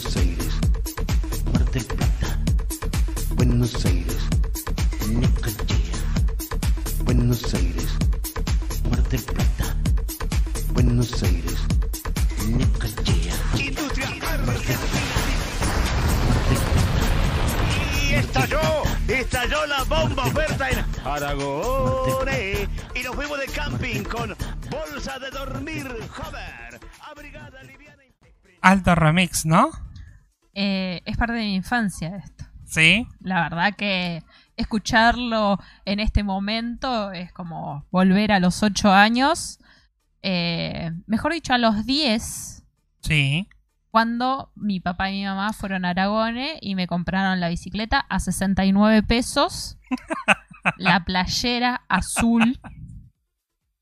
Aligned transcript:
Buenos 0.00 0.16
Aires, 0.16 0.54
Mar 1.52 1.64
del 1.72 1.84
Plata, 1.84 2.38
Buenos 3.34 3.84
Aires, 3.84 4.16
Necochea, 5.10 5.98
Buenos 7.04 7.54
Aires, 7.54 7.86
Mar 8.88 9.02
del 9.10 9.22
Plata, 9.22 9.76
Buenos 10.72 11.22
Aires, 11.22 11.58
Necochea, 12.48 13.34
Industria 13.58 14.08
Mar 14.22 14.40
del 14.46 14.62
Plata, 14.62 15.00
Y 18.08 18.14
estalló, 18.14 18.82
estalló 19.06 19.66
la 19.66 19.84
bomba 19.84 20.24
oferta 20.24 20.70
en 20.70 20.82
Aragón. 21.04 22.26
Y 22.94 23.02
nos 23.02 23.14
fuimos 23.14 23.38
de 23.38 23.46
camping 23.48 24.02
con 24.04 24.34
bolsa 24.70 25.18
de 25.18 25.30
dormir, 25.30 25.86
Hover, 26.16 26.80
abrigada 27.06 27.62
liviana. 27.64 28.02
Alto 28.62 28.94
remix, 28.94 29.44
¿no? 29.44 29.89
Eh, 30.54 31.00
es 31.04 31.16
parte 31.16 31.34
de 31.34 31.40
mi 31.44 31.54
infancia 31.54 32.16
esto. 32.16 32.44
Sí. 32.64 33.06
La 33.20 33.42
verdad 33.42 33.74
que 33.74 34.22
escucharlo 34.56 35.58
en 35.84 36.00
este 36.00 36.22
momento 36.22 37.12
es 37.12 37.32
como 37.32 37.86
volver 37.90 38.32
a 38.32 38.40
los 38.40 38.62
8 38.62 38.92
años. 38.92 39.58
Eh, 40.22 40.92
mejor 41.06 41.32
dicho, 41.32 41.52
a 41.54 41.58
los 41.58 41.86
10, 41.86 42.64
Sí. 43.00 43.48
cuando 43.90 44.52
mi 44.54 44.78
papá 44.78 45.10
y 45.10 45.18
mi 45.20 45.24
mamá 45.24 45.52
fueron 45.52 45.84
a 45.84 45.90
Aragone 45.90 46.58
y 46.60 46.74
me 46.74 46.86
compraron 46.86 47.40
la 47.40 47.48
bicicleta 47.48 47.98
a 48.00 48.20
69 48.20 49.02
pesos, 49.02 49.78
la 50.76 51.04
playera 51.04 51.82
azul, 51.88 52.60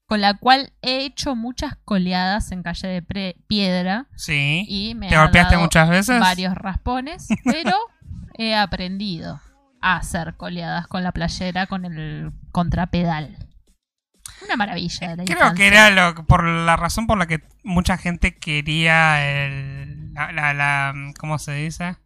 con 0.09 0.21
la 0.23 0.35
cual 0.35 0.73
he 0.83 1.05
hecho 1.05 1.37
muchas 1.37 1.77
coleadas 1.85 2.51
en 2.51 2.62
calle 2.62 2.89
de 2.89 3.03
Pre- 3.03 3.37
piedra 3.47 4.07
Sí. 4.17 4.65
y 4.67 4.95
me 4.95 5.09
¿Te 5.09 5.15
ha 5.17 5.23
golpeaste 5.23 5.53
dado 5.55 5.65
muchas 5.65 5.89
veces? 5.91 6.19
varios 6.19 6.55
raspones, 6.55 7.29
pero 7.45 7.77
he 8.39 8.57
aprendido 8.57 9.41
a 9.83 9.97
hacer 9.97 10.34
coleadas 10.36 10.86
con 10.86 11.03
la 11.05 11.12
playera 11.12 11.67
con 11.67 11.84
el 11.84 12.33
contrapedal. 12.53 13.36
Una 14.45 14.56
maravilla 14.56 15.09
de 15.11 15.17
la 15.17 15.25
Creo 15.25 15.36
infancia. 15.36 15.55
que 15.56 15.67
era 15.67 15.91
lo, 15.91 16.27
por 16.27 16.45
la 16.45 16.77
razón 16.77 17.06
por 17.06 17.19
la 17.19 17.27
que 17.27 17.42
mucha 17.62 17.98
gente 17.98 18.34
quería 18.36 19.23
el, 19.45 20.14
la, 20.14 20.33
la, 20.33 20.55
la- 20.55 20.95
¿cómo 21.19 21.39
se 21.39 21.53
dice? 21.53 21.97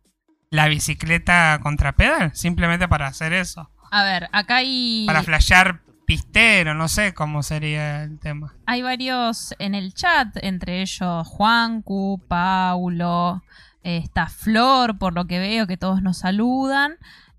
La 0.51 0.67
bicicleta 0.69 1.61
contrapedal, 1.63 2.35
simplemente 2.35 2.89
para 2.89 3.07
hacer 3.07 3.33
eso. 3.33 3.71
A 3.91 4.03
ver, 4.05 4.29
acá 4.33 4.57
hay, 4.57 5.05
Para 5.07 5.23
flashear 5.23 5.81
pistero, 6.17 6.75
no 6.75 6.89
sé 6.89 7.15
cómo 7.15 7.43
sería 7.43 8.03
el 8.05 8.19
tema. 8.19 8.55
hay 8.67 8.83
varios 8.83 9.55
en 9.59 9.75
el 9.75 9.95
chat, 9.95 10.29
entre 10.43 10.83
ellos 10.83 11.27
Juancu, 11.27 12.21
Paulo, 12.29 13.43
eh, 13.83 13.97
está 13.97 14.27
Flor, 14.29 14.99
por 14.99 15.15
lo 15.15 15.25
que 15.27 15.39
veo 15.39 15.67
que 15.67 15.79
todos 15.79 16.03
nos 16.03 16.19
saludan. 16.19 16.97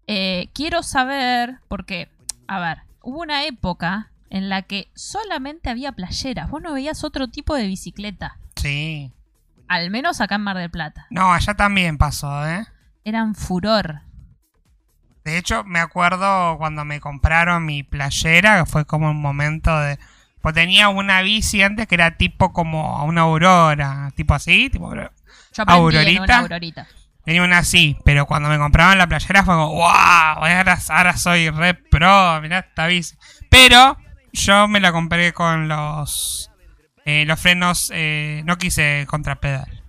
Eh, 0.07 0.49
quiero 0.53 0.81
saber, 0.81 1.59
porque, 1.67 2.09
a 2.47 2.59
ver, 2.59 2.79
hubo 3.03 3.21
una 3.21 3.45
época 3.45 4.09
en 4.31 4.49
la 4.49 4.63
que 4.63 4.89
solamente 4.95 5.69
había 5.69 5.91
playeras, 5.91 6.49
vos 6.49 6.61
no 6.63 6.73
veías 6.73 7.03
otro 7.03 7.27
tipo 7.27 7.53
de 7.55 7.67
bicicleta, 7.67 8.37
Sí. 8.55 9.11
al 9.67 9.91
menos 9.91 10.19
acá 10.19 10.35
en 10.35 10.41
Mar 10.41 10.57
del 10.57 10.71
Plata. 10.71 11.05
No, 11.11 11.31
allá 11.31 11.53
también 11.53 11.99
pasó, 11.99 12.47
¿eh? 12.47 12.65
Eran 13.05 13.35
furor. 13.35 14.01
De 15.23 15.37
hecho, 15.37 15.63
me 15.63 15.79
acuerdo 15.79 16.57
cuando 16.57 16.83
me 16.83 16.99
compraron 16.99 17.65
mi 17.65 17.83
playera, 17.83 18.59
que 18.59 18.69
fue 18.69 18.85
como 18.85 19.09
un 19.09 19.21
momento 19.21 19.77
de... 19.79 19.97
Pues 20.41 20.53
tenía 20.53 20.89
una 20.89 21.21
bici 21.21 21.61
antes 21.61 21.87
que 21.87 21.95
era 21.95 22.17
tipo 22.17 22.51
como 22.51 23.03
una 23.05 23.21
aurora, 23.21 24.11
tipo 24.15 24.33
así, 24.33 24.69
tipo... 24.69 24.93
Yo 24.93 25.09
¿Aurorita? 25.65 26.23
una 26.23 26.37
aurorita. 26.39 26.87
Tenía 27.23 27.43
una 27.43 27.59
así, 27.59 27.97
pero 28.03 28.25
cuando 28.25 28.49
me 28.49 28.57
compraban 28.57 28.97
la 28.97 29.07
playera 29.07 29.45
fue 29.45 29.53
como, 29.53 29.69
wow, 29.75 29.85
ahora, 29.85 30.77
ahora 30.89 31.15
soy 31.15 31.49
re 31.49 31.73
pro, 31.73 32.41
mirá 32.41 32.59
esta 32.59 32.87
bici. 32.87 33.15
Pero 33.49 33.97
yo 34.33 34.67
me 34.67 34.81
la 34.81 34.91
compré 34.91 35.31
con 35.31 35.69
los, 35.69 36.51
eh, 37.05 37.23
los 37.25 37.39
frenos, 37.39 37.91
eh, 37.93 38.41
no 38.45 38.57
quise 38.57 39.05
contrapedal. 39.07 39.82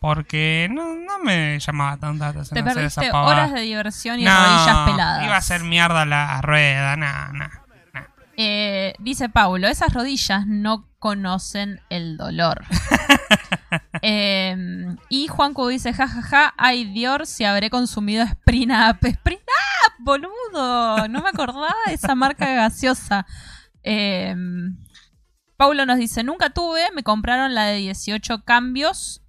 Porque 0.00 0.68
no, 0.70 0.94
no 0.94 1.18
me 1.24 1.58
llamaba 1.58 1.96
tanta 1.96 2.28
atención 2.28 2.54
Te 2.54 2.60
esa 2.60 2.74
perdiste 2.74 3.10
pavada. 3.10 3.28
horas 3.28 3.52
de 3.52 3.60
diversión 3.62 4.20
y 4.20 4.24
No, 4.24 4.30
rodillas 4.30 4.90
peladas. 4.90 5.24
Iba 5.24 5.36
a 5.36 5.42
ser 5.42 5.64
mierda 5.64 6.04
la 6.04 6.40
rueda, 6.40 6.96
nada, 6.96 7.32
nada. 7.32 7.64
Eh, 8.36 8.94
dice 9.00 9.28
Paulo, 9.28 9.66
esas 9.66 9.92
rodillas 9.92 10.46
no 10.46 10.86
conocen 10.98 11.80
el 11.90 12.16
dolor. 12.16 12.64
Eh, 14.00 14.56
y 15.08 15.26
Juanco 15.26 15.66
dice, 15.68 15.92
jajaja, 15.92 16.54
ay 16.56 16.84
Dios, 16.84 17.28
si 17.28 17.44
habré 17.44 17.68
consumido 17.68 18.22
Spring 18.24 18.70
Up. 18.70 18.98
Spring 19.02 19.38
Up, 19.38 19.92
boludo. 19.98 21.08
No 21.08 21.20
me 21.20 21.28
acordaba 21.30 21.74
de 21.86 21.94
esa 21.94 22.14
marca 22.14 22.46
gaseosa. 22.54 23.26
Eh, 23.82 24.34
Paulo 25.56 25.84
nos 25.84 25.98
dice, 25.98 26.22
nunca 26.22 26.50
tuve, 26.50 26.82
me 26.94 27.02
compraron 27.02 27.54
la 27.54 27.64
de 27.64 27.78
18 27.78 28.44
cambios, 28.44 29.22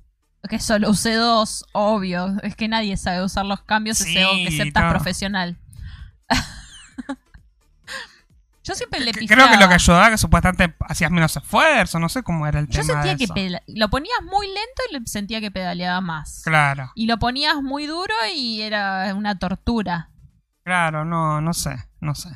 que 0.48 0.60
solo 0.60 0.90
usé 0.90 1.14
dos, 1.16 1.66
obvio. 1.74 2.38
Es 2.44 2.56
que 2.56 2.68
nadie 2.68 2.96
sabe 2.98 3.24
usar 3.24 3.46
los 3.46 3.62
cambios 3.64 3.98
Sí, 3.98 4.18
excepto 4.18 4.80
no. 4.82 4.90
profesional. 4.90 5.58
Yo 8.64 8.76
siempre 8.76 9.00
le 9.00 9.14
pifiaba. 9.14 9.44
Creo 9.48 9.52
que 9.58 9.64
lo 9.64 9.68
que 9.68 9.74
ayudaba 9.76 10.10
que 10.12 10.18
supuestamente 10.20 10.76
hacías 10.82 11.10
menos 11.10 11.36
esfuerzo, 11.36 11.98
no 12.00 12.08
sé 12.08 12.22
cómo 12.22 12.46
era 12.46 12.60
el 12.60 12.68
Yo 12.68 12.82
tema 12.82 12.94
sentía 12.94 13.12
de 13.14 13.18
que 13.18 13.24
eso. 13.24 13.34
peda- 13.34 13.64
lo 13.68 13.90
ponías 13.90 14.20
muy 14.30 14.46
lento 14.48 14.82
y 14.92 15.08
sentía 15.08 15.42
que 15.42 15.50
pedaleaba 15.50 16.02
más. 16.02 16.42
Claro, 16.44 16.92
Y 16.94 17.08
lo 17.08 17.18
ponías 17.18 17.56
muy 17.64 17.88
duro 17.88 18.14
y 18.36 18.62
era 18.62 19.12
una 19.16 19.40
tortura. 19.40 20.10
claro, 20.64 21.04
no, 21.04 21.42
no 21.42 21.54
sé, 21.54 21.76
no 22.00 22.14
sé. 22.14 22.30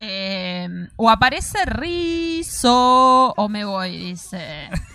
Eh, 0.00 0.68
o 0.96 1.10
aparece 1.10 1.64
Rizo 1.66 3.32
o 3.36 3.48
me 3.48 3.64
voy, 3.64 3.96
dice. 3.96 4.70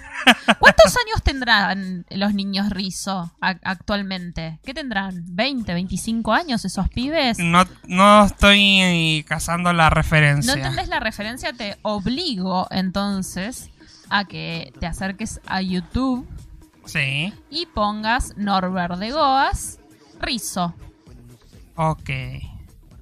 ¿Cuántos 0.59 0.95
años 0.97 1.23
tendrán 1.23 2.05
los 2.09 2.33
niños 2.33 2.69
Rizo 2.69 3.31
actualmente? 3.41 4.59
¿Qué 4.63 4.73
tendrán? 4.73 5.25
¿20, 5.27 5.65
25 5.65 6.33
años 6.33 6.65
esos 6.65 6.89
pibes? 6.89 7.39
No, 7.39 7.63
no 7.87 8.25
estoy 8.25 9.25
cazando 9.27 9.73
la 9.73 9.85
¿No 9.85 9.95
referencia. 9.95 10.53
entendés 10.53 10.87
la 10.89 10.99
referencia? 10.99 11.53
Te 11.53 11.77
obligo 11.81 12.67
entonces 12.71 13.69
a 14.09 14.25
que 14.25 14.73
te 14.79 14.85
acerques 14.85 15.41
a 15.47 15.61
YouTube 15.61 16.27
Sí, 16.85 17.33
y 17.49 17.65
pongas 17.65 18.35
Norbert 18.37 18.95
de 18.97 19.11
Goas 19.11 19.79
Rizo. 20.21 20.73
ok. 21.75 22.09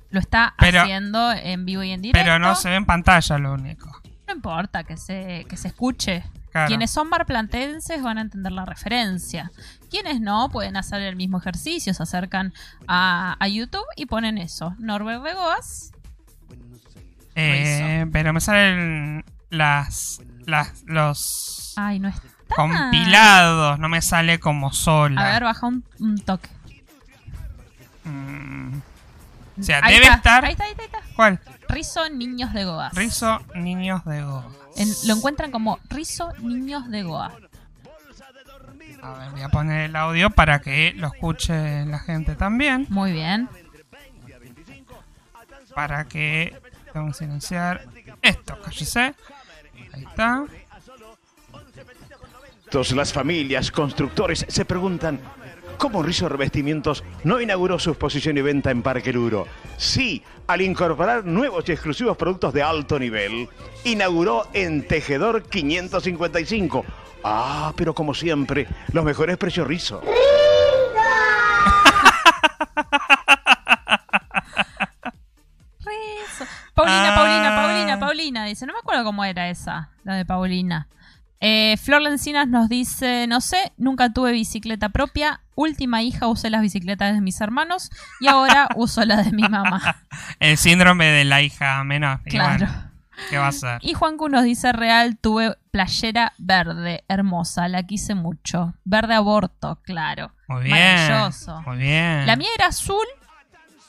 Lo 0.09 0.19
está 0.19 0.55
Pero- 0.57 0.81
haciendo 0.81 1.31
en 1.33 1.65
vivo 1.65 1.83
y 1.83 1.91
en 1.91 2.01
directo. 2.01 2.23
Pero 2.25 2.39
no 2.39 2.55
se 2.55 2.69
ve 2.69 2.75
en 2.75 2.85
pantalla 2.85 3.37
lo 3.37 3.53
único. 3.53 3.91
No 4.27 4.33
importa 4.33 4.83
que 4.83 4.97
se, 4.97 5.45
que 5.49 5.57
se 5.57 5.67
escuche. 5.67 6.23
Claro. 6.55 6.69
Quienes 6.69 6.89
son 6.89 7.09
marplatenses 7.09 8.01
van 8.01 8.17
a 8.17 8.21
entender 8.21 8.53
la 8.53 8.63
referencia. 8.63 9.51
Quienes 9.91 10.21
no 10.21 10.47
pueden 10.49 10.77
hacer 10.77 11.01
el 11.01 11.17
mismo 11.17 11.37
ejercicio, 11.37 11.93
se 11.93 12.01
acercan 12.01 12.53
a, 12.87 13.35
a 13.41 13.47
YouTube 13.49 13.83
y 13.97 14.05
ponen 14.05 14.37
eso. 14.37 14.73
Norbert 14.79 15.21
de 15.21 15.33
Goas. 15.33 15.91
Eh, 17.35 18.05
pero 18.13 18.31
me 18.31 18.39
salen 18.39 19.25
las, 19.49 20.21
las 20.45 20.83
los 20.85 21.73
Ay, 21.75 21.99
no 21.99 22.07
está. 22.07 22.23
compilados, 22.55 23.77
no 23.77 23.89
me 23.89 24.01
sale 24.01 24.39
como 24.39 24.71
sola. 24.71 25.19
A 25.19 25.33
ver, 25.33 25.43
baja 25.43 25.67
un, 25.67 25.83
un 25.99 26.17
toque. 26.19 26.49
Mm. 28.05 28.77
O 29.59 29.63
sea, 29.63 29.81
Ahí 29.83 29.95
debe 29.95 30.05
está, 30.05 30.15
estar. 30.15 30.45
Ahí 30.45 30.51
está, 30.53 30.63
ahí 30.63 30.71
está, 30.71 30.83
ahí 30.83 30.85
está. 30.85 30.99
¿Cuál? 31.17 31.39
Rizo 31.75 32.09
Niños 32.09 32.53
de 32.53 32.63
Goas. 32.63 32.93
Rizo 32.95 33.39
Niños 33.55 34.03
de 34.05 34.23
Go. 34.23 34.43
En- 34.77 34.93
lo 35.07 35.15
encuentran 35.15 35.51
como 35.51 35.77
Rizo 35.89 36.31
Niños 36.39 36.89
de 36.89 37.03
Goa. 37.03 37.33
A 39.03 39.13
ver, 39.19 39.31
voy 39.31 39.41
a 39.41 39.49
poner 39.49 39.89
el 39.89 39.95
audio 39.97 40.29
para 40.29 40.59
que 40.61 40.93
lo 40.95 41.07
escuche 41.07 41.85
la 41.85 41.99
gente 41.99 42.35
también. 42.35 42.87
Muy 42.89 43.11
bien. 43.11 43.49
Para 45.75 46.05
que. 46.05 46.57
Tengo 46.93 47.07
que 47.07 47.13
silenciar 47.13 47.85
esto, 48.21 48.57
cállese. 48.63 49.13
Ahí 49.93 50.03
está. 50.05 50.45
Todas 52.71 52.91
las 52.93 53.11
familias, 53.11 53.69
constructores 53.69 54.45
se 54.47 54.63
preguntan 54.65 55.19
cómo 55.77 56.01
Rizo 56.03 56.27
Revestimientos 56.29 57.03
no 57.23 57.39
inauguró 57.41 57.79
su 57.79 57.89
exposición 57.91 58.37
y 58.37 58.41
venta 58.41 58.71
en 58.71 58.81
Parque 58.81 59.11
Luro. 59.13 59.47
Sí, 59.77 60.23
al 60.47 60.61
incorporar 60.61 61.25
nuevos 61.25 61.67
y 61.67 61.71
exclusivos 61.71 62.17
productos 62.17 62.53
de 62.53 62.63
alto 62.63 62.99
nivel, 62.99 63.49
inauguró 63.83 64.47
en 64.53 64.87
Tejedor 64.87 65.43
555. 65.43 66.85
Ah, 67.23 67.73
pero 67.75 67.93
como 67.95 68.13
siempre, 68.13 68.67
los 68.91 69.03
mejores 69.03 69.37
precios 69.37 69.67
Rizo. 69.67 70.01
Rizo. 75.79 76.45
Paulina, 76.73 77.11
Ah. 77.11 77.15
Paulina, 77.15 77.55
Paulina, 77.55 77.99
Paulina. 77.99 78.45
Dice, 78.45 78.65
no 78.65 78.73
me 78.73 78.79
acuerdo 78.79 79.03
cómo 79.03 79.23
era 79.23 79.49
esa, 79.49 79.89
la 80.03 80.15
de 80.15 80.25
Paulina. 80.25 80.87
Eh, 81.39 81.77
Flor 81.77 82.01
Lencinas 82.01 82.47
nos 82.47 82.69
dice, 82.69 83.27
no 83.27 83.41
sé, 83.41 83.73
nunca 83.77 84.13
tuve 84.13 84.31
bicicleta 84.31 84.89
propia. 84.89 85.41
Última 85.55 86.01
hija 86.01 86.27
usé 86.27 86.49
las 86.49 86.61
bicicletas 86.61 87.13
de 87.13 87.21
mis 87.21 87.39
hermanos 87.41 87.89
y 88.19 88.27
ahora 88.27 88.69
uso 88.75 89.05
la 89.05 89.23
de 89.23 89.31
mi 89.31 89.43
mamá. 89.43 90.03
El 90.39 90.57
síndrome 90.57 91.05
de 91.05 91.25
la 91.25 91.41
hija 91.41 91.83
menor. 91.83 92.21
Claro. 92.23 92.65
bueno, 92.67 92.91
¿Qué 93.29 93.37
va 93.37 93.47
a 93.47 93.51
ser? 93.51 93.79
Y 93.81 93.93
Juancu 93.93 94.29
nos 94.29 94.43
dice 94.43 94.71
real, 94.73 95.17
tuve 95.17 95.55
playera 95.71 96.33
verde, 96.37 97.03
hermosa, 97.07 97.67
la 97.67 97.83
quise 97.83 98.15
mucho. 98.15 98.73
Verde 98.83 99.13
aborto, 99.13 99.79
claro. 99.83 100.33
Muy 100.47 100.63
bien. 100.63 100.77
Maravilloso. 100.77 101.61
Muy 101.61 101.77
bien. 101.77 102.25
La 102.25 102.35
mía 102.35 102.49
era 102.55 102.67
azul 102.67 103.05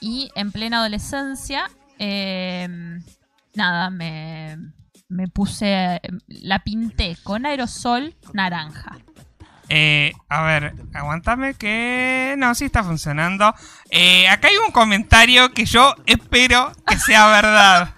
y 0.01 0.31
en 0.35 0.53
plena 0.53 0.79
adolescencia, 0.79 1.71
eh, 1.99 2.69
nada, 3.55 3.91
me, 3.91 4.57
me 5.09 5.29
puse, 5.29 6.01
la 6.27 6.61
pinté 6.61 7.17
con 7.23 7.47
aerosol 7.47 8.15
naranja. 8.33 8.99
Eh, 9.69 10.13
a 10.29 10.43
ver, 10.43 10.75
aguantame 10.95 11.55
que... 11.55 12.35
No, 12.39 12.55
sí 12.55 12.67
está 12.67 12.85
funcionando. 12.85 13.55
Eh, 13.91 14.29
acá 14.29 14.49
hay 14.49 14.57
un 14.65 14.71
comentario 14.71 15.53
que 15.53 15.65
yo 15.65 15.95
espero 16.07 16.73
que 16.87 16.99
sea 16.99 17.27
verdad. 17.27 17.95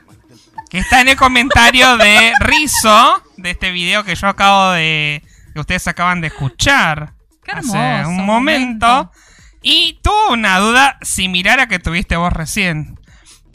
Que 0.71 0.79
está 0.79 1.01
en 1.01 1.09
el 1.09 1.17
comentario 1.17 1.97
de 1.97 2.33
Rizo, 2.41 3.23
de 3.37 3.51
este 3.51 3.71
video 3.71 4.05
que 4.05 4.15
yo 4.15 4.29
acabo 4.29 4.73
de... 4.73 5.23
que 5.53 5.61
ustedes 5.61 5.87
acaban 5.89 6.21
de 6.21 6.29
escuchar. 6.29 7.15
Qué 7.43 7.53
hace 7.53 7.79
hermoso 7.79 8.11
un 8.11 8.27
momento. 8.27 9.13
Y 9.63 9.99
tuvo 10.03 10.33
una 10.33 10.59
duda 10.59 10.99
similar 11.03 11.61
a 11.61 11.69
que 11.69 11.79
tuviste 11.79 12.17
vos 12.17 12.33
recién. 12.33 12.98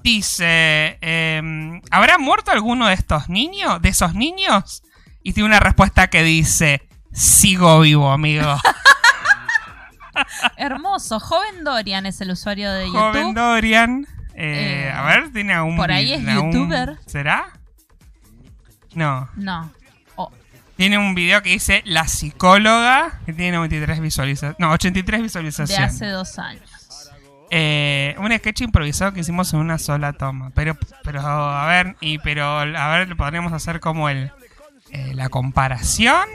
Dice, 0.03 0.97
em, 1.01 1.81
¿habrá 1.89 2.17
muerto 2.17 2.51
alguno 2.51 2.87
de 2.87 2.93
estos 2.93 3.29
niños? 3.29 3.81
¿De 3.81 3.89
esos 3.89 4.13
niños? 4.13 4.83
Y 5.23 5.31
tiene 5.33 5.47
una 5.47 5.59
respuesta 5.61 6.09
que 6.09 6.23
dice, 6.23 6.87
sigo 7.13 7.79
vivo, 7.79 8.11
amigo. 8.11 8.57
Hermoso. 10.57 11.19
Joven 11.19 11.63
Dorian 11.63 12.05
es 12.05 12.21
el 12.21 12.31
usuario 12.31 12.71
de 12.71 12.85
YouTube. 12.85 12.99
Joven 12.99 13.33
Dorian. 13.33 14.07
Eh, 14.35 14.85
Eh, 14.87 14.91
a 14.91 15.03
ver, 15.05 15.31
tiene 15.31 15.53
algún... 15.53 15.75
por 15.77 15.91
ahí 15.91 16.11
es 16.13 16.27
algún- 16.27 16.51
youtuber. 16.51 16.97
¿Será? 17.05 17.45
No. 18.95 19.29
No. 19.35 19.71
Oh, 20.15 20.31
Tiene 20.75 20.97
un 20.97 21.15
video 21.15 21.41
que 21.43 21.49
dice 21.51 21.81
La 21.85 22.07
psicóloga, 22.07 23.19
que 23.25 23.33
tiene 23.33 23.53
93 23.57 23.99
visualizaciones. 24.01 24.59
No, 24.59 24.71
83 24.71 25.19
de 25.19 25.23
visualizaciones. 25.23 25.93
hace 25.95 26.07
dos 26.07 26.37
años. 26.39 26.69
Eh, 27.55 28.15
un 28.17 28.35
sketch 28.35 28.61
improvisado 28.61 29.13
que 29.13 29.19
hicimos 29.19 29.53
en 29.53 29.59
una 29.59 29.77
sola 29.77 30.13
toma. 30.13 30.49
Pero, 30.55 30.75
pero 31.03 31.21
a 31.21 31.67
ver, 31.67 31.95
y 32.01 32.17
pero 32.17 32.45
a 32.57 32.97
ver, 32.97 33.15
podríamos 33.15 33.53
hacer 33.53 33.79
como 33.79 34.09
el 34.09 34.31
eh, 34.89 35.11
la 35.13 35.29
comparación. 35.29 36.27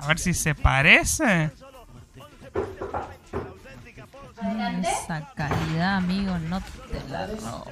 A 0.00 0.06
ver 0.06 0.18
si 0.18 0.32
se 0.32 0.54
parece. 0.54 1.50
Esa 4.82 5.30
calidad, 5.36 5.96
amigo, 5.96 6.38
no 6.38 6.60
te 6.60 7.10
la 7.10 7.26
robo. 7.26 7.66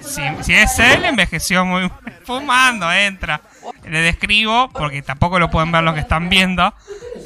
Si, 0.00 0.22
si 0.42 0.52
es 0.52 0.78
él, 0.80 1.04
envejeció 1.04 1.64
muy 1.64 1.90
fumando, 2.24 2.92
entra. 2.92 3.40
Le 3.84 4.00
describo, 4.00 4.68
porque 4.70 5.00
tampoco 5.02 5.38
lo 5.38 5.48
pueden 5.48 5.70
ver 5.70 5.84
los 5.84 5.94
que 5.94 6.00
están 6.00 6.28
viendo. 6.28 6.74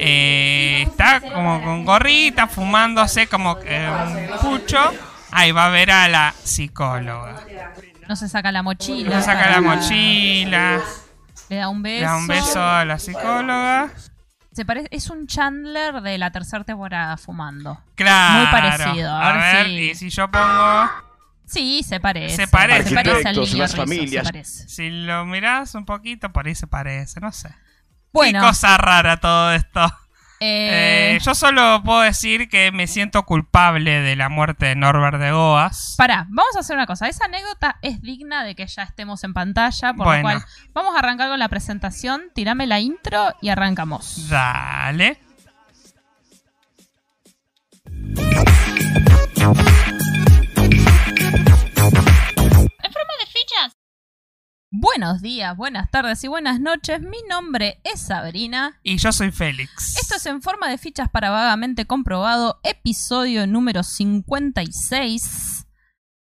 Eh, 0.03 0.83
está 0.89 1.21
como 1.21 1.63
con 1.63 1.85
gorrita, 1.85 2.47
fumándose 2.47 3.27
como 3.27 3.59
eh, 3.65 3.89
un 4.33 4.39
pucho. 4.41 4.79
Ahí 5.31 5.53
va 5.53 5.67
a 5.67 5.69
ver 5.71 5.91
a 5.91 6.09
la 6.09 6.35
psicóloga. 6.43 7.45
No 8.09 8.17
se 8.17 8.29
saca 8.29 8.51
la 8.51 8.63
mochila. 8.63 9.17
Le 9.19 9.23
saca 9.23 9.51
la 9.51 9.61
mochila, 9.61 10.81
Le 11.49 11.57
da 11.57 11.69
un 11.69 11.83
beso. 11.83 12.01
le 12.01 12.07
da 12.07 12.17
un 12.17 12.27
beso 12.27 12.63
a 12.63 12.85
la 12.85 12.99
psicóloga. 12.99 13.91
Se 14.53 14.65
parece, 14.65 14.89
es 14.91 15.09
un 15.11 15.27
Chandler 15.29 16.01
de 16.03 16.19
la 16.19 16.33
tercera 16.33 16.65
temporada 16.65 17.17
fumando. 17.17 17.79
Claro. 17.95 18.39
Muy 18.41 18.47
parecido, 18.51 19.11
a 19.15 19.31
A, 19.31 19.33
ver 19.55 19.67
si- 19.67 19.73
y 19.91 19.95
si 19.95 20.11
yo 20.11 20.29
pongo. 20.31 20.91
Sí, 21.47 21.83
se 21.85 22.01
parece. 22.01 22.35
Se 22.37 22.49
parece. 22.49 22.89
Se 22.89 22.95
parece 22.95 23.29
al 23.29 23.37
las 23.37 23.49
Rizzo, 23.51 23.77
familias. 23.77 24.27
se 24.27 24.33
parece. 24.33 24.69
Si 24.69 24.91
lo 24.91 25.25
mirás 25.25 25.75
un 25.77 25.85
poquito, 25.85 26.31
por 26.33 26.47
ahí 26.49 26.55
se 26.57 26.67
parece, 26.67 27.21
no 27.21 27.31
sé. 27.33 27.51
Bueno, 28.13 28.41
Qué 28.41 28.47
cosa 28.47 28.77
rara 28.77 29.19
todo 29.19 29.53
esto. 29.53 29.85
eh, 30.41 31.15
Eh, 31.17 31.19
yo 31.23 31.35
solo 31.35 31.83
puedo 31.85 32.01
decir 32.01 32.49
que 32.49 32.73
me 32.73 32.87
siento 32.87 33.25
culpable 33.25 34.01
de 34.01 34.17
la 34.17 34.29
muerte 34.29 34.67
de 34.67 34.75
Norbert 34.77 35.19
de 35.19 35.33
Goas. 35.33 35.95
pará, 35.99 36.27
vamos 36.31 36.57
a 36.57 36.61
hacer 36.61 36.77
una 36.77 36.87
cosa. 36.87 37.09
Esa 37.09 37.27
anécdota 37.27 37.77
es 37.83 38.01
digna 38.01 38.43
de 38.45 38.55
que 38.55 38.67
ya 38.67 38.83
estemos 38.85 39.23
en 39.25 39.35
pantalla, 39.35 39.93
por 39.93 40.07
Bueno. 40.07 40.17
lo 40.17 40.23
cual 40.23 40.45
vamos 40.73 40.97
a 40.97 40.99
arrancar 41.01 41.29
con 41.29 41.39
la 41.39 41.49
presentación. 41.49 42.23
Tirame 42.35 42.67
la 42.67 42.81
intro 42.81 43.35
y 43.43 43.51
arrancamos. 43.51 44.29
Dale. 44.29 45.19
Buenos 54.81 55.21
días, 55.21 55.57
buenas 55.57 55.91
tardes 55.91 56.23
y 56.23 56.29
buenas 56.29 56.61
noches. 56.61 57.01
Mi 57.01 57.19
nombre 57.29 57.81
es 57.83 58.03
Sabrina. 58.03 58.79
Y 58.85 58.99
yo 58.99 59.11
soy 59.11 59.33
Félix. 59.33 59.97
Esto 59.97 60.15
es 60.15 60.27
en 60.27 60.41
forma 60.43 60.69
de 60.69 60.79
fichas 60.79 61.09
para 61.11 61.31
vagamente 61.31 61.87
comprobado, 61.87 62.61
episodio 62.63 63.49
número 63.49 63.83
56. 63.83 65.67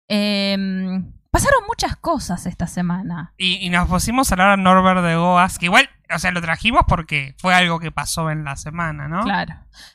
Em, 0.08 1.10
pasaron 1.30 1.60
muchas 1.66 1.96
cosas 1.96 2.44
esta 2.44 2.66
semana. 2.66 3.32
Y, 3.38 3.64
y 3.66 3.70
nos 3.70 3.88
pusimos 3.88 4.30
a 4.30 4.34
hablar 4.34 4.58
de 4.58 4.62
Norbert 4.62 5.02
de 5.02 5.16
Goas, 5.16 5.58
que 5.58 5.64
igual, 5.66 5.88
o 6.14 6.18
sea, 6.18 6.30
lo 6.30 6.42
trajimos 6.42 6.82
porque 6.86 7.34
fue 7.38 7.54
algo 7.54 7.80
que 7.80 7.92
pasó 7.92 8.30
en 8.30 8.44
la 8.44 8.56
semana, 8.56 9.08
¿no? 9.08 9.22
Claro. 9.22 9.54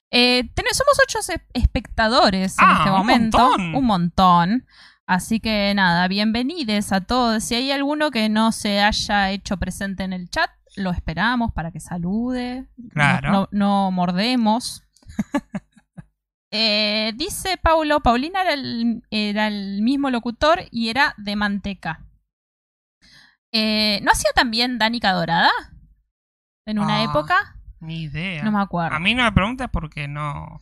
Eh, 0.10 0.50
ten- 0.56 0.66
somos 0.74 0.98
ocho 1.08 1.20
espectadores 1.54 2.58
en 2.58 2.66
Ah, 2.68 2.76
este 2.80 2.90
un 2.90 2.98
momento. 2.98 3.38
montón. 3.38 3.76
Un 3.76 3.86
montón. 3.86 4.66
Así 5.10 5.40
que 5.40 5.74
nada, 5.74 6.08
bienvenidos 6.08 6.92
a 6.92 7.02
todos. 7.02 7.44
Si 7.44 7.56
hay 7.56 7.72
alguno 7.72 8.12
que 8.12 8.30
no 8.30 8.52
se 8.52 8.80
haya 8.82 9.32
hecho 9.32 9.58
presente 9.58 10.04
en 10.04 10.14
el 10.14 10.30
chat, 10.30 10.52
lo 10.76 10.92
esperamos 10.92 11.52
para 11.52 11.72
que 11.72 11.80
salude. 11.80 12.68
No- 12.78 12.90
Claro. 12.92 13.32
No, 13.32 13.48
no 13.52 13.92
mordemos. 13.92 14.84
Eh, 16.52 17.14
dice 17.16 17.58
Paulo, 17.62 18.00
Paulina 18.00 18.42
era 18.42 18.54
el, 18.56 19.04
era 19.12 19.46
el 19.48 19.84
mismo 19.84 20.10
locutor 20.10 20.62
y 20.72 20.90
era 20.90 21.14
de 21.18 21.36
manteca. 21.36 22.08
Eh, 23.54 24.00
¿No 24.02 24.10
hacía 24.12 24.32
también 24.34 24.80
Danica 24.80 25.12
Dorada? 25.14 25.52
En 26.66 26.80
una 26.80 27.02
Ah. 27.02 27.04
época. 27.04 27.56
Ni 27.82 28.02
idea. 28.02 28.42
No 28.44 28.52
me 28.52 28.62
acuerdo. 28.64 28.96
A 28.96 29.00
mí 29.00 29.14
no 29.14 29.26
me 29.26 29.32
preguntes 29.32 29.68
porque 29.72 30.08
no. 30.08 30.60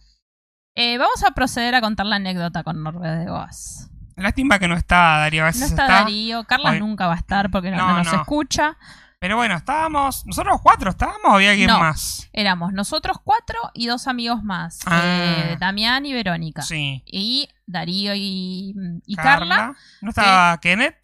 Eh, 0.76 0.98
vamos 0.98 1.24
a 1.24 1.32
proceder 1.32 1.74
a 1.74 1.80
contar 1.80 2.06
la 2.06 2.18
anécdota 2.18 2.64
con 2.66 2.84
Norbert 2.84 3.20
de 3.20 3.30
Goas. 3.30 3.90
Lástima 4.18 4.60
que 4.60 4.68
no 4.68 4.76
está 4.76 5.18
Darío. 5.20 5.44
A 5.44 5.48
veces 5.48 5.62
No 5.62 5.68
está 5.68 5.88
Darío, 5.88 6.44
Carla 6.46 6.72
Hoy- 6.72 6.80
nunca 6.80 7.08
va 7.08 7.14
a 7.14 7.18
estar 7.18 7.50
porque 7.52 7.72
no, 7.72 7.78
No, 7.78 7.88
no 7.90 7.98
nos 8.00 8.12
no. 8.14 8.20
escucha. 8.22 8.78
Pero 9.20 9.36
bueno, 9.36 9.56
estábamos. 9.56 10.26
¿Nosotros 10.28 10.60
cuatro 10.62 10.92
estábamos 10.92 11.22
o 11.26 11.36
había 11.36 11.52
alguien 11.52 11.68
No. 11.70 11.80
más? 11.80 12.30
Éramos 12.34 12.72
nosotros 12.74 13.18
cuatro 13.24 13.58
y 13.74 13.88
dos 13.88 14.08
amigos 14.08 14.44
más. 14.44 14.80
Ah. 14.86 15.02
Eh, 15.04 15.58
Damián 15.60 16.06
y 16.06 16.14
Verónica. 16.14 16.62
Sí. 16.62 17.04
Y 17.06 17.50
Darío 17.66 18.14
y, 18.16 18.76
y 19.06 19.16
Carla. 19.16 19.76
¿No 20.02 20.10
estaba 20.10 20.60
Kenneth? 20.60 20.98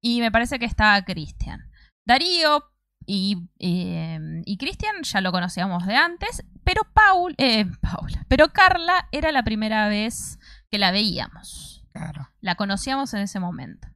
Y 0.00 0.20
me 0.20 0.32
parece 0.32 0.58
que 0.58 0.64
estaba 0.64 1.00
Cristian. 1.02 1.70
Darío 2.04 2.64
y, 3.06 3.48
eh, 3.60 4.18
y 4.44 4.56
Cristian 4.56 4.96
ya 5.02 5.20
lo 5.20 5.30
conocíamos 5.30 5.86
de 5.86 5.94
antes, 5.96 6.44
pero 6.64 6.82
Paul, 6.92 7.34
eh, 7.38 7.66
Paula, 7.80 8.24
pero 8.28 8.48
Carla 8.52 9.08
era 9.12 9.30
la 9.32 9.44
primera 9.44 9.86
vez 9.88 10.38
que 10.70 10.78
la 10.78 10.90
veíamos. 10.90 11.81
Claro. 11.92 12.28
La 12.40 12.54
conocíamos 12.54 13.12
en 13.14 13.20
ese 13.20 13.40
momento. 13.40 13.88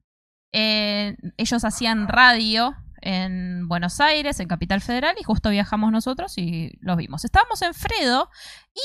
Eh, 0.53 1.17
ellos 1.37 1.65
hacían 1.65 2.09
radio 2.09 2.76
en 3.00 3.69
Buenos 3.69 4.00
Aires, 4.00 4.41
en 4.41 4.49
Capital 4.49 4.81
Federal, 4.81 5.15
y 5.21 5.25
justo 5.25 5.50
viajamos 5.50 5.93
nosotros 5.93 6.37
y 6.38 6.73
los 6.81 6.97
vimos. 6.97 7.25
Estábamos 7.25 7.62
en 7.62 7.75
Fredo 7.75 8.31
y 8.75 8.81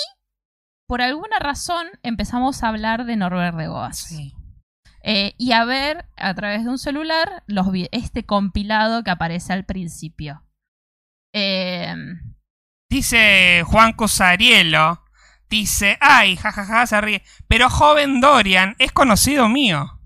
por 0.88 1.02
alguna 1.02 1.40
razón 1.40 1.88
empezamos 2.04 2.64
a 2.64 2.68
hablar 2.68 3.06
de 3.06 3.16
Norbert 3.16 3.58
de 3.58 3.68
Goas. 3.68 3.98
Sí. 3.98 4.34
Eh, 5.04 5.34
y 5.38 5.54
a 5.54 5.66
ver 5.66 6.06
a 6.16 6.34
través 6.36 6.64
de 6.64 6.70
un 6.70 6.78
celular 6.78 7.44
los 7.48 7.68
este 7.92 8.26
compilado 8.26 9.04
que 9.04 9.12
aparece 9.12 9.54
al 9.54 9.66
principio. 9.66 10.44
Eh, 11.34 11.96
Dice 12.92 13.64
Juan 13.66 13.94
Cosarielo. 13.94 15.01
Dice, 15.52 15.98
ay, 16.02 16.38
jajaja, 16.38 16.88
se 16.88 17.00
ríe. 17.02 17.24
Pero 17.48 17.70
joven 17.70 18.22
Dorian 18.22 18.76
es 18.80 18.92
conocido 18.92 19.48
mío. 19.50 20.00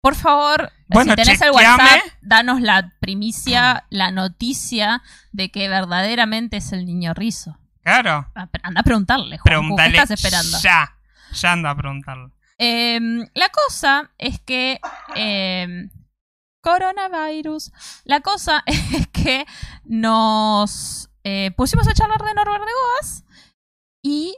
por 0.00 0.14
favor, 0.14 0.70
Bueno, 0.88 1.12
si 1.12 1.16
tenés 1.22 1.40
el. 1.42 1.50
WhatsApp, 1.50 2.00
danos 2.22 2.60
la 2.60 2.92
primicia, 3.00 3.84
la 3.90 4.10
noticia 4.10 5.02
de 5.32 5.50
que 5.50 5.68
verdaderamente 5.68 6.58
es 6.58 6.72
el 6.72 6.86
niño 6.86 7.14
Rizo. 7.14 7.58
Claro. 7.82 8.30
Ah, 8.34 8.48
Anda 8.62 8.80
a 8.80 8.84
preguntarle, 8.84 9.36
Juancu, 9.38 9.42
¿qué 9.44 9.50
Pregúntale. 9.50 9.98
estás 9.98 10.10
esperando? 10.12 10.58
Ya. 10.60 10.96
Ya 11.32 11.52
anda 11.52 11.70
a 11.70 11.76
preguntarle. 11.76 12.30
Eh, 12.58 13.00
la 13.34 13.48
cosa 13.48 14.12
es 14.18 14.38
que 14.40 14.78
eh, 15.16 15.88
coronavirus. 16.60 17.72
La 18.04 18.20
cosa 18.20 18.62
es 18.66 19.08
que 19.08 19.44
nos 19.84 21.10
eh, 21.24 21.50
pusimos 21.56 21.88
a 21.88 21.94
charlar 21.94 22.22
de 22.22 22.34
Norbert 22.34 22.64
de 22.64 22.70
Goas 22.72 23.24
y 24.02 24.36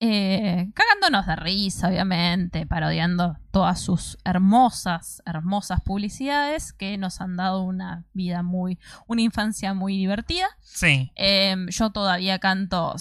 eh, 0.00 0.70
cagándonos 0.74 1.26
de 1.26 1.36
risa, 1.36 1.88
obviamente, 1.88 2.66
parodiando 2.66 3.36
todas 3.50 3.78
sus 3.80 4.16
hermosas, 4.24 5.22
hermosas 5.26 5.82
publicidades 5.82 6.72
que 6.72 6.96
nos 6.96 7.20
han 7.20 7.36
dado 7.36 7.62
una 7.62 8.04
vida 8.14 8.42
muy, 8.42 8.78
una 9.06 9.20
infancia 9.20 9.74
muy 9.74 9.98
divertida. 9.98 10.46
Sí. 10.62 11.12
Eh, 11.16 11.66
yo 11.68 11.90
todavía 11.90 12.38
canto 12.38 12.96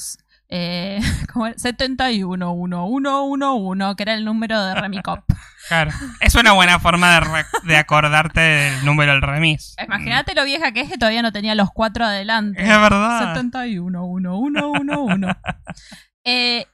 eh, 0.49 0.99
como 1.31 1.47
el 1.47 1.57
71111, 1.57 3.95
que 3.95 4.03
era 4.03 4.15
el 4.15 4.25
número 4.25 4.61
de 4.61 4.75
Remicop. 4.75 5.23
Claro. 5.67 5.91
Es 6.19 6.33
una 6.33 6.53
buena 6.53 6.79
forma 6.79 7.21
de, 7.63 7.77
acordarte 7.77 8.39
del 8.39 8.85
número 8.85 9.11
del 9.11 9.21
remis. 9.21 9.75
Imagínate 9.85 10.33
lo 10.33 10.43
vieja 10.43 10.71
que 10.71 10.81
es 10.81 10.89
que 10.89 10.97
todavía 10.97 11.21
no 11.21 11.31
tenía 11.31 11.53
los 11.53 11.69
cuatro 11.69 12.05
adelante. 12.05 12.59
Es 12.59 12.67
verdad. 12.67 13.35
71111. 13.35 15.35
eh, 16.23 16.65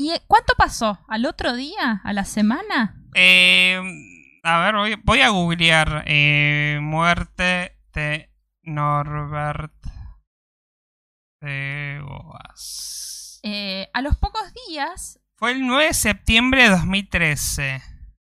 ¿Y 0.00 0.12
cuánto 0.28 0.54
pasó? 0.56 0.98
¿Al 1.08 1.26
otro 1.26 1.54
día? 1.56 2.00
¿A 2.04 2.12
la 2.12 2.24
semana? 2.24 3.02
Eh, 3.14 3.80
a 4.44 4.58
ver, 4.60 4.74
voy, 4.76 4.94
voy 5.02 5.20
a 5.22 5.28
googlear 5.30 6.04
eh, 6.06 6.78
muerte 6.80 7.76
de 7.92 8.30
Norbert 8.62 9.72
de 11.40 12.00
Goas. 12.02 13.40
Eh, 13.42 13.88
a 13.92 14.02
los 14.02 14.16
pocos 14.16 14.42
días, 14.68 15.18
Fue 15.36 15.52
el 15.52 15.66
9 15.66 15.86
de 15.86 15.94
septiembre 15.94 16.62
de 16.64 16.70
2013. 16.70 17.82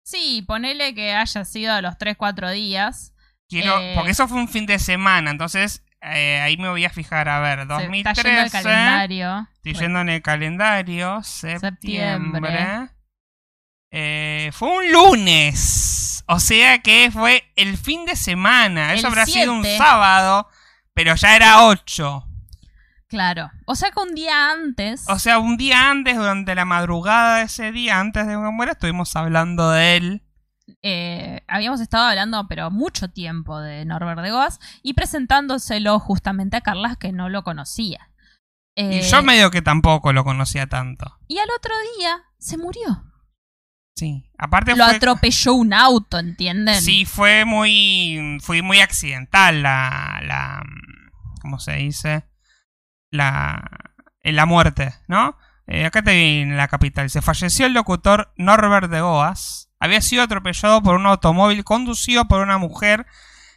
sí, 0.02 0.42
ponele 0.46 0.94
que 0.94 1.12
haya 1.14 1.44
sido 1.44 1.72
a 1.74 1.82
los 1.82 1.94
3-4 1.98 2.50
días. 2.52 3.14
Quiero, 3.48 3.78
Eh. 3.80 3.92
porque 3.94 4.10
eso 4.12 4.28
fue 4.28 4.38
un 4.38 4.48
fin 4.48 4.66
de 4.66 4.78
semana, 4.78 5.30
entonces 5.30 5.84
eh, 6.02 6.40
ahí 6.40 6.56
me 6.56 6.68
voy 6.68 6.84
a 6.84 6.90
fijar. 6.90 7.28
A 7.28 7.40
ver, 7.40 7.60
Se 7.60 7.66
2013. 7.66 8.20
está 8.20 8.22
yendo 8.28 8.42
el 8.42 8.50
calendario. 8.50 9.48
Estoy 9.54 9.74
yendo 9.74 10.00
en 10.00 10.08
el 10.08 10.22
calendario. 10.22 11.22
Septiembre. 11.22 11.70
Septiembre. 11.70 12.88
Eh, 13.92 14.50
fue 14.52 14.68
un 14.68 14.92
lunes. 14.92 16.24
O 16.26 16.38
sea 16.38 16.78
que 16.78 17.10
fue 17.12 17.44
el 17.56 17.76
fin 17.76 18.06
de 18.06 18.16
semana. 18.16 18.94
Eso 18.94 19.08
habrá 19.08 19.26
sido 19.26 19.52
un 19.52 19.62
7. 19.62 19.78
sábado. 19.78 20.48
Pero 20.94 21.14
ya 21.16 21.36
era 21.36 21.66
8. 21.66 22.26
Claro. 23.08 23.50
O 23.66 23.74
sea 23.74 23.90
que 23.90 24.00
un 24.00 24.14
día 24.14 24.52
antes. 24.52 25.04
O 25.08 25.18
sea, 25.18 25.38
un 25.40 25.56
día 25.56 25.90
antes, 25.90 26.16
durante 26.16 26.54
la 26.54 26.64
madrugada 26.64 27.38
de 27.38 27.44
ese 27.44 27.72
día, 27.72 27.98
antes 27.98 28.26
de 28.26 28.34
que 28.34 28.38
muera, 28.38 28.72
estuvimos 28.72 29.16
hablando 29.16 29.70
de 29.70 29.96
él. 29.96 30.22
Eh, 30.82 31.42
habíamos 31.48 31.80
estado 31.80 32.04
hablando, 32.08 32.46
pero 32.48 32.70
mucho 32.70 33.08
tiempo, 33.08 33.60
de 33.60 33.84
Norbert 33.84 34.20
de 34.20 34.30
Goas 34.30 34.60
y 34.82 34.94
presentándoselo 34.94 35.98
justamente 35.98 36.56
a 36.56 36.60
Carlas, 36.60 36.96
que 36.96 37.12
no 37.12 37.28
lo 37.28 37.42
conocía. 37.44 38.10
Y 38.76 38.82
Eh, 38.98 39.02
yo 39.02 39.22
medio 39.22 39.50
que 39.50 39.62
tampoco 39.62 40.12
lo 40.12 40.24
conocía 40.24 40.66
tanto. 40.66 41.18
y 41.28 41.38
al 41.38 41.48
otro 41.56 41.72
día 41.98 42.22
se 42.38 42.56
murió. 42.56 43.04
Sí. 43.96 44.30
Aparte 44.38 44.74
Lo 44.76 44.86
fue. 44.86 44.96
atropelló 44.96 45.52
un 45.54 45.74
auto, 45.74 46.18
¿entienden? 46.18 46.80
Sí, 46.80 47.04
fue 47.04 47.44
muy. 47.44 48.38
Fue 48.40 48.62
muy 48.62 48.80
accidental 48.80 49.62
la. 49.62 50.20
la 50.24 50.62
¿Cómo 51.42 51.58
se 51.58 51.72
dice? 51.72 52.24
La. 53.10 53.62
eh, 54.22 54.32
La 54.32 54.46
muerte, 54.46 54.94
¿no? 55.08 55.36
Eh, 55.66 55.84
acá 55.84 56.02
te 56.02 56.12
vi 56.14 56.40
en 56.40 56.56
la 56.56 56.68
capital. 56.68 57.10
Se 57.10 57.20
falleció 57.20 57.66
el 57.66 57.74
locutor 57.74 58.32
Norbert 58.36 58.90
de 58.90 59.00
Goas. 59.02 59.69
Había 59.80 60.02
sido 60.02 60.22
atropellado 60.22 60.82
por 60.82 60.96
un 60.96 61.06
automóvil 61.06 61.64
conducido 61.64 62.26
por 62.28 62.42
una 62.42 62.58
mujer 62.58 63.06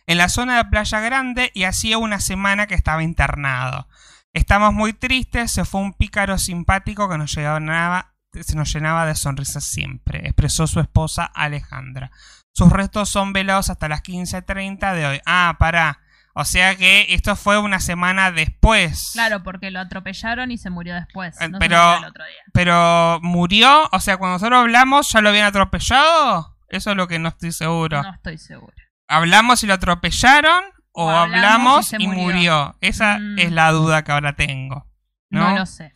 en 0.07 0.17
la 0.17 0.29
zona 0.29 0.57
de 0.57 0.65
Playa 0.65 1.01
Grande 1.01 1.51
y 1.53 1.65
hacía 1.65 1.97
una 1.97 2.19
semana 2.19 2.65
que 2.65 2.75
estaba 2.75 3.03
internado. 3.03 3.87
Estamos 4.33 4.73
muy 4.73 4.93
tristes, 4.93 5.51
se 5.51 5.65
fue 5.65 5.81
un 5.81 5.93
pícaro 5.93 6.37
simpático 6.37 7.09
que 7.09 7.17
nos 7.17 7.35
llenaba, 7.35 8.15
se 8.31 8.55
nos 8.55 8.73
llenaba 8.73 9.05
de 9.05 9.15
sonrisas 9.15 9.63
siempre, 9.63 10.21
expresó 10.25 10.65
su 10.65 10.79
esposa 10.79 11.25
Alejandra. 11.25 12.09
Sus 12.53 12.71
restos 12.71 13.09
son 13.09 13.33
velados 13.33 13.69
hasta 13.69 13.89
las 13.89 14.01
15.30 14.01 14.95
de 14.95 15.05
hoy. 15.05 15.21
Ah, 15.25 15.55
pará. 15.59 16.02
O 16.35 16.45
sea 16.45 16.75
que 16.75 17.05
esto 17.13 17.35
fue 17.35 17.59
una 17.59 17.79
semana 17.79 18.31
después. 18.31 19.11
Claro, 19.13 19.43
porque 19.43 19.69
lo 19.69 19.79
atropellaron 19.79 20.49
y 20.51 20.57
se 20.57 20.69
murió 20.71 20.95
después. 20.95 21.39
Eh, 21.39 21.47
no 21.49 21.57
se 21.57 21.59
pero- 21.59 21.77
murió 21.83 21.97
el 21.97 22.05
otro 22.09 22.25
día. 22.25 22.41
Pero 22.53 23.19
murió, 23.21 23.89
o 23.91 23.99
sea, 23.99 24.17
cuando 24.17 24.35
nosotros 24.35 24.59
hablamos, 24.59 25.11
¿ya 25.11 25.21
lo 25.21 25.29
habían 25.29 25.45
atropellado? 25.45 26.57
Eso 26.69 26.91
es 26.91 26.97
lo 26.97 27.07
que 27.07 27.19
no 27.19 27.29
estoy 27.29 27.51
seguro. 27.51 28.01
No 28.01 28.13
estoy 28.15 28.37
segura. 28.39 28.73
¿Hablamos 29.07 29.61
y 29.63 29.67
lo 29.67 29.75
atropellaron? 29.75 30.63
¿O, 30.91 31.05
O 31.05 31.09
hablamos 31.09 31.43
hablamos 31.45 31.85
y 31.85 31.89
se 31.89 31.95
y, 31.99 32.07
murió. 32.07 32.21
murió? 32.23 32.77
Esa 32.81 33.19
Mm. 33.19 33.39
es 33.39 33.51
la 33.51 33.71
duda 33.71 34.03
que 34.03 34.11
ahora 34.11 34.33
tengo. 34.35 34.87
No, 35.29 35.49
¿No? 35.51 35.55
lo 35.59 35.65
sé. 35.67 35.91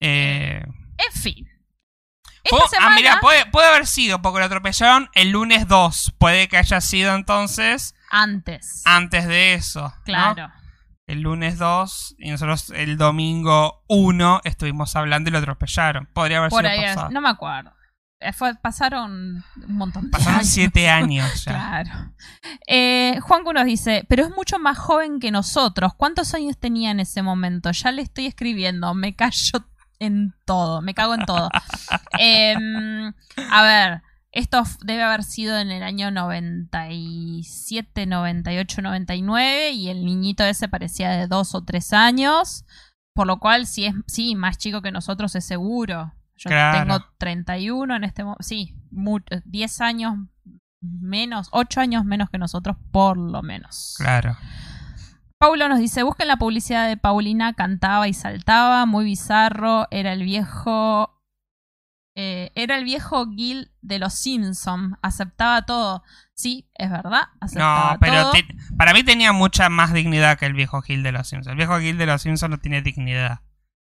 Eh, 0.00 0.62
En 0.98 1.12
fin. 1.20 1.46
semana, 2.44 2.92
Ah, 2.92 2.94
mira, 2.94 3.18
puede, 3.20 3.44
puede 3.46 3.66
haber 3.68 3.86
sido, 3.86 4.22
porque 4.22 4.38
lo 4.38 4.44
atropellaron 4.44 5.10
el 5.14 5.30
lunes 5.30 5.66
2. 5.66 6.14
Puede 6.18 6.46
que 6.48 6.56
haya 6.56 6.80
sido 6.80 7.14
entonces 7.14 7.94
antes. 8.10 8.82
antes 8.84 9.26
de 9.26 9.54
eso. 9.54 9.82
¿no? 9.82 9.94
claro. 10.04 10.50
El 11.06 11.20
lunes 11.20 11.56
2 11.58 12.16
y 12.18 12.30
nosotros 12.32 12.70
el 12.74 12.96
domingo 12.96 13.84
1 13.88 14.40
estuvimos 14.42 14.96
hablando 14.96 15.28
y 15.30 15.32
lo 15.32 15.38
atropellaron. 15.38 16.06
Podría 16.12 16.38
haber 16.38 16.50
Por 16.50 16.62
sido 16.62 16.72
ahí, 16.72 16.80
pasado. 16.84 17.10
no 17.10 17.20
me 17.20 17.28
acuerdo. 17.28 17.72
Eh, 18.18 18.32
fue- 18.32 18.56
pasaron 18.56 19.44
un 19.68 19.76
montón 19.76 20.04
de 20.06 20.10
Pasaron 20.10 20.36
años. 20.40 20.48
7 20.48 20.88
años 20.88 21.44
ya. 21.44 21.52
Claro. 21.52 22.12
Eh, 22.66 23.18
Juancu 23.20 23.52
nos 23.52 23.66
dice, 23.66 24.04
pero 24.08 24.24
es 24.24 24.30
mucho 24.30 24.58
más 24.58 24.78
joven 24.78 25.20
que 25.20 25.30
nosotros. 25.30 25.92
¿Cuántos 25.96 26.34
años 26.34 26.58
tenía 26.58 26.90
en 26.90 26.98
ese 26.98 27.22
momento? 27.22 27.70
Ya 27.70 27.92
le 27.92 28.02
estoy 28.02 28.26
escribiendo, 28.26 28.92
me 28.94 29.14
callo 29.14 29.64
en 30.00 30.34
todo, 30.44 30.82
me 30.82 30.92
cago 30.94 31.14
en 31.14 31.24
todo. 31.24 31.50
Em, 32.18 33.12
a 33.50 33.62
ver, 33.62 34.02
esto 34.38 34.62
debe 34.84 35.02
haber 35.02 35.22
sido 35.24 35.58
en 35.58 35.70
el 35.70 35.82
año 35.82 36.10
97, 36.10 38.06
98, 38.06 38.82
99 38.82 39.70
y 39.70 39.88
el 39.88 40.04
niñito 40.04 40.44
ese 40.44 40.68
parecía 40.68 41.10
de 41.10 41.26
dos 41.26 41.54
o 41.54 41.64
tres 41.64 41.92
años, 41.92 42.64
por 43.14 43.26
lo 43.26 43.38
cual 43.38 43.66
si 43.66 43.86
es 43.86 43.94
sí 44.06 44.34
más 44.34 44.58
chico 44.58 44.82
que 44.82 44.92
nosotros 44.92 45.34
es 45.34 45.44
seguro. 45.44 46.12
Yo 46.36 46.50
Claro. 46.50 46.78
tengo 46.80 47.04
31 47.18 47.96
en 47.96 48.04
este 48.04 48.22
momento, 48.24 48.42
sí, 48.42 48.74
mu- 48.90 49.20
10 49.46 49.80
años 49.80 50.14
menos, 50.82 51.48
8 51.52 51.80
años 51.80 52.04
menos 52.04 52.28
que 52.28 52.36
nosotros 52.38 52.76
por 52.92 53.16
lo 53.16 53.42
menos. 53.42 53.94
Claro. 53.96 54.36
Paulo 55.38 55.68
nos 55.68 55.78
dice, 55.78 56.02
busquen 56.02 56.28
la 56.28 56.36
publicidad 56.36 56.88
de 56.88 56.96
Paulina, 56.96 57.52
cantaba 57.54 58.06
y 58.08 58.12
saltaba, 58.14 58.84
muy 58.86 59.04
bizarro, 59.04 59.86
era 59.90 60.12
el 60.12 60.22
viejo... 60.22 61.12
eh, 62.18 62.50
era 62.54 62.76
el 62.78 62.84
viejo 62.84 63.30
Gil 63.30 63.70
de 63.82 63.98
los 64.00 64.14
Simpson, 64.14 64.98
aceptaba 65.02 65.62
todo. 65.62 66.02
Sí, 66.34 66.68
es 66.74 66.90
verdad, 66.90 67.24
aceptaba 67.40 67.92
No, 67.92 67.98
pero 68.00 68.22
todo. 68.22 68.32
te- 68.32 68.46
para 68.76 68.92
mí 68.94 69.04
tenía 69.04 69.32
mucha 69.32 69.68
más 69.68 69.92
dignidad 69.92 70.38
que 70.38 70.46
el 70.46 70.54
viejo 70.54 70.80
Gil 70.82 71.02
de 71.02 71.12
los 71.12 71.28
Simpsons. 71.28 71.52
El 71.52 71.56
viejo 71.56 71.78
Gil 71.78 71.98
de 71.98 72.06
los 72.06 72.22
Simpsons 72.22 72.50
no 72.50 72.58
tiene 72.58 72.82
dignidad. 72.82 73.40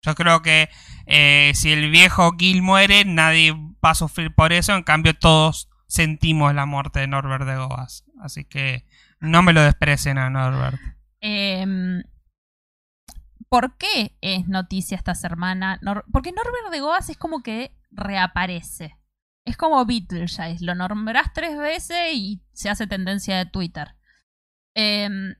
Yo 0.03 0.13
creo 0.13 0.41
que 0.41 0.69
eh, 1.07 1.51
si 1.55 1.71
el 1.71 1.89
viejo 1.89 2.33
Gil 2.37 2.61
muere, 2.61 3.03
nadie 3.05 3.53
va 3.83 3.89
a 3.91 3.95
sufrir 3.95 4.33
por 4.35 4.53
eso. 4.53 4.75
En 4.75 4.83
cambio, 4.83 5.13
todos 5.15 5.69
sentimos 5.87 6.53
la 6.53 6.65
muerte 6.65 6.99
de 6.99 7.07
Norbert 7.07 7.45
de 7.45 7.55
Goas. 7.55 8.03
Así 8.21 8.43
que 8.45 8.85
no 9.19 9.41
me 9.41 9.53
lo 9.53 9.61
desprecien 9.61 10.17
a 10.17 10.29
Norbert. 10.29 10.77
Em, 11.21 12.03
¿Por 13.49 13.77
qué 13.77 14.15
es 14.21 14.47
noticia 14.47 14.97
esta 14.97 15.15
semana? 15.15 15.79
Porque 16.11 16.31
Norbert 16.33 16.71
de 16.71 16.81
Goas 16.81 17.09
es 17.09 17.17
como 17.17 17.41
que 17.41 17.71
reaparece. 17.91 18.97
Es 19.45 19.57
como 19.57 19.85
Beetlejuice. 19.85 20.63
Lo 20.65 20.75
nombrás 20.75 21.31
tres 21.33 21.57
veces 21.57 22.13
y 22.13 22.41
se 22.53 22.69
hace 22.69 22.87
tendencia 22.87 23.37
de 23.37 23.45
Twitter. 23.45 23.95
Em, 24.75 25.35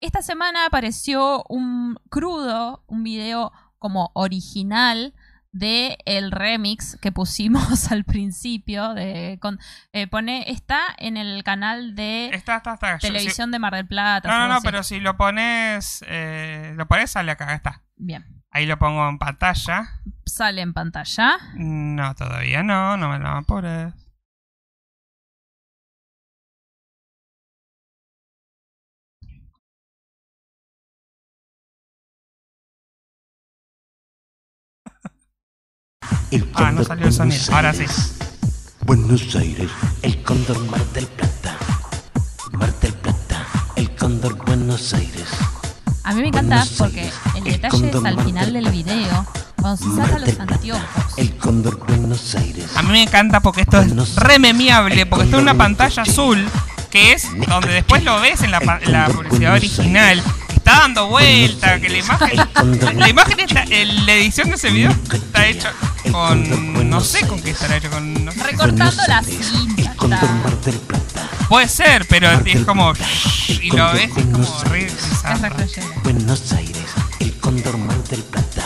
esta 0.00 0.22
semana 0.22 0.66
apareció 0.66 1.44
un 1.48 1.98
crudo, 2.10 2.84
un 2.86 3.02
video 3.02 3.52
como 3.78 4.10
original 4.14 5.14
de 5.52 5.96
el 6.04 6.32
remix 6.32 6.98
que 7.00 7.12
pusimos 7.12 7.90
al 7.92 8.04
principio 8.04 8.92
de 8.92 9.38
con, 9.40 9.58
eh, 9.92 10.06
pone 10.06 10.50
está 10.50 10.80
en 10.98 11.16
el 11.16 11.42
canal 11.44 11.94
de 11.94 12.28
Está, 12.32 12.56
está, 12.56 12.74
está. 12.74 13.00
Si- 13.00 13.06
televisión 13.06 13.50
de 13.50 13.58
Mar 13.58 13.74
del 13.74 13.86
Plata 13.86 14.28
no, 14.28 14.38
no, 14.40 14.48
no, 14.48 14.54
así. 14.56 14.66
pero 14.66 14.82
si 14.82 15.00
lo 15.00 15.16
pones, 15.16 16.04
eh, 16.08 16.74
lo 16.76 16.86
pones, 16.86 17.10
sale 17.10 17.32
acá, 17.32 17.54
está. 17.54 17.84
bien 17.96 18.35
Ahí 18.56 18.64
lo 18.64 18.78
pongo 18.78 19.06
en 19.06 19.18
pantalla. 19.18 20.00
sale 20.24 20.62
en 20.62 20.72
pantalla. 20.72 21.36
No, 21.56 22.14
todavía 22.14 22.62
no, 22.62 22.96
no 22.96 23.10
me 23.10 23.18
lo 23.18 23.28
apures. 23.28 23.92
El 36.30 36.50
Ah, 36.54 36.72
no 36.72 36.84
salió 36.84 37.06
el 37.06 37.12
sonido. 37.12 37.36
Buenos 37.38 37.50
Ahora 37.50 37.72
sí. 37.72 37.80
Aires. 37.82 38.18
Buenos 38.84 39.34
Aires, 39.36 39.70
el 40.02 40.22
cóndor 40.22 40.58
Mar 40.70 40.84
del 40.92 41.06
Plata. 41.06 41.56
Mar 42.52 42.72
del 42.80 42.94
Plata, 42.94 43.46
el 43.76 43.94
Cóndor 43.96 44.36
Buenos 44.44 44.94
Aires. 44.94 45.28
A 46.06 46.12
mí 46.14 46.22
me 46.22 46.28
encanta 46.28 46.64
porque 46.78 47.10
el 47.34 47.44
detalle 47.44 47.88
es 47.90 48.04
al 48.04 48.22
final 48.24 48.52
del 48.52 48.70
video, 48.70 49.26
cuando 49.60 49.76
se 49.76 49.96
saca 49.96 50.18
los 50.20 50.38
anteojos. 50.38 50.82
el 51.16 51.36
Cóndor 51.36 51.78
Buenos 51.86 52.34
Aires. 52.36 52.66
A 52.76 52.82
mí 52.82 52.90
me 52.92 53.02
encanta 53.02 53.40
porque 53.40 53.62
esto 53.62 53.80
es 53.80 53.86
Buenos 53.88 54.14
re 54.16 54.38
memeable, 54.38 54.94
Aires, 54.94 55.06
porque 55.10 55.24
está 55.24 55.36
en 55.38 55.42
una 55.42 55.54
pantalla 55.54 56.02
azul, 56.04 56.46
que 56.90 57.12
es 57.12 57.26
donde 57.48 57.68
después 57.72 58.04
lo 58.04 58.20
ves 58.20 58.42
en 58.42 58.52
la, 58.52 58.60
pa- 58.60 58.78
El 58.80 58.92
la 58.92 59.08
publicidad 59.08 59.54
original, 59.54 60.22
está 60.66 60.80
dando 60.80 61.06
vuelta, 61.06 61.80
que 61.80 61.88
la 61.88 61.98
imagen, 61.98 62.98
la 62.98 63.08
imagen 63.08 63.38
está, 63.38 63.64
la 63.64 64.12
edición 64.14 64.48
de 64.48 64.56
ese 64.56 64.70
video 64.70 64.92
está 65.12 65.46
hecha 65.46 65.72
con, 66.10 66.90
no 66.90 67.00
sé 67.00 67.24
con 67.28 67.40
qué 67.40 67.50
estará 67.50 67.76
hecho, 67.76 67.88
con, 67.88 68.24
no 68.24 68.32
sé. 68.32 68.42
Recortando 68.42 68.84
Buenos 68.84 69.08
la 69.08 69.18
Aires, 69.18 69.46
cinta. 69.46 69.82
El 69.82 69.96
Cóndor 69.96 70.18
está. 70.18 70.34
Mar 70.34 70.60
del 70.62 70.74
Plata. 70.78 71.28
Puede 71.48 71.68
ser, 71.68 72.06
pero 72.08 72.28
es 72.44 72.64
como 72.64 72.92
y 73.48 73.70
lo 73.70 73.92
ves 73.92 74.10
es 74.16 74.24
como 74.24 74.38
Buenos 74.38 74.68
re. 74.68 74.90
Buenos 76.02 76.52
Aires, 76.52 76.86
el 77.20 77.32
Cóndor 77.38 77.78
Mar 77.78 78.02
del 78.04 78.22
Plata. 78.24 78.64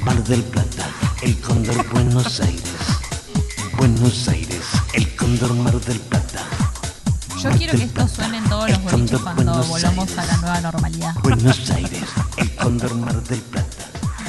Mar 0.00 0.22
del 0.24 0.42
Plata, 0.42 0.86
el 1.22 1.40
Cóndor 1.40 1.88
Buenos 1.88 2.40
Aires. 2.40 2.62
Buenos 3.78 4.28
Aires, 4.28 4.66
el 4.92 5.16
Cóndor 5.16 5.54
Mar 5.54 5.80
del 5.80 5.98
Plata. 5.98 6.44
Yo 7.42 7.50
quiero 7.52 7.72
que 7.72 7.84
esto 7.84 8.06
suene 8.06 8.36
en 8.36 8.48
todos 8.50 8.68
los 8.68 8.82
boliches 8.82 9.18
cuando 9.18 9.44
Buenos 9.44 9.68
volvamos 9.68 10.18
a 10.18 10.26
la 10.26 10.36
nueva 10.36 10.60
normalidad. 10.60 11.14
Buenos 11.22 11.70
Aires, 11.70 12.04
el 12.36 12.54
Cóndor 12.54 12.94
Mar 12.96 13.14
del 13.22 13.40
Plata. 13.40 13.86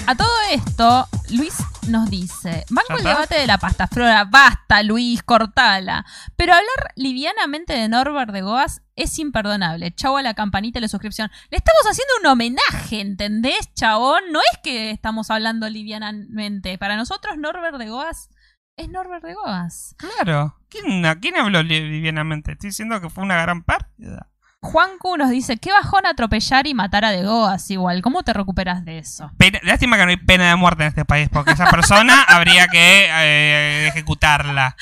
A 0.08 0.15
todo 0.15 0.30
esto, 0.50 1.10
Luis 1.30 1.56
nos 1.89 2.10
dice, 2.10 2.63
banco 2.70 2.94
¿Ya 2.94 2.96
el 2.96 3.03
debate 3.03 3.38
de 3.38 3.48
la 3.48 3.58
pasta 3.58 3.88
flora, 3.88 4.24
basta 4.24 4.82
Luis, 4.84 5.24
cortala. 5.24 6.06
Pero 6.38 6.53
hablar 6.53 6.94
livianamente 6.96 7.74
de 7.74 7.89
Norbert 7.89 8.32
de 8.32 8.44
Goas 8.44 8.82
es 8.96 9.20
imperdonable. 9.20 9.94
Chau 9.94 10.15
a 10.15 10.22
la 10.22 10.34
campanita 10.34 10.80
y 10.80 10.82
la 10.82 10.88
suscripción. 10.88 11.30
Le 11.50 11.58
estamos 11.58 11.82
haciendo 11.89 12.13
un 12.22 12.27
homenaje, 12.27 13.01
¿entendés, 13.01 13.74
chabón? 13.74 14.24
No 14.32 14.39
es 14.39 14.60
que 14.63 14.91
estamos 14.91 15.30
hablando 15.30 15.70
livianamente. 15.70 16.77
Para 16.77 16.96
nosotros 16.96 17.38
Norbert 17.38 17.77
de 17.77 17.89
Goas 17.89 18.30
es 18.78 18.90
Norbert 18.90 19.24
de 19.24 19.34
Goas. 19.34 19.96
Claro. 19.98 20.58
¿Quién, 20.70 21.06
¿A 21.06 21.20
quién 21.20 21.36
habló 21.38 21.62
livianamente? 21.63 22.54
Estoy 22.54 22.70
diciendo 22.70 23.00
que 23.01 23.10
fue 23.10 23.24
una 23.24 23.42
gran 23.42 23.63
pérdida. 23.63 24.28
Juan 24.63 24.92
Q 25.00 25.18
nos 25.18 25.32
dice, 25.32 25.58
qué 25.58 25.72
bajón 25.72 26.06
atropellar 26.06 26.68
y 26.68 26.74
matar 26.75 27.04
a 27.04 27.10
de 27.12 27.24
Goas 27.25 27.70
igual. 27.72 28.01
¿Cómo 28.04 28.22
te 28.24 28.32
recuperas 28.34 28.86
de 28.86 29.00
eso? 29.00 29.32
Pena- 29.38 29.60
lástima 29.63 29.98
que 29.98 30.04
no 30.06 30.10
hay 30.12 30.18
pena 30.18 30.50
de 30.50 30.56
muerte 30.56 30.84
en 30.84 30.90
este 30.90 31.04
país, 31.06 31.30
porque 31.32 31.51
esa 31.54 31.70
persona 31.72 32.22
habría 32.28 32.68
que 32.68 33.08
eh, 33.10 33.88
ejecutarla. 33.88 34.75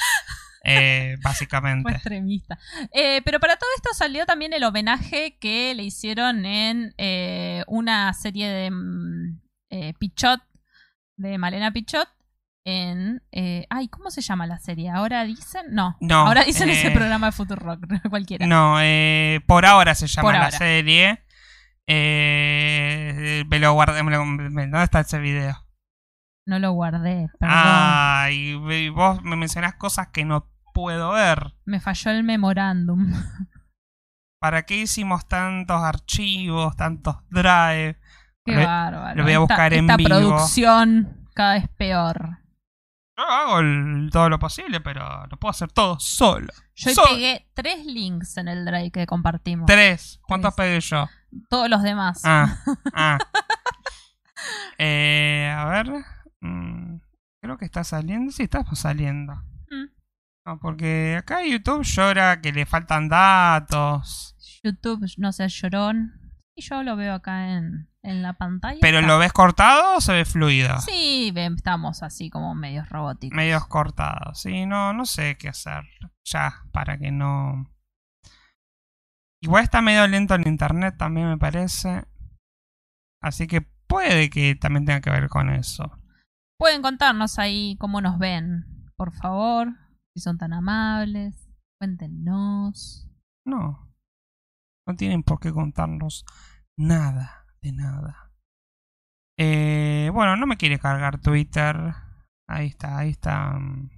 eh, 0.65 1.15
Fue 1.21 1.31
básicamente. 1.31 1.91
extremista. 1.93 2.59
Eh, 2.93 3.21
pero 3.23 3.39
para 3.39 3.55
todo 3.55 3.69
esto 3.77 3.91
salió 3.93 4.25
también 4.25 4.51
el 4.51 4.65
homenaje 4.65 5.37
que 5.39 5.73
le 5.73 5.83
hicieron 5.83 6.45
en 6.45 6.93
eh, 6.97 7.63
una 7.67 8.13
serie 8.13 8.49
de 8.49 8.71
mm, 8.71 9.39
Pichot, 9.97 10.41
de 11.15 11.37
Malena 11.37 11.71
Pichot, 11.71 12.09
en... 12.65 13.21
eh, 13.31 13.65
ay, 13.69 13.87
¿cómo 13.87 14.11
se 14.11 14.21
llama 14.21 14.45
la 14.47 14.59
serie? 14.59 14.89
¿Ahora 14.89 15.23
dicen? 15.23 15.67
No. 15.71 15.97
No, 16.01 16.27
Ahora 16.27 16.43
dicen 16.43 16.69
ese 16.69 16.87
eh, 16.87 16.91
programa 16.91 17.27
de 17.27 17.31
Futurock, 17.31 17.79
cualquiera. 18.09 18.45
No, 18.47 18.77
eh, 18.81 19.41
por 19.47 19.65
ahora 19.65 19.95
se 19.95 20.07
llama 20.07 20.25
Por 20.27 20.33
la 20.33 20.45
ahora. 20.45 20.57
serie. 20.57 21.23
Eh, 21.87 23.43
me 23.49 23.59
lo 23.59 23.73
guardé. 23.73 24.03
me 24.03 24.11
lo- 24.11 24.25
me- 24.25 24.49
¿Dónde 24.67 24.83
está 24.83 24.99
ese 25.01 25.19
video? 25.19 25.55
No 26.45 26.59
lo 26.59 26.71
guardé, 26.71 27.29
perdón. 27.39 27.55
Ay, 27.59 28.55
y 28.69 28.89
vos 28.89 29.21
me 29.23 29.35
mencionás 29.35 29.75
cosas 29.75 30.07
que 30.09 30.25
no 30.25 30.49
puedo 30.73 31.11
ver. 31.11 31.53
Me 31.65 31.79
falló 31.79 32.11
el 32.11 32.23
memorándum. 32.23 33.11
¿Para 34.41 34.63
qué 34.63 34.77
hicimos 34.77 35.27
tantos 35.27 35.81
archivos, 35.83 36.75
tantos 36.75 37.17
drive? 37.29 37.99
Qué 38.45 38.55
Lo- 38.55 38.65
bárbaro. 38.65 39.15
lo 39.17 39.23
voy 39.23 39.31
a 39.31 39.35
Esta- 39.35 39.39
buscar 39.39 39.73
en 39.73 39.85
esta 39.85 39.97
vivo. 39.97 40.09
producción 40.09 41.27
cada 41.35 41.53
vez 41.55 41.67
peor. 41.77 42.38
Yo 43.19 43.25
hago 43.29 43.59
el- 43.59 44.09
todo 44.11 44.29
lo 44.29 44.39
posible, 44.39 44.79
pero 44.79 45.27
no 45.27 45.37
puedo 45.37 45.49
hacer 45.51 45.71
todo 45.71 45.99
solo. 45.99 46.47
Yo 46.75 46.91
Solo. 46.91 47.09
pegué 47.09 47.49
tres 47.53 47.85
links 47.85 48.37
en 48.37 48.47
el 48.47 48.63
drive 48.65 48.91
que 48.91 49.05
compartimos. 49.05 49.65
Tres. 49.65 50.19
¿Cuántos 50.23 50.53
pegué 50.53 50.79
yo? 50.79 51.07
Todos 51.49 51.69
los 51.69 51.83
demás. 51.83 52.21
Ah, 52.23 52.57
ah. 52.93 53.17
Eh, 54.77 55.53
a 55.53 55.65
ver. 55.65 55.87
mm, 56.39 56.99
creo 57.41 57.57
que 57.57 57.65
está 57.65 57.83
saliendo. 57.83 58.31
Sí, 58.31 58.43
está 58.43 58.63
saliendo. 58.73 59.33
Mm. 59.69 59.89
No, 60.45 60.59
porque 60.59 61.17
acá 61.19 61.43
YouTube 61.43 61.83
llora 61.83 62.39
que 62.41 62.53
le 62.53 62.65
faltan 62.65 63.09
datos. 63.09 64.35
YouTube, 64.63 65.05
no 65.17 65.33
sé, 65.33 65.47
llorón. 65.49 66.13
Y 66.55 66.61
yo 66.61 66.83
lo 66.83 66.95
veo 66.95 67.13
acá 67.15 67.51
en, 67.51 67.88
en 68.03 68.21
la 68.21 68.33
pantalla. 68.33 68.79
¿Pero 68.81 68.99
Está- 68.99 69.07
lo 69.07 69.19
ves 69.19 69.33
cortado 69.33 69.97
o 69.97 70.01
se 70.01 70.13
ve 70.13 70.25
fluido? 70.25 70.79
Sí, 70.81 71.33
estamos 71.35 72.01
así 72.03 72.29
como 72.29 72.55
medios 72.55 72.89
robóticos. 72.89 73.35
Medios 73.35 73.67
cortados. 73.67 74.39
Sí, 74.39 74.65
no, 74.65 74.93
no 74.93 75.05
sé 75.05 75.37
qué 75.37 75.49
hacer. 75.49 75.83
Ya, 76.25 76.63
para 76.71 76.97
que 76.97 77.11
no. 77.11 77.69
Igual 79.41 79.63
está 79.63 79.81
medio 79.81 80.05
lento 80.07 80.35
el 80.35 80.47
internet 80.47 80.95
también 80.97 81.27
me 81.29 81.37
parece. 81.37 82.05
Así 83.21 83.47
que 83.47 83.61
puede 83.87 84.29
que 84.29 84.55
también 84.55 84.85
tenga 84.85 85.01
que 85.01 85.09
ver 85.09 85.29
con 85.29 85.49
eso. 85.49 85.91
Pueden 86.57 86.81
contarnos 86.81 87.39
ahí 87.39 87.77
cómo 87.79 88.01
nos 88.01 88.17
ven, 88.19 88.65
por 88.97 89.13
favor. 89.13 89.69
Si 90.13 90.21
son 90.21 90.37
tan 90.37 90.53
amables, 90.53 91.49
cuéntenos. 91.79 93.09
No. 93.45 93.93
No 94.87 94.95
tienen 94.95 95.23
por 95.23 95.39
qué 95.39 95.51
contarnos 95.53 96.25
nada 96.77 97.38
de 97.61 97.71
nada. 97.71 98.31
Eh, 99.37 100.09
bueno, 100.13 100.35
no 100.35 100.45
me 100.47 100.57
quiere 100.57 100.79
cargar 100.79 101.19
Twitter. 101.21 101.93
Ahí 102.47 102.67
está, 102.67 102.97
ahí 102.97 103.11
está. 103.11 103.51
mm, 103.53 103.89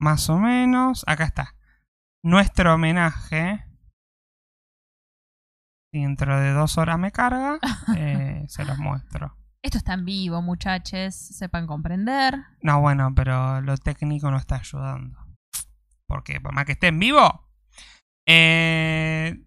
Más 0.00 0.28
o 0.30 0.38
menos. 0.38 1.04
Acá 1.06 1.24
está. 1.24 1.54
Nuestro 2.24 2.74
homenaje. 2.74 3.64
Dentro 5.92 6.40
de 6.40 6.52
dos 6.52 6.78
horas 6.78 6.98
me 6.98 7.12
carga. 7.12 7.58
eh, 7.96 8.44
se 8.48 8.64
los 8.64 8.78
muestro. 8.78 9.36
Esto 9.62 9.78
está 9.78 9.94
en 9.94 10.04
vivo, 10.04 10.42
muchachos, 10.42 11.14
sepan 11.14 11.66
comprender. 11.68 12.34
No, 12.62 12.80
bueno, 12.80 13.14
pero 13.14 13.60
lo 13.60 13.76
técnico 13.76 14.30
no 14.30 14.36
está 14.36 14.56
ayudando. 14.56 15.16
Porque 16.08 16.40
por 16.40 16.52
más 16.52 16.64
que 16.64 16.72
esté 16.72 16.88
en 16.88 16.98
vivo. 16.98 17.48
Eh, 18.26 19.40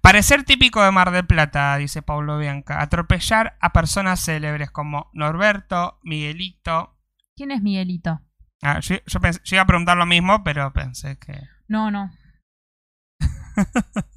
parecer 0.00 0.44
típico 0.44 0.82
de 0.82 0.90
Mar 0.90 1.10
del 1.10 1.26
Plata, 1.26 1.76
dice 1.76 2.02
Pablo 2.02 2.38
Bianca. 2.38 2.80
Atropellar 2.82 3.56
a 3.60 3.72
personas 3.72 4.20
célebres 4.24 4.70
como 4.70 5.10
Norberto, 5.12 5.98
Miguelito. 6.02 6.96
¿Quién 7.36 7.50
es 7.50 7.62
Miguelito? 7.62 8.20
Ah, 8.62 8.80
yo, 8.80 8.96
yo 9.06 9.20
pensé- 9.20 9.40
yo 9.44 9.56
iba 9.56 9.62
a 9.62 9.66
preguntar 9.66 9.96
lo 9.96 10.06
mismo, 10.06 10.42
pero 10.44 10.72
pensé 10.72 11.16
que. 11.18 11.40
No, 11.68 11.90
no. 11.90 12.10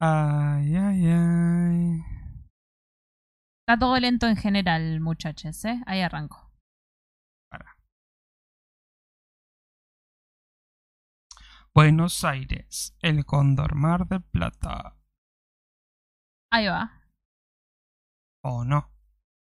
Ay, 0.00 0.74
ay, 0.76 1.06
ay. 1.06 2.00
Está 3.60 3.78
todo 3.78 3.98
lento 4.00 4.26
en 4.26 4.36
general, 4.36 5.00
muchachos, 5.00 5.64
¿eh? 5.64 5.80
Ahí 5.86 6.00
arranco. 6.00 6.51
Buenos 11.74 12.22
Aires, 12.24 12.94
el 13.00 13.24
Cóndor 13.24 13.74
Mar 13.74 14.06
del 14.06 14.22
Plata. 14.22 14.94
Ahí 16.50 16.66
va. 16.66 17.00
¿O 18.42 18.64
no? 18.64 18.88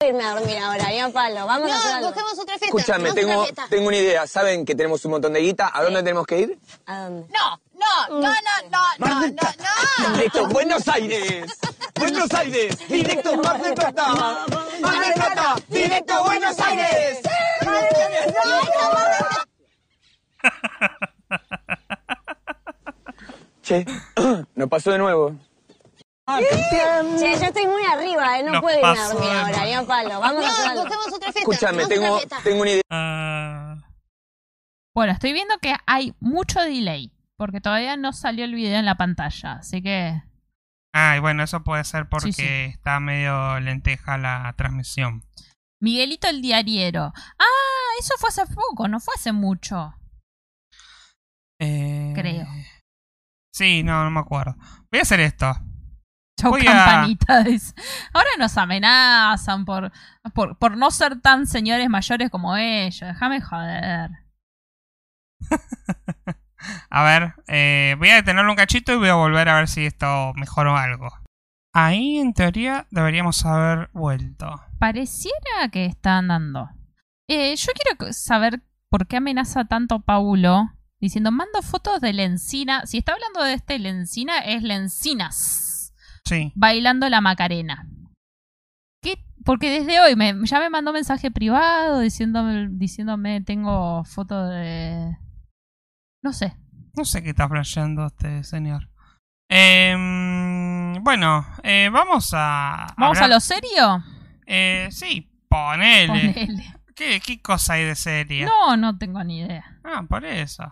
irme 0.02 0.24
a 0.24 0.34
dormir 0.36 0.58
ahora, 0.60 0.88
ni 0.90 1.00
a 1.00 1.10
palo. 1.10 1.46
Vamos 1.46 1.70
a 1.72 1.76
hacer 1.76 1.90
No, 1.92 1.96
algo. 1.98 2.08
busquemos 2.10 2.40
otra 2.40 2.58
fiesta. 2.58 2.66
Escúchame, 2.78 3.12
tengo, 3.14 3.32
otra 3.34 3.44
fiesta. 3.44 3.68
tengo 3.70 3.88
una 3.88 3.98
idea. 3.98 4.28
¿Saben 4.28 4.64
que 4.64 4.74
tenemos 4.76 5.04
un 5.04 5.12
montón 5.12 5.34
de 5.34 5.42
guita? 5.42 5.72
¿A 5.74 5.84
dónde 5.84 6.02
tenemos 6.04 6.26
que 6.26 6.40
ir? 6.40 6.60
¿A 6.86 7.00
dónde? 7.10 7.28
No, 7.34 7.62
no, 7.74 8.22
no, 8.22 8.22
no, 8.22 8.32
no, 8.70 9.08
no, 9.08 9.28
no, 9.28 10.08
no. 10.08 10.14
Directo, 10.14 10.48
Buenos 10.48 10.88
Aires. 10.88 11.60
Buenos 11.96 12.34
Aires. 12.34 12.88
Directo, 12.88 13.36
Mar 13.44 13.62
del 13.62 13.74
Plata. 13.74 14.14
Mar 14.14 15.00
del 15.04 15.14
Plata. 15.16 15.56
Directo, 15.68 16.24
Buenos 16.24 16.60
Aires. 16.60 17.22
Che, 23.70 23.86
nos 24.56 24.68
pasó 24.68 24.92
de 24.92 24.98
nuevo. 24.98 25.38
Che, 26.28 27.36
yo 27.40 27.46
estoy 27.46 27.68
muy 27.68 27.84
arriba, 27.84 28.40
¿eh? 28.40 28.44
No 28.44 28.54
Nos 28.54 28.62
puedo 28.62 28.80
a 28.80 28.94
pasó 28.94 29.20
ahora, 29.20 29.64
ni 29.66 29.74
a 29.74 29.84
palo. 29.86 30.20
Vamos 30.20 30.44
a 30.44 30.74
No, 30.74 30.82
busquemos 30.82 31.08
otra 31.14 31.32
fiesta. 31.32 31.40
Escúchame, 31.40 31.86
tengo, 31.86 32.06
otra 32.16 32.18
fiesta. 32.18 32.38
tengo 32.44 32.62
una 32.62 32.72
idea. 32.72 32.82
Ah, 32.90 33.76
Bueno, 34.96 35.14
estoy 35.14 35.34
viendo 35.34 35.56
que 35.60 35.76
hay 35.86 36.16
mucho 36.20 36.60
delay. 36.62 37.12
Porque 37.38 37.62
todavía 37.62 37.96
no 37.96 38.12
salió 38.12 38.44
el 38.44 38.56
video 38.56 38.80
en 38.80 38.86
la 38.86 38.96
pantalla. 38.96 39.54
Así 39.60 39.84
que. 39.84 40.20
Ah, 40.92 41.16
y 41.16 41.20
bueno, 41.20 41.44
eso 41.44 41.64
puede 41.64 41.84
ser 41.84 42.10
porque 42.10 42.34
Sí, 42.34 42.42
sí. 42.42 42.48
está 42.74 43.00
medio 43.00 43.60
lenteja 43.60 44.18
la 44.18 44.52
transmisión. 44.58 45.24
Miguelito 45.80 46.28
el 46.28 46.42
diariero. 46.42 47.14
Ah, 47.38 47.90
eso 48.00 48.16
fue 48.18 48.30
hace 48.30 48.48
poco, 48.48 48.88
no 48.88 49.00
fue 49.00 49.14
hace 49.16 49.32
mucho. 49.32 49.94
Eh, 51.62 52.14
Creo. 52.16 52.48
Sí, 53.60 53.84
no, 53.84 54.06
no 54.06 54.10
me 54.10 54.22
acuerdo. 54.22 54.56
Voy 54.90 55.00
a 55.00 55.02
hacer 55.02 55.20
esto. 55.20 55.52
Chau, 56.40 56.52
Voy 56.52 56.62
a- 56.62 56.72
campanita. 56.86 57.40
Ahora 58.14 58.30
nos 58.38 58.58
amenazan 58.58 59.66
por, 59.66 59.92
por, 60.34 60.58
por 60.58 60.78
no 60.78 60.90
ser 60.92 61.20
tan 61.20 61.46
señores 61.46 61.90
mayores 61.90 62.30
como 62.30 62.56
ellos. 62.56 63.02
Déjame 63.02 63.42
joder. 63.42 64.12
A 66.90 67.04
ver, 67.04 67.34
eh, 67.48 67.96
voy 68.00 68.10
a 68.12 68.16
detenerlo 68.16 68.50
un 68.52 68.56
cachito 68.56 68.94
y 68.94 68.98
voy 68.98 69.10
a 69.10 69.16
volver 69.16 69.50
a 69.50 69.56
ver 69.56 69.68
si 69.68 69.86
esto 69.86 70.32
mejoró 70.36 70.78
algo. 70.78 71.10
Ahí, 71.74 72.18
en 72.18 72.34
teoría, 72.34 72.88
deberíamos 72.92 73.46
haber 73.46 73.90
vuelto. 73.92 74.62
Pareciera 74.80 75.68
que 75.70 75.86
está 75.86 76.18
andando. 76.20 76.70
Eh, 77.28 77.56
yo 77.58 77.72
quiero 77.74 78.14
saber 78.14 78.62
por 78.90 79.06
qué 79.08 79.18
amenaza 79.18 79.66
tanto 79.66 80.00
Paulo 80.00 80.72
diciendo 81.00 81.32
mando 81.32 81.62
fotos 81.62 82.02
de 82.02 82.14
Lencina. 82.14 82.86
Si 82.86 82.98
está 82.98 83.14
hablando 83.14 83.44
de 83.44 83.54
este 83.54 83.80
Lencina, 83.80 84.40
es 84.40 84.64
Lencinas 84.64 85.94
Sí. 86.26 86.52
bailando 86.56 87.10
la 87.10 87.22
Macarena. 87.22 87.88
¿Qué? 89.02 89.24
Porque 89.46 89.70
desde 89.80 90.00
hoy 90.02 90.16
me, 90.16 90.36
ya 90.44 90.60
me 90.60 90.70
mandó 90.70 90.92
mensaje 90.94 91.32
privado 91.32 92.00
diciéndome, 92.02 92.68
diciéndome 92.72 93.42
tengo 93.42 94.04
foto 94.04 94.46
de... 94.48 95.18
No 96.22 96.34
sé. 96.34 96.56
No 96.98 97.06
sé 97.06 97.24
qué 97.24 97.30
está 97.30 97.48
flasheando 97.48 98.06
este 98.08 98.44
señor. 98.44 98.90
Em, 99.50 101.02
bueno, 101.04 101.46
eh, 101.64 101.90
vamos 101.92 102.32
a. 102.36 102.94
¿Vamos 102.98 103.18
hablar- 103.18 103.32
a 103.32 103.34
lo 103.36 103.40
serio? 103.40 104.04
Eh, 104.46 104.90
sí, 104.92 105.32
ponele. 105.48 106.08
Ponele. 106.34 106.76
¿Qué, 106.96 107.20
¿Qué 107.26 107.42
cosa 107.42 107.74
hay 107.74 107.86
de 107.86 107.96
serie? 107.96 108.46
No, 108.46 108.76
no 108.78 108.98
tengo 108.98 109.24
ni 109.24 109.40
idea. 109.40 109.80
Ah, 109.84 110.04
por 110.08 110.26
eso. 110.26 110.64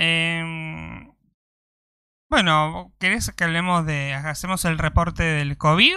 Em, 0.00 1.12
bueno, 2.30 2.94
¿querés 3.00 3.32
que 3.32 3.42
hablemos 3.42 3.84
de. 3.84 4.14
Hacemos 4.14 4.64
el 4.64 4.78
reporte 4.78 5.24
del 5.24 5.58
COVID? 5.58 5.96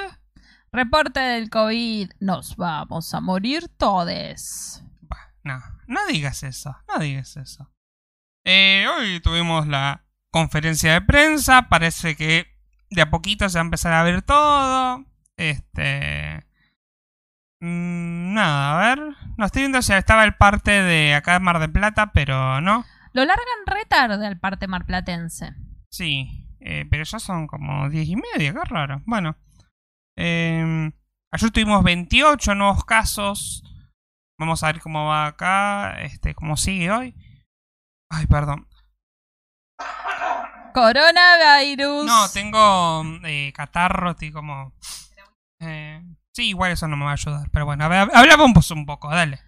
Reporte 0.72 1.20
del 1.20 1.52
COVID. 1.52 2.10
Nos 2.20 2.56
vamos 2.56 3.14
a 3.14 3.22
morir 3.22 3.68
todos. 3.78 4.84
Bah, 5.02 5.36
no, 5.44 5.62
no 5.86 6.00
digas 6.08 6.42
eso, 6.42 6.76
no 6.88 6.98
digas 6.98 7.38
eso. 7.38 7.72
Eh, 8.44 8.88
hoy 8.90 9.20
tuvimos 9.20 9.68
la 9.68 10.04
conferencia 10.32 10.94
de 10.94 11.02
prensa, 11.02 11.70
parece 11.70 12.16
que 12.16 12.48
de 12.90 13.04
a 13.04 13.12
poquito 13.12 13.48
se 13.50 13.60
va 13.60 13.62
a 13.62 13.66
empezar 13.66 13.94
a 13.94 14.02
ver 14.02 14.24
todo. 14.24 15.06
Este... 15.38 16.44
mm, 17.60 18.34
nada, 18.34 18.74
a 18.74 18.96
ver. 18.96 19.16
No 19.38 19.46
estoy 19.46 19.62
viendo 19.62 19.84
si 19.84 19.94
estaba 19.94 20.24
el 20.24 20.34
parte 20.34 20.72
de 20.72 21.14
acá 21.14 21.34
de 21.34 21.40
Mar 21.40 21.60
del 21.60 21.72
Plata, 21.72 22.12
pero 22.14 22.62
no. 22.62 22.84
Lo 23.14 23.26
largan 23.26 23.66
re 23.66 23.86
tarde 23.86 24.26
al 24.26 24.40
parte 24.40 24.68
marplatense. 24.68 25.54
Sí, 25.90 26.48
eh, 26.60 26.86
pero 26.90 27.04
ya 27.04 27.20
son 27.20 27.48
como 27.48 27.90
10 27.90 28.08
y 28.08 28.16
media, 28.16 28.54
qué 28.54 28.64
raro. 28.64 29.02
Bueno. 29.06 29.36
Eh, 30.18 30.92
ayer 31.32 31.52
tuvimos 31.52 31.84
28 31.84 32.56
nuevos 32.56 32.86
casos. 32.86 33.64
Vamos 34.40 34.64
a 34.64 34.68
ver 34.68 34.82
cómo 34.82 35.06
va 35.08 35.28
acá, 35.28 36.02
este, 36.02 36.34
cómo 36.34 36.58
sigue 36.58 36.92
hoy. 36.92 37.16
Ay, 38.10 38.28
perdón. 38.28 38.68
Coronavirus. 40.74 42.06
No, 42.06 42.30
tengo 42.30 43.04
eh, 43.26 43.52
catarro, 43.54 44.12
estoy 44.12 44.32
como... 44.32 44.74
eh, 45.60 46.02
sí, 46.34 46.50
igual 46.50 46.72
eso 46.72 46.88
no 46.88 46.98
me 46.98 47.06
va 47.06 47.12
a 47.12 47.14
ayudar, 47.14 47.50
pero 47.52 47.66
bueno, 47.66 47.86
a 47.86 47.88
ver, 47.88 48.10
hablamos 48.14 48.72
un 48.72 48.86
poco, 48.86 49.10
dale. 49.10 49.40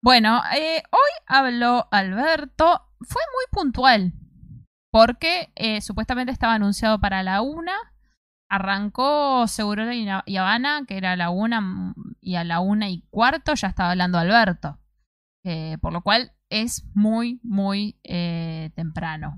Bueno, 0.00 0.42
eh, 0.54 0.82
hoy 0.90 1.10
habló 1.26 1.88
Alberto. 1.90 2.87
Fue 3.00 3.22
muy 3.34 3.44
puntual. 3.50 4.12
Porque 4.90 5.52
eh, 5.54 5.80
supuestamente 5.80 6.32
estaba 6.32 6.54
anunciado 6.54 6.98
para 7.00 7.22
la 7.22 7.42
una. 7.42 7.74
Arrancó 8.50 9.46
Seguro 9.46 9.92
y 9.92 10.36
Habana, 10.36 10.82
que 10.86 10.96
era 10.96 11.12
a 11.12 11.16
la 11.16 11.30
una. 11.30 11.60
mm, 11.60 11.94
Y 12.20 12.36
a 12.36 12.44
la 12.44 12.60
una 12.60 12.88
y 12.88 13.02
cuarto 13.10 13.54
ya 13.54 13.68
estaba 13.68 13.90
hablando 13.90 14.18
Alberto. 14.18 14.78
Eh, 15.44 15.76
por 15.80 15.92
lo 15.92 16.02
cual 16.02 16.32
es 16.50 16.84
muy, 16.94 17.40
muy 17.42 17.98
eh, 18.04 18.70
temprano. 18.74 19.36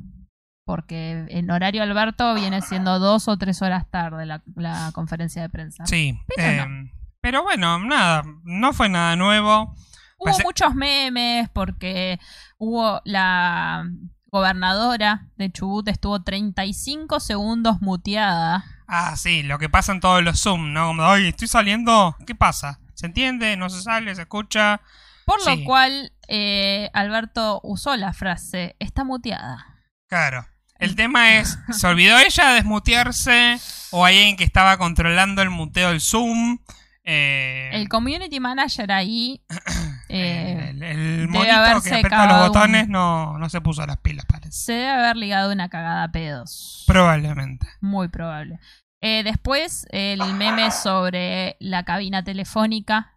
Porque 0.64 1.26
en 1.28 1.50
horario 1.50 1.82
Alberto 1.82 2.34
viene 2.34 2.62
siendo 2.62 3.00
dos 3.00 3.26
o 3.26 3.36
tres 3.36 3.60
horas 3.60 3.90
tarde 3.90 4.24
la, 4.26 4.42
la 4.54 4.90
conferencia 4.94 5.42
de 5.42 5.48
prensa. 5.48 5.84
Sí, 5.86 6.16
Pero 6.36 6.62
eh, 6.62 6.92
pero 7.20 7.42
bueno, 7.42 7.78
nada, 7.80 8.22
no 8.44 8.72
fue 8.72 8.88
nada 8.88 9.16
nuevo. 9.16 9.74
Hubo 10.18 10.38
muchos 10.44 10.74
memes 10.74 11.48
porque 11.50 12.20
hubo 12.60 13.00
la 13.04 13.84
gobernadora 14.26 15.26
de 15.36 15.50
Chubut 15.50 15.88
estuvo 15.88 16.22
35 16.22 17.18
segundos 17.20 17.80
muteada. 17.80 18.64
Ah, 18.86 19.16
sí, 19.16 19.42
lo 19.42 19.58
que 19.58 19.68
pasa 19.68 19.92
en 19.92 20.00
todos 20.00 20.22
los 20.22 20.40
Zoom, 20.40 20.72
¿no? 20.72 20.88
Como, 20.88 21.04
Ay, 21.04 21.28
estoy 21.28 21.48
saliendo, 21.48 22.16
¿qué 22.26 22.34
pasa? 22.34 22.80
¿Se 22.94 23.06
entiende? 23.06 23.56
¿No 23.56 23.70
se 23.70 23.82
sale? 23.82 24.14
¿Se 24.14 24.22
escucha? 24.22 24.80
Por 25.24 25.40
Sí. 25.40 25.50
lo 25.58 25.64
cual 25.64 26.12
eh, 26.28 26.90
Alberto 26.92 27.60
usó 27.64 27.96
la 27.96 28.12
frase, 28.12 28.76
está 28.78 29.04
muteada. 29.04 29.66
Claro. 30.08 30.46
El 30.78 30.96
tema 30.96 31.34
es, 31.38 31.58
¿se 31.72 31.86
olvidó 31.86 32.18
ella 32.18 32.48
de 32.48 32.54
desmutearse? 32.54 33.58
¿O 33.90 34.04
hay 34.04 34.16
alguien 34.18 34.36
que 34.36 34.44
estaba 34.44 34.78
controlando 34.78 35.42
el 35.42 35.50
muteo 35.50 35.88
del 35.90 36.00
Zoom? 36.00 36.58
Eh, 37.04 37.70
El 37.72 37.88
community 37.88 38.38
manager 38.40 38.90
ahí 38.92 39.42
eh, 40.12 40.70
el, 40.70 40.82
el 40.82 41.28
monito 41.28 41.82
que 41.82 41.94
aprieta 41.94 42.26
los 42.26 42.40
un- 42.40 42.46
botones 42.48 42.88
no, 42.88 43.38
no 43.38 43.48
se 43.48 43.60
puso 43.60 43.86
las 43.86 43.98
pilas, 43.98 44.24
parece. 44.26 44.52
se 44.52 44.72
debe 44.72 44.88
haber 44.90 45.16
ligado 45.16 45.52
una 45.52 45.68
cagada 45.68 46.04
a 46.04 46.12
pedos. 46.12 46.84
Probablemente. 46.86 47.66
Muy 47.80 48.08
probable. 48.08 48.58
Eh, 49.02 49.22
después 49.24 49.86
el 49.90 50.22
meme 50.34 50.70
sobre 50.70 51.56
la 51.60 51.84
cabina 51.84 52.22
telefónica 52.22 53.16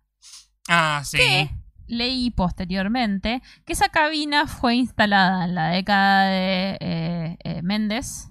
Ah, 0.69 1.01
sí. 1.03 1.17
que 1.17 1.49
leí 1.87 2.31
posteriormente 2.31 3.41
que 3.65 3.73
esa 3.73 3.89
cabina 3.89 4.47
fue 4.47 4.75
instalada 4.75 5.43
en 5.43 5.55
la 5.55 5.67
década 5.67 6.23
de 6.29 6.77
eh, 6.79 7.37
eh, 7.43 7.61
Méndez 7.63 8.29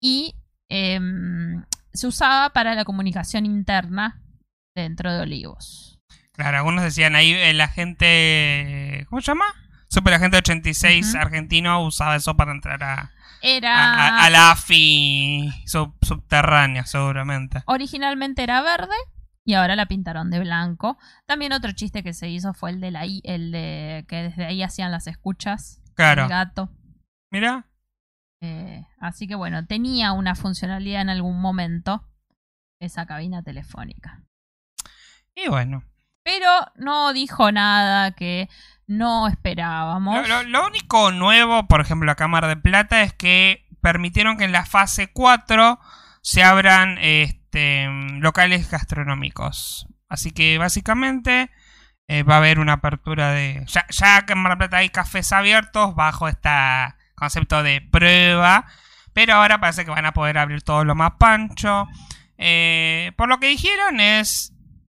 y 0.00 0.34
em, 0.68 1.64
se 1.92 2.06
usaba 2.06 2.50
para 2.50 2.74
la 2.74 2.84
comunicación 2.84 3.44
interna 3.46 4.22
dentro 4.76 5.12
de 5.12 5.20
Olivos. 5.22 5.91
Claro, 6.34 6.56
algunos 6.58 6.82
decían 6.84 7.14
ahí 7.14 7.32
el 7.32 7.60
agente... 7.60 9.06
¿Cómo 9.08 9.20
se 9.20 9.26
llama? 9.32 9.44
Super 9.88 10.14
Agente 10.14 10.38
86 10.38 11.10
Ujú. 11.10 11.18
argentino 11.18 11.84
usaba 11.84 12.16
eso 12.16 12.34
para 12.36 12.52
entrar 12.52 12.82
a, 12.82 13.12
Era 13.42 13.76
a, 13.76 14.08
a- 14.22 14.24
a 14.26 14.30
la 14.30 14.50
AFI 14.52 15.52
sub- 15.66 15.96
subterránea, 16.00 16.86
seguramente. 16.86 17.62
originalmente 17.66 18.42
era 18.42 18.62
verde 18.62 18.94
y 19.44 19.52
ahora 19.54 19.76
la 19.76 19.84
pintaron 19.86 20.30
de 20.30 20.40
blanco. 20.40 20.96
También 21.26 21.52
otro 21.52 21.72
chiste 21.72 22.02
que 22.02 22.14
se 22.14 22.30
hizo 22.30 22.54
fue 22.54 22.70
el 22.70 22.80
de 22.80 22.90
la 22.92 23.04
el 23.04 23.52
de 23.52 24.06
que 24.08 24.22
desde 24.22 24.46
ahí 24.46 24.62
hacían 24.62 24.90
las 24.90 25.06
escuchas. 25.06 25.82
Claro. 25.94 26.22
El 26.22 26.28
gato. 26.30 26.70
Mira, 27.30 27.66
Eh, 28.40 28.86
así 28.98 29.26
que 29.28 29.34
bueno, 29.34 29.66
tenía 29.66 30.12
una 30.12 30.34
funcionalidad 30.34 31.02
en 31.02 31.10
algún 31.10 31.38
momento 31.40 32.08
esa 32.80 33.04
cabina 33.04 33.42
telefónica. 33.42 34.22
y 35.34 35.48
bueno. 35.48 35.84
Pero 36.24 36.48
no 36.76 37.12
dijo 37.12 37.50
nada 37.52 38.12
que 38.12 38.48
no 38.86 39.26
esperábamos. 39.28 40.28
Lo, 40.28 40.42
lo- 40.44 40.66
único 40.66 41.10
nuevo, 41.12 41.66
por 41.66 41.80
ejemplo, 41.80 42.06
la 42.06 42.14
Cámara 42.14 42.48
de 42.48 42.56
Plata, 42.56 43.02
es 43.02 43.12
que 43.12 43.66
permitieron 43.80 44.36
que 44.36 44.44
en 44.44 44.52
la 44.52 44.64
fase 44.66 45.08
4 45.12 45.80
se 46.20 46.44
abran 46.44 46.98
este, 47.00 47.88
locales 48.20 48.70
gastronómicos. 48.70 49.86
Así 50.08 50.30
que 50.30 50.58
básicamente 50.58 51.50
eh, 52.06 52.22
va 52.22 52.34
a 52.34 52.38
haber 52.38 52.58
una 52.60 52.74
apertura 52.74 53.32
de... 53.32 53.64
Ya, 53.66 54.22
que 54.22 54.34
en 54.34 54.38
Mar 54.38 54.58
Plata 54.58 54.76
hay 54.78 54.90
cafés 54.90 55.32
abiertos 55.32 55.94
bajo 55.94 56.28
este 56.28 56.50
concepto 57.14 57.62
de 57.62 57.80
prueba, 57.80 58.66
pero 59.12 59.34
ahora 59.34 59.58
parece 59.60 59.84
que 59.84 59.90
van 59.90 60.06
a 60.06 60.12
poder 60.12 60.38
abrir 60.38 60.62
todo 60.62 60.84
lo 60.84 60.94
más 60.94 61.12
pancho. 61.18 61.86
Eh, 62.38 63.12
por 63.16 63.28
lo 63.28 63.38
que 63.38 63.48
dijeron 63.48 64.00
es... 64.00 64.51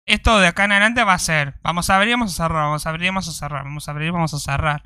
Esto 0.05 0.39
de 0.39 0.47
acá 0.47 0.65
en 0.65 0.73
adelante 0.73 1.03
va 1.03 1.13
a 1.13 1.19
ser, 1.19 1.59
vamos 1.63 1.89
a 1.89 1.95
abrir, 1.95 2.13
vamos 2.13 2.33
a 2.33 2.43
cerrar, 2.43 2.63
vamos 2.63 2.85
a 2.85 2.89
abrir, 2.89 3.07
vamos 3.07 3.27
a 3.29 3.31
cerrar, 3.31 3.63
vamos 3.63 3.87
a 3.87 3.91
abrir, 3.91 4.11
vamos 4.11 4.33
a 4.33 4.39
cerrar. 4.39 4.83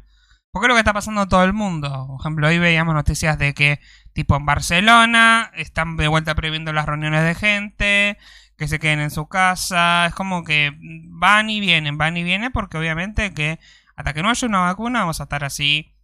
Porque 0.52 0.66
es 0.66 0.70
lo 0.70 0.76
que 0.76 0.80
está 0.80 0.94
pasando 0.94 1.28
todo 1.28 1.44
el 1.44 1.54
mundo. 1.54 2.08
Por 2.08 2.22
ejemplo, 2.22 2.48
hoy 2.48 2.60
veíamos 2.60 2.94
noticias 2.96 3.38
de 3.38 3.54
que, 3.54 3.80
tipo 4.14 4.36
en 4.36 4.46
Barcelona, 4.46 5.52
están 5.56 5.98
de 5.98 6.08
vuelta 6.08 6.36
prohibiendo 6.36 6.74
las 6.74 6.86
reuniones 6.86 7.24
de 7.24 7.36
gente, 7.36 8.18
que 8.58 8.68
se 8.68 8.80
queden 8.80 9.00
en 9.00 9.12
su 9.12 9.28
casa. 9.28 10.08
Es 10.08 10.14
como 10.16 10.44
que 10.44 10.74
van 10.80 11.50
y 11.50 11.60
vienen, 11.60 11.98
van 11.98 12.18
y 12.18 12.24
vienen, 12.24 12.52
porque 12.52 12.78
obviamente 12.78 13.34
que 13.34 13.60
hasta 13.96 14.14
que 14.14 14.24
no 14.24 14.30
haya 14.30 14.48
una 14.48 14.62
vacuna 14.62 15.00
vamos 15.02 15.20
a 15.20 15.24
estar 15.24 15.44
así 15.44 15.96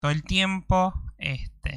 todo 0.00 0.10
el 0.10 0.24
tiempo. 0.24 0.94
Este. 1.18 1.71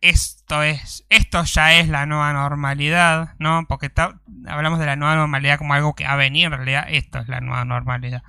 Esto 0.00 0.62
es. 0.62 1.04
Esto 1.08 1.42
ya 1.44 1.74
es 1.74 1.88
la 1.88 2.06
nueva 2.06 2.32
normalidad, 2.32 3.34
¿no? 3.38 3.64
Porque 3.68 3.90
ta- 3.90 4.20
hablamos 4.46 4.78
de 4.78 4.86
la 4.86 4.96
nueva 4.96 5.16
normalidad 5.16 5.58
como 5.58 5.74
algo 5.74 5.94
que 5.94 6.04
va 6.04 6.12
a 6.12 6.16
venir, 6.16 6.46
en 6.46 6.52
realidad 6.52 6.84
esto 6.88 7.18
es 7.18 7.28
la 7.28 7.40
nueva 7.40 7.64
normalidad. 7.64 8.22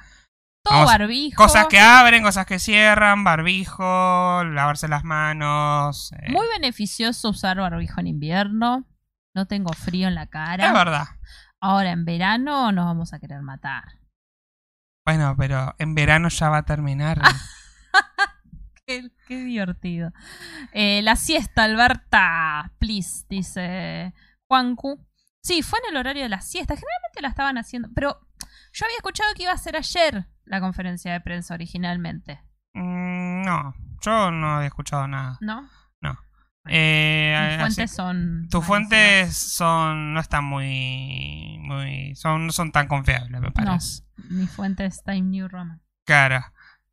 Todo 0.65 0.75
Vamos- 0.79 0.91
barbijo. 0.91 1.35
Cosas 1.35 1.67
que 1.67 1.79
abren, 1.79 2.23
cosas 2.23 2.45
que 2.45 2.57
cierran, 2.57 3.23
barbijo, 3.23 4.43
lavarse 4.45 4.87
las 4.87 5.03
manos. 5.03 6.11
eh, 6.13 6.31
Muy 6.31 6.47
beneficioso 6.47 7.29
usar 7.29 7.57
barbijo 7.57 7.99
en 7.99 8.07
invierno. 8.07 8.85
No 9.35 9.45
tengo 9.45 9.73
frío 9.73 10.07
en 10.07 10.15
la 10.15 10.27
cara. 10.27 10.67
es 10.67 10.73
verdad. 10.73 11.05
Ahora 11.61 11.91
en 11.91 12.05
verano 12.05 12.71
nos 12.71 12.85
vamos 12.85 13.13
a 13.13 13.19
querer 13.19 13.41
matar. 13.41 13.83
Bueno, 15.05 15.35
pero 15.37 15.75
en 15.79 15.95
verano 15.95 16.29
ya 16.29 16.49
va 16.49 16.57
a 16.59 16.63
terminar. 16.65 17.19
Qué, 18.85 19.09
qué 19.27 19.37
divertido. 19.43 20.11
Eh, 20.73 21.01
la 21.03 21.15
siesta, 21.15 21.63
Alberta, 21.63 22.71
please, 22.79 23.25
dice 23.29 24.13
Juancu. 24.47 25.05
Sí, 25.41 25.61
fue 25.61 25.79
en 25.85 25.91
el 25.95 25.97
horario 25.99 26.23
de 26.23 26.29
la 26.29 26.41
siesta. 26.41 26.75
Generalmente 26.75 27.21
la 27.21 27.27
estaban 27.29 27.57
haciendo. 27.57 27.89
Pero 27.95 28.19
yo 28.73 28.85
había 28.85 28.97
escuchado 28.97 29.33
que 29.35 29.43
iba 29.43 29.51
a 29.53 29.57
ser 29.57 29.75
ayer 29.77 30.27
la 30.45 30.59
conferencia 30.59 31.13
de 31.13 31.21
prensa 31.21 31.53
originalmente. 31.53 32.41
Mm, 32.73 33.43
no, 33.43 33.73
yo 34.01 34.31
no 34.31 34.61
he 34.61 34.67
escuchado 34.67 35.07
nada. 35.07 35.37
¿No? 35.41 35.69
Eh, 36.65 37.35
Mis 37.37 37.49
así- 37.51 37.59
fuentes 37.59 37.91
son. 37.91 38.47
tus 38.49 38.65
fuentes 38.65 39.35
son 39.35 40.13
no 40.13 40.21
están 40.21 40.45
muy 40.45 41.57
muy 41.59 42.15
son 42.15 42.45
no 42.45 42.53
son 42.53 42.71
tan 42.71 42.87
confiables 42.87 43.41
me 43.41 43.47
No, 43.47 43.53
parece 43.53 44.03
mi 44.29 44.47
fuente 44.47 44.85
es 44.85 45.03
Time 45.03 45.23
New 45.23 45.49
Roman. 45.49 45.81
claro 46.05 46.41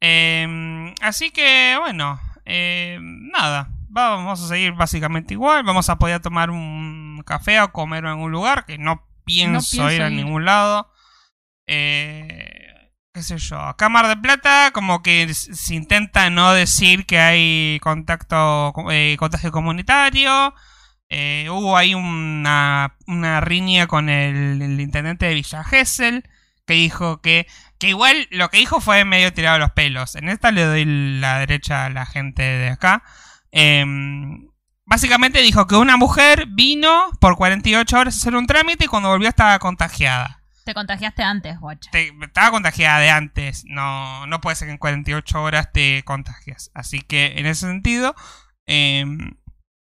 Eh, 0.01 0.95
así 1.01 1.31
que 1.31 1.77
bueno 1.79 2.19
eh, 2.53 2.99
nada. 3.01 3.71
Vamos 3.89 4.43
a 4.43 4.49
seguir 4.49 4.73
básicamente 4.73 5.35
igual. 5.35 5.63
Vamos 5.65 5.89
a 5.89 5.99
poder 5.99 6.21
tomar 6.21 6.51
un 6.51 7.23
café 7.27 7.61
o 7.61 7.73
comer 7.73 8.05
en 8.05 8.11
algún 8.11 8.33
lugar 8.33 8.65
que 8.65 8.79
no 8.79 9.07
pienso, 9.25 9.71
pienso 9.71 9.93
ir 9.93 10.03
a 10.03 10.11
ningún 10.11 10.45
lado. 10.45 10.93
Eh, 11.67 12.91
qué 13.13 13.23
sé 13.23 13.39
yo. 13.39 13.61
Acá 13.61 13.89
Mar 13.89 14.09
de 14.09 14.17
Plata 14.17 14.71
como 14.73 15.03
que 15.03 15.33
se 15.35 15.75
intenta 15.75 16.31
no 16.31 16.53
decir 16.53 17.07
que 17.07 17.19
hay 17.19 17.81
contacto 17.81 18.73
eh, 18.91 19.17
contagio 19.19 19.53
comunitario. 19.53 20.55
Eh, 21.09 21.49
hubo 21.51 21.77
ahí 21.77 21.95
una, 21.95 22.97
una 23.07 23.41
riña 23.41 23.89
con 23.89 24.09
el, 24.09 24.63
el 24.63 24.81
intendente 24.81 25.27
de 25.27 25.35
Villa 25.35 25.65
Gesell 25.65 26.25
que 26.67 26.75
dijo 26.75 27.21
que, 27.21 27.49
que 27.81 27.89
igual 27.89 28.29
lo 28.31 28.51
que 28.51 28.59
dijo 28.59 28.81
fue 28.81 29.05
medio 29.05 29.33
tirado 29.33 29.57
a 29.57 29.59
los 29.59 29.73
pelos. 29.73 30.15
En 30.15 30.29
esta 30.29 30.53
le 30.53 30.65
doy 30.65 30.85
la 30.85 31.39
derecha 31.41 31.87
a 31.87 31.91
la 31.91 32.07
gente 32.07 32.43
de 32.43 32.69
acá. 32.69 33.03
Em, 33.51 34.49
básicamente 34.85 35.41
dijo 35.41 35.67
que 35.67 35.75
una 35.77 35.97
mujer 35.97 36.47
vino 36.47 37.11
por 37.21 37.37
48 37.37 37.99
horas 37.99 38.15
a 38.15 38.19
hacer 38.19 38.37
un 38.37 38.47
trámite 38.47 38.85
y 38.85 38.89
cuando 38.89 39.09
volvió 39.09 39.29
estaba 39.29 39.59
contagiada. 39.59 40.43
Te 40.65 40.75
contagiaste 40.75 41.23
antes, 41.23 41.59
guacha. 41.59 41.91
Te- 41.91 42.13
estaba 42.23 42.51
contagiada 42.51 42.99
de 43.01 43.11
antes. 43.11 43.65
No, 43.65 44.27
no 44.27 44.41
puede 44.43 44.57
ser 44.57 44.69
que 44.69 44.73
en 44.73 44.79
48 44.79 45.43
horas 45.43 45.73
te 45.73 46.03
contagias. 46.05 46.71
Así 46.75 47.01
que 47.01 47.39
en 47.39 47.47
ese 47.47 47.67
sentido, 47.67 48.15
em, 48.67 49.39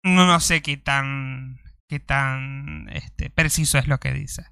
no, 0.03 0.27
no 0.27 0.39
sé 0.39 0.61
qué 0.61 0.77
tan, 0.77 1.57
qué 1.87 1.99
tan 1.99 2.87
este, 2.93 3.31
preciso 3.31 3.79
es 3.79 3.87
lo 3.87 3.99
que 3.99 4.13
dice. 4.13 4.45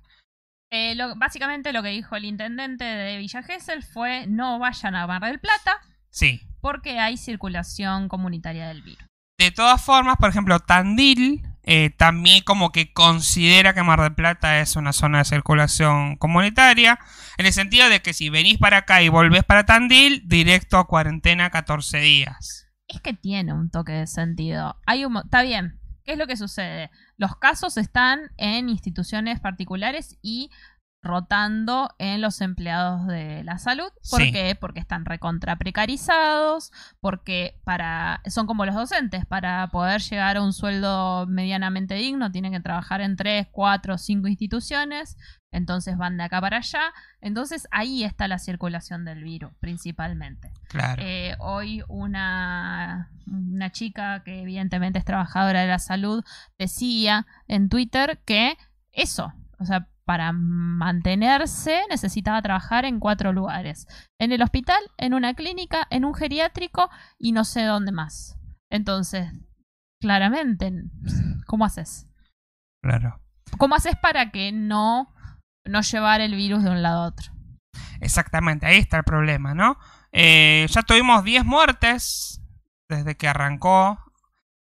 Eh, 0.71 0.95
lo- 0.95 1.15
básicamente 1.15 1.71
lo 1.73 1.81
que 1.83 1.89
dijo 1.89 2.15
el 2.15 2.25
intendente 2.25 2.83
de 2.83 3.17
Villa 3.17 3.41
Gesell 3.43 3.83
fue 3.83 4.25
no 4.27 4.59
vayan 4.59 4.95
a 4.95 5.07
Mar 5.07 5.21
del 5.23 5.39
Plata 5.39 5.77
Sí. 6.09 6.41
porque 6.61 6.99
hay 6.99 7.15
circulación 7.17 8.09
comunitaria 8.09 8.67
del 8.67 8.81
virus. 8.81 9.05
De 9.39 9.51
todas 9.51 9.81
formas, 9.83 10.17
por 10.17 10.29
ejemplo, 10.29 10.59
Tandil 10.59 11.43
eh, 11.69 11.89
también 11.97 12.43
como 12.43 12.71
que 12.71 12.91
considera 12.93 13.73
que 13.73 13.83
Mar 13.83 13.99
del 14.01 14.15
Plata 14.15 14.59
es 14.61 14.75
una 14.77 14.93
zona 14.93 15.19
de 15.19 15.25
circulación 15.25 16.15
comunitaria, 16.15 16.97
en 17.37 17.45
el 17.45 17.51
sentido 17.53 17.89
de 17.89 18.01
que 18.01 18.13
si 18.13 18.29
venís 18.29 18.57
para 18.57 18.77
acá 18.77 19.01
y 19.01 19.09
volvés 19.09 19.43
para 19.43 19.65
Tandil, 19.65 20.23
directo 20.27 20.77
a 20.77 20.87
cuarentena 20.87 21.49
14 21.49 21.99
días. 21.99 22.67
Es 22.87 23.01
que 23.01 23.11
tiene 23.13 23.51
un 23.53 23.69
toque 23.69 23.91
de 23.91 24.07
sentido. 24.07 24.77
Hay 24.85 25.03
un, 25.03 25.17
está 25.17 25.41
bien. 25.43 25.77
¿Qué 26.07 26.13
es 26.13 26.19
lo 26.19 26.25
que 26.25 26.37
sucede? 26.37 26.89
Los 27.17 27.35
casos 27.35 27.75
están 27.75 28.31
en 28.37 28.69
instituciones 28.69 29.41
particulares 29.41 30.17
y 30.21 30.51
rotando 31.03 31.89
en 31.99 32.21
los 32.21 32.41
empleados 32.41 33.07
de 33.07 33.43
la 33.43 33.57
salud. 33.59 33.89
¿Por 34.09 34.21
Sí. 34.21 34.31
qué? 34.31 34.55
Porque 34.59 34.79
están 34.79 35.05
recontra 35.05 35.55
precarizados, 35.55 36.71
porque 36.99 37.59
para 37.63 38.21
son 38.27 38.47
como 38.47 38.65
los 38.65 38.75
docentes, 38.75 39.25
para 39.25 39.67
poder 39.67 40.01
llegar 40.01 40.37
a 40.37 40.41
un 40.43 40.53
sueldo 40.53 41.25
medianamente 41.27 41.93
digno 41.95 42.31
tienen 42.31 42.51
que 42.51 42.59
trabajar 42.59 43.01
en 43.01 43.15
tres, 43.15 43.47
cuatro, 43.51 43.97
cinco 43.97 44.27
instituciones, 44.27 45.17
entonces 45.51 45.97
van 45.97 46.17
de 46.17 46.23
acá 46.23 46.41
para 46.41 46.57
allá. 46.57 46.91
Entonces 47.21 47.67
ahí 47.71 48.03
está 48.03 48.27
la 48.27 48.37
circulación 48.39 49.05
del 49.05 49.23
virus, 49.23 49.51
principalmente. 49.59 50.51
Claro. 50.67 51.01
Eh, 51.05 51.35
hoy 51.39 51.83
una, 51.87 53.11
una 53.27 53.71
chica 53.71 54.23
que 54.23 54.41
evidentemente 54.41 54.99
es 54.99 55.05
trabajadora 55.05 55.61
de 55.61 55.67
la 55.67 55.79
salud 55.79 56.23
decía 56.57 57.25
en 57.47 57.69
Twitter 57.69 58.19
que 58.25 58.57
eso, 58.91 59.31
o 59.59 59.65
sea, 59.65 59.87
para 60.07 60.31
mantenerse 60.31 61.81
necesitaba 61.89 62.41
trabajar 62.41 62.85
en 62.85 63.01
cuatro 63.01 63.33
lugares. 63.33 63.87
En 64.17 64.31
el 64.31 64.41
hospital, 64.41 64.79
en 64.97 65.13
una 65.13 65.33
clínica, 65.33 65.85
en 65.89 66.05
un 66.05 66.15
geriátrico 66.15 66.89
y 67.19 67.33
no 67.33 67.43
sé 67.43 67.63
dónde 67.63 67.91
más. 67.91 68.39
Entonces, 68.71 69.29
claramente, 69.99 70.71
¿cómo 71.45 71.65
haces? 71.65 72.07
claro. 72.81 73.19
¿Cómo 73.57 73.75
haces 73.75 73.95
para 73.97 74.31
que 74.31 74.51
no, 74.51 75.13
no 75.65 75.81
llevar 75.81 76.21
el 76.21 76.35
virus 76.35 76.63
de 76.63 76.69
un 76.69 76.81
lado 76.81 77.03
a 77.03 77.07
otro? 77.07 77.31
Exactamente, 77.99 78.65
ahí 78.65 78.77
está 78.77 78.97
el 78.97 79.03
problema, 79.03 79.53
¿no? 79.53 79.77
Eh, 80.11 80.67
ya 80.69 80.83
tuvimos 80.83 81.23
10 81.23 81.43
muertes 81.43 82.41
desde 82.87 83.15
que 83.15 83.27
arrancó. 83.27 83.99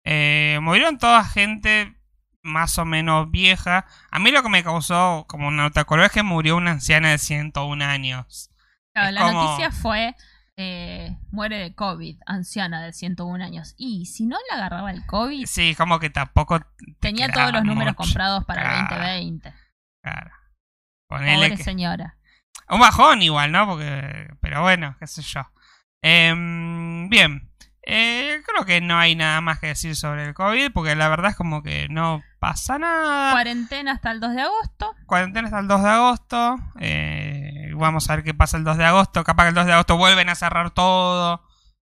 Eh, 0.04 0.58
murieron 0.62 0.98
toda 0.98 1.24
gente 1.24 1.96
más 2.42 2.78
o 2.78 2.84
menos 2.84 3.30
vieja. 3.30 3.86
A 4.10 4.18
mí 4.18 4.30
lo 4.30 4.42
que 4.42 4.48
me 4.48 4.64
causó 4.64 5.24
como 5.28 5.48
una 5.48 5.64
nota 5.64 5.84
color 5.84 6.06
es 6.06 6.12
que 6.12 6.22
murió 6.22 6.56
una 6.56 6.72
anciana 6.72 7.10
de 7.10 7.18
101 7.18 7.82
años. 7.84 8.50
Claro, 8.94 9.08
Es 9.08 9.14
la 9.14 9.20
como- 9.22 9.44
noticia 9.44 9.70
fue 9.70 10.14
eh, 10.58 11.16
muere 11.30 11.56
de 11.58 11.74
COVID, 11.74 12.18
anciana 12.26 12.82
de 12.82 12.92
101 12.92 13.42
años. 13.42 13.74
Y 13.78 14.06
si 14.06 14.26
no 14.26 14.36
le 14.50 14.56
agarraba 14.56 14.90
el 14.90 15.04
COVID, 15.06 15.46
Sí, 15.46 15.74
como 15.74 15.98
que 15.98 16.10
tampoco... 16.10 16.60
te 16.60 16.66
tenía 17.00 17.28
todos 17.30 17.52
los 17.52 17.64
números 17.64 17.94
mucho. 17.96 18.08
comprados 18.08 18.44
para 18.44 18.62
Claro, 18.62 18.96
2020. 18.96 19.54
Claro. 20.04 20.30
Ponele 21.08 21.36
Pobre 21.46 21.56
que- 21.56 21.62
señora. 21.64 22.16
Un 22.68 22.80
bajón 22.80 23.22
igual, 23.22 23.50
¿no? 23.52 23.66
Porque, 23.66 24.28
pero 24.40 24.60
bueno, 24.62 24.94
qué 25.00 25.06
sé 25.06 25.22
yo. 25.22 25.40
Em, 26.02 27.08
bien. 27.08 27.50
Eh, 27.84 28.40
creo 28.46 28.64
que 28.64 28.80
no 28.80 28.98
hay 28.98 29.14
nada 29.16 29.40
más 29.40 29.58
que 29.58 29.68
decir 29.68 29.96
sobre 29.96 30.26
el 30.26 30.34
COVID, 30.34 30.70
porque 30.72 30.94
la 30.94 31.08
verdad 31.08 31.30
es 31.32 31.36
como 31.36 31.62
que 31.62 31.88
no 31.88 32.22
pasa 32.42 32.76
nada. 32.76 33.30
Cuarentena 33.30 33.92
hasta 33.92 34.10
el 34.10 34.18
2 34.18 34.34
de 34.34 34.42
agosto. 34.42 34.96
Cuarentena 35.06 35.46
hasta 35.46 35.60
el 35.60 35.68
2 35.68 35.82
de 35.84 35.88
agosto. 35.88 36.58
Eh, 36.80 37.70
vamos 37.76 38.10
a 38.10 38.16
ver 38.16 38.24
qué 38.24 38.34
pasa 38.34 38.56
el 38.56 38.64
2 38.64 38.78
de 38.78 38.84
agosto. 38.84 39.22
Capaz 39.22 39.44
que 39.44 39.48
el 39.50 39.54
2 39.54 39.66
de 39.66 39.72
agosto 39.74 39.96
vuelven 39.96 40.28
a 40.28 40.34
cerrar 40.34 40.72
todo. 40.72 41.40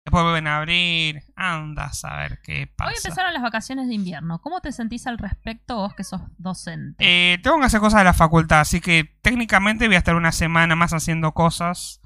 Después 0.07 0.25
vuelven 0.25 0.47
a 0.47 0.57
abrir. 0.57 1.23
Andas 1.37 2.03
a 2.07 2.17
ver 2.17 2.41
qué 2.43 2.67
pasa. 2.67 2.89
Hoy 2.89 2.97
empezaron 2.97 3.35
las 3.35 3.43
vacaciones 3.43 3.89
de 3.89 3.95
invierno. 3.95 4.41
¿Cómo 4.41 4.63
te 4.63 4.73
sentís 4.73 5.07
al 5.07 5.19
respecto 5.19 5.77
vos 5.77 5.95
que 5.95 6.03
sos 6.03 6.23
docente? 6.39 7.05
Eh, 7.05 7.37
tengo 7.43 7.61
que 7.61 7.67
hacer 7.67 7.81
cosas 7.81 8.01
de 8.01 8.05
la 8.05 8.15
facultad, 8.15 8.61
así 8.61 8.81
que 8.81 9.05
técnicamente 9.21 9.87
voy 9.87 9.97
a 9.97 9.99
estar 9.99 10.15
una 10.15 10.33
semana 10.33 10.75
más 10.77 10.95
haciendo 10.95 11.33
cosas. 11.33 12.01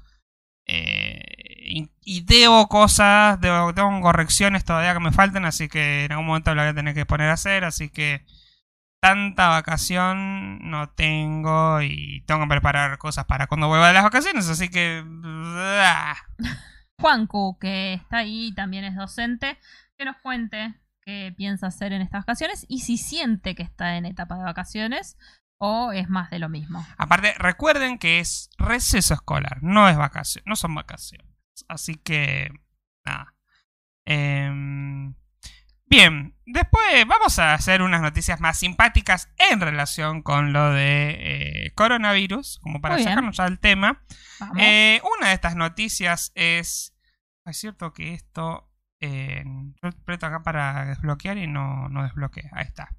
Eh, 0.65 1.42
y, 2.01 2.21
debo 2.21 2.67
cosas, 2.67 3.39
debo, 3.41 3.73
tengo 3.73 4.01
correcciones 4.01 4.63
todavía 4.63 4.93
que 4.93 4.99
me 4.99 5.11
faltan, 5.11 5.45
así 5.45 5.69
que 5.69 6.05
en 6.05 6.11
algún 6.11 6.27
momento 6.27 6.53
la 6.53 6.63
voy 6.63 6.71
a 6.71 6.75
tener 6.75 6.93
que 6.93 7.05
poner 7.05 7.29
a 7.29 7.33
hacer, 7.33 7.63
así 7.63 7.89
que 7.89 8.25
tanta 9.01 9.49
vacación 9.49 10.69
no 10.69 10.89
tengo 10.89 11.81
y 11.81 12.23
tengo 12.25 12.41
que 12.41 12.47
preparar 12.47 12.97
cosas 12.97 13.25
para 13.25 13.47
cuando 13.47 13.67
vuelva 13.67 13.87
de 13.87 13.93
las 13.93 14.03
vacaciones, 14.03 14.47
así 14.49 14.69
que... 14.69 15.03
Juancu, 16.99 17.57
que 17.59 17.95
está 17.95 18.19
ahí 18.19 18.53
también 18.53 18.85
es 18.85 18.95
docente, 18.95 19.57
que 19.97 20.05
nos 20.05 20.17
cuente 20.17 20.75
qué 21.01 21.33
piensa 21.35 21.67
hacer 21.67 21.91
en 21.91 22.01
estas 22.01 22.21
vacaciones 22.21 22.65
y 22.69 22.79
si 22.79 22.97
siente 22.97 23.55
que 23.55 23.63
está 23.63 23.97
en 23.97 24.05
etapa 24.05 24.37
de 24.37 24.43
vacaciones 24.43 25.17
o 25.57 25.91
es 25.91 26.07
más 26.09 26.29
de 26.29 26.39
lo 26.39 26.49
mismo. 26.49 26.85
Aparte, 26.97 27.33
recuerden 27.37 27.97
que 27.97 28.19
es 28.19 28.49
receso 28.57 29.13
escolar, 29.13 29.63
no 29.63 29.89
es 29.89 29.97
vacación, 29.97 30.43
no 30.45 30.55
son 30.55 30.75
vacaciones. 30.75 31.32
Así 31.67 31.95
que, 31.95 32.49
nada. 33.05 33.35
Em, 34.05 35.13
bien, 35.85 36.35
después 36.45 37.05
vamos 37.07 37.39
a 37.39 37.53
hacer 37.53 37.81
unas 37.81 38.01
noticias 38.01 38.39
más 38.39 38.59
simpáticas 38.59 39.29
en 39.37 39.59
relación 39.61 40.21
con 40.23 40.51
lo 40.53 40.71
de 40.71 41.65
eh, 41.67 41.71
coronavirus, 41.75 42.59
como 42.61 42.81
para 42.81 42.95
Muy 42.95 43.03
bien. 43.03 43.11
sacarnos 43.11 43.37
ya 43.37 43.43
del 43.45 43.59
tema. 43.59 44.03
Eh, 44.57 45.01
una 45.17 45.29
de 45.29 45.33
estas 45.35 45.55
noticias 45.55 46.31
es. 46.35 46.95
Es 47.45 47.57
cierto 47.57 47.93
que 47.93 48.13
esto. 48.13 48.69
eh, 49.01 49.43
yo 49.81 49.89
aprieto 49.89 50.25
acá 50.25 50.43
para 50.43 50.85
desbloquear 50.85 51.37
y 51.37 51.45
no, 51.47 51.89
no 51.89 52.03
desbloquea. 52.03 52.49
Ahí 52.53 52.65
está. 52.65 52.89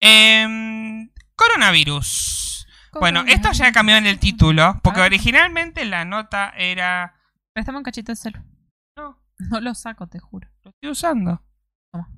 Em, 0.00 1.10
coronavirus. 1.36 2.66
Bueno, 2.98 3.22
esto 3.28 3.52
ya 3.52 3.70
cambió 3.70 3.96
en 3.96 4.06
el 4.06 4.18
título, 4.18 4.80
porque 4.82 5.00
Ah. 5.00 5.04
originalmente 5.04 5.84
la 5.84 6.04
nota 6.04 6.52
era... 6.56 7.14
Préstame 7.58 7.78
un 7.78 7.82
cachito 7.82 8.12
de 8.12 8.16
celu. 8.16 8.38
No, 8.96 9.18
No 9.50 9.60
lo 9.60 9.74
saco, 9.74 10.06
te 10.06 10.20
juro. 10.20 10.48
lo 10.62 10.70
estoy 10.70 10.90
usando. 10.92 11.42
Toma. 11.92 12.08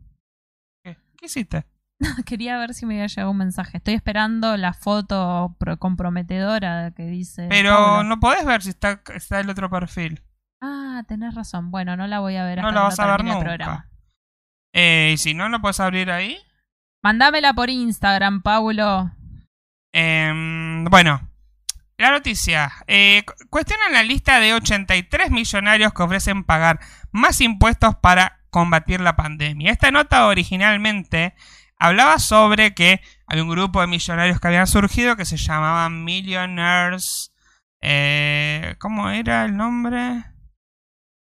¿Qué, 0.84 0.98
¿Qué 1.16 1.24
hiciste? 1.24 1.64
Quería 2.26 2.58
ver 2.58 2.74
si 2.74 2.84
me 2.84 2.92
había 2.96 3.06
llegado 3.06 3.30
un 3.30 3.38
mensaje. 3.38 3.78
Estoy 3.78 3.94
esperando 3.94 4.58
la 4.58 4.74
foto 4.74 5.56
pro- 5.58 5.78
comprometedora 5.78 6.90
que 6.90 7.06
dice. 7.06 7.46
Pero 7.48 7.70
Pablo. 7.74 8.04
no 8.04 8.20
podés 8.20 8.44
ver 8.44 8.60
si 8.60 8.68
está, 8.68 9.00
está 9.14 9.40
el 9.40 9.48
otro 9.48 9.70
perfil. 9.70 10.22
Ah, 10.62 11.04
tenés 11.08 11.34
razón. 11.34 11.70
Bueno, 11.70 11.96
no 11.96 12.06
la 12.06 12.20
voy 12.20 12.36
a 12.36 12.44
ver 12.44 12.58
No 12.60 12.68
hasta 12.68 12.74
la 12.74 12.80
que 12.80 12.84
vas 12.84 12.98
a 13.00 13.06
ver 13.06 13.16
termine 13.16 13.30
el 13.30 13.38
nunca. 13.38 13.48
programa. 13.48 13.90
Eh, 14.74 15.10
y 15.14 15.16
si 15.16 15.32
no, 15.32 15.48
¿lo 15.48 15.62
puedes 15.62 15.80
abrir 15.80 16.10
ahí? 16.10 16.36
Mandámela 17.02 17.54
por 17.54 17.70
Instagram, 17.70 18.42
Paulo. 18.42 19.10
Em, 19.94 20.84
bueno, 20.84 21.29
la 22.00 22.10
noticia. 22.10 22.72
Eh, 22.86 23.22
cu- 23.26 23.34
cuestionan 23.50 23.92
la 23.92 24.02
lista 24.02 24.40
de 24.40 24.54
83 24.54 25.30
millonarios 25.30 25.92
que 25.92 26.02
ofrecen 26.02 26.44
pagar 26.44 26.80
más 27.12 27.40
impuestos 27.40 27.94
para 27.96 28.40
combatir 28.50 29.00
la 29.00 29.16
pandemia. 29.16 29.70
Esta 29.72 29.90
nota 29.90 30.26
originalmente 30.26 31.34
hablaba 31.78 32.18
sobre 32.18 32.74
que 32.74 33.00
había 33.26 33.42
un 33.44 33.50
grupo 33.50 33.80
de 33.80 33.86
millonarios 33.86 34.40
que 34.40 34.48
habían 34.48 34.66
surgido 34.66 35.16
que 35.16 35.24
se 35.24 35.36
llamaban 35.36 36.04
Millionaires. 36.04 37.32
eh, 37.80 38.74
¿Cómo 38.78 39.08
era 39.10 39.44
el 39.44 39.56
nombre? 39.56 40.24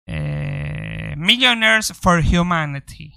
Eh, 0.06 1.14
Millionaires 1.16 1.92
for 2.00 2.20
Humanity. 2.24 3.14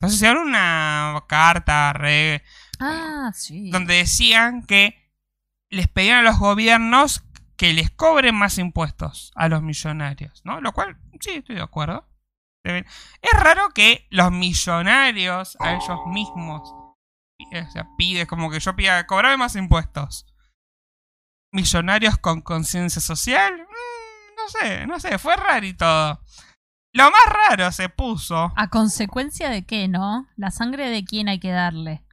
Entonces 0.00 0.22
era 0.22 0.40
una 0.40 1.22
carta 1.28 1.92
re, 1.92 2.42
Ah, 2.80 3.30
sí. 3.34 3.70
donde 3.70 3.94
decían 3.94 4.62
que 4.66 5.03
les 5.74 5.88
pedían 5.88 6.18
a 6.18 6.22
los 6.22 6.38
gobiernos 6.38 7.24
que 7.56 7.72
les 7.72 7.90
cobren 7.90 8.34
más 8.34 8.58
impuestos 8.58 9.32
a 9.34 9.48
los 9.48 9.62
millonarios, 9.62 10.42
¿no? 10.44 10.60
Lo 10.60 10.72
cual, 10.72 10.98
sí, 11.20 11.30
estoy 11.36 11.56
de 11.56 11.62
acuerdo. 11.62 12.08
Es 12.64 13.32
raro 13.32 13.70
que 13.74 14.06
los 14.10 14.32
millonarios 14.32 15.56
a 15.60 15.74
ellos 15.74 16.00
mismos, 16.06 16.62
o 16.70 17.70
sea, 17.70 17.86
pide 17.98 18.26
como 18.26 18.50
que 18.50 18.58
yo 18.60 18.74
pida, 18.74 19.06
cobrame 19.06 19.36
más 19.36 19.54
impuestos. 19.54 20.26
Millonarios 21.52 22.16
con 22.18 22.40
conciencia 22.40 23.02
social, 23.02 23.64
Mm, 23.74 24.36
no 24.36 24.48
sé, 24.48 24.86
no 24.86 25.00
sé, 25.00 25.18
fue 25.18 25.36
raro 25.36 25.66
y 25.66 25.74
todo. 25.74 26.20
Lo 26.92 27.10
más 27.10 27.26
raro 27.26 27.72
se 27.72 27.88
puso 27.88 28.52
¿A 28.54 28.68
consecuencia 28.68 29.50
de 29.50 29.64
qué, 29.66 29.88
no? 29.88 30.28
La 30.36 30.50
sangre 30.50 30.90
de 30.90 31.04
quién 31.04 31.28
hay 31.28 31.40
que 31.40 31.50
darle. 31.50 32.03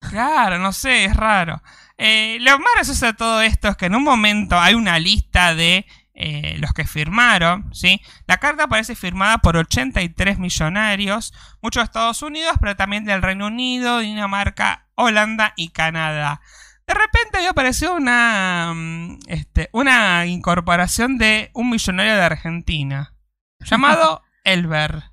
Claro, 0.00 0.58
no 0.58 0.72
sé, 0.72 1.04
es 1.04 1.16
raro. 1.16 1.62
Eh, 1.98 2.38
lo 2.40 2.58
más 2.58 2.68
gracioso 2.74 3.06
de 3.06 3.12
todo 3.14 3.42
esto 3.42 3.68
es 3.68 3.76
que 3.76 3.86
en 3.86 3.94
un 3.94 4.02
momento 4.02 4.58
hay 4.58 4.74
una 4.74 4.98
lista 4.98 5.54
de 5.54 5.86
eh, 6.14 6.56
los 6.58 6.72
que 6.72 6.86
firmaron, 6.86 7.74
¿sí? 7.74 8.00
La 8.26 8.38
carta 8.38 8.68
parece 8.68 8.94
firmada 8.94 9.38
por 9.38 9.56
83 9.56 10.38
millonarios, 10.38 11.32
muchos 11.62 11.82
de 11.82 11.84
Estados 11.84 12.22
Unidos, 12.22 12.56
pero 12.60 12.76
también 12.76 13.04
del 13.04 13.22
Reino 13.22 13.46
Unido, 13.46 13.98
Dinamarca, 13.98 14.86
Holanda 14.94 15.52
y 15.56 15.68
Canadá. 15.70 16.40
De 16.86 16.94
repente 16.94 17.38
había 17.38 17.50
aparecido 17.50 17.94
una, 17.94 18.72
mm, 18.74 19.18
este, 19.28 19.68
una 19.72 20.26
incorporación 20.26 21.18
de 21.18 21.50
un 21.52 21.70
millonario 21.70 22.16
de 22.16 22.22
Argentina, 22.22 23.14
llamado 23.60 24.22
Elber. 24.44 25.04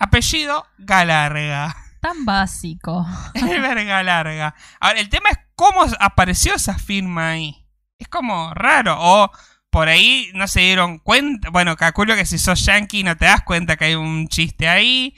Apellido 0.00 0.66
Galarga. 0.78 1.83
Tan 2.04 2.26
básico. 2.26 3.06
Es 3.34 3.42
verga 3.42 4.02
larga. 4.02 4.54
Ahora, 4.78 5.00
el 5.00 5.08
tema 5.08 5.30
es 5.30 5.38
cómo 5.54 5.86
apareció 6.00 6.54
esa 6.54 6.78
firma 6.78 7.30
ahí. 7.30 7.66
Es 7.98 8.08
como 8.08 8.52
raro. 8.52 8.96
O 9.00 9.30
por 9.70 9.88
ahí 9.88 10.30
no 10.34 10.46
se 10.46 10.60
dieron 10.60 10.98
cuenta. 10.98 11.48
Bueno, 11.48 11.76
calculo 11.76 12.14
que 12.14 12.26
si 12.26 12.36
sos 12.38 12.62
yankee 12.66 13.04
no 13.04 13.16
te 13.16 13.24
das 13.24 13.42
cuenta 13.42 13.76
que 13.76 13.86
hay 13.86 13.94
un 13.94 14.28
chiste 14.28 14.68
ahí. 14.68 15.16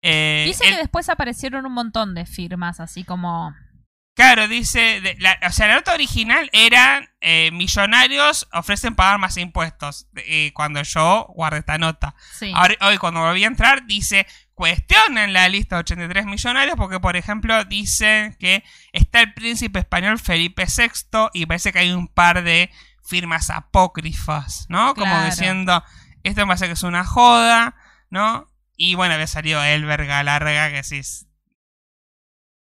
Eh, 0.00 0.44
Dice 0.46 0.64
el- 0.64 0.70
que 0.70 0.76
después 0.80 1.10
aparecieron 1.10 1.66
un 1.66 1.74
montón 1.74 2.14
de 2.14 2.24
firmas, 2.24 2.80
así 2.80 3.04
como. 3.04 3.54
Claro, 4.14 4.48
dice. 4.48 5.00
de- 5.00 5.16
la- 5.20 5.38
o 5.46 5.50
sea, 5.52 5.68
la 5.68 5.74
nota 5.76 5.92
original 5.94 6.48
era: 6.52 7.08
eh, 7.20 7.50
Millonarios 7.52 8.48
ofrecen 8.52 8.94
pagar 8.94 9.18
más 9.18 9.36
impuestos. 9.36 10.06
eh, 10.16 10.52
cuando 10.54 10.82
yo 10.82 11.26
guardé 11.34 11.58
esta 11.58 11.76
nota. 11.78 12.14
Sí. 12.32 12.50
Ahora, 12.54 12.74
hoy 12.80 12.98
cuando 12.98 13.20
volví 13.20 13.44
a 13.44 13.48
entrar 13.48 13.86
dice, 13.86 14.26
cuestionan 14.62 15.32
la 15.32 15.48
lista 15.48 15.74
de 15.74 15.80
83 15.80 16.24
millonarios 16.24 16.76
porque, 16.76 17.00
por 17.00 17.16
ejemplo, 17.16 17.64
dicen 17.64 18.36
que 18.38 18.62
está 18.92 19.18
el 19.20 19.34
príncipe 19.34 19.80
español 19.80 20.20
Felipe 20.20 20.66
VI 20.66 21.30
y 21.32 21.46
parece 21.46 21.72
que 21.72 21.80
hay 21.80 21.90
un 21.90 22.06
par 22.06 22.44
de 22.44 22.70
firmas 23.04 23.50
apócrifas, 23.50 24.66
¿no? 24.68 24.94
Como 24.94 25.06
Claro. 25.06 25.24
diciendo, 25.26 25.82
esto 26.22 26.42
me 26.42 26.46
parece 26.46 26.66
que 26.68 26.74
es 26.74 26.82
una 26.84 27.04
joda, 27.04 27.74
¿no? 28.08 28.46
Y 28.76 28.94
bueno, 28.94 29.14
había 29.14 29.26
salido 29.26 29.60
Elber 29.64 30.06
Galarga 30.06 30.70
que 30.70 30.84
sí. 30.84 30.98
es- 30.98 31.26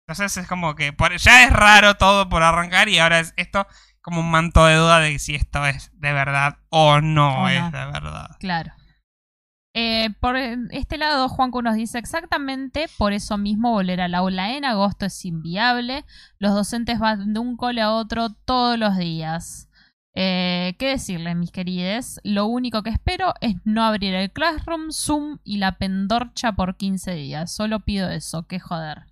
Entonces 0.07 0.35
es 0.37 0.47
como 0.47 0.73
que 0.73 0.93
por- 0.93 1.15
ya 1.17 1.43
es 1.43 1.51
raro 1.51 1.97
todo 1.97 2.29
por 2.29 2.41
arrancar 2.41 2.89
y 2.89 2.97
ahora 2.97 3.19
es 3.19 3.35
esto 3.37 3.67
como 4.01 4.21
un 4.21 4.31
manto 4.31 4.65
de 4.65 4.73
duda 4.75 4.99
de 5.01 5.19
si 5.19 5.35
esto 5.35 5.67
es 5.67 5.91
de 5.93 6.13
verdad 6.13 6.57
o 6.69 6.99
no 6.99 7.47
es 7.47 7.61
de 7.71 7.85
verdad. 7.85 8.37
Claro. 8.39 8.73
Eh, 9.73 10.09
por 10.19 10.35
este 10.35 10.97
lado, 10.97 11.29
Juanco 11.29 11.61
nos 11.61 11.75
dice 11.75 11.97
exactamente 11.97 12.87
por 12.97 13.13
eso 13.13 13.37
mismo 13.37 13.71
volver 13.71 14.01
al 14.01 14.15
aula 14.15 14.55
en 14.55 14.65
agosto 14.65 15.05
es 15.05 15.23
inviable. 15.25 16.05
Los 16.39 16.53
docentes 16.53 16.99
van 16.99 17.33
de 17.33 17.39
un 17.39 17.55
cole 17.55 17.81
a 17.81 17.91
otro 17.91 18.29
todos 18.45 18.77
los 18.77 18.97
días. 18.97 19.69
Eh, 20.13 20.75
¿Qué 20.77 20.89
decirles, 20.89 21.37
mis 21.37 21.51
querides? 21.51 22.19
Lo 22.23 22.45
único 22.47 22.83
que 22.83 22.89
espero 22.89 23.33
es 23.39 23.55
no 23.63 23.83
abrir 23.83 24.13
el 24.13 24.31
Classroom, 24.31 24.91
Zoom 24.91 25.39
y 25.43 25.57
la 25.57 25.77
Pendorcha 25.77 26.51
por 26.51 26.75
15 26.75 27.13
días. 27.13 27.55
Solo 27.55 27.79
pido 27.79 28.09
eso, 28.09 28.45
que 28.47 28.59
joder. 28.59 29.05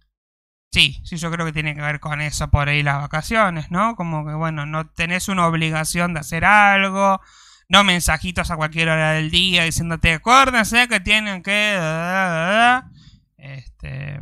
Sí, 0.72 1.02
sí, 1.04 1.16
yo 1.16 1.32
creo 1.32 1.46
que 1.46 1.54
tiene 1.54 1.74
que 1.74 1.82
ver 1.82 2.00
con 2.00 2.22
eso 2.22 2.50
por 2.50 2.70
ahí 2.70 2.84
las 2.84 3.02
vacaciones, 3.02 3.72
¿no? 3.72 3.96
Como 3.96 4.26
que, 4.26 4.34
bueno, 4.34 4.66
no 4.66 4.88
tenés 4.90 5.28
una 5.30 5.48
obligación 5.48 6.14
de 6.14 6.20
hacer 6.20 6.46
algo, 6.46 7.22
no 7.70 7.84
mensajitos 7.84 8.50
a 8.52 8.56
cualquier 8.58 8.90
hora 8.90 9.12
del 9.12 9.30
día 9.32 9.64
diciéndote, 9.64 10.14
acuérdense 10.14 10.88
que 10.88 11.00
tienen 11.00 11.44
que... 11.44 11.74
da, 11.76 11.82
da, 11.82 12.30
da, 12.30 12.52
da". 12.52 12.92
Este, 13.38 14.20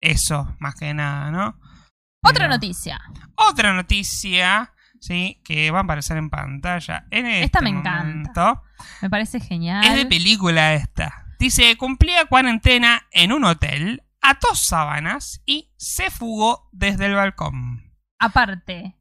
eso, 0.00 0.54
más 0.58 0.74
que 0.74 0.92
nada, 0.92 1.30
¿no? 1.30 1.58
Otra 2.22 2.44
Pero- 2.44 2.48
noticia. 2.48 3.00
Otra 3.36 3.72
noticia, 3.72 4.72
¿sí? 5.00 5.40
Que 5.44 5.70
va 5.70 5.78
a 5.78 5.82
aparecer 5.82 6.16
en 6.16 6.28
pantalla 6.28 7.06
en 7.10 7.26
este 7.26 7.44
Esta 7.44 7.60
me 7.60 7.70
encanta. 7.70 7.98
momento. 8.02 8.62
Me 9.00 9.08
parece 9.08 9.40
genial. 9.40 9.84
Es 9.84 9.94
de 9.94 10.06
película 10.06 10.74
esta. 10.74 11.24
Dice, 11.38 11.76
cumplía 11.76 12.24
cuarentena 12.26 13.06
en 13.12 13.32
un 13.32 13.44
hotel, 13.44 14.02
ató 14.20 14.54
sábanas 14.56 15.40
y 15.46 15.70
se 15.76 16.10
fugó 16.10 16.68
desde 16.72 17.06
el 17.06 17.14
balcón. 17.14 17.92
Aparte, 18.18 18.96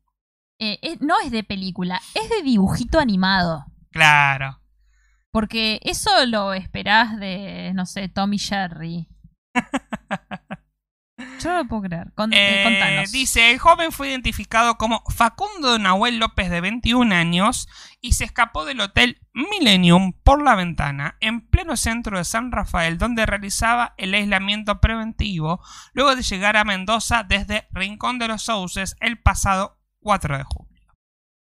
eh, 0.60 0.77
eh, 0.83 0.97
no 1.01 1.15
es 1.25 1.31
de 1.31 1.43
película, 1.43 1.99
es 2.13 2.29
de 2.29 2.43
dibujito 2.43 2.99
animado. 2.99 3.65
Claro. 3.97 4.62
Porque 5.31 5.79
eso 5.83 6.10
lo 6.25 6.53
esperás 6.53 7.19
de, 7.19 7.71
no 7.75 7.86
sé, 7.86 8.10
Tommy 8.10 8.38
Jerry. 8.39 9.07
Yo 11.39 11.49
no 11.51 11.57
lo 11.63 11.65
puedo 11.67 11.81
creer. 11.83 12.12
Con- 12.13 12.31
eh, 12.33 12.62
Eh, 12.62 12.63
contanos. 12.63 13.12
dice, 13.12 13.51
el 13.51 13.57
joven 13.60 13.91
fue 13.91 14.10
identificado 14.10 14.77
como 14.77 15.03
Facundo 15.15 15.79
Nahuel 15.79 16.19
López 16.19 16.49
de 16.51 16.62
21 16.62 17.13
años 17.15 17.67
y 18.01 18.12
se 18.13 18.23
escapó 18.23 18.65
del 18.65 18.81
hotel 18.81 19.19
Millennium 19.33 20.13
por 20.23 20.43
la 20.43 20.53
ventana 20.55 21.17
en 21.19 21.47
pleno 21.47 21.75
centro 21.75 22.17
de 22.19 22.23
San 22.23 22.51
Rafael 22.51 22.97
donde 22.99 23.25
realizaba 23.25 23.95
el 23.97 24.13
aislamiento 24.13 24.79
preventivo 24.79 25.60
luego 25.93 26.15
de 26.15 26.21
llegar 26.21 26.55
a 26.55 26.63
Mendoza 26.63 27.23
desde 27.23 27.67
Rincón 27.71 28.19
de 28.19 28.27
los 28.27 28.43
Sauces 28.43 28.95
el 28.99 29.19
pasado 29.19 29.79
4 30.01 30.38
de 30.38 30.43
julio. 30.43 30.66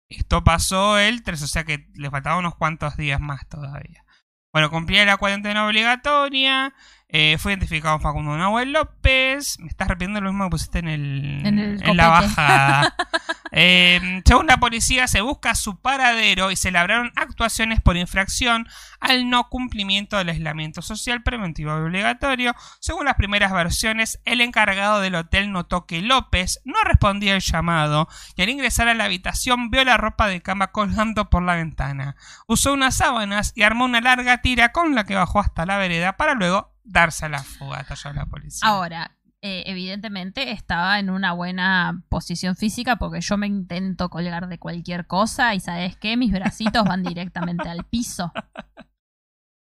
Esto 0.08 0.42
pasó 0.42 0.98
el 0.98 1.22
3, 1.22 1.42
o 1.42 1.46
sea 1.46 1.64
que 1.64 1.88
le 1.94 2.10
faltaban 2.10 2.38
unos 2.40 2.54
cuantos 2.56 2.96
días 2.96 3.20
más 3.20 3.46
todavía. 3.48 4.04
Bueno, 4.52 4.70
cumplía 4.70 5.04
la 5.04 5.18
cuarentena 5.18 5.66
obligatoria. 5.66 6.74
Eh, 7.10 7.38
fue 7.38 7.52
identificado 7.52 7.98
Facundo 8.00 8.36
Nahuel 8.36 8.72
López. 8.72 9.58
Me 9.60 9.68
estás 9.68 9.88
repitiendo 9.88 10.20
lo 10.20 10.30
mismo 10.30 10.44
que 10.44 10.50
pusiste 10.50 10.78
en, 10.80 10.88
el, 10.88 11.46
En 11.46 11.58
el 11.58 11.82
en 11.82 11.96
la 11.96 12.08
bajada. 12.08 12.94
Eh, 13.50 14.20
según 14.26 14.46
la 14.46 14.58
policía, 14.58 15.08
se 15.08 15.22
busca 15.22 15.54
su 15.54 15.80
paradero 15.80 16.50
y 16.50 16.56
se 16.56 16.70
labraron 16.70 17.12
actuaciones 17.16 17.80
por 17.80 17.96
infracción 17.96 18.68
al 19.00 19.30
no 19.30 19.48
cumplimiento 19.48 20.18
del 20.18 20.28
aislamiento 20.28 20.82
social 20.82 21.22
preventivo 21.22 21.70
y 21.70 21.80
obligatorio. 21.80 22.54
Según 22.78 23.06
las 23.06 23.14
primeras 23.14 23.50
versiones, 23.50 24.20
el 24.26 24.42
encargado 24.42 25.00
del 25.00 25.14
hotel 25.14 25.50
notó 25.50 25.86
que 25.86 26.02
López 26.02 26.60
no 26.66 26.76
respondía 26.84 27.34
al 27.34 27.40
llamado 27.40 28.06
y 28.36 28.42
al 28.42 28.50
ingresar 28.50 28.86
a 28.88 28.94
la 28.94 29.04
habitación 29.04 29.70
vio 29.70 29.82
la 29.82 29.96
ropa 29.96 30.28
de 30.28 30.42
cama 30.42 30.70
colgando 30.70 31.30
por 31.30 31.42
la 31.42 31.54
ventana. 31.54 32.16
Usó 32.46 32.74
unas 32.74 32.96
sábanas 32.96 33.54
y 33.56 33.62
armó 33.62 33.86
una 33.86 34.02
larga 34.02 34.42
tira 34.42 34.72
con 34.72 34.94
la 34.94 35.04
que 35.04 35.14
bajó 35.14 35.40
hasta 35.40 35.64
la 35.64 35.78
vereda 35.78 36.18
para 36.18 36.34
luego 36.34 36.77
darse 36.88 37.26
a 37.26 37.28
la 37.28 37.42
fuga, 37.42 37.84
talló 37.84 38.12
la 38.12 38.26
policía. 38.26 38.68
Ahora, 38.68 39.12
eh, 39.40 39.62
evidentemente 39.66 40.50
estaba 40.50 40.98
en 40.98 41.10
una 41.10 41.32
buena 41.32 42.02
posición 42.08 42.56
física 42.56 42.96
porque 42.96 43.20
yo 43.20 43.36
me 43.36 43.46
intento 43.46 44.08
colgar 44.10 44.48
de 44.48 44.58
cualquier 44.58 45.06
cosa 45.06 45.54
y 45.54 45.60
sabes 45.60 45.96
qué, 45.96 46.16
mis 46.16 46.32
bracitos 46.32 46.84
van 46.84 47.02
directamente 47.02 47.68
al 47.68 47.84
piso. 47.84 48.32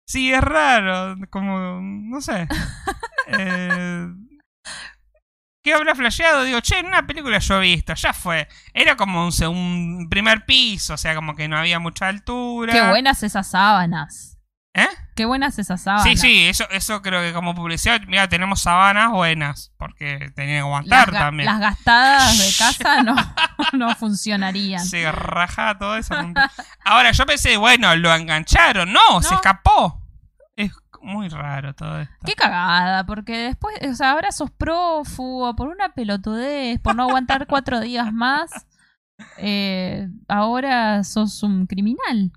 Sí, 0.09 0.31
es 0.31 0.39
raro, 0.39 1.17
como, 1.29 1.81
no 1.81 2.21
sé. 2.21 2.47
Eh, 3.29 4.07
¿Qué 5.61 5.73
habrá 5.73 5.95
flasheado? 5.95 6.45
Digo, 6.45 6.61
che, 6.61 6.79
en 6.79 6.85
una 6.85 7.05
película 7.05 7.39
yo 7.39 7.57
he 7.57 7.75
visto, 7.75 7.93
ya 7.93 8.13
fue. 8.13 8.47
Era 8.73 8.95
como 8.95 9.27
un, 9.27 9.33
un 9.47 10.07
primer 10.09 10.45
piso, 10.45 10.93
o 10.93 10.97
sea, 10.97 11.13
como 11.13 11.35
que 11.35 11.49
no 11.49 11.57
había 11.57 11.77
mucha 11.79 12.07
altura. 12.07 12.71
Qué 12.71 12.87
buenas 12.87 13.21
esas 13.21 13.51
sábanas. 13.51 14.36
¿Eh? 14.73 14.87
Qué 15.15 15.25
buenas 15.25 15.57
esas 15.57 15.81
sábanas. 15.81 16.03
Sí, 16.07 16.17
sí, 16.17 16.45
eso, 16.47 16.65
eso 16.69 17.01
creo 17.01 17.21
que 17.21 17.33
como 17.33 17.55
publicidad, 17.55 17.99
mira, 18.07 18.29
tenemos 18.29 18.61
sabanas 18.61 19.09
buenas, 19.11 19.73
porque 19.77 20.31
tenía 20.35 20.55
que 20.55 20.59
aguantar 20.59 21.11
también. 21.11 21.47
las 21.47 21.59
gastadas 21.59 22.37
de 22.37 22.53
casa 22.59 23.01
no, 23.01 23.15
no 23.73 23.95
funcionarían. 23.95 24.85
Se 24.85 25.11
raja 25.11 25.77
todo 25.79 25.97
eso. 25.97 26.13
Ahora, 26.85 27.11
yo 27.11 27.25
pensé, 27.25 27.57
bueno, 27.57 27.95
lo 27.95 28.13
engancharon. 28.13 28.93
No, 28.93 29.21
se 29.23 29.33
escapó. 29.33 29.99
Es 30.55 30.71
muy 31.01 31.29
raro 31.29 31.73
todo 31.73 31.99
esto. 32.01 32.13
Qué 32.25 32.33
cagada, 32.33 33.03
porque 33.05 33.35
después, 33.37 33.75
o 33.89 33.95
sea, 33.95 34.11
ahora 34.11 34.31
sos 34.31 34.51
prófugo 34.51 35.55
por 35.55 35.69
una 35.69 35.89
pelotudez, 35.93 36.79
por 36.79 36.95
no 36.95 37.03
aguantar 37.03 37.47
cuatro 37.47 37.79
días 37.79 38.13
más. 38.13 38.51
eh, 39.37 40.07
ahora 40.27 41.03
sos 41.03 41.41
un 41.41 41.65
criminal. 41.65 42.31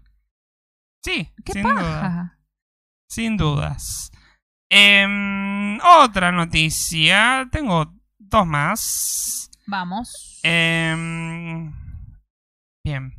Sí, 1.04 1.32
¿Qué 1.44 1.52
sin 1.52 1.62
paja? 1.62 1.80
duda. 1.80 2.38
Sin 3.08 3.36
dudas. 3.36 4.10
Em, 4.70 5.78
otra 5.80 6.30
noticia. 6.32 7.48
Tengo 7.50 7.92
dos 8.18 8.46
más. 8.46 9.50
Vamos. 9.66 10.40
Em, 10.42 11.72
bien. 12.84 13.14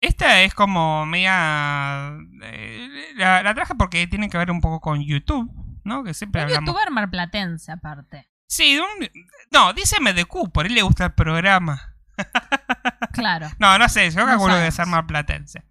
Esta 0.00 0.42
es 0.42 0.54
como 0.54 1.04
media... 1.06 2.16
eh, 2.42 3.12
la, 3.16 3.42
la 3.42 3.54
traje 3.54 3.74
porque 3.74 4.06
tiene 4.06 4.28
que 4.30 4.38
ver 4.38 4.50
un 4.50 4.60
poco 4.60 4.80
con 4.80 5.02
YouTube, 5.02 5.50
¿no? 5.84 6.04
Que 6.04 6.14
siempre 6.14 6.42
un 6.42 6.46
hablamos... 6.48 6.68
youtuber 6.68 6.90
marplatense, 6.92 7.72
aparte. 7.72 8.28
Sí, 8.48 8.78
un- 8.78 9.08
no, 9.50 9.72
dice 9.72 9.96
MDQ, 10.00 10.52
por 10.52 10.66
él 10.66 10.74
le 10.74 10.82
gusta 10.82 11.06
el 11.06 11.14
programa. 11.14 11.96
Claro. 13.12 13.48
No, 13.58 13.78
no 13.78 13.88
sé, 13.88 14.10
yo 14.10 14.20
No 14.20 14.26
calculo 14.26 14.54
que 14.54 14.68
es 14.68 14.74
ser 14.74 14.86
marplatense. 14.86 15.64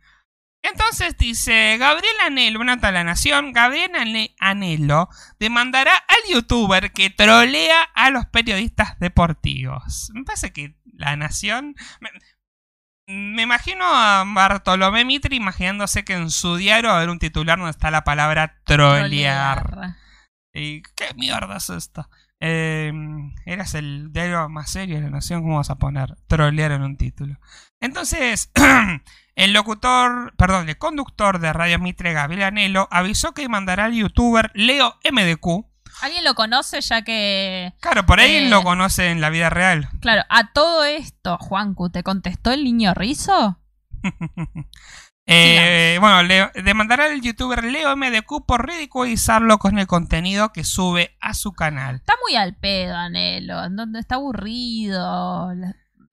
Entonces 0.71 1.17
dice, 1.17 1.77
Gabriel 1.77 2.15
Anelo, 2.25 2.59
una 2.59 2.75
de 2.77 2.91
la 2.91 3.03
Nación, 3.03 3.53
Gabriel 3.53 3.91
Ane- 3.95 4.35
Anelo 4.39 5.09
demandará 5.39 5.95
al 5.95 6.33
youtuber 6.33 6.91
que 6.91 7.09
trolea 7.09 7.81
a 7.93 8.09
los 8.09 8.25
periodistas 8.25 8.97
deportivos. 8.99 10.11
Me 10.13 10.23
parece 10.23 10.51
que 10.51 10.75
la 10.93 11.15
Nación... 11.15 11.75
Me, 11.99 12.09
me 13.07 13.43
imagino 13.43 13.85
a 13.85 14.23
Bartolomé 14.25 15.05
Mitri 15.05 15.35
imaginándose 15.35 16.03
que 16.03 16.13
en 16.13 16.31
su 16.31 16.55
diario 16.55 16.89
va 16.89 16.95
a 16.95 16.97
haber 16.97 17.09
un 17.11 17.19
titular 17.19 17.57
donde 17.59 17.71
está 17.71 17.91
la 17.91 18.03
palabra 18.03 18.59
trolear. 18.65 19.67
Trolear. 19.69 19.95
¿Y 20.53 20.81
qué 20.81 21.13
mierda 21.15 21.57
es 21.57 21.69
esto? 21.69 22.09
Eh, 22.39 22.91
eras 23.45 23.75
el 23.75 24.11
diario 24.11 24.49
más 24.49 24.71
serio 24.71 24.95
de 24.95 25.03
la 25.03 25.09
nación, 25.09 25.41
¿cómo 25.41 25.57
vas 25.57 25.69
a 25.69 25.77
poner? 25.77 26.15
Trolear 26.27 26.71
en 26.71 26.81
un 26.81 26.97
título. 26.97 27.37
Entonces, 27.85 28.51
el 29.35 29.53
locutor, 29.53 30.33
perdón, 30.37 30.67
el 30.69 30.77
conductor 30.77 31.39
de 31.39 31.53
Radio 31.53 31.79
Mitre, 31.79 32.13
Gabriel 32.13 32.43
Anelo, 32.43 32.87
avisó 32.91 33.33
que 33.33 33.47
mandará 33.49 33.85
al 33.85 33.93
youtuber 33.93 34.51
Leo 34.53 34.95
MDQ. 35.11 35.65
¿Alguien 36.01 36.25
lo 36.25 36.35
conoce 36.35 36.81
ya 36.81 37.03
que... 37.03 37.73
Claro, 37.79 38.05
por 38.05 38.19
ahí 38.19 38.35
Eh. 38.35 38.49
lo 38.49 38.63
conoce 38.63 39.11
en 39.11 39.21
la 39.21 39.29
vida 39.29 39.49
real. 39.49 39.87
Claro, 40.01 40.23
a 40.29 40.51
todo 40.51 40.83
esto, 40.83 41.37
Juancu, 41.39 41.89
¿te 41.89 42.03
contestó 42.03 42.51
el 42.51 42.63
niño 42.65 42.93
rizo? 42.93 43.59
Eh, 45.27 45.97
bueno, 45.99 46.51
demandará 46.63 47.05
al 47.05 47.19
youtuber 47.19 47.63
Leo 47.63 47.97
MDQ 47.97 48.45
por 48.45 48.67
ridiculizarlo 48.67 49.57
con 49.57 49.79
el 49.79 49.87
contenido 49.87 50.53
que 50.53 50.63
sube 50.63 51.17
a 51.19 51.33
su 51.33 51.53
canal. 51.53 51.95
Está 51.95 52.13
muy 52.23 52.35
al 52.35 52.55
pedo, 52.55 52.95
Anelo. 52.95 53.63
en 53.63 53.75
donde 53.75 53.99
Está 54.01 54.15
aburrido. 54.15 55.51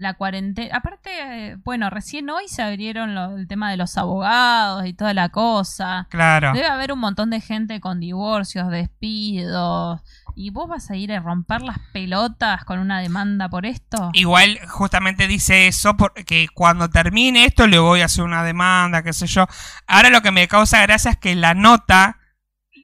La, 0.02 0.14
cuarentena. 0.14 0.76
Aparte, 0.76 1.56
bueno, 1.64 1.88
recién 1.90 2.28
hoy 2.30 2.48
se 2.48 2.62
abrieron 2.62 3.14
lo- 3.14 3.36
el 3.36 3.48
tema 3.48 3.70
de 3.70 3.76
los 3.76 3.96
abogados 3.96 4.84
y 4.86 4.92
toda 4.94 5.14
la 5.14 5.28
cosa. 5.30 6.06
Claro. 6.10 6.52
Debe 6.52 6.66
haber 6.66 6.92
un 6.92 6.98
montón 6.98 7.30
de 7.30 7.40
gente 7.40 7.80
con 7.80 8.00
divorcios, 8.00 8.68
despidos. 8.70 10.00
¿Y 10.34 10.50
vos 10.50 10.68
vas 10.68 10.90
a 10.90 10.96
ir 10.96 11.12
a 11.12 11.20
romper 11.20 11.62
las 11.62 11.78
pelotas 11.92 12.64
con 12.64 12.78
una 12.78 13.00
demanda 13.00 13.48
por 13.48 13.66
esto? 13.66 14.10
Igual 14.14 14.58
justamente 14.68 15.26
dice 15.26 15.66
eso 15.66 15.96
porque 15.96 16.48
cuando 16.54 16.88
termine 16.88 17.44
esto 17.44 17.66
le 17.66 17.78
voy 17.78 18.00
a 18.00 18.06
hacer 18.06 18.24
una 18.24 18.42
demanda, 18.42 19.02
qué 19.02 19.12
sé 19.12 19.26
yo. 19.26 19.46
Ahora 19.86 20.10
lo 20.10 20.22
que 20.22 20.30
me 20.30 20.48
causa 20.48 20.80
gracia 20.82 21.10
es 21.12 21.18
que 21.18 21.34
la 21.34 21.54
nota 21.54 22.18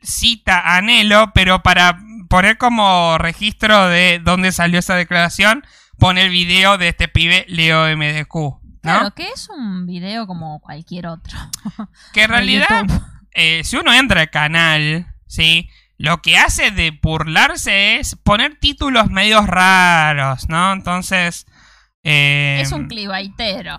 cita 0.03 0.61
a 0.61 0.77
Anhelo, 0.77 1.33
pero 1.35 1.63
para 1.63 1.99
poner 2.29 2.59
como 2.59 3.17
registro 3.19 3.89
de 3.89 4.21
dónde 4.23 4.53
salió 4.53 4.79
esa 4.79 4.95
declaración, 4.95 5.65
pone 5.99 6.23
el 6.23 6.31
video 6.31 6.79
de 6.79 6.89
este 6.89 7.09
pibe 7.09 7.45
Leo 7.49 7.85
MDQ. 7.97 8.35
¿no? 8.35 8.61
Claro, 8.81 9.11
que 9.15 9.29
es 9.29 9.49
un 9.49 9.87
video 9.87 10.27
como 10.27 10.61
cualquier 10.61 11.07
otro. 11.07 11.37
que 12.13 12.23
en 12.23 12.31
realidad, 12.31 12.85
eh, 13.33 13.63
si 13.65 13.77
uno 13.77 13.93
entra 13.93 14.23
al 14.23 14.31
canal, 14.31 15.15
¿sí? 15.27 15.69
Lo 15.97 16.23
que 16.23 16.39
hace 16.39 16.71
de 16.71 16.93
burlarse 16.93 17.97
es 17.97 18.15
poner 18.15 18.57
títulos 18.59 19.11
medios 19.11 19.47
raros, 19.47 20.49
¿no? 20.49 20.73
Entonces... 20.73 21.47
eh, 22.05 22.61
es 22.63 22.73
un 22.73 22.87
clivaitero. 22.87 23.79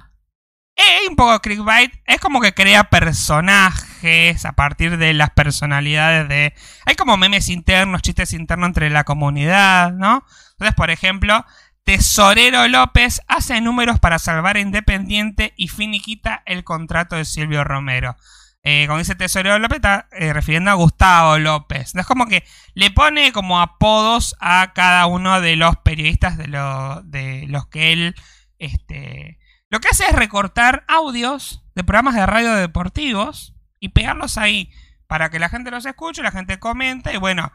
Es 0.76 1.09
un 1.09 1.15
poco 1.17 1.39
clickbait. 1.39 1.91
Es 2.05 2.22
como 2.22 2.39
que 2.39 2.53
crea 2.53 2.86
personajes 2.86 4.45
a 4.45 4.53
partir 4.53 4.97
de 4.97 5.13
las 5.13 5.30
personalidades 5.32 6.30
de. 6.30 6.53
Hay 6.86 6.95
como 6.95 7.17
memes 7.17 7.49
internos, 7.49 8.01
chistes 8.01 8.32
internos 8.32 8.67
entre 8.67 8.89
la 8.89 9.03
comunidad, 9.03 9.91
¿no? 9.91 10.24
Entonces, 10.51 10.76
por 10.76 10.89
ejemplo, 10.89 11.45
Tesorero 11.84 12.67
López 12.67 13.21
hace 13.27 13.59
números 13.61 13.99
para 13.99 14.19
salvar 14.19 14.57
a 14.57 14.59
Independiente 14.59 15.53
y 15.57 15.69
finiquita 15.69 16.43
el 16.45 16.63
contrato 16.63 17.15
de 17.15 17.25
Silvio 17.25 17.63
Romero. 17.63 18.15
Eh, 18.61 18.84
cuando 18.88 18.99
dice 18.99 19.15
Tesorero 19.15 19.57
López, 19.57 19.77
está 19.77 20.07
eh, 20.11 20.34
refiriendo 20.34 20.69
a 20.69 20.75
Gustavo 20.75 21.39
López. 21.39 21.95
Es 21.95 22.05
como 22.05 22.27
que 22.27 22.43
le 22.75 22.91
pone 22.91 23.32
como 23.32 23.59
apodos 23.59 24.36
a 24.39 24.73
cada 24.73 25.05
uno 25.07 25.41
de 25.41 25.55
los 25.55 25.77
periodistas 25.77 26.38
de, 26.38 26.47
lo- 26.47 27.01
de 27.03 27.45
los 27.47 27.67
que 27.67 27.93
él. 27.93 28.15
Este, 28.59 29.39
lo 29.69 29.80
que 29.80 29.88
hace 29.88 30.03
es 30.05 30.13
recortar 30.13 30.84
audios 30.88 31.63
de 31.73 31.84
programas 31.84 32.15
de 32.15 32.25
radio 32.25 32.53
deportivos 32.53 33.55
y 33.80 33.89
pegarlos 33.89 34.38
ahí 34.38 34.71
para 35.07 35.30
que 35.32 35.39
la 35.39 35.49
gente 35.49 35.71
los 35.71 35.86
escuche, 35.86 36.21
la 36.21 36.32
gente 36.32 36.59
comenta 36.59 37.11
y 37.13 37.17
bueno, 37.17 37.51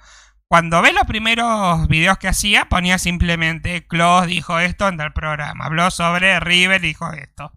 cuando 0.54 0.82
ves 0.82 0.94
los 0.94 1.02
primeros 1.08 1.88
videos 1.88 2.16
que 2.18 2.28
hacía, 2.28 2.66
ponía 2.68 2.96
simplemente 2.98 3.88
Klaus 3.88 4.28
dijo 4.28 4.60
esto 4.60 4.86
en 4.86 4.98
tal 4.98 5.12
programa, 5.12 5.64
habló 5.64 5.90
sobre 5.90 6.38
River 6.38 6.80
dijo 6.80 7.10
esto. 7.12 7.50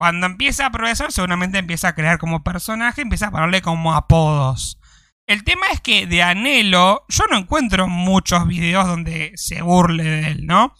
Cuando 0.00 0.26
empieza 0.26 0.66
a 0.66 0.72
progresar, 0.72 1.12
seguramente 1.12 1.58
empieza 1.58 1.86
a 1.86 1.94
crear 1.94 2.18
como 2.18 2.42
personaje, 2.42 3.02
empieza 3.02 3.28
a 3.28 3.30
ponerle 3.30 3.62
como 3.62 3.94
apodos. 3.94 4.80
El 5.28 5.44
tema 5.44 5.66
es 5.72 5.80
que 5.80 6.08
de 6.08 6.24
Anhelo, 6.24 7.04
yo 7.08 7.24
no 7.30 7.36
encuentro 7.36 7.86
muchos 7.86 8.48
videos 8.48 8.88
donde 8.88 9.30
se 9.36 9.62
burle 9.62 10.02
de 10.02 10.26
él, 10.26 10.46
¿no? 10.46 10.74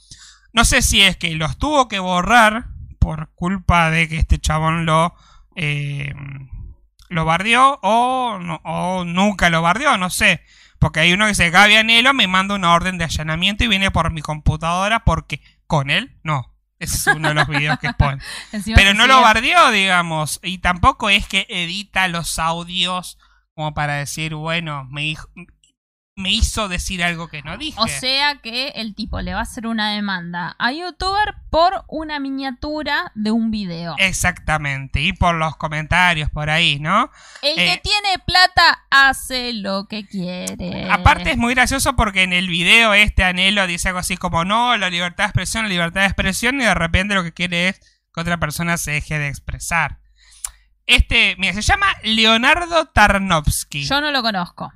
No 0.52 0.64
sé 0.64 0.82
si 0.82 1.02
es 1.02 1.16
que 1.18 1.36
los 1.36 1.56
tuvo 1.56 1.86
que 1.86 2.00
borrar 2.00 2.66
por 2.98 3.32
culpa 3.36 3.90
de 3.90 4.08
que 4.08 4.16
este 4.16 4.40
chabón 4.40 4.86
lo, 4.86 5.14
eh, 5.54 6.12
lo 7.08 7.24
bardeó 7.24 7.78
o, 7.84 8.40
no- 8.40 8.60
o 8.64 9.04
nunca 9.04 9.50
lo 9.50 9.62
bardeó, 9.62 9.96
no 9.98 10.10
sé. 10.10 10.42
Porque 10.78 11.00
hay 11.00 11.12
uno 11.12 11.24
que 11.24 11.30
dice, 11.30 11.50
Gaby 11.50 11.76
Anhelo 11.76 12.14
me 12.14 12.28
manda 12.28 12.54
una 12.54 12.72
orden 12.72 12.98
de 12.98 13.04
allanamiento 13.04 13.64
y 13.64 13.68
viene 13.68 13.90
por 13.90 14.10
mi 14.12 14.22
computadora 14.22 15.00
porque 15.04 15.40
con 15.66 15.90
él 15.90 16.16
no. 16.22 16.54
Ese 16.78 16.96
es 17.10 17.16
uno 17.16 17.28
de 17.28 17.34
los 17.34 17.48
videos 17.48 17.78
que 17.80 17.92
pone. 17.92 18.22
Encima 18.52 18.76
Pero 18.76 18.94
no 18.94 19.08
lo 19.08 19.20
bardeó, 19.20 19.70
digamos. 19.72 20.38
Y 20.44 20.58
tampoco 20.58 21.10
es 21.10 21.26
que 21.26 21.46
edita 21.48 22.06
los 22.06 22.38
audios 22.38 23.18
como 23.54 23.74
para 23.74 23.94
decir, 23.94 24.34
bueno, 24.34 24.86
me, 24.88 25.02
dijo- 25.02 25.28
me 26.18 26.32
hizo 26.32 26.68
decir 26.68 27.02
algo 27.04 27.28
que 27.28 27.42
no 27.42 27.56
dije. 27.56 27.78
O 27.80 27.86
sea 27.86 28.40
que 28.42 28.68
el 28.74 28.94
tipo 28.96 29.20
le 29.20 29.34
va 29.34 29.40
a 29.40 29.42
hacer 29.44 29.68
una 29.68 29.94
demanda 29.94 30.56
a 30.58 30.72
youtuber 30.72 31.36
por 31.48 31.84
una 31.86 32.18
miniatura 32.18 33.12
de 33.14 33.30
un 33.30 33.52
video. 33.52 33.94
Exactamente. 33.98 35.00
Y 35.00 35.12
por 35.12 35.36
los 35.36 35.56
comentarios 35.56 36.28
por 36.30 36.50
ahí, 36.50 36.80
¿no? 36.80 37.10
el 37.40 37.54
que 37.54 37.74
eh, 37.74 37.80
tiene 37.82 38.18
plata 38.26 38.84
hace 38.90 39.52
lo 39.52 39.86
que 39.86 40.06
quiere. 40.06 40.90
Aparte 40.90 41.30
es 41.30 41.38
muy 41.38 41.54
gracioso 41.54 41.94
porque 41.94 42.24
en 42.24 42.32
el 42.32 42.48
video 42.48 42.94
este 42.94 43.22
Anhelo 43.22 43.66
dice 43.68 43.88
algo 43.88 44.00
así 44.00 44.16
como 44.16 44.44
no, 44.44 44.76
la 44.76 44.90
libertad 44.90 45.24
de 45.24 45.28
expresión, 45.28 45.62
la 45.64 45.70
libertad 45.70 46.00
de 46.00 46.08
expresión 46.08 46.60
y 46.60 46.64
de 46.64 46.74
repente 46.74 47.14
lo 47.14 47.22
que 47.22 47.32
quiere 47.32 47.68
es 47.68 47.80
que 48.12 48.20
otra 48.20 48.40
persona 48.40 48.76
se 48.76 48.90
deje 48.90 49.20
de 49.20 49.28
expresar. 49.28 50.00
Este, 50.84 51.36
mira, 51.38 51.52
se 51.52 51.62
llama 51.62 51.86
Leonardo 52.02 52.86
Tarnovsky. 52.86 53.84
Yo 53.84 54.00
no 54.00 54.10
lo 54.10 54.22
conozco. 54.22 54.72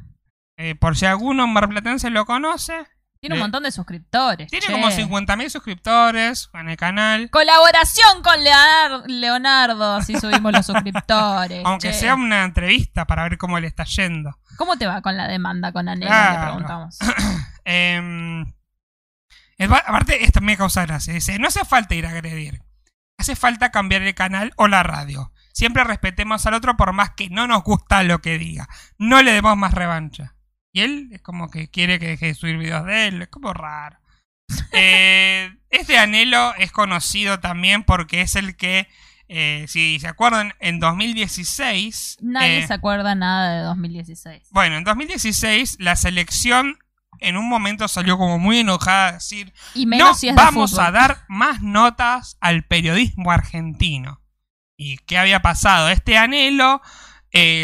Eh, 0.56 0.74
por 0.74 0.96
si 0.96 1.06
alguno 1.06 1.46
marplatense 1.46 2.10
lo 2.10 2.24
conoce, 2.26 2.74
Tiene 3.20 3.34
un 3.34 3.38
Le- 3.38 3.44
montón 3.44 3.62
de 3.62 3.70
suscriptores. 3.72 4.50
Tiene 4.50 4.66
che. 4.66 4.72
como 4.72 4.88
50.000 4.90 5.48
suscriptores 5.48 6.50
en 6.54 6.68
el 6.68 6.76
canal. 6.76 7.30
Colaboración 7.30 8.20
con 8.22 8.42
Leonardo, 8.42 9.04
Leonardo 9.06 9.94
así 9.94 10.18
subimos 10.18 10.52
los 10.52 10.66
suscriptores. 10.66 11.62
Aunque 11.64 11.90
che. 11.92 11.94
sea 11.94 12.14
una 12.16 12.42
entrevista 12.44 13.06
para 13.06 13.22
ver 13.22 13.38
cómo 13.38 13.60
le 13.60 13.68
está 13.68 13.84
yendo. 13.84 14.36
¿Cómo 14.56 14.76
te 14.76 14.86
va 14.86 15.00
con 15.02 15.16
la 15.16 15.28
demanda 15.28 15.72
con 15.72 15.88
Anel? 15.88 16.08
Claro. 16.08 16.34
Le 16.34 16.46
preguntamos. 16.46 16.98
Em, 17.64 18.40
el 19.58 19.72
va- 19.72 19.84
aparte, 19.86 20.24
esto 20.24 20.40
me 20.40 20.56
causa 20.56 20.84
gracia. 20.84 21.14
Dice, 21.14 21.38
no 21.38 21.46
hace 21.48 21.64
falta 21.64 21.94
ir 21.94 22.06
a 22.06 22.10
agredir. 22.10 22.60
Hace 23.18 23.36
falta 23.36 23.70
cambiar 23.70 24.02
el 24.02 24.14
canal 24.16 24.52
o 24.56 24.66
la 24.66 24.82
radio. 24.82 25.32
Siempre 25.52 25.84
respetemos 25.84 26.44
al 26.46 26.54
otro 26.54 26.76
por 26.76 26.92
más 26.92 27.10
que 27.10 27.30
no 27.30 27.46
nos 27.46 27.62
gusta 27.62 28.02
lo 28.02 28.20
que 28.20 28.36
diga. 28.38 28.68
No 28.98 29.22
le 29.22 29.32
demos 29.32 29.56
más 29.56 29.74
revancha. 29.74 30.34
Y 30.72 30.80
él 30.80 31.10
es 31.12 31.20
como 31.20 31.50
que 31.50 31.68
quiere 31.68 31.98
que 31.98 32.08
deje 32.08 32.26
de 32.26 32.34
subir 32.34 32.56
videos 32.56 32.86
de 32.86 33.08
él. 33.08 33.22
Es 33.22 33.28
como 33.28 33.52
raro. 33.52 33.98
Eh, 34.74 35.54
este 35.70 35.98
anhelo 35.98 36.54
es 36.56 36.72
conocido 36.72 37.40
también 37.40 37.84
porque 37.84 38.22
es 38.22 38.36
el 38.36 38.56
que, 38.56 38.88
eh, 39.28 39.66
si 39.68 40.00
se 40.00 40.08
acuerdan, 40.08 40.54
en 40.60 40.80
2016... 40.80 42.18
Nadie 42.22 42.60
eh, 42.60 42.66
se 42.66 42.72
acuerda 42.72 43.14
nada 43.14 43.56
de 43.56 43.62
2016. 43.64 44.48
bueno, 44.50 44.76
en 44.76 44.84
2016 44.84 45.76
la 45.78 45.96
selección 45.96 46.78
en 47.20 47.36
un 47.36 47.48
momento 47.48 47.86
salió 47.86 48.16
como 48.16 48.38
muy 48.38 48.60
enojada 48.60 49.08
a 49.08 49.12
decir, 49.12 49.52
Y 49.74 49.84
no 49.84 50.14
si 50.14 50.30
vamos 50.32 50.78
a 50.78 50.90
dar 50.90 51.24
más 51.28 51.60
notas 51.60 52.38
al 52.40 52.64
periodismo 52.64 53.30
argentino. 53.30 54.22
¿Y 54.76 54.98
qué 54.98 55.18
había 55.18 55.40
pasado? 55.40 55.90
Este 55.90 56.16
anhelo 56.16 56.80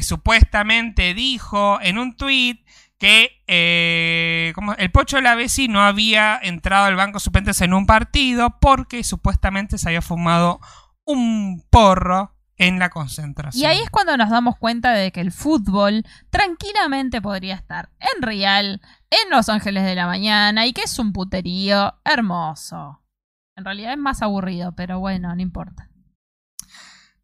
supuestamente 0.02 1.14
dijo 1.14 1.78
en 1.82 1.98
un 1.98 2.16
tuit 2.16 2.67
que 2.98 3.42
eh, 3.46 4.52
como 4.54 4.74
el 4.74 4.90
Pocho 4.90 5.20
Lavesi 5.20 5.68
no 5.68 5.82
había 5.82 6.38
entrado 6.42 6.86
al 6.86 6.96
banco 6.96 7.18
de 7.18 7.24
suplentes 7.24 7.60
en 7.60 7.72
un 7.72 7.86
partido 7.86 8.58
porque 8.60 9.04
supuestamente 9.04 9.78
se 9.78 9.88
había 9.88 10.02
fumado 10.02 10.60
un 11.04 11.64
porro 11.70 12.34
en 12.56 12.80
la 12.80 12.90
concentración. 12.90 13.62
Y 13.62 13.66
ahí 13.66 13.80
es 13.80 13.90
cuando 13.90 14.16
nos 14.16 14.30
damos 14.30 14.56
cuenta 14.58 14.92
de 14.92 15.12
que 15.12 15.20
el 15.20 15.30
fútbol 15.30 16.04
tranquilamente 16.30 17.22
podría 17.22 17.54
estar 17.54 17.90
en 18.00 18.20
Real, 18.20 18.80
en 19.10 19.30
Los 19.30 19.48
Ángeles 19.48 19.84
de 19.84 19.94
la 19.94 20.06
Mañana, 20.06 20.66
y 20.66 20.72
que 20.72 20.82
es 20.82 20.98
un 20.98 21.12
puterío 21.12 21.94
hermoso. 22.04 23.00
En 23.56 23.64
realidad 23.64 23.92
es 23.92 23.98
más 23.98 24.22
aburrido, 24.22 24.72
pero 24.74 24.98
bueno, 24.98 25.34
no 25.34 25.40
importa. 25.40 25.88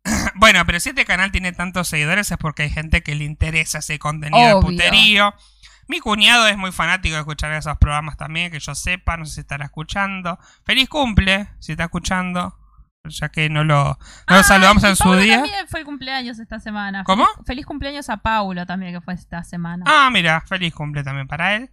Bueno, 0.36 0.66
pero 0.66 0.80
si 0.80 0.90
este 0.90 1.06
canal 1.06 1.32
tiene 1.32 1.52
tantos 1.52 1.88
seguidores 1.88 2.30
es 2.30 2.36
porque 2.36 2.64
hay 2.64 2.70
gente 2.70 3.02
que 3.02 3.14
le 3.14 3.24
interesa 3.24 3.78
ese 3.78 3.98
contenido 3.98 4.56
de 4.56 4.66
puterío. 4.66 5.32
Mi 5.88 6.00
cuñado 6.00 6.46
es 6.46 6.56
muy 6.56 6.72
fanático 6.72 7.14
de 7.14 7.20
escuchar 7.20 7.52
esos 7.52 7.76
programas 7.78 8.16
también, 8.16 8.50
que 8.50 8.60
yo 8.60 8.74
sepa, 8.74 9.16
no 9.16 9.26
sé 9.26 9.34
si 9.34 9.40
estará 9.40 9.64
escuchando. 9.66 10.38
Feliz 10.64 10.88
cumple, 10.88 11.48
si 11.60 11.72
está 11.72 11.84
escuchando, 11.84 12.58
ya 13.04 13.28
que 13.28 13.50
no 13.50 13.64
lo, 13.64 13.84
no 13.84 13.96
lo 14.28 14.36
Ah, 14.40 14.42
saludamos 14.42 14.82
en 14.84 14.96
su 14.96 15.14
día. 15.16 15.40
también 15.40 15.68
fue 15.68 15.80
el 15.80 15.86
cumpleaños 15.86 16.38
esta 16.38 16.58
semana. 16.60 17.04
¿Cómo? 17.04 17.26
Feliz, 17.26 17.46
feliz 17.46 17.66
cumpleaños 17.66 18.08
a 18.08 18.16
Paulo 18.18 18.64
también, 18.66 18.92
que 18.94 19.00
fue 19.00 19.14
esta 19.14 19.44
semana. 19.44 19.84
Ah, 19.86 20.08
mira, 20.10 20.40
feliz 20.46 20.72
cumple 20.74 21.02
también 21.04 21.26
para 21.28 21.56
él. 21.56 21.70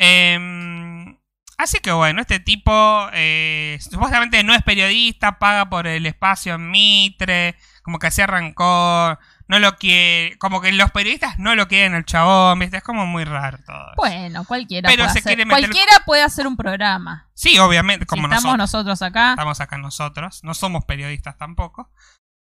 Em, 0.00 1.18
así 1.58 1.78
que 1.80 1.90
bueno, 1.92 2.20
este 2.20 2.38
tipo 2.40 3.08
eh, 3.12 3.78
supuestamente 3.80 4.42
no 4.44 4.54
es 4.54 4.62
periodista, 4.62 5.38
paga 5.38 5.68
por 5.68 5.86
el 5.86 6.06
espacio 6.06 6.54
en 6.54 6.70
Mitre, 6.70 7.56
como 7.82 7.98
que 7.98 8.06
así 8.06 8.22
arrancó, 8.22 9.18
no 9.48 9.58
lo 9.58 9.76
quiere, 9.76 10.36
como 10.38 10.60
que 10.60 10.70
los 10.72 10.90
periodistas 10.92 11.38
no 11.38 11.54
lo 11.54 11.68
quieren 11.68 11.94
el 11.94 12.04
chabón, 12.04 12.58
¿viste? 12.58 12.76
Es 12.78 12.82
como 12.82 13.06
muy 13.06 13.24
raro 13.24 13.58
todo. 13.66 13.82
eso. 13.86 13.94
Bueno, 13.96 14.44
cualquiera 14.44 14.88
Pero 14.88 15.04
puede 15.04 15.12
se 15.12 15.18
hacer, 15.20 15.30
quiere 15.30 15.44
meter- 15.46 15.60
cualquiera 15.64 15.92
puede 16.06 16.22
hacer 16.22 16.46
un 16.46 16.56
programa. 16.56 17.28
Sí, 17.34 17.58
obviamente, 17.58 18.04
como 18.06 18.28
si 18.28 18.34
estamos 18.34 18.56
nosotros. 18.58 18.86
nosotros 18.98 19.02
acá, 19.02 19.30
Estamos 19.30 19.60
acá 19.60 19.78
nosotros, 19.78 20.44
no 20.44 20.54
somos 20.54 20.84
periodistas 20.84 21.36
tampoco, 21.38 21.90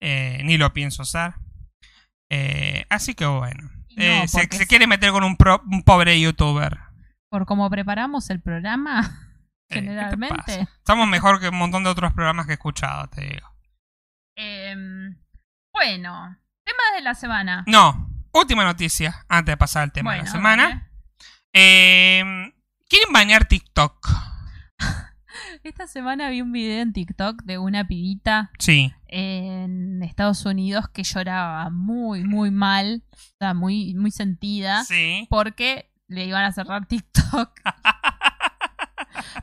eh, 0.01 0.41
ni 0.43 0.57
lo 0.57 0.73
pienso 0.73 1.05
ser. 1.05 1.33
Eh, 2.31 2.85
así 2.89 3.15
que 3.15 3.25
bueno, 3.25 3.63
No, 3.95 4.03
eh, 4.03 4.27
se, 4.27 4.47
quiere 4.67 4.85
meter 4.85 5.11
con 5.11 5.23
un, 5.23 5.35
pro- 5.37 5.63
un 5.65 5.83
pobre 5.83 6.19
youtuber. 6.19 6.77
por 7.31 7.45
cómo 7.45 7.69
preparamos 7.69 8.29
el 8.29 8.41
programa, 8.41 9.01
Eh, 9.71 9.75
¿qué 9.75 9.81
te 9.81 9.85
generalmente. 9.85 10.61
Estamos 10.79 11.07
mejor 11.07 11.39
que 11.39 11.49
un 11.49 11.57
montón 11.57 11.83
de 11.83 11.91
otros 11.91 12.11
programas 12.13 12.45
que 12.47 12.53
he 12.53 12.55
escuchado, 12.55 13.07
te 13.09 13.21
digo. 13.21 13.47
Em, 14.35 15.15
bueno, 15.73 16.37
temas 16.69 16.95
de 16.95 17.01
la 17.01 17.15
semana. 17.15 17.63
No, 17.67 18.09
última 18.31 18.63
noticia, 18.63 19.25
antes 19.27 19.53
de 19.53 19.57
pasar 19.57 19.83
al 19.83 19.91
tema 19.91 20.13
de 20.13 20.19
la 20.19 20.27
semana. 20.27 20.89
Eh, 21.53 22.23
¿Quieren 22.89 23.11
bañar 23.13 23.45
TikTok? 23.45 24.07
Esta 25.63 25.87
semana 25.87 26.29
vi 26.29 26.41
un 26.41 26.51
video 26.51 26.81
en 26.81 26.93
TikTok 26.93 27.43
de 27.43 27.57
una 27.57 27.87
pibita 27.87 28.51
Sí. 28.59 28.93
en 29.07 30.01
Estados 30.03 30.45
Unidos 30.45 30.85
que 30.93 31.03
lloraba 31.03 31.69
muy, 31.69 32.23
muy 32.23 32.51
mal, 32.51 33.03
o 33.11 33.17
sea, 33.39 33.53
muy, 33.53 33.93
muy 33.95 34.11
sentida, 34.11 34.83
Sí. 34.85 35.27
porque 35.29 35.91
le 36.07 36.25
iban 36.25 36.43
a 36.45 36.51
cerrar 36.51 36.85
TikTok. 36.87 37.51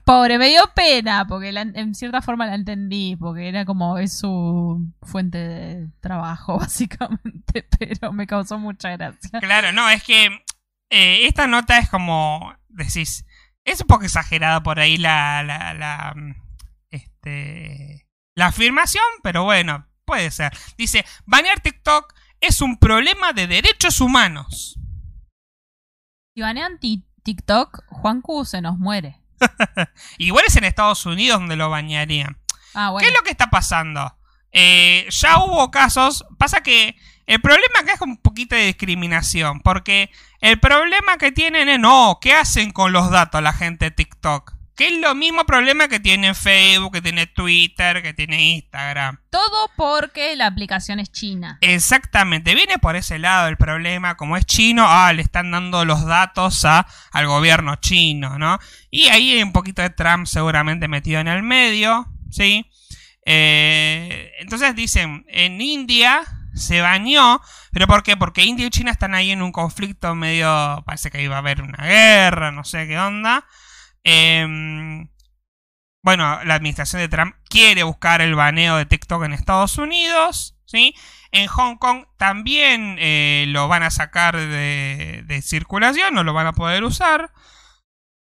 Pobre, 0.05 0.39
me 0.39 0.49
dio 0.49 0.63
pena, 0.75 1.27
porque 1.27 1.53
la- 1.53 1.63
en 1.63 1.95
cierta 1.95 2.23
forma 2.23 2.47
la 2.47 2.55
entendí, 2.55 3.17
porque 3.17 3.49
era 3.49 3.65
como 3.65 3.99
es 3.99 4.19
su 4.19 4.87
fuente 5.03 5.39
de 5.39 5.89
trabajo, 6.01 6.59
básicamente, 6.61 7.67
pero 7.79 8.13
me 8.13 8.27
causó 8.27 8.59
mucha 8.59 8.91
gracia. 8.97 9.41
Claro, 9.41 9.73
no, 9.73 9.89
es 9.89 10.03
que 10.03 10.27
eh, 10.91 11.27
esta 11.27 11.47
nota 11.47 11.79
es 11.79 11.89
como, 11.89 12.55
decís, 12.69 13.25
es 13.65 13.81
un 13.81 13.87
poco 13.89 14.05
exagerada 14.05 14.63
por 14.63 14.79
ahí 14.79 14.97
la, 14.97 15.43
la, 15.43 15.75
la, 15.75 16.13
mm, 16.15 16.35
este, 16.91 18.07
la 18.37 18.47
afirmación, 18.47 19.05
pero 19.23 19.45
bueno, 19.45 19.87
puede 20.05 20.31
ser. 20.31 20.53
Dice, 20.79 21.05
banear 21.25 21.61
TikTok 21.61 22.15
es 22.41 22.61
un 22.61 22.77
problema 22.79 23.33
de 23.33 23.47
derechos 23.47 24.01
humanos. 24.01 24.79
Si 26.35 26.43
banean 26.43 26.79
ti- 26.79 27.05
TikTok, 27.23 27.85
Juan 27.89 28.21
Q 28.21 28.45
se 28.45 28.61
nos 28.61 28.79
muere. 28.79 29.21
Igual 30.19 30.45
es 30.47 30.57
en 30.57 30.65
Estados 30.65 31.07
Unidos 31.07 31.41
donde 31.41 31.57
lo 31.57 31.71
bañarían. 31.71 32.39
Ah, 32.75 32.91
bueno. 32.91 33.01
¿Qué 33.01 33.13
es 33.13 33.19
lo 33.19 33.23
que 33.23 33.31
está 33.31 33.49
pasando? 33.49 34.17
Eh, 34.53 35.07
ya 35.11 35.39
hubo 35.39 35.71
casos. 35.71 36.25
Pasa 36.39 36.63
que 36.63 36.97
el 37.27 37.41
problema 37.41 37.81
acá 37.81 37.95
es 37.95 38.01
un 38.01 38.17
poquito 38.17 38.55
de 38.55 38.67
discriminación. 38.67 39.61
Porque 39.61 40.11
el 40.41 40.59
problema 40.61 41.19
que 41.19 41.33
tienen 41.33 41.69
es, 41.69 41.79
no, 41.79 42.19
¿qué 42.21 42.35
hacen 42.35 42.71
con 42.71 42.93
los 42.93 43.11
datos 43.11 43.43
la 43.43 43.53
gente 43.53 43.87
de 43.87 43.91
TikTok? 43.91 44.56
Que 44.77 44.89
es 44.89 45.01
lo 45.01 45.15
mismo 45.15 45.45
problema 45.47 45.89
que 45.89 46.01
tiene 46.01 46.35
Facebook, 46.35 46.93
que 46.93 47.03
tiene 47.03 47.27
Twitter, 47.27 48.03
que 48.03 48.13
tiene 48.13 48.57
Instagram. 48.57 49.19
Todo 49.31 49.71
porque 49.75 50.37
la 50.37 50.47
aplicación 50.47 51.01
es 51.01 51.11
china. 51.11 51.57
Exactamente, 51.63 52.55
viene 52.55 52.79
por 52.79 52.95
ese 52.95 53.19
lado 53.19 53.49
el 53.49 53.57
problema, 53.57 54.17
como 54.17 54.37
es 54.37 54.45
chino, 54.45 54.85
ah, 54.87 55.13
le 55.15 55.23
están 55.23 55.51
dando 55.51 55.85
los 55.87 56.05
datos 56.05 56.65
a, 56.67 56.87
al 57.11 57.27
gobierno 57.27 57.77
chino, 57.77 58.39
¿no? 58.39 58.59
Y 58.91 59.09
ahí 59.09 59.33
hay 59.33 59.43
un 59.43 59.53
poquito 59.53 59.81
de 59.81 59.91
Trump 59.91 60.27
seguramente 60.27 60.89
metido 60.89 61.21
en 61.21 61.29
el 61.29 61.43
medio, 61.43 62.07
¿sí? 62.31 62.71
Eh, 63.25 64.33
entonces 64.41 64.77
dicen, 64.77 65.25
en 65.29 65.61
India 65.61 66.23
se 66.55 66.81
bañó, 66.81 67.41
¿pero 67.73 67.87
por 67.87 68.03
qué? 68.03 68.17
Porque 68.17 68.45
India 68.45 68.67
y 68.67 68.71
China 68.71 68.91
están 68.91 69.15
ahí 69.15 69.31
en 69.31 69.43
un 69.43 69.53
conflicto 69.53 70.15
medio, 70.15 70.83
parece 70.87 71.11
que 71.11 71.23
iba 71.23 71.37
a 71.37 71.39
haber 71.39 71.61
una 71.61 71.85
guerra, 71.85 72.53
no 72.53 72.65
sé 72.65 72.87
qué 72.87 72.99
onda. 72.99 73.45
Em, 74.09 75.09
bueno, 76.01 76.39
la 76.45 76.55
administración 76.55 77.03
de 77.03 77.09
Trump 77.09 77.35
quiere 77.49 77.83
buscar 77.83 78.23
el 78.23 78.37
baneo 78.37 78.77
de 78.77 78.87
TikTok 78.87 79.25
en 79.25 79.33
Estados 79.33 79.79
Unidos, 79.79 80.57
¿sí? 80.65 80.95
En 81.33 81.49
Hong 81.49 81.77
Kong 81.77 82.05
también 82.17 82.99
eh, 83.01 83.47
lo 83.49 83.67
van 83.67 83.83
a 83.83 83.91
sacar 83.91 84.37
de, 84.37 85.41
circulación, 85.43 86.15
no 86.15 86.23
lo 86.23 86.33
van 86.35 86.47
a 86.47 86.53
poder 86.53 86.85
usar. 86.85 87.33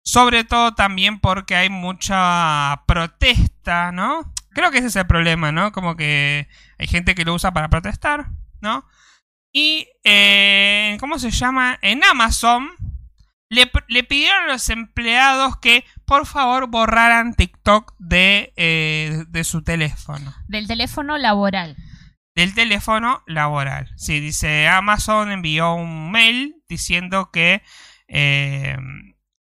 Sobre 0.01 0.45
todo 0.45 0.75
también 0.75 1.19
porque 1.19 1.57
hay 1.57 1.69
mucha 1.69 2.83
protesta, 2.87 3.91
¿no? 3.91 4.33
Creo 4.51 4.71
que 4.71 4.77
ese 4.77 4.87
es 4.87 4.95
el 4.95 5.07
problema, 5.07 5.51
¿no? 5.51 5.73
Como 5.73 5.97
que 5.97 6.47
hay 6.79 6.87
gente 6.87 7.15
que 7.15 7.25
lo 7.25 7.33
usa 7.33 7.51
para 7.51 7.69
protestar, 7.69 8.27
¿no? 8.61 8.87
Y, 9.51 9.89
eh, 10.05 10.95
¿cómo 11.01 11.19
se 11.19 11.31
llama? 11.31 11.77
En 11.81 12.01
Amazon 12.05 12.71
le, 13.55 13.71
le 13.87 14.03
pidieron 14.03 14.43
a 14.43 14.53
los 14.53 14.69
empleados 14.69 15.57
que 15.57 15.85
por 16.05 16.25
favor 16.25 16.67
borraran 16.67 17.33
TikTok 17.33 17.95
de, 17.97 18.53
eh, 18.55 19.23
de 19.27 19.43
su 19.43 19.63
teléfono. 19.63 20.33
Del 20.47 20.67
teléfono 20.67 21.17
laboral. 21.17 21.75
Del 22.35 22.53
teléfono 22.53 23.23
laboral. 23.25 23.91
Sí, 23.95 24.19
dice 24.19 24.67
Amazon 24.67 25.31
envió 25.31 25.73
un 25.73 26.11
mail 26.11 26.55
diciendo 26.67 27.31
que, 27.31 27.63
eh, 28.07 28.77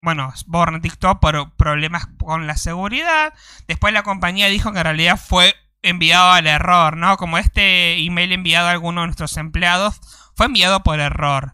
bueno, 0.01 0.33
borran 0.47 0.81
TikTok 0.81 1.19
por 1.19 1.55
problemas 1.55 2.07
con 2.19 2.47
la 2.47 2.57
seguridad. 2.57 3.33
Después 3.67 3.93
la 3.93 4.03
compañía 4.03 4.47
dijo 4.47 4.71
que 4.73 4.79
en 4.79 4.83
realidad 4.83 5.17
fue 5.17 5.55
enviado 5.81 6.31
al 6.31 6.47
error, 6.47 6.97
¿no? 6.97 7.17
Como 7.17 7.37
este 7.37 7.97
email 8.03 8.33
enviado 8.33 8.67
a 8.67 8.71
alguno 8.71 9.01
de 9.01 9.07
nuestros 9.07 9.37
empleados 9.37 9.99
fue 10.35 10.47
enviado 10.47 10.83
por 10.83 10.99
error. 10.99 11.53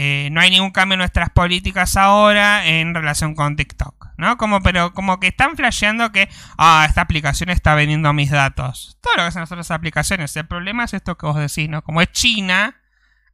Eh, 0.00 0.28
no 0.30 0.40
hay 0.40 0.48
ningún 0.48 0.70
cambio 0.70 0.94
en 0.94 1.00
nuestras 1.00 1.28
políticas 1.30 1.96
ahora 1.96 2.64
en 2.64 2.94
relación 2.94 3.34
con 3.34 3.56
TikTok. 3.56 4.10
¿no? 4.16 4.36
Como, 4.36 4.60
pero 4.60 4.94
como 4.94 5.18
que 5.18 5.26
están 5.26 5.56
flasheando 5.56 6.12
que, 6.12 6.28
ah, 6.56 6.86
esta 6.88 7.00
aplicación 7.00 7.50
está 7.50 7.74
vendiendo 7.74 8.12
mis 8.12 8.30
datos. 8.30 8.96
Todo 9.00 9.16
lo 9.16 9.22
que 9.22 9.26
hacen 9.26 9.40
las 9.40 9.50
otras 9.50 9.72
aplicaciones. 9.72 10.36
El 10.36 10.46
problema 10.46 10.84
es 10.84 10.94
esto 10.94 11.18
que 11.18 11.26
vos 11.26 11.34
decís, 11.34 11.68
¿no? 11.68 11.82
Como 11.82 12.00
es 12.00 12.12
China, 12.12 12.76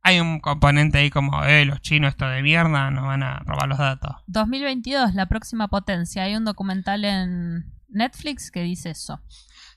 hay 0.01 0.21
un 0.21 0.41
componente 0.41 0.97
ahí 0.97 1.11
como, 1.11 1.45
eh, 1.45 1.67
los 1.67 1.83
chinos 1.83 2.12
esto 2.12 2.27
de 2.27 2.41
mierda 2.41 2.91
nos 2.91 3.05
van 3.05 3.23
a 3.23 3.41
robar 3.41 3.69
los 3.69 3.77
datos. 3.77 4.17
2022, 4.29 5.12
la 5.12 5.27
próxima 5.27 5.69
potencia. 5.69 6.23
Hay 6.23 6.35
un 6.35 6.47
documental 6.47 7.05
en 7.05 7.75
Netflix 7.91 8.51
que 8.51 8.62
dice 8.62 8.89
eso. 8.89 9.21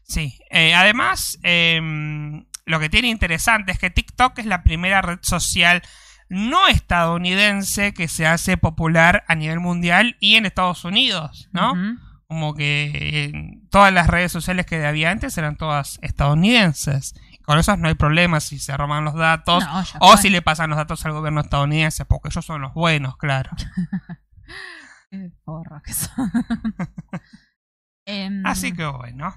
Sí, 0.04 0.40
eh, 0.52 0.74
además, 0.74 1.38
em, 1.44 2.46
lo 2.66 2.80
que 2.80 2.88
tiene 2.88 3.10
interesante 3.10 3.74
es 3.74 3.78
que 3.78 3.90
TikTok 3.90 4.40
es 4.40 4.46
la 4.46 4.64
primera 4.64 5.02
red 5.02 5.20
social 5.22 5.82
no 6.30 6.68
estadounidense 6.68 7.94
que 7.94 8.08
se 8.08 8.26
hace 8.28 8.58
popular 8.58 9.24
a 9.28 9.36
nivel 9.36 9.60
mundial 9.60 10.18
y 10.20 10.36
en 10.36 10.46
Estados 10.46 10.84
Unidos, 10.86 11.50
¿no? 11.54 11.74
Como 12.28 12.54
que 12.56 12.92
eh, 12.94 13.62
todas 13.70 13.94
las 13.94 14.08
redes 14.08 14.32
sociales 14.32 14.66
que 14.66 14.86
había 14.86 15.12
antes 15.12 15.38
eran 15.38 15.56
todas 15.56 15.98
estadounidenses. 16.02 17.16
Con 17.46 17.58
esos 17.60 17.78
no 17.80 17.88
hay 17.88 17.94
problema 17.94 18.42
si 18.42 18.60
se 18.60 18.76
roban 18.76 19.06
los 19.06 19.14
datos 19.14 19.64
No, 19.64 19.80
o 20.02 20.12
fue. 20.12 20.18
si 20.18 20.30
le 20.30 20.42
pasan 20.42 20.70
los 20.70 20.76
datos 20.78 21.06
al 21.06 21.14
gobierno 21.14 21.40
estadounidense, 21.40 22.04
porque 22.04 22.28
ellos 22.28 22.46
son 22.46 22.62
los 22.62 22.74
buenos, 22.74 23.16
claro. 23.16 23.52
Qué 25.10 25.32
porro 25.46 25.82
que 25.82 25.94
son. 25.94 26.30
Em, 28.06 28.46
Así 28.46 28.74
que 28.74 28.86
bueno. 28.86 29.36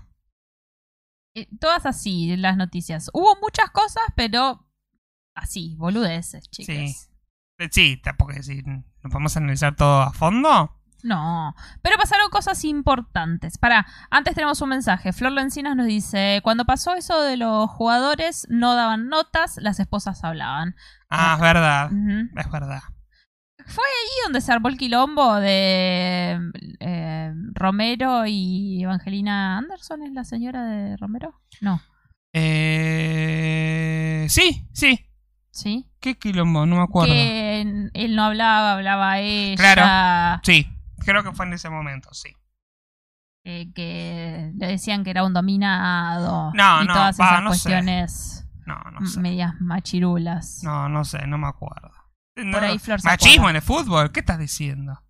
eh, 1.36 1.48
todas 1.60 1.86
así 1.86 2.36
las 2.36 2.56
noticias. 2.56 3.10
Hubo 3.12 3.36
muchas 3.40 3.70
cosas, 3.70 4.02
pero 4.16 4.68
así, 5.40 5.74
boludeces, 5.76 6.48
chicas. 6.50 6.76
Sí. 6.76 6.94
Sí, 7.70 7.96
tampoco 8.02 8.32
decir, 8.32 8.64
¿nos 8.66 9.12
podemos 9.12 9.36
analizar 9.36 9.76
todo 9.76 10.00
a 10.00 10.12
fondo? 10.12 10.74
No, 11.02 11.54
pero 11.82 11.96
pasaron 11.96 12.30
cosas 12.30 12.64
importantes. 12.64 13.58
Para, 13.58 13.86
antes 14.10 14.34
tenemos 14.34 14.60
un 14.62 14.70
mensaje. 14.70 15.12
Flor 15.12 15.32
Lencinas 15.32 15.76
nos 15.76 15.86
dice, 15.86 16.40
cuando 16.42 16.64
pasó 16.64 16.94
eso 16.94 17.20
de 17.22 17.36
los 17.36 17.68
jugadores 17.70 18.46
no 18.50 18.74
daban 18.74 19.08
notas, 19.08 19.58
las 19.58 19.78
esposas 19.80 20.24
hablaban. 20.24 20.74
Ah, 21.10 21.34
es 21.36 21.40
verdad. 21.40 21.90
Es 22.36 22.50
verdad. 22.50 22.82
Fue 23.66 23.84
ahí 23.84 24.08
donde 24.24 24.40
se 24.40 24.52
armó 24.52 24.68
el 24.68 24.78
quilombo 24.78 25.34
de 25.36 26.38
eh, 26.80 27.32
Romero 27.52 28.24
y 28.26 28.82
Evangelina 28.82 29.58
Anderson, 29.58 30.02
¿es 30.02 30.12
la 30.12 30.24
señora 30.24 30.64
de 30.64 30.96
Romero? 30.96 31.40
No, 31.60 31.80
Eh... 32.32 34.26
Sí, 34.28 34.66
sí. 34.72 35.06
¿Sí? 35.60 35.86
¿Qué 36.00 36.16
quilombo? 36.18 36.66
No 36.66 36.76
me 36.76 36.82
acuerdo. 36.82 37.12
Que 37.12 37.90
él 37.94 38.16
no 38.16 38.24
hablaba, 38.24 38.72
hablaba 38.72 39.18
ella. 39.20 39.56
Claro. 39.74 40.40
Sí, 40.44 40.66
creo 41.04 41.22
que 41.22 41.32
fue 41.32 41.46
en 41.46 41.52
ese 41.52 41.68
momento, 41.70 42.12
sí. 42.14 42.30
eh, 43.44 43.70
que 43.74 44.52
le 44.56 44.66
decían 44.66 45.04
que 45.04 45.10
era 45.10 45.24
un 45.24 45.32
dominado. 45.34 46.52
No, 46.54 46.82
y 46.82 46.86
no, 46.86 46.92
todas 46.94 47.14
esas 47.18 47.42
no 47.42 47.54
sé. 47.54 47.68
cuestiones 47.68 48.46
No, 48.66 48.76
no 48.98 49.06
sé. 49.06 49.20
medias 49.20 49.54
machirulas. 49.60 50.62
No, 50.62 50.88
no 50.88 51.04
sé, 51.04 51.26
no 51.26 51.38
me 51.38 51.48
acuerdo. 51.48 51.90
No, 52.36 52.58
ahí 52.58 52.78
Flor 52.78 53.00
se 53.00 53.08
Machismo 53.08 53.42
acuerda. 53.48 53.50
en 53.50 53.56
el 53.56 53.62
fútbol, 53.62 54.12
¿qué 54.12 54.20
estás 54.20 54.38
diciendo? 54.38 55.02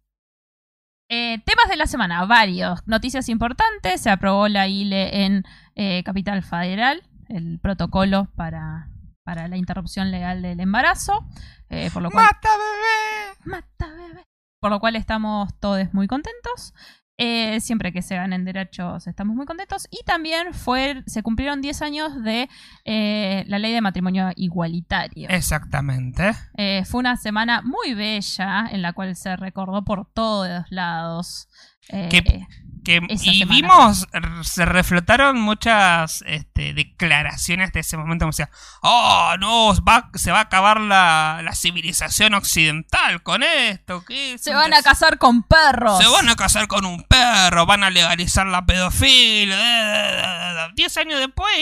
Eh, 1.08 1.38
temas 1.44 1.68
de 1.68 1.76
la 1.76 1.86
semana, 1.86 2.24
varios. 2.24 2.86
Noticias 2.86 3.28
importantes. 3.28 4.00
Se 4.00 4.10
aprobó 4.10 4.48
la 4.48 4.68
ILE 4.68 5.24
en 5.24 5.44
eh, 5.74 6.02
Capital 6.04 6.42
Federal, 6.42 7.02
el 7.28 7.58
protocolo 7.60 8.28
para, 8.36 8.88
para 9.30 9.46
la 9.46 9.56
interrupción 9.56 10.10
legal 10.10 10.42
del 10.42 10.58
embarazo. 10.58 11.24
eh, 11.68 11.88
por 11.92 12.02
lo 12.02 12.10
cual, 12.10 12.24
¡Mata 12.24 12.48
bebé! 12.48 13.38
Mata, 13.44 13.88
bebé. 13.94 14.24
Por 14.60 14.72
lo 14.72 14.80
cual 14.80 14.96
estamos 14.96 15.56
todos 15.60 15.94
muy 15.94 16.08
contentos. 16.08 16.74
Eh, 17.16 17.60
siempre 17.60 17.92
que 17.92 18.02
se 18.02 18.16
ganen 18.16 18.44
derechos 18.44 19.06
estamos 19.06 19.36
muy 19.36 19.46
contentos. 19.46 19.86
Y 19.92 20.02
también 20.04 20.52
fue, 20.52 21.04
se 21.06 21.22
cumplieron 21.22 21.60
10 21.60 21.80
años 21.82 22.24
de 22.24 22.48
eh, 22.84 23.44
la 23.46 23.60
ley 23.60 23.72
de 23.72 23.80
matrimonio 23.80 24.30
igualitario. 24.34 25.28
Exactamente. 25.28 26.32
Eh, 26.56 26.82
fue 26.86 26.98
una 26.98 27.16
semana 27.16 27.62
muy 27.62 27.94
bella 27.94 28.66
en 28.72 28.82
la 28.82 28.94
cual 28.94 29.14
se 29.14 29.36
recordó 29.36 29.84
por 29.84 30.10
todos 30.12 30.64
lados. 30.70 31.46
¿Qué- 31.88 32.46
Que, 32.84 33.00
y 33.08 33.18
semana. 33.18 33.54
vimos, 33.54 34.06
se 34.42 34.64
reflotaron 34.64 35.40
muchas 35.40 36.22
este, 36.26 36.72
declaraciones 36.72 37.72
de 37.72 37.80
ese 37.80 37.96
momento, 37.96 38.24
como 38.24 38.30
decía, 38.32 38.50
oh, 38.82 39.34
no, 39.38 39.74
va- 39.84 40.10
se 40.14 40.30
va 40.32 40.38
a 40.38 40.42
acabar 40.42 40.80
la, 40.80 41.40
la 41.44 41.54
civilización 41.54 42.34
occidental 42.34 43.22
con 43.22 43.42
esto. 43.42 44.04
¿qué 44.06 44.38
se 44.38 44.54
van 44.54 44.72
a 44.72 44.82
casar 44.82 45.18
con 45.18 45.42
perros. 45.42 45.98
Se 45.98 46.06
van 46.08 46.28
a 46.28 46.36
casar 46.36 46.68
con 46.68 46.84
un 46.86 47.02
perro, 47.04 47.66
van 47.66 47.84
a 47.84 47.90
legalizar 47.90 48.46
la 48.46 48.64
pedofilia. 48.64 50.68
Diez 50.74 50.96
años 50.96 51.18
después. 51.18 51.52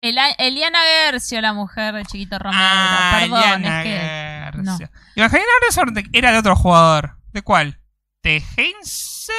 El- 0.00 0.18
Eliana 0.38 0.78
Gercio, 1.06 1.40
la 1.40 1.52
mujer 1.52 1.94
de 1.94 2.04
Chiquito 2.04 2.38
Romero. 2.38 2.62
Ah, 2.62 3.18
Perdón, 3.20 3.38
Eliana 3.42 3.82
es 3.82 3.86
que. 3.86 4.50
Gercio. 4.76 4.90
Era 6.12 6.32
de 6.32 6.38
otro 6.38 6.56
jugador. 6.56 7.16
¿De 7.32 7.42
cuál? 7.42 7.80
¿De 8.22 8.42
Heinze? 8.56 9.32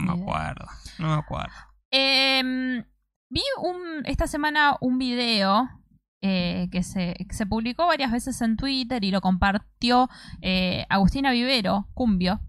No 0.00 0.16
me 0.16 0.22
acuerdo. 0.22 0.66
No 0.98 1.08
me 1.08 1.14
acuerdo. 1.14 1.54
Em, 1.90 2.84
vi 3.30 3.42
un, 3.62 4.04
esta 4.04 4.26
semana 4.26 4.76
un 4.80 4.98
video 4.98 5.68
eh, 6.22 6.68
que, 6.70 6.82
se, 6.82 7.14
que 7.14 7.34
se 7.34 7.46
publicó 7.46 7.86
varias 7.86 8.12
veces 8.12 8.40
en 8.42 8.56
Twitter 8.56 9.02
y 9.04 9.10
lo 9.10 9.20
compartió 9.20 10.08
eh, 10.42 10.86
Agustina 10.88 11.30
Vivero, 11.30 11.88
Cumbio, 11.94 12.40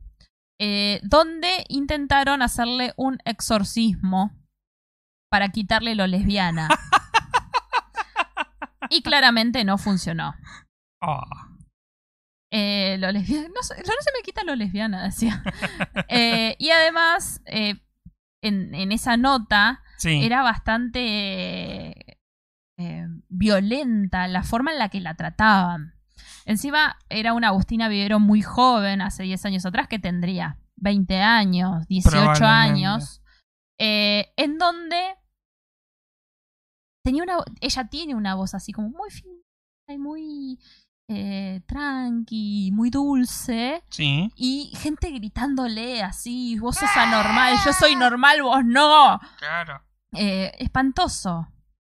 eh, 0.60 1.00
donde 1.04 1.66
intentaron 1.70 2.41
hacerle 2.41 2.93
un 2.98 3.20
exorcismo 3.26 4.32
para 5.30 5.50
quitarle 5.50 5.95
lo 5.95 6.08
lesbiana. 6.08 6.70
y 8.89 9.02
claramente 9.02 9.64
no 9.64 9.78
funcionó. 9.78 10.36
Oh. 11.02 11.22
Eh, 12.52 12.98
lo 13.00 13.12
lesbiana, 13.12 13.50
no, 13.50 13.62
se 13.62 13.76
me 13.76 14.24
quita 14.24 14.43
lo 14.43 14.56
lesbiana, 14.56 15.04
decía. 15.04 15.43
Eh, 16.10 16.56
y 16.60 16.70
además, 16.72 17.41
eh, 17.45 17.76
en, 18.41 18.74
en 18.74 18.91
esa 18.91 19.18
nota 19.18 19.84
Sí. 19.98 20.24
era 20.24 20.43
bastante 20.43 22.20
violenta 23.30 24.28
la 24.28 24.43
forma 24.43 24.72
en 24.72 24.78
la 24.80 24.89
que 24.89 25.02
la 25.02 25.16
trataban. 25.16 25.95
Encima 26.45 26.98
era 27.10 27.34
una 27.34 27.48
Agustina 27.48 27.89
Vivero 27.89 28.20
muy 28.20 28.41
joven, 28.43 29.02
hace 29.02 29.24
10 29.24 29.43
años 29.45 29.66
atrás, 29.66 29.88
que 29.88 29.98
tendría 30.00 30.60
20 30.76 31.20
años, 31.22 31.88
18 31.88 32.10
Probablemente. 32.12 32.45
años, 32.45 33.22
en 33.80 34.58
donde 34.60 35.16
tenía 37.04 37.24
una, 37.24 37.38
ella 37.62 37.88
tiene 37.89 38.14
una 38.16 38.36
voz 38.36 38.54
así 38.54 38.72
como 38.72 38.89
muy 38.89 39.10
fina 39.10 39.34
y 39.89 39.98
muy 39.98 40.60
eh, 41.08 41.62
tranqui, 41.68 42.72
muy 42.74 42.89
dulce. 42.89 43.84
Sí. 43.89 44.32
Y 44.36 44.72
gente 44.78 45.10
gritándole 45.12 46.03
así, 46.03 46.58
vos 46.60 46.76
sos 46.76 46.89
anormal, 46.95 47.55
yo 47.66 47.74
soy 47.74 47.95
normal, 47.95 48.41
vos 48.41 48.64
no. 48.66 49.20
Claro. 49.39 49.82
Eh, 50.14 50.51
espantoso 50.60 51.47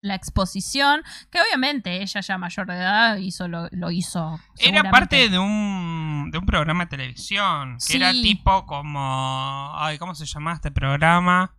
la 0.01 0.15
exposición, 0.15 1.01
que 1.29 1.41
obviamente 1.41 2.01
ella 2.01 2.21
ya 2.21 2.37
mayor 2.37 2.67
de 2.67 2.75
edad 2.75 3.17
hizo 3.17 3.49
lo, 3.49 3.67
lo 3.71 3.91
hizo. 3.91 4.39
Era 4.57 4.89
parte 4.91 5.27
de 5.27 5.37
un, 5.37 6.29
de 6.31 6.37
un 6.37 6.45
programa 6.45 6.85
de 6.85 6.89
televisión. 6.91 7.73
Que 7.75 7.79
Sí. 7.81 7.97
era 7.97 8.11
tipo 8.13 8.65
como. 8.65 9.73
Ay, 9.77 9.97
¿cómo 9.97 10.15
se 10.15 10.25
llama 10.25 10.53
este 10.53 10.71
programa? 10.71 11.53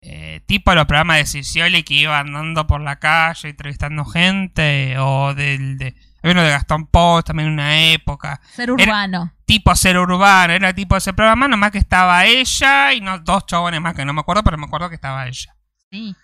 Eh, 0.00 0.40
tipo 0.46 0.74
los 0.74 0.86
programas 0.86 1.18
de 1.18 1.26
Cicioli 1.26 1.84
que 1.84 1.94
iban 1.94 2.26
andando 2.34 2.66
por 2.66 2.80
la 2.80 2.98
calle 2.98 3.50
entrevistando 3.50 4.04
gente. 4.06 4.98
O 4.98 5.32
del. 5.34 5.78
De, 5.78 5.94
había 6.22 6.32
uno 6.32 6.42
de 6.42 6.50
Gastón 6.50 6.86
Post 6.86 7.26
también 7.28 7.48
en 7.48 7.54
una 7.54 7.92
época. 7.92 8.40
Ser 8.52 8.70
urbano. 8.70 9.32
Tipo 9.44 9.74
ser 9.74 9.98
urbano, 9.98 10.52
era 10.52 10.72
tipo 10.72 10.96
ese 10.96 11.12
programa, 11.12 11.48
nomás 11.48 11.72
que 11.72 11.78
estaba 11.78 12.24
ella 12.24 12.92
y 12.92 13.00
no, 13.00 13.18
dos 13.18 13.46
chabones 13.46 13.80
más 13.80 13.94
que 13.94 14.04
no 14.04 14.12
me 14.12 14.20
acuerdo, 14.20 14.42
pero 14.42 14.56
me 14.56 14.66
acuerdo 14.66 14.88
que 14.88 14.94
estaba 14.94 15.26
ella. 15.26 15.56
Sí. 15.90 16.14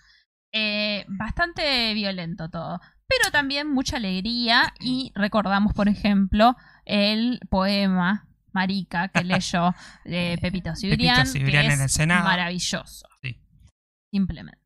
Eh, 0.51 1.05
bastante 1.07 1.93
violento 1.93 2.49
todo. 2.49 2.79
Pero 3.07 3.31
también 3.31 3.71
mucha 3.71 3.97
alegría. 3.97 4.73
Y 4.79 5.11
recordamos, 5.15 5.73
por 5.73 5.89
ejemplo, 5.89 6.55
el 6.85 7.39
poema 7.49 8.27
Marica 8.53 9.09
que 9.09 9.23
leyó 9.25 9.73
eh, 10.05 10.37
Pepito. 10.41 10.75
Cibrián 10.75 11.31
que 11.31 11.39
en 11.39 11.81
el 11.81 11.89
Senado. 11.89 12.23
Maravilloso. 12.23 13.07
Sí. 13.21 13.41
Simplemente. 14.11 14.58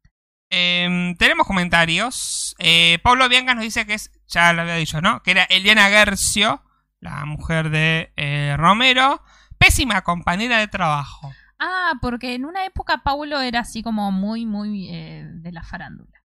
Eh, 0.56 1.16
tenemos 1.18 1.48
comentarios. 1.48 2.56
Eh, 2.60 3.00
Pablo 3.02 3.28
Bianca 3.28 3.56
nos 3.56 3.64
dice 3.64 3.88
que 3.88 3.96
es, 3.96 4.12
ya 4.28 4.54
lo 4.54 4.62
había 4.62 4.76
dicho, 4.76 5.02
¿no? 5.02 5.24
Que 5.24 5.32
era 5.32 5.44
Eliana 5.46 5.90
Gercio, 5.90 6.62
la 7.00 7.26
mujer 7.26 7.72
de 7.72 8.14
eh, 8.16 8.56
Romero. 8.58 9.24
Pésima 9.58 10.02
compañera 10.04 10.60
de 10.60 10.68
trabajo. 10.68 11.34
Ah, 11.58 11.94
porque 12.02 12.36
en 12.36 12.46
una 12.46 12.66
época 12.66 13.02
Paulo 13.04 13.42
era 13.42 13.62
así 13.62 13.82
como 13.82 14.12
muy, 14.12 14.46
muy 14.46 14.90
eh, 14.90 15.24
de 15.26 15.52
la 15.52 15.64
farándula. 15.64 16.22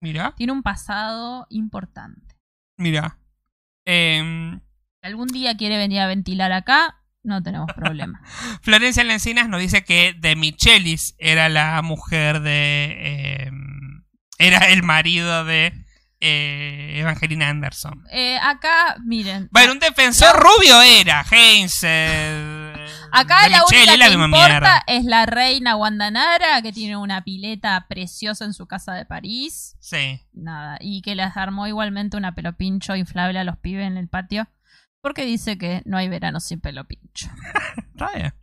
Mira, 0.00 0.32
Tiene 0.36 0.52
un 0.52 0.62
pasado 0.62 1.46
importante. 1.50 2.36
mira. 2.78 3.18
Si 3.84 4.60
algún 5.02 5.28
día 5.28 5.56
quiere 5.56 5.76
venir 5.78 6.00
a 6.00 6.06
ventilar 6.08 6.52
acá, 6.52 7.00
no 7.26 7.42
tenemos 7.42 7.70
problema. 7.74 8.20
Florencia 8.62 9.04
Lencinas 9.04 9.48
nos 9.48 9.60
dice 9.60 9.84
que 9.84 10.14
De 10.18 10.36
Michelis 10.36 11.14
era 11.18 11.48
la 11.48 11.82
mujer 11.82 12.40
de. 12.40 12.96
eh, 12.98 13.50
era 14.38 14.58
el 14.70 14.82
marido 14.82 15.44
de 15.44 15.72
eh, 16.20 16.94
Evangelina 17.00 17.48
Anderson. 17.48 18.04
Eh, 18.10 18.38
acá, 18.42 18.96
miren. 19.04 19.48
Bueno, 19.50 19.72
un 19.72 19.78
defensor 19.78 20.34
rubio 20.36 20.80
era. 20.82 21.24
Heinz. 21.30 21.84
Acá 23.12 23.48
la 23.48 23.64
única 23.64 23.96
la 23.96 24.08
que 24.08 24.14
importa 24.14 24.48
mierda. 24.48 24.82
es 24.86 25.04
la 25.04 25.26
reina 25.26 25.74
Guandanara, 25.74 26.60
que 26.62 26.72
tiene 26.72 26.96
una 26.96 27.22
pileta 27.22 27.86
preciosa 27.88 28.44
en 28.44 28.52
su 28.54 28.66
casa 28.66 28.94
de 28.94 29.04
París. 29.04 29.76
Sí. 29.80 30.20
Nada, 30.32 30.78
y 30.80 31.02
que 31.02 31.14
les 31.14 31.36
armó 31.36 31.66
igualmente 31.66 32.16
una 32.16 32.34
pelo 32.34 32.56
pincho 32.56 32.96
inflable 32.96 33.38
a 33.38 33.44
los 33.44 33.56
pibes 33.58 33.86
en 33.86 33.96
el 33.96 34.08
patio. 34.08 34.48
Porque 35.06 35.24
dice 35.24 35.56
que 35.56 35.82
no 35.84 35.96
hay 35.96 36.08
verano 36.08 36.40
sin 36.40 36.60
pelo 36.60 36.84
pincho. 36.84 37.28
Está 37.92 38.10
bien. 38.12 38.34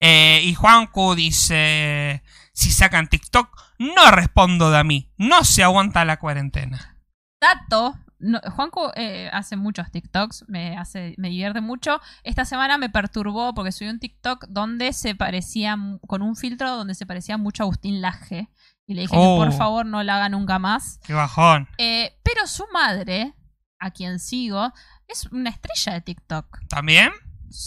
Eh, 0.00 0.40
y 0.42 0.54
Juancu 0.54 1.14
dice: 1.14 2.24
Si 2.52 2.72
sacan 2.72 3.06
TikTok, 3.08 3.48
no 3.78 4.10
respondo 4.10 4.72
de 4.72 4.78
a 4.78 4.82
mí. 4.84 5.12
No 5.18 5.44
se 5.44 5.62
aguanta 5.62 6.04
la 6.04 6.18
cuarentena. 6.18 6.98
Dato. 7.40 7.94
no- 8.18 8.40
Juanco 8.56 8.92
eh, 8.96 9.30
hace 9.32 9.56
muchos 9.56 9.90
TikToks, 9.92 10.46
me, 10.48 10.76
hace, 10.76 11.14
me 11.18 11.28
divierte 11.28 11.60
mucho. 11.60 12.00
Esta 12.24 12.44
semana 12.44 12.76
me 12.76 12.90
perturbó 12.90 13.54
porque 13.54 13.70
subí 13.70 13.88
un 13.88 14.00
TikTok 14.00 14.46
donde 14.48 14.92
se 14.92 15.14
parecía, 15.14 15.76
con 16.08 16.22
un 16.22 16.34
filtro 16.34 16.70
donde 16.76 16.96
se 16.96 17.06
parecía 17.06 17.36
mucho 17.36 17.62
a 17.62 17.66
Agustín 17.66 18.00
Laje. 18.00 18.48
Y 18.88 18.94
le 18.94 19.02
dije 19.02 19.14
Oh. 19.16 19.38
que 19.40 19.46
por 19.46 19.56
favor 19.56 19.86
no 19.86 20.02
la 20.02 20.16
haga 20.16 20.28
nunca 20.28 20.58
más. 20.58 20.98
Qué 21.06 21.12
bajón. 21.14 21.68
Eh, 21.78 22.18
pero 22.24 22.48
su 22.48 22.64
madre, 22.72 23.34
a 23.78 23.92
quien 23.92 24.18
sigo, 24.18 24.72
es 25.12 25.26
una 25.26 25.50
estrella 25.50 25.92
de 25.94 26.00
TikTok. 26.00 26.60
¿También? 26.68 27.10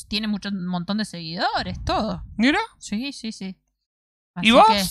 Tiene 0.08 0.28
mucho, 0.28 0.50
un 0.50 0.66
montón 0.68 0.98
de 0.98 1.06
seguidores, 1.06 1.84
todo. 1.84 2.24
Mira. 2.38 2.60
Sí, 2.80 3.14
sí, 3.14 3.32
sí. 3.32 3.60
¿Y 4.42 4.52
vos? 4.52 4.66
que- 4.68 4.84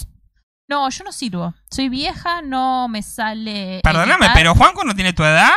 No, 0.69 0.89
yo 0.89 1.05
no 1.05 1.13
sirvo. 1.13 1.55
Soy 1.71 1.89
vieja, 1.89 2.41
no 2.43 2.89
me 2.89 3.03
sale. 3.03 3.81
Perdóname, 3.83 4.27
editar, 4.27 4.35
pero 4.35 4.55
Juanco 4.55 4.85
no 4.85 4.95
tiene 4.95 5.13
tu 5.13 5.23
edad. 5.25 5.53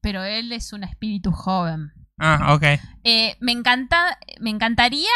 Pero 0.00 0.24
él 0.24 0.50
es 0.52 0.72
un 0.72 0.82
espíritu 0.82 1.30
joven. 1.30 1.92
Ah, 2.18 2.54
ok. 2.54 2.62
Eh, 3.04 3.36
me 3.40 3.52
encanta. 3.52 4.18
Me 4.40 4.50
encantaría 4.50 5.10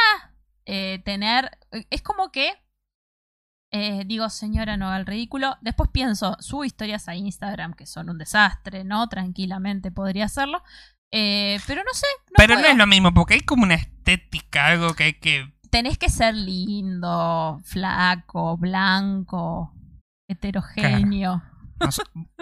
eh, 0.67 1.03
tener. 1.05 1.51
Es 1.91 2.03
como 2.03 2.31
que. 2.31 2.53
eh, 3.73 4.05
digo, 4.07 4.29
señora, 4.31 4.77
no 4.77 4.87
haga 4.87 4.99
el 4.99 5.07
ridículo. 5.07 5.57
Después 5.63 5.91
pienso, 5.91 6.37
subo 6.41 6.65
historias 6.65 7.09
a 7.09 7.17
Instagram 7.17 7.75
que 7.75 7.87
son 7.87 8.09
un 8.11 8.19
desastre, 8.19 8.85
¿no? 8.85 9.09
Tranquilamente 9.09 9.91
podría 9.91 10.27
hacerlo. 10.27 10.63
Eh, 11.13 11.61
pero 11.67 11.83
no 11.85 11.93
sé. 11.95 12.07
No 12.29 12.35
pero 12.37 12.55
no 12.57 12.67
es 12.67 12.77
lo 12.77 12.87
mismo, 12.87 13.13
porque 13.15 13.35
hay 13.35 13.41
como 13.41 13.63
una 13.65 13.75
estética, 13.75 14.67
algo 14.67 14.95
que 14.95 15.05
hay 15.05 15.15
que. 15.15 15.53
tenés 15.71 15.99
que 15.99 16.09
ser 16.09 16.35
lindo, 16.35 17.61
flaco, 17.65 18.57
blanco, 18.57 19.73
heterogéneo. 20.29 21.43
no 21.81 21.89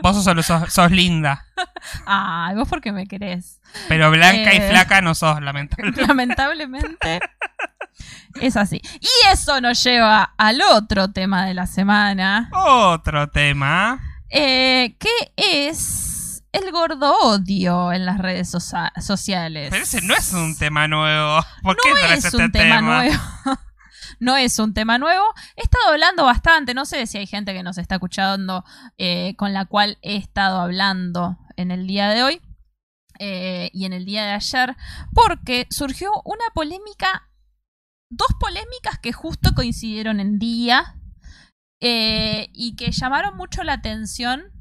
vos 0.02 0.22
solo 0.24 0.42
sos, 0.42 0.72
sos 0.72 0.90
linda, 0.90 1.44
Ay, 2.06 2.54
vos 2.54 2.68
porque 2.68 2.92
me 2.92 3.06
querés. 3.06 3.60
pero 3.88 4.10
blanca 4.10 4.52
y 4.54 4.58
Eh. 4.58 4.68
flaca 4.70 5.00
no 5.00 5.14
sos, 5.14 5.40
lamentablemente. 5.40 6.02
Lamentablemente 6.06 7.20
es 8.40 8.56
así. 8.56 8.80
Y 9.00 9.08
eso 9.32 9.60
nos 9.60 9.82
lleva 9.84 10.34
al 10.38 10.60
otro 10.62 11.12
tema 11.12 11.44
de 11.46 11.54
la 11.54 11.66
semana, 11.66 12.48
Otro 12.52 13.28
tema. 13.30 14.00
eh, 14.30 14.96
que 14.98 15.32
es 15.36 16.11
el 16.52 16.70
gordo 16.70 17.14
odio 17.22 17.92
en 17.92 18.04
las 18.06 18.18
redes 18.18 18.50
socia- 18.50 18.92
sociales. 19.00 19.68
Pero 19.70 19.82
ese 19.84 20.02
no 20.02 20.14
es 20.14 20.32
un 20.32 20.56
tema 20.56 20.86
nuevo. 20.88 21.40
¿Por 21.62 21.76
qué 21.82 21.90
no 21.90 21.96
es 22.12 22.24
este 22.24 22.36
un 22.36 22.52
tema, 22.52 22.80
nuevo. 22.82 23.14
no 24.20 24.36
es 24.36 24.58
un 24.58 24.74
tema 24.74 24.98
nuevo. 24.98 25.24
He 25.56 25.62
estado 25.62 25.88
hablando 25.92 26.24
bastante. 26.24 26.74
No 26.74 26.84
sé 26.84 27.06
si 27.06 27.18
hay 27.18 27.26
gente 27.26 27.52
que 27.54 27.62
nos 27.62 27.78
está 27.78 27.94
escuchando 27.96 28.64
eh, 28.98 29.34
con 29.36 29.52
la 29.52 29.64
cual 29.64 29.98
he 30.02 30.16
estado 30.16 30.60
hablando 30.60 31.38
en 31.56 31.70
el 31.70 31.86
día 31.86 32.08
de 32.10 32.22
hoy 32.22 32.40
eh, 33.18 33.70
y 33.72 33.84
en 33.86 33.92
el 33.94 34.04
día 34.04 34.24
de 34.24 34.32
ayer. 34.32 34.76
Porque 35.14 35.66
surgió 35.70 36.10
una 36.24 36.44
polémica. 36.54 37.28
Dos 38.10 38.28
polémicas 38.38 38.98
que 38.98 39.12
justo 39.14 39.52
coincidieron 39.54 40.20
en 40.20 40.38
día. 40.38 40.96
eh, 41.80 42.48
y 42.52 42.76
que 42.76 42.92
llamaron 42.92 43.36
mucho 43.36 43.62
la 43.64 43.72
atención 43.72 44.51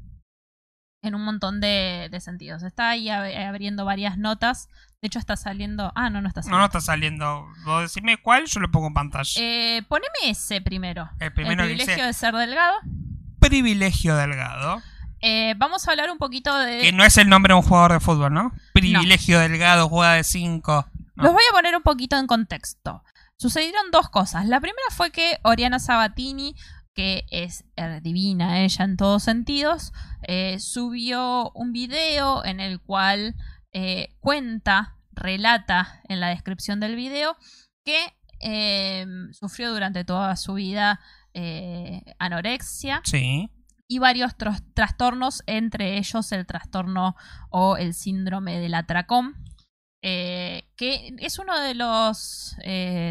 en 1.02 1.14
un 1.16 1.24
montón 1.24 1.60
de, 1.60 2.08
de 2.10 2.20
sentidos. 2.20 2.62
Está 2.62 2.90
ahí 2.90 3.08
ab- 3.08 3.48
abriendo 3.48 3.84
varias 3.84 4.16
notas. 4.16 4.68
De 5.00 5.08
hecho, 5.08 5.18
está 5.18 5.36
saliendo. 5.36 5.92
Ah, 5.96 6.10
no, 6.10 6.22
no 6.22 6.28
está 6.28 6.40
No, 6.40 6.44
saliendo. 6.44 6.58
no 6.60 6.64
está 6.66 6.80
saliendo. 6.80 7.46
Vos 7.64 7.82
decime 7.82 8.16
cuál, 8.22 8.46
yo 8.46 8.60
lo 8.60 8.70
pongo 8.70 8.86
en 8.86 8.94
pantalla. 8.94 9.32
Eh, 9.36 9.82
poneme 9.88 10.08
ese 10.30 10.60
primero. 10.60 11.10
el 11.18 11.32
primero 11.32 11.64
el 11.64 11.70
privilegio 11.70 11.94
dice 11.94 12.06
de 12.06 12.12
ser 12.12 12.34
delgado. 12.34 12.74
privilegio 13.40 14.14
delgado. 14.16 14.80
Eh, 15.20 15.54
vamos 15.56 15.86
a 15.86 15.90
hablar 15.90 16.10
un 16.10 16.18
poquito 16.18 16.56
de. 16.56 16.80
Que 16.80 16.92
no 16.92 17.04
es 17.04 17.16
el 17.16 17.28
nombre 17.28 17.52
de 17.52 17.58
un 17.58 17.62
jugador 17.66 17.92
de 17.92 18.00
fútbol, 18.00 18.32
¿no? 18.32 18.52
Privilegio 18.72 19.38
delgado, 19.40 19.88
juega 19.88 20.14
de 20.14 20.24
5. 20.24 20.86
No. 21.16 21.24
Los 21.24 21.32
voy 21.32 21.42
a 21.50 21.52
poner 21.54 21.76
un 21.76 21.82
poquito 21.82 22.16
en 22.16 22.26
contexto. 22.26 23.02
Sucedieron 23.36 23.90
dos 23.90 24.08
cosas. 24.08 24.46
La 24.46 24.60
primera 24.60 24.86
fue 24.90 25.10
que 25.10 25.38
Oriana 25.42 25.80
Sabatini, 25.80 26.54
que 26.94 27.24
es 27.30 27.64
eh, 27.76 28.00
divina 28.02 28.60
ella 28.60 28.84
en 28.84 28.96
todos 28.96 29.22
sentidos, 29.22 29.92
eh, 30.22 30.58
subió 30.58 31.50
un 31.54 31.72
video 31.72 32.44
en 32.44 32.60
el 32.60 32.80
cual 32.80 33.34
eh, 33.72 34.14
cuenta, 34.20 34.96
relata 35.12 36.00
en 36.08 36.20
la 36.20 36.28
descripción 36.28 36.80
del 36.80 36.96
video 36.96 37.36
que 37.84 37.98
eh, 38.40 39.06
sufrió 39.32 39.72
durante 39.72 40.04
toda 40.04 40.36
su 40.36 40.54
vida 40.54 41.00
anorexia 42.18 43.00
Sí. 43.04 43.50
y 43.88 43.98
varios 43.98 44.32
trastornos, 44.74 45.42
entre 45.46 45.96
ellos 45.96 46.30
el 46.32 46.44
trastorno 46.46 47.16
o 47.48 47.78
el 47.78 47.94
síndrome 47.94 48.58
del 48.58 48.74
atracón, 48.74 49.34
que 50.02 50.66
es 51.18 51.38
uno 51.38 51.58
de 51.58 51.74
los 51.74 52.54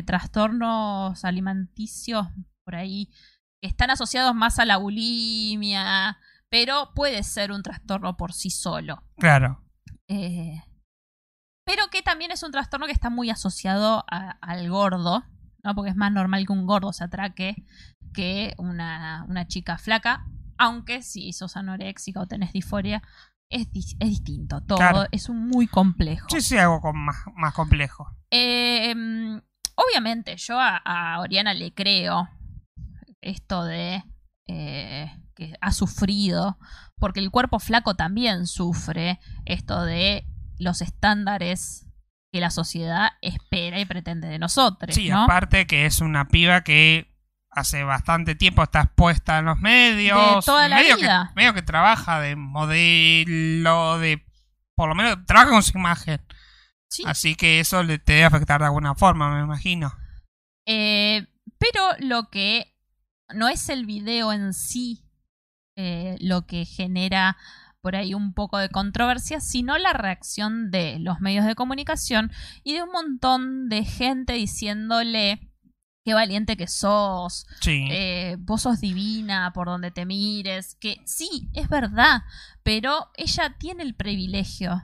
trastornos 0.06 1.26
alimenticios 1.26 2.28
por 2.64 2.76
ahí 2.76 3.10
están 3.62 3.90
asociados 3.92 4.34
más 4.36 4.60
a 4.60 4.66
la 4.66 4.78
bulimia, 4.78 6.18
pero 6.50 6.92
puede 6.96 7.24
ser 7.24 7.52
un 7.52 7.64
trastorno 7.64 8.18
por 8.18 8.34
sí 8.34 8.50
solo. 8.50 9.04
Claro. 9.18 9.64
Eh, 10.08 10.62
pero 11.66 11.84
que 11.92 12.02
también 12.02 12.32
es 12.32 12.44
un 12.44 12.52
trastorno 12.52 12.86
que 12.88 12.92
está 12.92 13.10
muy 13.10 13.30
asociado 13.30 14.04
a- 14.10 14.32
al 14.42 14.70
gordo, 14.70 15.24
¿no? 15.64 15.76
Porque 15.76 15.92
es 15.92 15.96
más 15.96 16.12
normal 16.12 16.46
que 16.46 16.54
un 16.54 16.66
gordo 16.66 16.92
se 16.92 17.04
atraque 17.04 17.56
que 18.14 18.54
una, 18.58 19.26
una 19.30 19.48
chica 19.48 19.78
flaca. 19.78 20.26
Aunque 20.58 21.02
si 21.02 21.32
sos 21.34 21.56
anoréxica 21.58 22.20
o 22.20 22.28
tenés 22.28 22.52
disforia, 22.52 23.02
es, 23.50 23.68
es 23.74 24.10
distinto. 24.10 24.62
Todo 24.62 24.78
Claro. 24.80 25.06
es 25.12 25.30
un 25.30 25.48
muy 25.48 25.68
complejo. 25.68 26.28
Sí, 26.30 26.42
sí, 26.42 26.58
algo 26.58 26.82
con 26.82 26.98
más, 26.98 27.18
más 27.36 27.54
complejo. 27.54 28.08
Eh, 28.32 28.94
obviamente, 29.76 30.36
yo 30.38 30.60
a, 30.60 30.78
a 30.78 31.20
Oriana 31.22 31.54
le 31.54 31.74
creo 31.74 32.30
esto 33.22 33.64
de 33.64 34.04
eh, 34.48 35.12
que 35.36 35.54
ha 35.62 35.72
sufrido, 35.72 36.58
porque 36.98 37.20
el 37.20 37.32
cuerpo 37.32 37.60
flaco 37.60 37.96
también 37.96 38.48
sufre 38.48 39.20
esto 39.46 39.84
de 39.84 40.26
los 40.60 40.82
estándares 40.82 41.88
que 42.32 42.40
la 42.40 42.50
sociedad 42.50 43.10
espera 43.22 43.80
y 43.80 43.86
pretende 43.86 44.28
de 44.28 44.40
nosotros. 44.40 44.96
Sí, 44.96 45.10
¿no? 45.10 45.24
aparte 45.24 45.68
que 45.68 45.86
es 45.86 46.02
una 46.02 46.28
piba 46.28 46.64
que 46.64 47.12
hace 47.52 47.84
bastante 47.84 48.36
tiempo 48.36 48.64
está 48.64 48.82
expuesta 48.82 49.40
en 49.40 49.46
los 49.46 49.60
medios. 49.60 50.36
De 50.36 50.42
toda 50.46 50.70
la 50.70 50.78
medio 50.78 50.96
vida. 50.98 51.30
Que, 51.30 51.42
medio 51.42 51.54
que 51.54 51.62
trabaja 51.62 52.20
de 52.20 52.36
modelo, 52.36 54.00
de... 54.00 54.26
Por 54.76 54.90
lo 54.90 54.96
menos 54.96 55.26
trabaja 55.26 55.52
con 55.52 55.64
su 55.64 55.78
imagen. 55.78 56.22
Sí. 56.88 57.04
Así 57.06 57.36
que 57.36 57.60
eso 57.60 57.84
le 57.84 58.00
te 58.00 58.14
debe 58.14 58.26
afectar 58.26 58.60
de 58.62 58.68
alguna 58.68 58.96
forma, 58.96 59.34
me 59.36 59.44
imagino. 59.44 59.94
Eh, 60.66 61.28
pero 61.58 61.82
lo 62.00 62.30
que 62.30 62.74
no 63.34 63.48
es 63.50 63.70
el 63.70 63.86
video 63.86 64.32
en 64.34 64.54
sí 64.54 65.04
eh, 65.78 66.18
lo 66.20 66.46
que 66.46 66.66
genera 66.66 67.38
por 67.82 67.96
ahí 67.96 68.14
un 68.14 68.34
poco 68.34 68.58
de 68.60 68.70
controversia, 68.70 69.40
sino 69.40 69.78
la 69.78 69.94
reacción 69.94 70.70
de 70.70 71.00
los 71.00 71.20
medios 71.20 71.46
de 71.46 71.56
comunicación 71.56 72.32
y 72.64 72.74
de 72.74 72.84
un 72.84 72.92
montón 72.92 73.70
de 73.70 73.84
gente 73.84 74.34
diciéndole 74.34 75.52
qué 76.06 76.14
valiente 76.14 76.58
que 76.58 76.68
sos, 76.68 77.46
Sí. 77.60 77.88
eh, 77.92 78.36
vos 78.40 78.64
sos 78.64 78.82
divina 78.82 79.52
por 79.54 79.68
donde 79.68 79.92
te 79.92 80.06
mires, 80.06 80.76
que 80.76 80.98
sí, 81.06 81.50
es 81.54 81.70
verdad, 81.70 82.22
pero 82.64 83.10
ella 83.16 83.56
tiene 83.60 83.84
el 83.84 83.96
privilegio, 83.96 84.82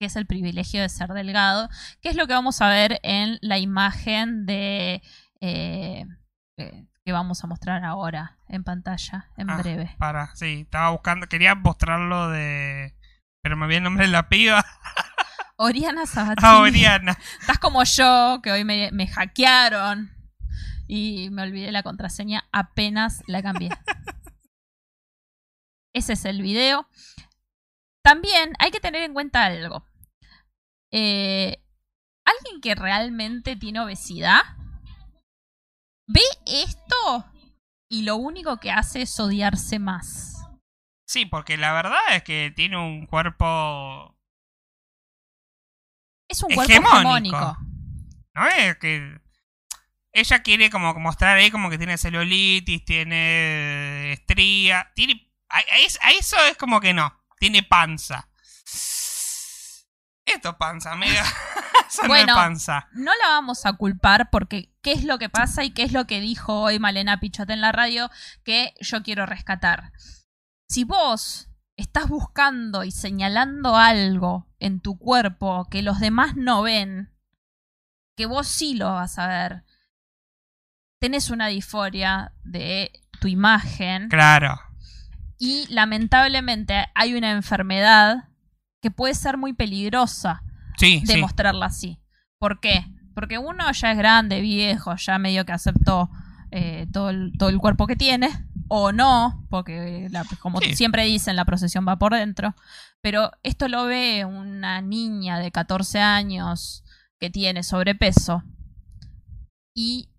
que 0.00 0.06
es 0.06 0.16
el 0.16 0.26
privilegio 0.26 0.80
de 0.82 0.88
ser 0.88 1.10
delgado, 1.10 1.68
que 2.00 2.08
es 2.08 2.16
lo 2.16 2.26
que 2.26 2.34
vamos 2.34 2.60
a 2.60 2.68
ver 2.68 3.00
en 3.02 3.38
la 3.40 3.58
imagen 3.58 4.44
de 4.46 5.02
eh, 5.40 6.04
eh, 6.58 6.86
que 7.04 7.12
vamos 7.12 7.42
a 7.42 7.46
mostrar 7.46 7.84
ahora 7.84 8.38
en 8.48 8.64
pantalla, 8.64 9.28
en 9.36 9.50
Ah, 9.50 9.56
breve. 9.58 9.94
Para, 9.98 10.34
sí, 10.36 10.60
estaba 10.62 10.90
buscando, 10.90 11.26
quería 11.26 11.54
mostrarlo 11.54 12.30
de... 12.30 12.94
Pero 13.42 13.56
me 13.56 13.66
viene 13.66 13.78
el 13.78 13.84
nombre 13.84 14.06
de 14.06 14.12
la 14.12 14.28
piba. 14.28 14.64
Oriana 15.56 16.06
Sabatini. 16.06 16.48
A 16.48 16.58
Oriana. 16.60 17.18
Estás 17.40 17.58
como 17.58 17.82
yo, 17.84 18.40
que 18.42 18.52
hoy 18.52 18.64
me, 18.64 18.90
me 18.92 19.08
hackearon 19.08 20.12
y 20.86 21.28
me 21.30 21.42
olvidé 21.42 21.72
la 21.72 21.82
contraseña, 21.82 22.44
apenas 22.52 23.22
la 23.26 23.42
cambié. 23.42 23.70
Ese 25.94 26.14
es 26.14 26.24
el 26.24 26.40
video. 26.40 26.88
También 28.04 28.54
hay 28.58 28.70
que 28.70 28.80
tener 28.80 29.02
en 29.02 29.12
cuenta 29.12 29.44
algo. 29.44 29.84
Eh, 30.92 31.62
alguien 32.24 32.60
que 32.60 32.74
realmente 32.74 33.56
tiene 33.56 33.80
obesidad 33.80 34.42
ve 36.12 36.20
esto 36.46 37.26
y 37.88 38.02
lo 38.02 38.16
único 38.16 38.58
que 38.58 38.70
hace 38.70 39.02
es 39.02 39.18
odiarse 39.20 39.78
más. 39.78 40.46
Sí, 41.06 41.26
porque 41.26 41.56
la 41.56 41.72
verdad 41.72 42.00
es 42.12 42.22
que 42.22 42.52
tiene 42.54 42.78
un 42.78 43.06
cuerpo. 43.06 44.16
Es 46.28 46.42
un 46.42 46.54
cuerpo 46.54 46.72
Hegemónico. 46.72 47.36
hegemónico. 47.36 47.58
¿No 48.34 48.46
es 48.48 48.76
que.? 48.78 49.20
Ella 50.14 50.42
quiere 50.42 50.70
como 50.70 50.94
mostrar 50.94 51.38
ahí 51.38 51.50
como 51.50 51.70
que 51.70 51.78
tiene 51.78 51.96
celulitis, 51.98 52.84
tiene 52.84 54.12
estría. 54.12 54.90
Tiene. 54.94 55.30
A 55.48 55.60
eso 56.10 56.38
es 56.50 56.56
como 56.56 56.80
que 56.80 56.94
no. 56.94 57.22
Tiene 57.38 57.62
panza. 57.62 58.28
Esto 60.24 60.50
es 60.50 60.54
panza, 60.56 60.92
amiga. 60.92 61.24
Eso 61.92 62.02
no 62.02 62.08
Bueno. 62.08 62.32
es 62.32 62.36
panza. 62.38 62.88
No 62.92 63.10
la 63.22 63.28
vamos 63.30 63.66
a 63.66 63.74
culpar 63.74 64.30
porque 64.30 64.72
qué 64.82 64.92
es 64.92 65.04
lo 65.04 65.18
que 65.18 65.28
pasa 65.28 65.62
y 65.64 65.70
qué 65.70 65.82
es 65.82 65.92
lo 65.92 66.06
que 66.06 66.20
dijo 66.20 66.60
hoy 66.62 66.78
Malena 66.78 67.20
Pichot 67.20 67.50
en 67.50 67.60
la 67.60 67.70
radio 67.72 68.10
que 68.44 68.72
yo 68.80 69.02
quiero 69.02 69.26
rescatar. 69.26 69.92
Si 70.68 70.84
vos 70.84 71.48
estás 71.76 72.08
buscando 72.08 72.84
y 72.84 72.90
señalando 72.92 73.76
algo 73.76 74.46
en 74.58 74.80
tu 74.80 74.98
cuerpo 74.98 75.66
que 75.70 75.82
los 75.82 76.00
demás 76.00 76.34
no 76.36 76.62
ven, 76.62 77.12
que 78.16 78.24
vos 78.26 78.46
sí 78.48 78.74
lo 78.74 78.92
vas 78.92 79.18
a 79.18 79.26
ver, 79.26 79.64
tenés 81.00 81.30
una 81.30 81.48
disforia 81.48 82.32
de 82.42 82.92
tu 83.20 83.28
imagen 83.28 84.08
Claro. 84.08 84.58
y 85.38 85.66
lamentablemente 85.68 86.86
hay 86.94 87.14
una 87.14 87.32
enfermedad 87.32 88.28
que 88.80 88.90
puede 88.90 89.14
ser 89.14 89.36
muy 89.36 89.52
peligrosa 89.52 90.42
Sí, 90.86 91.00
de 91.06 91.14
sí. 91.14 91.20
mostrarla 91.20 91.66
así. 91.66 91.98
¿Por 92.38 92.60
qué? 92.60 92.84
Porque 93.14 93.38
uno 93.38 93.70
ya 93.72 93.92
es 93.92 93.98
grande, 93.98 94.40
viejo, 94.40 94.94
ya 94.96 95.18
medio 95.18 95.44
que 95.44 95.52
aceptó 95.52 96.10
eh, 96.50 96.86
todo, 96.92 97.08
el, 97.10 97.32
todo 97.38 97.48
el 97.48 97.58
cuerpo 97.58 97.86
que 97.86 97.96
tiene, 97.96 98.28
o 98.68 98.92
no, 98.92 99.46
porque 99.48 100.08
la- 100.10 100.24
como 100.40 100.60
Sí. 100.60 100.76
siempre 100.76 101.04
dicen, 101.06 101.34
la 101.36 101.44
procesión 101.46 101.86
va 101.88 101.96
por 101.98 102.12
dentro. 102.14 102.54
Pero 103.00 103.30
esto 103.42 103.68
lo 103.68 103.84
ve 103.86 104.24
una 104.26 104.80
niña 104.82 105.38
de 105.38 105.50
14 105.50 106.00
años 106.00 106.84
que 107.18 107.30
tiene 107.30 107.62
sobrepeso 107.62 108.42
y 109.74 110.10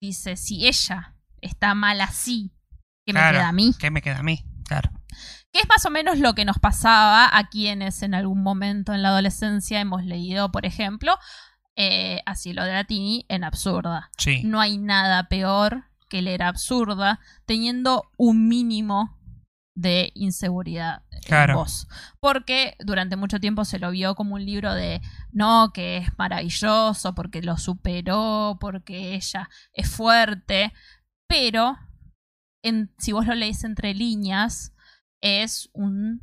dice, 0.00 0.36
si 0.36 0.66
ella 0.66 1.14
está 1.42 1.74
mal 1.74 2.00
así, 2.00 2.50
¿qué 3.04 3.12
me 3.12 3.20
queda 3.20 3.48
a 3.48 3.52
mí? 3.52 3.74
¿Qué 3.78 3.90
me 3.90 4.00
queda 4.02 4.18
a 4.20 4.22
mí? 4.22 4.44
Claro. 4.66 4.90
Que 5.52 5.60
es 5.60 5.68
más 5.68 5.84
o 5.86 5.90
menos 5.90 6.18
lo 6.18 6.34
que 6.34 6.44
nos 6.44 6.58
pasaba 6.58 7.28
a 7.36 7.48
quienes 7.48 8.02
en 8.02 8.14
algún 8.14 8.42
momento 8.42 8.92
en 8.92 9.02
la 9.02 9.08
adolescencia 9.10 9.80
hemos 9.80 10.04
leído, 10.04 10.50
por 10.52 10.66
ejemplo, 10.66 11.16
eh, 11.76 12.20
Asilo 12.26 12.64
de 12.64 12.72
Latini 12.72 13.24
en 13.28 13.44
Absurda. 13.44 14.10
Sí. 14.18 14.42
No 14.44 14.60
hay 14.60 14.76
nada 14.78 15.28
peor 15.28 15.84
que 16.10 16.22
leer 16.22 16.42
Absurda 16.42 17.20
teniendo 17.46 18.10
un 18.18 18.48
mínimo 18.48 19.16
de 19.74 20.10
inseguridad 20.14 21.02
Claro. 21.24 21.52
en 21.52 21.58
vos. 21.60 21.86
Porque 22.20 22.74
durante 22.80 23.14
mucho 23.16 23.38
tiempo 23.38 23.64
se 23.64 23.78
lo 23.78 23.90
vio 23.92 24.16
como 24.16 24.34
un 24.34 24.44
libro 24.44 24.74
de 24.74 25.00
no, 25.30 25.70
que 25.72 25.98
es 25.98 26.08
maravilloso, 26.18 27.14
porque 27.14 27.42
lo 27.42 27.56
superó, 27.58 28.56
porque 28.60 29.14
ella 29.14 29.48
es 29.72 29.88
fuerte, 29.88 30.72
pero 31.28 31.78
en- 32.64 32.92
si 32.98 33.12
vos 33.12 33.24
lo 33.26 33.34
lees 33.34 33.62
entre 33.62 33.94
líneas, 33.94 34.72
es 35.22 35.68
un, 35.72 36.22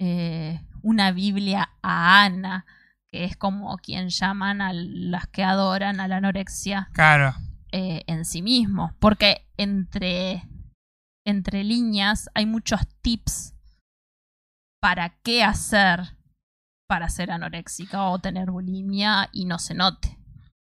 eh, 0.00 0.60
una 0.82 1.12
Biblia 1.12 1.70
a 1.82 2.24
Ana, 2.24 2.66
que 3.10 3.24
es 3.24 3.36
como 3.36 3.76
quien 3.78 4.08
llaman 4.08 4.60
a 4.62 4.72
las 4.72 5.26
que 5.28 5.42
adoran 5.44 6.00
a 6.00 6.08
la 6.08 6.16
anorexia 6.18 6.88
Claro. 6.92 7.34
eh, 7.72 8.02
en 8.06 8.24
sí 8.24 8.42
mismo. 8.42 8.94
Porque 9.00 9.46
entre, 9.56 10.42
entre 11.26 11.64
líneas 11.64 12.28
hay 12.34 12.46
muchos 12.46 12.80
tips 13.02 13.54
para 14.80 15.10
qué 15.22 15.42
hacer 15.44 16.16
para 16.88 17.08
ser 17.08 17.30
anoréxica 17.30 18.08
o 18.08 18.18
tener 18.18 18.50
bulimia 18.50 19.28
y 19.32 19.44
no 19.44 19.60
se 19.60 19.74
note. 19.74 20.18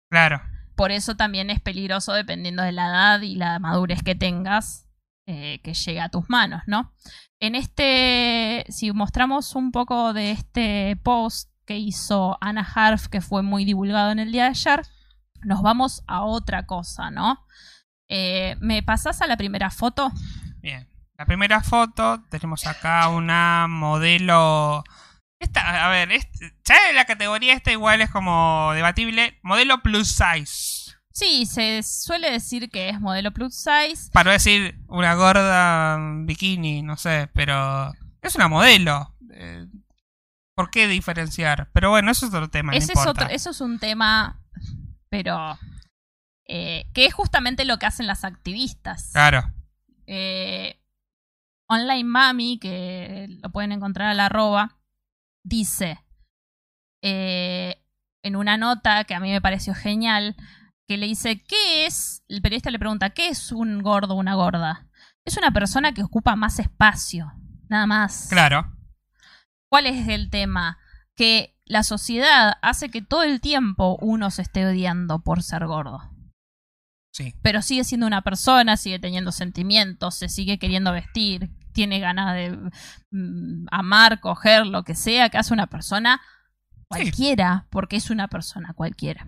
Claro. 0.08 0.40
Por 0.76 0.92
eso 0.92 1.16
también 1.16 1.50
es 1.50 1.60
peligroso 1.60 2.12
dependiendo 2.12 2.62
de 2.62 2.70
la 2.70 2.86
edad 2.86 3.20
y 3.22 3.34
la 3.34 3.58
madurez 3.58 4.02
que 4.04 4.14
tengas 4.14 4.86
eh, 5.26 5.60
que 5.62 5.74
llegue 5.74 6.00
a 6.00 6.08
tus 6.08 6.28
manos, 6.28 6.62
¿no? 6.66 6.92
En 7.40 7.54
este, 7.54 8.64
si 8.68 8.92
mostramos 8.92 9.54
un 9.54 9.72
poco 9.72 10.12
de 10.12 10.32
este 10.32 10.96
post 11.02 11.50
que 11.66 11.78
hizo 11.78 12.38
Anna 12.40 12.68
Harf, 12.74 13.08
que 13.08 13.20
fue 13.20 13.42
muy 13.42 13.64
divulgado 13.64 14.10
en 14.10 14.18
el 14.18 14.32
día 14.32 14.44
de 14.44 14.50
ayer, 14.50 14.82
nos 15.42 15.62
vamos 15.62 16.02
a 16.06 16.22
otra 16.22 16.66
cosa, 16.66 17.10
¿no? 17.10 17.44
Eh, 18.08 18.56
¿Me 18.60 18.82
pasás 18.82 19.22
a 19.22 19.26
la 19.26 19.36
primera 19.36 19.70
foto? 19.70 20.10
Bien. 20.60 20.88
La 21.16 21.26
primera 21.26 21.62
foto, 21.62 22.20
tenemos 22.30 22.66
acá 22.66 23.08
una 23.08 23.66
modelo. 23.68 24.82
Esta, 25.38 25.86
a 25.86 25.88
ver, 25.88 26.10
este, 26.10 26.52
la 26.94 27.04
categoría 27.04 27.52
esta 27.52 27.70
igual 27.70 28.00
es 28.00 28.10
como 28.10 28.72
debatible. 28.74 29.38
Modelo 29.42 29.82
plus 29.82 30.08
size. 30.08 30.81
Sí, 31.12 31.46
se 31.46 31.82
suele 31.82 32.30
decir 32.30 32.70
que 32.70 32.88
es 32.88 33.00
modelo 33.00 33.32
plus 33.32 33.54
size. 33.54 34.10
Para 34.12 34.24
no 34.24 34.30
decir 34.32 34.78
una 34.88 35.14
gorda 35.14 35.98
bikini, 36.24 36.82
no 36.82 36.96
sé, 36.96 37.28
pero 37.34 37.92
es 38.22 38.34
una 38.34 38.48
modelo. 38.48 39.14
Eh, 39.30 39.66
¿Por 40.54 40.70
qué 40.70 40.88
diferenciar? 40.88 41.68
Pero 41.72 41.90
bueno, 41.90 42.10
eso 42.10 42.26
es 42.26 42.34
otro 42.34 42.48
tema. 42.48 42.72
no 42.72 42.78
Ese 42.78 42.92
es 42.92 43.06
otro, 43.06 43.28
eso 43.28 43.50
es 43.50 43.60
un 43.60 43.78
tema, 43.78 44.40
pero 45.08 45.58
eh, 46.46 46.86
que 46.92 47.06
es 47.06 47.14
justamente 47.14 47.64
lo 47.64 47.78
que 47.78 47.86
hacen 47.86 48.06
las 48.06 48.24
activistas. 48.24 49.10
Claro. 49.12 49.52
Eh, 50.06 50.78
Online 51.68 52.04
Mami, 52.04 52.58
que 52.58 53.26
lo 53.42 53.50
pueden 53.50 53.72
encontrar 53.72 54.08
a 54.08 54.14
la 54.14 54.26
arroba, 54.26 54.78
dice 55.42 55.98
eh, 57.02 57.82
en 58.22 58.36
una 58.36 58.56
nota 58.56 59.04
que 59.04 59.14
a 59.14 59.20
mí 59.20 59.30
me 59.30 59.40
pareció 59.40 59.74
genial, 59.74 60.36
que 60.92 60.98
le 60.98 61.06
dice, 61.06 61.42
¿qué 61.48 61.86
es? 61.86 62.22
El 62.28 62.42
periodista 62.42 62.70
le 62.70 62.78
pregunta, 62.78 63.10
¿qué 63.10 63.28
es 63.28 63.50
un 63.50 63.82
gordo 63.82 64.12
o 64.12 64.18
una 64.18 64.34
gorda? 64.34 64.86
Es 65.24 65.38
una 65.38 65.50
persona 65.50 65.94
que 65.94 66.02
ocupa 66.02 66.36
más 66.36 66.58
espacio, 66.58 67.32
nada 67.70 67.86
más. 67.86 68.26
Claro. 68.28 68.76
¿Cuál 69.70 69.86
es 69.86 70.06
el 70.08 70.28
tema? 70.28 70.76
Que 71.16 71.56
la 71.64 71.82
sociedad 71.82 72.58
hace 72.60 72.90
que 72.90 73.00
todo 73.00 73.22
el 73.22 73.40
tiempo 73.40 73.96
uno 74.02 74.30
se 74.30 74.42
esté 74.42 74.66
odiando 74.66 75.20
por 75.20 75.42
ser 75.42 75.66
gordo. 75.66 76.10
Sí. 77.10 77.34
Pero 77.40 77.62
sigue 77.62 77.84
siendo 77.84 78.06
una 78.06 78.20
persona, 78.20 78.76
sigue 78.76 78.98
teniendo 78.98 79.32
sentimientos, 79.32 80.16
se 80.16 80.28
sigue 80.28 80.58
queriendo 80.58 80.92
vestir, 80.92 81.50
tiene 81.72 82.00
ganas 82.00 82.34
de 82.34 82.58
mm, 83.12 83.66
amar, 83.70 84.20
coger, 84.20 84.66
lo 84.66 84.84
que 84.84 84.94
sea 84.94 85.30
que 85.30 85.38
hace 85.38 85.54
una 85.54 85.68
persona 85.68 86.20
cualquiera, 86.86 87.66
porque 87.70 87.96
es 87.96 88.10
una 88.10 88.28
persona 88.28 88.74
cualquiera. 88.74 89.26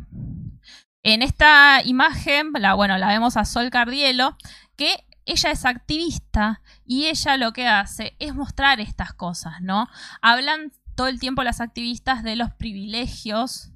En 1.04 1.22
esta 1.22 1.82
imagen, 1.84 2.50
la, 2.58 2.74
bueno, 2.74 2.96
la 2.98 3.08
vemos 3.08 3.36
a 3.36 3.44
Sol 3.44 3.68
Cardielo, 3.70 4.36
que 4.76 5.06
ella 5.26 5.50
es 5.50 5.64
activista 5.66 6.62
y 6.84 7.06
ella 7.06 7.36
lo 7.36 7.52
que 7.52 7.68
hace 7.68 8.16
es 8.18 8.34
mostrar 8.34 8.80
estas 8.80 9.12
cosas, 9.12 9.60
¿no? 9.60 9.86
Hablan 10.22 10.72
todo 10.96 11.08
el 11.08 11.20
tiempo 11.20 11.42
las 11.42 11.60
activistas 11.60 12.22
de 12.22 12.36
los 12.36 12.52
privilegios 12.54 13.70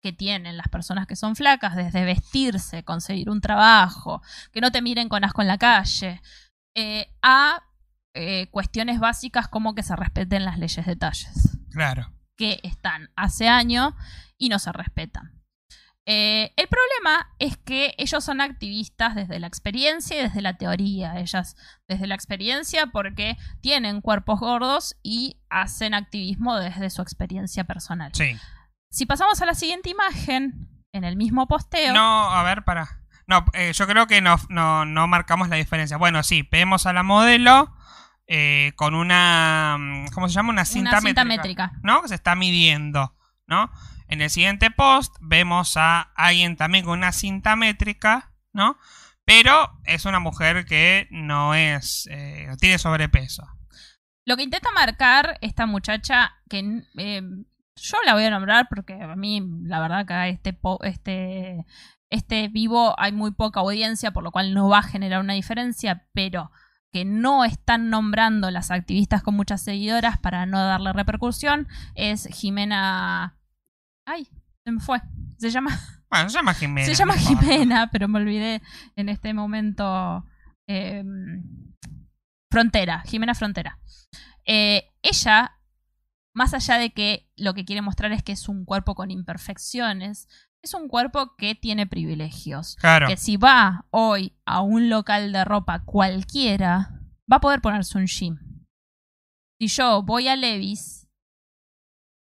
que 0.00 0.12
tienen 0.12 0.56
las 0.56 0.68
personas 0.68 1.08
que 1.08 1.16
son 1.16 1.34
flacas, 1.34 1.74
desde 1.74 2.04
vestirse, 2.04 2.84
conseguir 2.84 3.30
un 3.30 3.40
trabajo, 3.40 4.22
que 4.52 4.60
no 4.60 4.70
te 4.70 4.80
miren 4.80 5.08
con 5.08 5.24
asco 5.24 5.42
en 5.42 5.48
la 5.48 5.58
calle, 5.58 6.22
eh, 6.76 7.12
a 7.20 7.64
eh, 8.14 8.46
cuestiones 8.52 9.00
básicas 9.00 9.48
como 9.48 9.74
que 9.74 9.82
se 9.82 9.96
respeten 9.96 10.44
las 10.44 10.58
leyes 10.58 10.86
de 10.86 10.94
talles 10.94 11.58
Claro. 11.72 12.12
que 12.36 12.60
están 12.62 13.10
hace 13.16 13.48
años 13.48 13.92
y 14.38 14.48
no 14.50 14.60
se 14.60 14.70
respetan. 14.70 15.37
Eh, 16.10 16.54
el 16.56 16.68
problema 16.68 17.34
es 17.38 17.58
que 17.58 17.94
ellos 17.98 18.24
son 18.24 18.40
activistas 18.40 19.14
desde 19.14 19.38
la 19.38 19.46
experiencia 19.46 20.18
y 20.18 20.22
desde 20.22 20.40
la 20.40 20.56
teoría. 20.56 21.20
Ellas 21.20 21.54
desde 21.86 22.06
la 22.06 22.14
experiencia 22.14 22.86
porque 22.86 23.36
tienen 23.60 24.00
cuerpos 24.00 24.40
gordos 24.40 24.96
y 25.02 25.38
hacen 25.50 25.92
activismo 25.92 26.56
desde 26.56 26.88
su 26.88 27.02
experiencia 27.02 27.64
personal. 27.64 28.10
Sí. 28.14 28.34
Si 28.88 29.04
pasamos 29.04 29.42
a 29.42 29.44
la 29.44 29.52
siguiente 29.52 29.90
imagen, 29.90 30.70
en 30.92 31.04
el 31.04 31.16
mismo 31.16 31.46
posteo, 31.46 31.92
No, 31.92 32.30
a 32.30 32.42
ver, 32.42 32.64
para. 32.64 32.88
No, 33.26 33.44
eh, 33.52 33.74
yo 33.74 33.86
creo 33.86 34.06
que 34.06 34.22
no, 34.22 34.36
no, 34.48 34.86
no 34.86 35.06
marcamos 35.08 35.50
la 35.50 35.56
diferencia. 35.56 35.98
Bueno, 35.98 36.22
sí, 36.22 36.48
vemos 36.50 36.86
a 36.86 36.94
la 36.94 37.02
modelo 37.02 37.70
eh, 38.26 38.72
con 38.76 38.94
una, 38.94 39.76
mm, 39.78 40.06
¿cómo 40.14 40.28
se 40.30 40.34
llama? 40.36 40.48
Una 40.48 40.64
cinta, 40.64 40.92
Una 40.92 41.00
cinta 41.02 41.24
métrica, 41.26 41.66
métrica. 41.66 41.80
¿no? 41.82 42.00
Que 42.00 42.08
se 42.08 42.14
está 42.14 42.34
midiendo, 42.34 43.14
¿no? 43.46 43.70
En 44.08 44.22
el 44.22 44.30
siguiente 44.30 44.70
post 44.70 45.14
vemos 45.20 45.76
a 45.76 46.12
alguien 46.16 46.56
también 46.56 46.84
con 46.84 46.98
una 46.98 47.12
cinta 47.12 47.56
métrica, 47.56 48.32
¿no? 48.52 48.78
Pero 49.24 49.78
es 49.84 50.06
una 50.06 50.20
mujer 50.20 50.64
que 50.64 51.06
no 51.10 51.54
es, 51.54 52.08
eh, 52.10 52.48
tiene 52.58 52.78
sobrepeso. 52.78 53.46
Lo 54.24 54.36
que 54.36 54.42
intenta 54.42 54.70
marcar 54.72 55.38
esta 55.42 55.66
muchacha, 55.66 56.32
que 56.48 56.82
eh, 56.96 57.22
yo 57.76 57.98
la 58.04 58.14
voy 58.14 58.24
a 58.24 58.30
nombrar 58.30 58.66
porque 58.68 58.94
a 58.94 59.16
mí, 59.16 59.42
la 59.64 59.80
verdad, 59.80 60.06
que 60.06 60.30
este, 60.30 60.58
este, 60.82 61.66
este 62.10 62.48
vivo 62.48 62.94
hay 62.98 63.12
muy 63.12 63.32
poca 63.32 63.60
audiencia, 63.60 64.10
por 64.10 64.24
lo 64.24 64.32
cual 64.32 64.54
no 64.54 64.68
va 64.68 64.78
a 64.78 64.82
generar 64.82 65.20
una 65.20 65.34
diferencia, 65.34 66.06
pero 66.12 66.50
que 66.92 67.04
no 67.04 67.44
están 67.44 67.90
nombrando 67.90 68.50
las 68.50 68.70
activistas 68.70 69.22
con 69.22 69.34
muchas 69.34 69.62
seguidoras 69.62 70.18
para 70.18 70.46
no 70.46 70.64
darle 70.64 70.92
repercusión, 70.92 71.68
es 71.94 72.28
Jimena... 72.32 73.37
Ay, 74.08 74.26
se 74.64 74.72
me 74.72 74.80
fue. 74.80 75.00
Se 75.38 75.50
llama... 75.50 75.70
Bueno, 76.10 76.30
se 76.30 76.36
llama 76.38 76.54
Jimena. 76.54 76.86
Se 76.86 76.94
llama. 76.94 77.18
Jimena, 77.18 77.90
pero 77.90 78.08
me 78.08 78.18
olvidé 78.18 78.62
en 78.96 79.10
este 79.10 79.34
momento. 79.34 80.24
eh, 80.66 81.04
Frontera, 82.50 83.02
Jimena 83.06 83.34
Frontera. 83.34 83.78
Eh, 84.46 84.88
ella, 85.02 85.58
más 86.34 86.54
allá 86.54 86.78
de 86.78 86.90
que 86.94 87.28
lo 87.36 87.52
que 87.52 87.66
quiere 87.66 87.82
mostrar 87.82 88.10
es 88.12 88.22
que 88.22 88.32
es 88.32 88.48
un 88.48 88.64
cuerpo 88.64 88.94
con 88.94 89.10
imperfecciones, 89.10 90.28
es 90.62 90.72
un 90.72 90.88
cuerpo 90.88 91.36
que 91.36 91.54
tiene 91.54 91.86
privilegios. 91.86 92.76
Claro. 92.76 93.06
Que 93.08 93.18
si 93.18 93.36
va 93.36 93.84
hoy 93.90 94.34
a 94.46 94.62
un 94.62 94.88
local 94.88 95.30
de 95.32 95.44
ropa 95.44 95.84
cualquiera, 95.84 97.02
va 97.30 97.36
a 97.36 97.40
poder 97.40 97.60
ponerse 97.60 97.98
un 97.98 98.06
jean. 98.06 98.64
Si 99.60 99.68
yo 99.68 100.02
voy 100.02 100.28
a 100.28 100.36
Levis, 100.36 101.06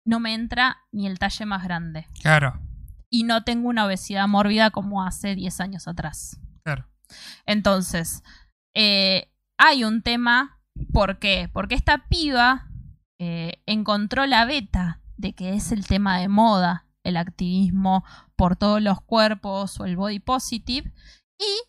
no 0.06 0.18
me 0.20 0.32
entra 0.32 0.78
ni 0.92 1.06
el 1.06 1.18
talle 1.18 1.44
más 1.44 1.62
grande 1.64 2.06
Claro. 2.22 2.58
y 3.10 3.24
no 3.24 3.44
tengo 3.44 3.68
una 3.68 3.84
obesidad 3.84 4.26
mórbida 4.28 4.70
como 4.70 5.02
hace 5.04 5.34
10 5.34 5.60
años 5.60 5.86
atrás. 5.88 6.40
Claro. 6.64 6.86
Entonces, 7.44 8.22
eh, 8.74 9.30
hay 9.58 9.84
un 9.84 10.02
tema, 10.02 10.60
¿por 10.92 11.18
qué? 11.18 11.50
Porque 11.52 11.74
esta 11.74 12.08
piba 12.08 12.68
eh, 13.18 13.62
encontró 13.66 14.26
la 14.26 14.44
beta 14.44 15.00
de 15.16 15.32
que 15.34 15.54
es 15.54 15.72
el 15.72 15.86
tema 15.86 16.18
de 16.18 16.28
moda, 16.28 16.86
el 17.04 17.16
activismo 17.16 18.04
por 18.36 18.56
todos 18.56 18.82
los 18.82 19.00
cuerpos 19.00 19.78
o 19.80 19.84
el 19.86 19.96
body 19.96 20.18
positive, 20.18 20.92
y 21.38 21.68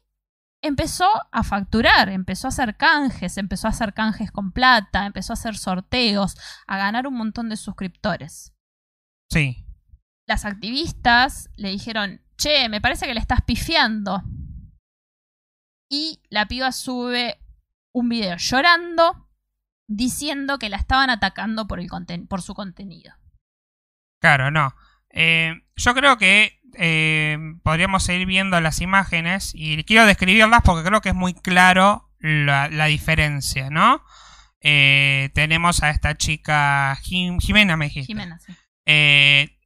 empezó 0.62 1.08
a 1.32 1.44
facturar, 1.44 2.10
empezó 2.10 2.48
a 2.48 2.50
hacer 2.50 2.78
canjes, 2.78 3.38
empezó 3.38 3.68
a 3.68 3.72
hacer 3.72 3.94
canjes 3.94 4.32
con 4.32 4.52
plata, 4.52 5.06
empezó 5.06 5.34
a 5.34 5.36
hacer 5.36 5.58
sorteos, 5.58 6.36
a 6.68 6.78
ganar 6.78 7.08
un 7.08 7.16
montón 7.16 7.50
de 7.50 7.58
suscriptores 7.58 8.54
Sí. 9.30 9.66
las 10.26 10.46
activistas 10.46 11.50
le 11.56 11.70
dijeron, 11.70 12.22
che, 12.38 12.70
me 12.70 12.82
parece 12.82 13.06
que 13.06 13.14
le 13.14 13.20
estás 13.20 13.42
pifiando. 13.42 14.24
Y 15.90 16.22
la 16.30 16.48
piba 16.48 16.72
sube 16.72 17.40
un 17.94 18.10
video 18.10 18.36
llorando, 18.38 19.30
diciendo 19.88 20.60
que 20.60 20.70
la 20.70 20.78
estaban 20.78 21.10
atacando 21.10 21.68
por, 21.68 21.80
el 21.80 21.88
por 22.28 22.42
su 22.42 22.54
contenido. 22.54 23.14
Claro, 24.20 24.52
no. 24.52 24.74
Eh, 25.10 25.54
yo 25.76 25.94
creo 25.94 26.18
que 26.18 26.57
eh, 26.78 27.38
podríamos 27.64 28.04
seguir 28.04 28.26
viendo 28.28 28.60
las 28.62 28.82
imágenes 28.82 29.52
y 29.54 29.84
quiero 29.84 30.06
describirlas 30.06 30.62
porque 30.64 30.88
creo 30.88 31.02
que 31.02 31.10
es 31.10 31.16
muy 31.16 31.34
claro 31.34 32.10
la, 32.20 32.70
la 32.70 32.86
diferencia, 32.86 33.70
¿no? 33.70 34.04
Eh, 34.62 35.30
tenemos 35.34 35.84
a 35.84 35.90
esta 35.90 36.16
chica 36.18 36.98
Jim- 37.04 37.40
Jimena, 37.40 37.78
me 37.78 37.86
dijiste. 37.86 38.08
Jimena, 38.08 38.40
sí. 38.40 38.54
Eh, 38.86 39.58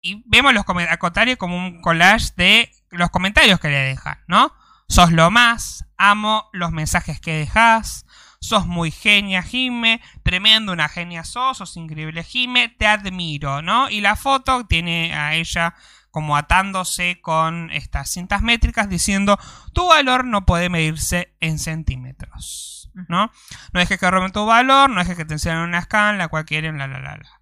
y 0.00 0.22
vemos 0.26 0.52
los 0.52 0.64
comentarios 0.64 0.98
comentarios 0.98 1.38
como 1.38 1.56
un 1.56 1.80
collage 1.80 2.30
de 2.36 2.70
los 2.90 3.10
comentarios 3.10 3.60
que 3.60 3.68
le 3.68 3.78
dejan, 3.78 4.18
¿no? 4.26 4.52
Sos 4.88 5.12
lo 5.12 5.30
más, 5.30 5.84
amo 5.96 6.48
los 6.52 6.70
mensajes 6.72 7.20
que 7.20 7.32
dejas, 7.34 8.04
sos 8.40 8.66
muy 8.66 8.90
genia, 8.90 9.42
Jime, 9.42 10.00
tremendo, 10.22 10.72
una 10.72 10.88
genia 10.88 11.24
sos, 11.24 11.58
sos 11.58 11.76
increíble, 11.76 12.24
Jime, 12.24 12.68
te 12.68 12.86
admiro, 12.86 13.62
¿no? 13.62 13.88
Y 13.88 14.00
la 14.00 14.16
foto 14.16 14.66
tiene 14.66 15.14
a 15.14 15.34
ella 15.34 15.74
como 16.12 16.36
atándose 16.36 17.20
con 17.20 17.70
estas 17.70 18.10
cintas 18.10 18.42
métricas 18.42 18.88
diciendo, 18.88 19.38
tu 19.72 19.88
valor 19.88 20.24
no 20.24 20.44
puede 20.44 20.68
medirse 20.68 21.34
en 21.40 21.58
centímetros, 21.58 22.90
¿no? 23.08 23.32
No 23.72 23.80
dejes 23.80 23.98
que 23.98 24.10
roben 24.10 24.30
tu 24.30 24.46
valor, 24.46 24.90
no 24.90 25.00
dejes 25.00 25.16
que 25.16 25.24
te 25.24 25.34
enseñen 25.34 25.58
una 25.58 25.78
escala, 25.78 26.16
la 26.16 26.28
cual 26.28 26.44
quieren, 26.44 26.78
la, 26.78 26.86
la, 26.86 27.00
la, 27.00 27.16
la. 27.16 27.40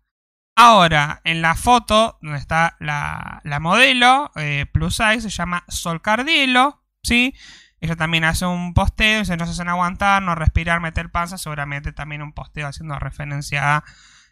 Ahora, 0.54 1.20
en 1.24 1.42
la 1.42 1.56
foto 1.56 2.18
donde 2.22 2.38
está 2.38 2.76
la, 2.78 3.40
la 3.44 3.60
modelo 3.60 4.30
eh, 4.36 4.66
plus 4.72 4.96
size, 4.96 5.22
se 5.22 5.30
llama 5.30 5.64
Sol 5.68 6.00
Cardielo, 6.00 6.84
¿sí? 7.02 7.34
Ella 7.80 7.96
también 7.96 8.24
hace 8.24 8.46
un 8.46 8.72
posteo, 8.72 9.20
dice 9.20 9.36
no 9.36 9.46
se 9.46 9.52
hacen 9.52 9.68
aguantar, 9.68 10.22
no 10.22 10.36
respirar, 10.36 10.80
meter 10.80 11.10
panza, 11.10 11.38
seguramente 11.38 11.92
también 11.92 12.22
un 12.22 12.32
posteo 12.32 12.68
haciendo 12.68 12.98
referencia 12.98 13.78
a, 13.78 13.84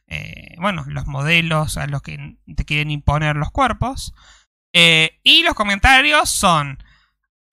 eh, 0.09 0.55
bueno, 0.59 0.85
los 0.89 1.07
modelos 1.07 1.77
a 1.77 1.87
los 1.87 2.03
que 2.03 2.39
te 2.57 2.65
quieren 2.65 2.91
imponer 2.91 3.37
los 3.37 3.51
cuerpos. 3.51 4.15
Eh, 4.73 5.21
y 5.23 5.43
los 5.43 5.55
comentarios 5.55 6.31
son, 6.31 6.83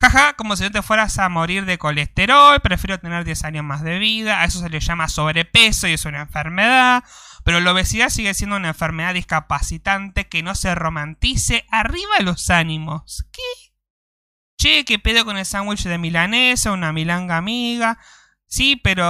jaja, 0.01 0.34
como 0.34 0.56
si 0.56 0.64
no 0.64 0.72
te 0.72 0.82
fueras 0.82 1.18
a 1.18 1.30
morir 1.30 1.66
de 1.66 1.78
colesterol, 1.78 2.60
prefiero 2.62 2.99
tener 2.99 3.24
10 3.26 3.43
años 3.43 3.66
más 3.66 3.82
de 3.84 3.99
vida, 3.99 4.41
a 4.41 4.45
eso 4.45 4.60
se 4.60 4.70
le 4.70 4.80
llama 4.80 5.08
sobrepeso 5.08 5.88
y 5.88 5.93
es 5.93 6.06
una 6.06 6.22
enfermedad. 6.22 7.03
Pero 7.43 7.60
la 7.60 7.74
obesidad 7.74 8.10
sigue 8.10 8.34
siendo 8.34 8.56
una 8.56 8.70
enfermedad 8.70 9.14
discapacitante 9.14 10.28
que 10.28 10.41
no 10.41 10.56
se 10.56 10.74
romantice. 10.74 11.66
Arriba 11.70 12.20
los 12.22 12.49
ánimos. 12.49 13.28
¿Qué? 13.32 13.41
Che, 14.58 14.84
¿qué 14.84 14.97
pedo 14.97 15.26
con 15.26 15.38
el 15.38 15.45
sándwich 15.45 15.84
de 15.84 15.99
milanesa? 15.99 16.72
Una 16.72 16.91
milanga 16.91 17.38
amiga. 17.38 17.99
Sí, 18.56 18.78
pero, 18.78 19.03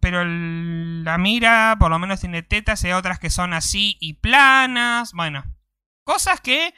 pero 0.00 0.24
la 0.24 1.18
mira 1.18 1.76
por 1.78 1.90
lo 1.90 1.98
menos 1.98 2.20
tiene 2.20 2.42
tetas 2.42 2.82
hay 2.84 2.92
otras 2.92 3.18
que 3.18 3.28
son 3.28 3.52
así 3.52 3.98
y 4.00 4.14
planas. 4.14 5.12
Bueno, 5.12 5.44
cosas 6.04 6.40
que, 6.40 6.72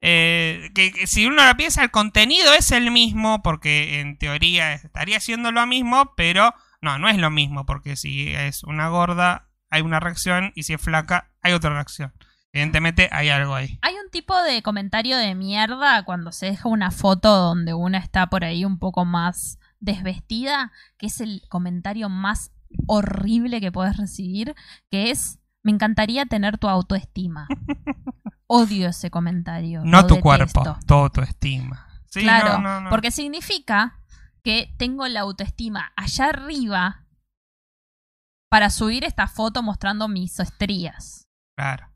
eh, 0.00 0.70
que, 0.74 0.90
que 0.90 1.06
si 1.06 1.26
uno 1.26 1.36
la 1.36 1.56
piensa, 1.56 1.84
el 1.84 1.92
contenido 1.92 2.52
es 2.54 2.72
el 2.72 2.90
mismo 2.90 3.44
porque 3.44 4.00
en 4.00 4.18
teoría 4.18 4.72
estaría 4.72 5.20
siendo 5.20 5.52
lo 5.52 5.64
mismo, 5.68 6.14
pero 6.16 6.52
no, 6.80 6.98
no 6.98 7.08
es 7.08 7.16
lo 7.16 7.30
mismo 7.30 7.64
porque 7.64 7.94
si 7.94 8.34
es 8.34 8.64
una 8.64 8.88
gorda 8.88 9.50
hay 9.70 9.82
una 9.82 10.00
reacción 10.00 10.50
y 10.56 10.64
si 10.64 10.72
es 10.72 10.80
flaca 10.80 11.30
hay 11.42 11.52
otra 11.52 11.70
reacción. 11.70 12.12
Evidentemente 12.52 13.08
hay 13.12 13.28
algo 13.28 13.54
ahí. 13.54 13.78
Hay 13.82 13.94
un 13.94 14.10
tipo 14.10 14.36
de 14.42 14.62
comentario 14.62 15.16
de 15.16 15.36
mierda 15.36 16.04
cuando 16.04 16.32
se 16.32 16.46
deja 16.46 16.68
una 16.68 16.90
foto 16.90 17.36
donde 17.36 17.72
una 17.72 17.98
está 17.98 18.26
por 18.26 18.42
ahí 18.42 18.64
un 18.64 18.80
poco 18.80 19.04
más 19.04 19.59
desvestida, 19.80 20.72
que 20.96 21.06
es 21.06 21.20
el 21.20 21.42
comentario 21.48 22.08
más 22.08 22.52
horrible 22.86 23.60
que 23.60 23.72
puedes 23.72 23.96
recibir, 23.96 24.54
que 24.90 25.10
es, 25.10 25.38
me 25.62 25.72
encantaría 25.72 26.26
tener 26.26 26.58
tu 26.58 26.68
autoestima. 26.68 27.48
Odio 28.46 28.88
ese 28.88 29.10
comentario. 29.10 29.82
No 29.84 30.06
tu 30.06 30.14
detesto. 30.14 30.22
cuerpo, 30.22 30.78
todo 30.86 31.10
tu 31.10 31.20
estima. 31.20 31.86
Sí, 32.06 32.22
claro, 32.22 32.58
no, 32.58 32.62
no, 32.62 32.80
no. 32.82 32.90
porque 32.90 33.10
significa 33.10 34.00
que 34.42 34.74
tengo 34.76 35.06
la 35.06 35.20
autoestima 35.20 35.92
allá 35.96 36.30
arriba 36.30 37.06
para 38.48 38.70
subir 38.70 39.04
esta 39.04 39.28
foto 39.28 39.62
mostrando 39.62 40.08
mis 40.08 40.40
estrías. 40.40 41.28
Claro. 41.56 41.89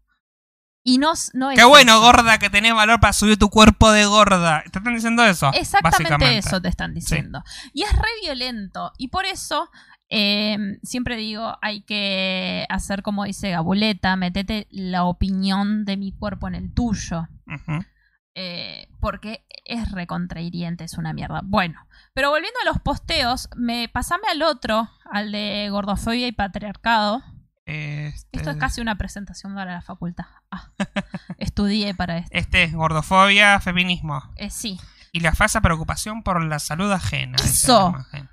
Y 0.87 0.99
no, 0.99 1.14
no 1.32 1.51
es 1.51 1.59
Qué 1.59 1.64
bueno, 1.64 1.93
eso. 1.93 2.01
gorda, 2.03 2.39
que 2.39 2.51
tenés 2.51 2.74
valor 2.74 3.01
para 3.01 3.14
subir 3.14 3.39
tu 3.39 3.49
cuerpo 3.49 3.91
de 3.91 4.05
gorda. 4.05 4.62
¿Te 4.70 4.78
están 4.78 4.95
diciendo 4.95 5.24
eso? 5.24 5.51
Exactamente 5.55 6.37
eso 6.37 6.61
te 6.61 6.68
están 6.68 6.93
diciendo. 6.93 7.43
Y 7.72 7.85
es 7.85 7.93
re 7.93 8.09
violento. 8.22 8.93
Y 8.99 9.09
por 9.09 9.24
eso 9.24 9.70
eh, 10.11 10.78
siempre 10.82 11.16
digo, 11.16 11.57
hay 11.62 11.82
que 11.82 12.66
hacer 12.68 13.03
como 13.03 13.24
dice 13.24 13.51
Gabuleta, 13.51 14.14
metete 14.16 14.68
la 14.70 15.05
opinión 15.05 15.87
de 15.87 15.97
mi 15.97 16.12
cuerpo 16.12 16.49
en 16.49 16.55
el 16.55 16.74
tuyo. 16.74 17.28
Eh, 18.37 18.89
porque 19.01 19.47
es 19.64 19.91
recontrahiriente, 19.91 20.85
es 20.85 20.99
una 20.99 21.12
mierda. 21.12 21.41
Bueno, 21.45 21.80
pero 22.12 22.30
volviendo 22.30 22.61
a 22.61 22.66
los 22.66 22.80
posteos, 22.80 23.49
me 23.57 23.89
pasame 23.89 24.24
al 24.30 24.43
otro, 24.43 24.91
al 25.11 25.32
de 25.32 25.68
gordofobia 25.70 26.26
y 26.26 26.32
patriarcado. 26.32 27.22
Este, 27.66 28.38
Esto 28.38 28.50
es 28.50 28.56
casi 28.56 28.80
una 28.80 28.96
presentación 28.96 29.54
para 29.54 29.72
la 29.72 29.82
facultad. 29.82 30.26
Ah, 30.50 30.70
estudié 31.38 31.94
para 31.94 32.18
esto. 32.18 32.36
Este 32.36 32.64
es 32.64 32.74
gordofobia, 32.74 33.58
feminismo. 33.60 34.22
Eh, 34.36 34.50
sí. 34.50 34.78
Y 35.12 35.20
la 35.20 35.34
falsa 35.34 35.60
preocupación 35.60 36.22
por 36.22 36.44
la 36.44 36.58
salud 36.58 36.90
ajena. 36.90 37.36
Eso. 37.42 37.90
imagen. 37.90 38.28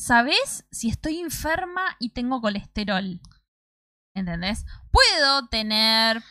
¿Sabés 0.00 0.66
si 0.70 0.88
estoy 0.88 1.18
enferma 1.18 1.82
y 1.98 2.14
tengo 2.14 2.40
colesterol? 2.40 3.20
¿Entendés? 4.16 4.64
Puedo 4.90 5.46
tener 5.48 6.22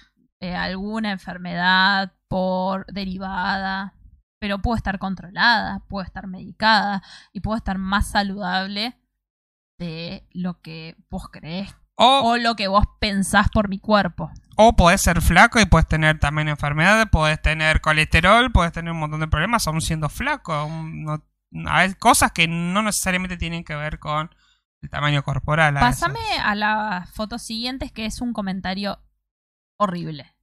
eh, 0.42 0.56
alguna 0.56 1.12
enfermedad 1.12 2.16
por 2.28 2.88
derivada, 2.88 3.94
pero 4.42 4.58
puedo 4.60 4.76
estar 4.76 4.98
controlada, 4.98 5.86
puedo 5.88 6.04
estar 6.04 6.26
medicada 6.26 7.04
y 7.32 7.42
puedo 7.42 7.58
estar 7.58 7.78
más 7.78 8.10
saludable 8.10 9.00
de 9.78 10.28
lo 10.32 10.62
que 10.62 10.96
vos 11.12 11.30
creés 11.30 11.76
O, 12.02 12.22
o 12.32 12.38
lo 12.38 12.56
que 12.56 12.68
vos 12.70 12.86
pensás 13.00 13.50
por 13.50 13.68
mi 13.68 13.78
cuerpo. 13.80 14.32
o 14.56 14.74
podés 14.76 15.02
ser 15.02 15.22
flaco 15.22 15.60
y 15.60 15.66
puedes 15.66 15.88
tener 15.88 16.18
también 16.20 16.48
enfermedades, 16.48 17.08
podés 17.08 17.42
tener 17.42 17.82
colesterol, 17.82 18.52
podés 18.52 18.72
tener 18.72 18.92
un 18.94 19.00
montón 19.00 19.20
de 19.20 19.28
problemas 19.28 19.68
aún 19.68 19.82
siendo 19.82 20.08
flaco. 20.10 20.68
no- 20.72 21.24
hay 21.68 21.94
cosas 21.96 22.32
que 22.32 22.48
no 22.48 22.82
necesariamente 22.84 23.36
tienen 23.36 23.64
que 23.64 23.76
ver 23.76 24.00
con 24.00 24.30
el 24.82 24.90
tamaño 24.90 25.24
corporal. 25.24 25.76
a 25.76 25.82
veces. 25.88 26.00
Pásame 26.02 26.20
a 26.44 26.56
la 26.56 27.08
foto 27.14 27.38
siguiente, 27.40 27.90
que 27.90 28.06
es 28.06 28.22
un 28.22 28.32
comentario 28.34 29.00
horrible. 29.78 30.34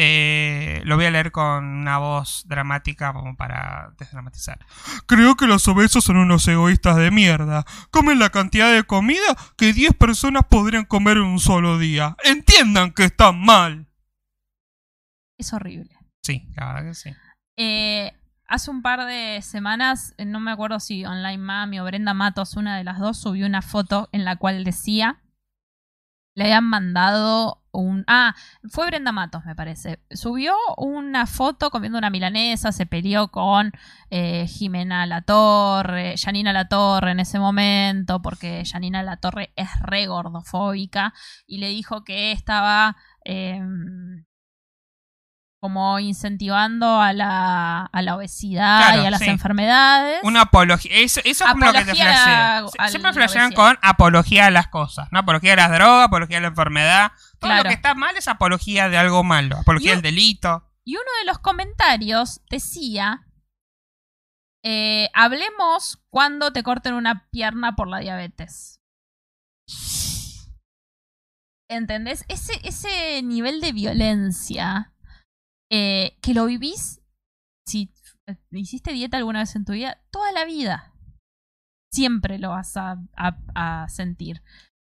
Eh, 0.00 0.80
lo 0.84 0.94
voy 0.94 1.06
a 1.06 1.10
leer 1.10 1.32
con 1.32 1.64
una 1.64 1.98
voz 1.98 2.44
dramática 2.46 3.12
como 3.12 3.36
para 3.36 3.92
desdramatizar. 3.98 4.64
Creo 5.06 5.34
que 5.34 5.48
los 5.48 5.66
obesos 5.66 6.04
son 6.04 6.18
unos 6.18 6.46
egoístas 6.46 6.98
de 6.98 7.10
mierda. 7.10 7.64
Comen 7.90 8.20
la 8.20 8.30
cantidad 8.30 8.72
de 8.72 8.84
comida 8.84 9.36
que 9.56 9.72
10 9.72 9.94
personas 9.94 10.44
podrían 10.48 10.84
comer 10.84 11.16
en 11.16 11.24
un 11.24 11.40
solo 11.40 11.78
día. 11.78 12.16
Entiendan 12.22 12.92
que 12.92 13.02
están 13.02 13.40
mal. 13.40 13.88
Es 15.36 15.52
horrible. 15.52 15.90
Sí, 16.22 16.48
la 16.54 16.74
verdad 16.74 16.88
que 16.90 16.94
sí. 16.94 17.10
Eh, 17.56 18.12
hace 18.46 18.70
un 18.70 18.82
par 18.82 19.04
de 19.04 19.42
semanas, 19.42 20.14
eh, 20.16 20.24
no 20.24 20.38
me 20.38 20.52
acuerdo 20.52 20.78
si 20.78 21.04
Online 21.06 21.38
Mami 21.38 21.80
o 21.80 21.84
Brenda 21.84 22.14
Matos, 22.14 22.54
una 22.54 22.78
de 22.78 22.84
las 22.84 23.00
dos, 23.00 23.18
subió 23.18 23.46
una 23.46 23.62
foto 23.62 24.08
en 24.12 24.24
la 24.24 24.36
cual 24.36 24.62
decía, 24.62 25.18
le 26.38 26.44
habían 26.44 26.64
mandado 26.64 27.64
un... 27.72 28.04
Ah, 28.06 28.36
fue 28.70 28.86
Brenda 28.86 29.10
Matos, 29.10 29.44
me 29.44 29.56
parece. 29.56 29.98
Subió 30.10 30.54
una 30.76 31.26
foto 31.26 31.70
comiendo 31.70 31.98
una 31.98 32.10
milanesa, 32.10 32.70
se 32.70 32.86
peleó 32.86 33.28
con 33.28 33.72
eh, 34.10 34.46
Jimena 34.46 35.04
Latorre, 35.06 36.14
Janina 36.16 36.52
Latorre 36.52 37.10
en 37.10 37.18
ese 37.18 37.40
momento, 37.40 38.22
porque 38.22 38.62
Janina 38.64 39.02
Latorre 39.02 39.52
es 39.56 39.68
re 39.82 40.06
gordofóbica, 40.06 41.12
y 41.46 41.58
le 41.58 41.68
dijo 41.70 42.04
que 42.04 42.30
estaba... 42.30 42.96
em, 43.24 44.24
como 45.60 45.98
incentivando 45.98 47.00
a 47.00 47.12
la, 47.12 47.82
a 47.86 48.02
la 48.02 48.14
obesidad 48.16 48.78
Claro, 48.86 49.02
y 49.02 49.06
a 49.06 49.10
las 49.10 49.20
sí. 49.20 49.26
enfermedades. 49.28 50.20
Una 50.22 50.42
apología. 50.42 50.92
Eso, 50.94 51.20
eso 51.24 51.44
es 51.44 51.50
como 51.50 51.66
lo 51.66 51.72
que 51.72 51.78
te 51.78 51.90
Apología 51.90 52.04
flashea. 52.12 52.58
a- 52.58 52.62
Sie- 52.68 52.76
a 52.78 52.88
Siempre 52.88 53.08
la 53.10 53.14
flashean 53.14 53.52
con 53.52 53.78
apología 53.82 54.46
a 54.46 54.50
las 54.50 54.68
cosas, 54.68 55.08
¿no? 55.10 55.18
Apología 55.18 55.54
a 55.54 55.56
las 55.56 55.70
drogas, 55.72 56.06
apología 56.06 56.38
a 56.38 56.40
la 56.42 56.48
enfermedad. 56.48 57.12
Todo 57.40 57.54
lo 57.54 57.62
que 57.64 57.72
está 57.74 57.94
mal 57.94 58.16
es 58.16 58.28
apología 58.28 58.88
de 58.88 58.98
algo 58.98 59.24
malo. 59.24 59.56
Apología 59.58 59.92
al 59.92 59.98
un- 59.98 60.02
delito. 60.02 60.64
Y 60.84 60.94
uno 60.94 61.04
de 61.20 61.26
los 61.26 61.38
comentarios 61.40 62.40
decía, 62.50 63.26
eh, 64.64 65.10
hablemos 65.12 65.98
cuando 66.08 66.52
te 66.52 66.62
corten 66.62 66.94
una 66.94 67.28
pierna 67.30 67.74
por 67.74 67.88
la 67.88 67.98
diabetes. 67.98 68.80
¿Entendés? 71.68 72.24
Ese, 72.28 72.52
ese 72.64 73.22
nivel 73.22 73.60
de 73.60 73.72
violencia 73.72 74.92
eh, 75.70 76.18
que 76.22 76.34
lo 76.34 76.46
vivís, 76.46 77.00
si 77.66 77.92
eh, 78.26 78.36
hiciste 78.52 78.92
dieta 78.92 79.16
alguna 79.16 79.40
vez 79.40 79.54
en 79.56 79.64
tu 79.64 79.72
vida, 79.72 80.00
toda 80.10 80.32
la 80.32 80.44
vida. 80.44 80.94
Siempre 81.92 82.38
lo 82.38 82.50
vas 82.50 82.76
a, 82.76 82.98
a- 83.16 83.38
a 83.54 83.88
sentir. 83.88 84.42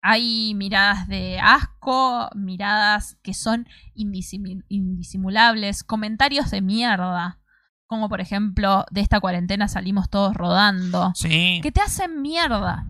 Hay 0.02 0.54
miradas 0.54 1.08
de 1.08 1.38
asco, 1.40 2.28
miradas 2.34 3.16
que 3.22 3.34
son 3.34 3.66
indisimul- 3.94 4.64
indisimulables, 4.68 5.82
comentarios 5.84 6.50
de 6.50 6.60
mierda, 6.62 7.40
como 7.88 8.08
por 8.08 8.20
ejemplo, 8.20 8.84
de 8.90 9.00
esta 9.00 9.20
cuarentena 9.20 9.66
salimos 9.68 10.08
todos 10.10 10.34
rodando, 10.34 11.12
Sí. 11.14 11.60
que 11.62 11.72
te 11.72 11.80
hacen 11.80 12.20
mierda. 12.22 12.86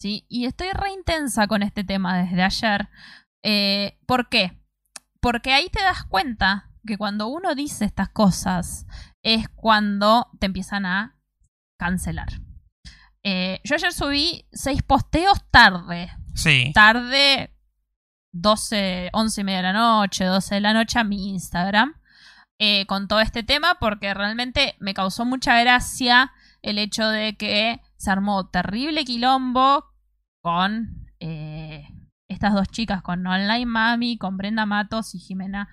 ¿Sí? 0.00 0.26
Y 0.28 0.46
estoy 0.46 0.70
re 0.72 0.92
intensa 0.92 1.46
con 1.46 1.62
este 1.62 1.84
tema 1.84 2.18
desde 2.18 2.42
ayer. 2.42 2.88
Eh, 3.44 4.00
¿Por 4.06 4.28
qué? 4.28 4.60
Porque 5.20 5.52
ahí 5.52 5.68
te 5.68 5.80
das 5.82 6.04
cuenta 6.04 6.71
que 6.86 6.98
cuando 6.98 7.28
uno 7.28 7.54
dice 7.54 7.84
estas 7.84 8.08
cosas 8.08 8.86
es 9.22 9.48
cuando 9.48 10.28
te 10.40 10.46
empiezan 10.46 10.86
a 10.86 11.18
cancelar. 11.78 12.28
Eh, 13.24 13.60
yo 13.64 13.74
ayer 13.76 13.92
subí 13.92 14.46
seis 14.52 14.82
posteos 14.82 15.48
tarde. 15.50 16.10
Sí. 16.34 16.72
Tarde, 16.74 17.54
12, 18.32 19.10
11 19.12 19.40
y 19.40 19.44
media 19.44 19.58
de 19.58 19.62
la 19.64 19.72
noche, 19.72 20.24
12 20.24 20.54
de 20.56 20.60
la 20.60 20.72
noche 20.72 20.98
a 20.98 21.04
mi 21.04 21.30
Instagram. 21.30 21.94
eh, 22.58 22.86
con 22.86 23.08
todo 23.08 23.20
este 23.20 23.42
tema 23.42 23.76
porque 23.80 24.14
realmente 24.14 24.76
me 24.78 24.94
causó 24.94 25.24
mucha 25.24 25.58
gracia 25.60 26.32
el 26.62 26.78
hecho 26.78 27.08
de 27.08 27.36
que 27.36 27.80
se 27.96 28.10
armó 28.10 28.50
terrible 28.50 29.04
quilombo 29.04 29.84
con 30.42 31.08
eh, 31.18 31.88
estas 32.28 32.54
dos 32.54 32.68
chicas, 32.68 33.02
con 33.02 33.26
Online 33.26 33.66
Mami, 33.66 34.16
con 34.16 34.36
Brenda 34.36 34.64
Matos 34.64 35.14
y 35.14 35.18
Jimena, 35.18 35.68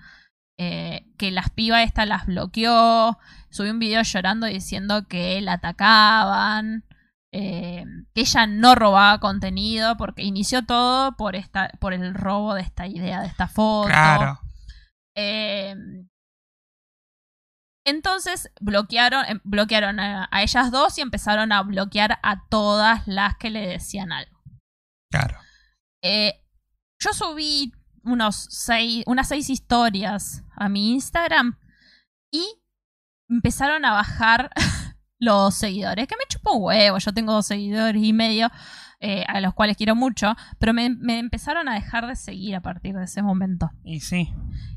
eh, 0.62 1.06
que 1.16 1.30
las 1.30 1.48
pibas 1.48 1.86
esta 1.86 2.04
las 2.04 2.26
bloqueó, 2.26 3.18
subí 3.48 3.70
un 3.70 3.78
video 3.78 4.02
llorando 4.02 4.46
diciendo 4.46 5.08
que 5.08 5.40
la 5.40 5.54
atacaban, 5.54 6.84
eh, 7.32 7.86
que 8.14 8.20
ella 8.20 8.46
no 8.46 8.74
robaba 8.74 9.20
contenido 9.20 9.96
porque 9.96 10.22
inició 10.22 10.66
todo 10.66 11.16
por, 11.16 11.34
esta, 11.34 11.70
por 11.80 11.94
el 11.94 12.12
robo 12.12 12.52
de 12.52 12.60
esta 12.60 12.86
idea, 12.86 13.22
de 13.22 13.28
esta 13.28 13.48
foto. 13.48 13.88
Claro. 13.88 14.38
Eh, 15.16 15.74
entonces 17.86 18.52
bloquearon, 18.60 19.24
em, 19.28 19.40
bloquearon 19.44 19.98
a, 19.98 20.28
a 20.30 20.42
ellas 20.42 20.70
dos 20.70 20.98
y 20.98 21.00
empezaron 21.00 21.52
a 21.52 21.62
bloquear 21.62 22.18
a 22.22 22.46
todas 22.50 23.08
las 23.08 23.34
que 23.38 23.48
le 23.48 23.66
decían 23.66 24.12
algo. 24.12 24.38
Claro. 25.10 25.38
Yo 26.02 27.14
subí 27.14 27.72
unos 28.04 28.46
seis, 28.50 29.04
unas 29.06 29.28
seis 29.28 29.48
historias 29.48 30.44
a 30.60 30.68
mi 30.68 30.92
Instagram 30.92 31.58
y 32.30 32.44
empezaron 33.28 33.84
a 33.84 33.92
bajar 33.92 34.50
los 35.18 35.54
seguidores, 35.54 36.06
que 36.06 36.16
me 36.16 36.28
chupó 36.28 36.54
un 36.54 36.64
huevo, 36.64 36.98
yo 36.98 37.12
tengo 37.12 37.32
dos 37.32 37.46
seguidores 37.46 38.02
y 38.02 38.12
medio, 38.12 38.50
eh, 39.00 39.24
a 39.26 39.40
los 39.40 39.54
cuales 39.54 39.76
quiero 39.76 39.96
mucho, 39.96 40.36
pero 40.58 40.72
me, 40.74 40.90
me 40.90 41.18
empezaron 41.18 41.68
a 41.68 41.74
dejar 41.74 42.06
de 42.06 42.16
seguir 42.16 42.54
a 42.54 42.60
partir 42.60 42.94
de 42.94 43.04
ese 43.04 43.22
momento. 43.22 43.70
Y 43.82 44.00
sí. 44.00 44.32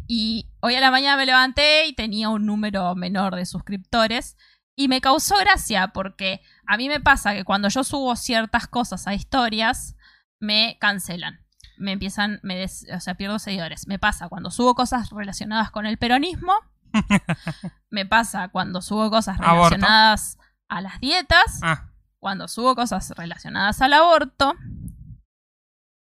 Y 0.08 0.50
hoy 0.62 0.76
a 0.76 0.82
la 0.82 0.92
mañana 0.92 1.18
me 1.18 1.26
levanté 1.26 1.88
y 1.88 1.94
tenía 1.94 2.30
un 2.30 2.46
número 2.46 2.96
menor 2.96 3.36
de 3.36 3.46
suscriptores. 3.46 4.38
Y 4.76 4.88
me 4.88 5.02
causó 5.02 5.36
gracia 5.38 5.90
porque 5.90 6.42
a 6.66 6.78
mí 6.78 6.90
me 6.90 7.00
pasa 7.00 7.34
que 7.34 7.44
cuando 7.44 7.70
yo 7.70 7.84
subo 7.84 8.16
ciertas 8.16 8.68
cosas 8.68 9.08
a 9.08 9.14
historias, 9.14 9.96
me 10.40 10.78
cancelan. 10.80 11.43
Me 11.84 11.92
empiezan, 11.92 12.40
me 12.44 12.56
des- 12.58 12.88
o 12.96 13.00
sea, 13.00 13.16
pierdo 13.16 13.38
seguidores. 13.40 13.88
Me 13.88 14.00
pasa 14.00 14.30
cuando 14.30 14.50
subo 14.52 14.74
cosas 14.74 15.10
relacionadas 15.12 15.70
con 15.70 15.86
el 15.86 15.98
peronismo. 15.98 16.54
me 17.90 18.06
pasa 18.06 18.48
cuando 18.50 18.82
subo 18.82 19.10
cosas 19.10 19.38
Aborto. 19.40 19.76
relacionadas 19.76 20.38
a 20.70 20.82
las 20.82 21.00
dietas 21.00 21.60
Ah, 21.64 21.90
cuando 22.20 22.48
subo 22.48 22.76
cosas 22.76 23.12
relacionadas 23.18 23.82
al 23.82 23.94
aborto, 23.94 24.54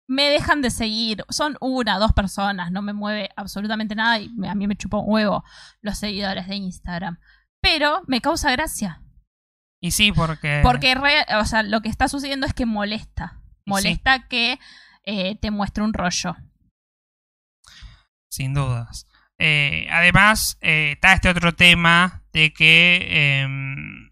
me 0.08 0.30
dejan 0.30 0.62
de 0.62 0.70
seguir. 0.70 1.24
Son 1.30 1.58
una, 1.62 1.98
dos 1.98 2.14
personas, 2.14 2.72
no 2.72 2.82
me 2.82 2.94
mueve 2.94 3.30
absolutamente 3.36 3.96
nada 3.96 4.20
y 4.20 4.30
a 4.48 4.56
mí 4.56 4.68
me 4.68 4.76
chupa 4.76 4.98
un 4.98 5.06
huevo 5.08 5.44
los 5.82 5.98
seguidores 5.98 6.48
de 6.48 6.56
Instagram. 6.56 7.20
Pero 7.62 8.04
me 8.08 8.22
causa 8.22 8.52
gracia. 8.52 9.02
y 9.82 9.92
sí, 9.92 10.12
porque. 10.12 10.60
Porque 10.64 10.94
re- 10.96 11.26
o 11.40 11.46
sea, 11.46 11.64
lo 11.64 11.82
que 11.82 11.90
está 11.90 12.08
sucediendo 12.08 12.46
es 12.46 12.54
que 12.54 12.66
molesta. 12.66 13.40
Molesta 13.66 14.28
que 14.28 14.60
eh, 15.04 15.36
te 15.40 15.52
muestre 15.52 15.84
un 15.84 15.94
rollo. 15.94 16.36
Sin 18.30 18.54
dudas. 18.54 19.08
Eh, 19.38 19.88
además, 19.92 20.58
eh, 20.62 20.94
está 20.94 21.14
este 21.14 21.30
otro 21.30 21.54
tema 21.54 22.24
de 22.32 22.54
que 22.54 23.42
em, 23.42 24.12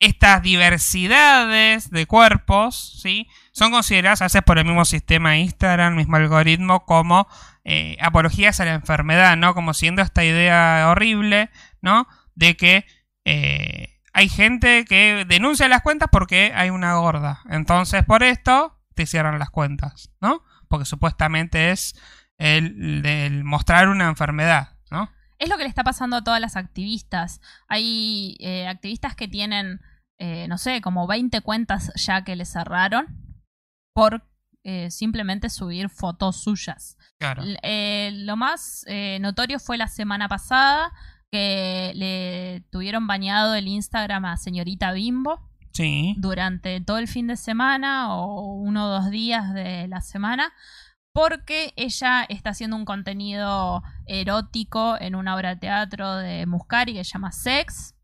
estas 0.00 0.42
diversidades 0.42 1.90
de 1.90 2.06
cuerpos, 2.06 3.00
¿sí? 3.02 3.26
Son 3.52 3.70
consideradas 3.72 4.22
a 4.22 4.26
veces 4.26 4.42
por 4.42 4.58
el 4.58 4.66
mismo 4.66 4.84
sistema 4.84 5.38
Instagram, 5.38 5.96
mismo 5.96 6.16
algoritmo, 6.16 6.84
como 6.84 7.26
apologías 8.00 8.60
a 8.60 8.64
la 8.64 8.72
enfermedad, 8.72 9.36
¿no? 9.36 9.52
Como 9.54 9.74
siendo 9.74 10.00
esta 10.00 10.24
idea 10.24 10.86
horrible, 10.88 11.50
¿no? 11.82 12.08
De 12.34 12.56
que 12.56 12.86
hay 14.14 14.28
gente 14.30 14.86
que 14.86 15.26
denuncia 15.28 15.68
las 15.68 15.82
cuentas 15.82 16.08
porque 16.10 16.52
hay 16.54 16.70
una 16.70 16.94
gorda. 16.94 17.42
Entonces, 17.50 18.04
por 18.04 18.22
esto, 18.22 18.77
te 18.98 19.06
cierran 19.06 19.38
las 19.38 19.50
cuentas, 19.50 20.10
¿no? 20.20 20.42
Porque 20.66 20.84
supuestamente 20.84 21.70
es 21.70 21.94
el, 22.36 23.06
el 23.06 23.44
mostrar 23.44 23.88
una 23.88 24.08
enfermedad, 24.08 24.76
¿no? 24.90 25.08
Es 25.38 25.48
lo 25.48 25.56
que 25.56 25.62
le 25.62 25.68
está 25.68 25.84
pasando 25.84 26.16
a 26.16 26.24
todas 26.24 26.40
las 26.40 26.56
activistas. 26.56 27.40
Hay 27.68 28.36
eh, 28.40 28.66
activistas 28.66 29.14
que 29.14 29.28
tienen, 29.28 29.80
eh, 30.18 30.48
no 30.48 30.58
sé, 30.58 30.80
como 30.80 31.06
20 31.06 31.40
cuentas 31.42 31.92
ya 31.94 32.24
que 32.24 32.34
les 32.34 32.50
cerraron 32.50 33.06
por 33.94 34.28
eh, 34.64 34.90
simplemente 34.90 35.48
subir 35.48 35.90
fotos 35.90 36.42
suyas. 36.42 36.98
Claro. 37.20 37.44
Lo 37.44 38.36
más 38.36 38.84
notorio 39.20 39.60
fue 39.60 39.78
la 39.78 39.86
semana 39.86 40.28
pasada 40.28 40.92
que 41.30 41.92
le 41.94 42.66
tuvieron 42.72 43.06
bañado 43.06 43.54
el 43.54 43.68
Instagram 43.68 44.24
a 44.24 44.36
señorita 44.36 44.90
Bimbo 44.90 45.47
Sí. 45.72 46.14
durante 46.18 46.80
todo 46.80 46.98
el 46.98 47.08
fin 47.08 47.26
de 47.28 47.36
semana 47.36 48.14
o 48.16 48.52
uno 48.54 48.86
o 48.86 48.88
dos 48.88 49.10
días 49.10 49.52
de 49.54 49.86
la 49.88 50.00
semana 50.00 50.52
porque 51.14 51.72
ella 51.76 52.24
está 52.28 52.50
haciendo 52.50 52.76
un 52.76 52.84
contenido 52.84 53.82
erótico 54.06 54.96
en 55.00 55.14
una 55.14 55.34
obra 55.34 55.50
de 55.50 55.60
teatro 55.60 56.16
de 56.16 56.46
Muscari 56.46 56.92
que 56.94 57.04
se 57.04 57.12
llama 57.12 57.32
Sex 57.32 57.94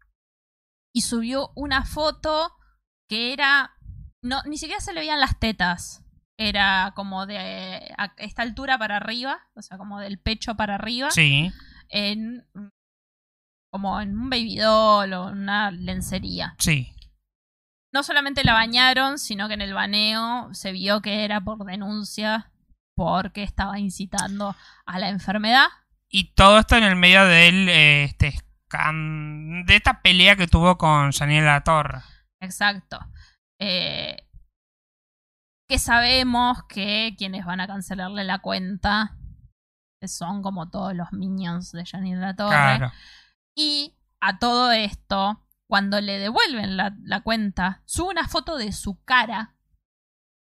y 0.95 1.03
subió 1.03 1.51
una 1.55 1.85
foto 1.85 2.53
que 3.09 3.33
era 3.33 3.73
no 4.23 4.43
ni 4.47 4.57
siquiera 4.57 4.81
se 4.81 4.93
le 4.93 5.01
veían 5.01 5.21
las 5.21 5.39
tetas 5.39 6.03
era 6.39 6.93
como 6.97 7.27
de 7.27 7.93
a 7.99 8.13
esta 8.17 8.43
altura 8.43 8.79
para 8.79 8.97
arriba 8.97 9.39
o 9.55 9.63
sea 9.63 9.79
como 9.79 10.01
del 10.01 10.19
pecho 10.19 10.57
para 10.57 10.75
arriba 10.77 11.11
Sí. 11.11 11.53
en 11.91 12.47
como 13.73 14.01
en 14.01 14.17
un 14.19 14.31
baby 14.31 14.57
doll 14.57 15.13
o 15.13 15.27
una 15.27 15.71
lencería 15.71 16.55
Sí. 16.59 16.94
No 17.95 18.03
solamente 18.03 18.43
la 18.43 18.55
bañaron, 18.55 19.21
sino 19.21 19.47
que 19.47 19.55
en 19.55 19.63
el 19.63 19.73
baneo 19.73 20.53
se 20.53 20.73
vio 20.73 21.01
que 21.01 21.25
era 21.25 21.41
por 21.41 21.65
denuncia 21.65 22.51
porque 22.97 23.45
estaba 23.45 23.79
incitando 23.79 24.57
a 24.85 24.99
la 24.99 25.09
enfermedad. 25.09 25.69
Y 26.09 26.35
todo 26.35 26.59
esto 26.59 26.77
en 26.77 26.83
el 26.83 26.97
medio 26.97 27.25
del 27.25 27.69
este 27.69 28.41
de 29.67 29.77
esta 29.77 30.03
pelea 30.03 30.35
que 30.35 30.49
tuvo 30.49 30.77
con 30.77 31.13
Daniel 31.13 31.45
La 31.45 31.63
Torre. 31.63 32.03
Exacto. 32.41 32.99
Eh, 33.61 34.29
que 35.69 35.79
sabemos 35.79 36.65
que 36.69 37.15
quienes 37.17 37.45
van 37.45 37.61
a 37.61 37.69
cancelarle 37.69 38.25
la 38.25 38.41
cuenta 38.41 39.17
son 40.05 40.43
como 40.43 40.69
todos 40.69 40.95
los 40.95 41.13
minions 41.13 41.71
de 41.71 41.87
Janine 41.87 42.21
La 42.21 42.35
Torre. 42.35 42.51
Claro. 42.51 42.93
Y 43.57 43.95
a 44.21 44.41
todo 44.41 44.73
esto, 44.73 45.44
cuando 45.75 46.01
le 46.01 46.21
devuelven 46.21 46.77
la, 46.77 46.95
la 47.03 47.23
cuenta, 47.23 47.83
sube 47.85 48.11
una 48.11 48.29
foto 48.29 48.57
de 48.57 48.71
su 48.71 49.03
cara 49.03 49.57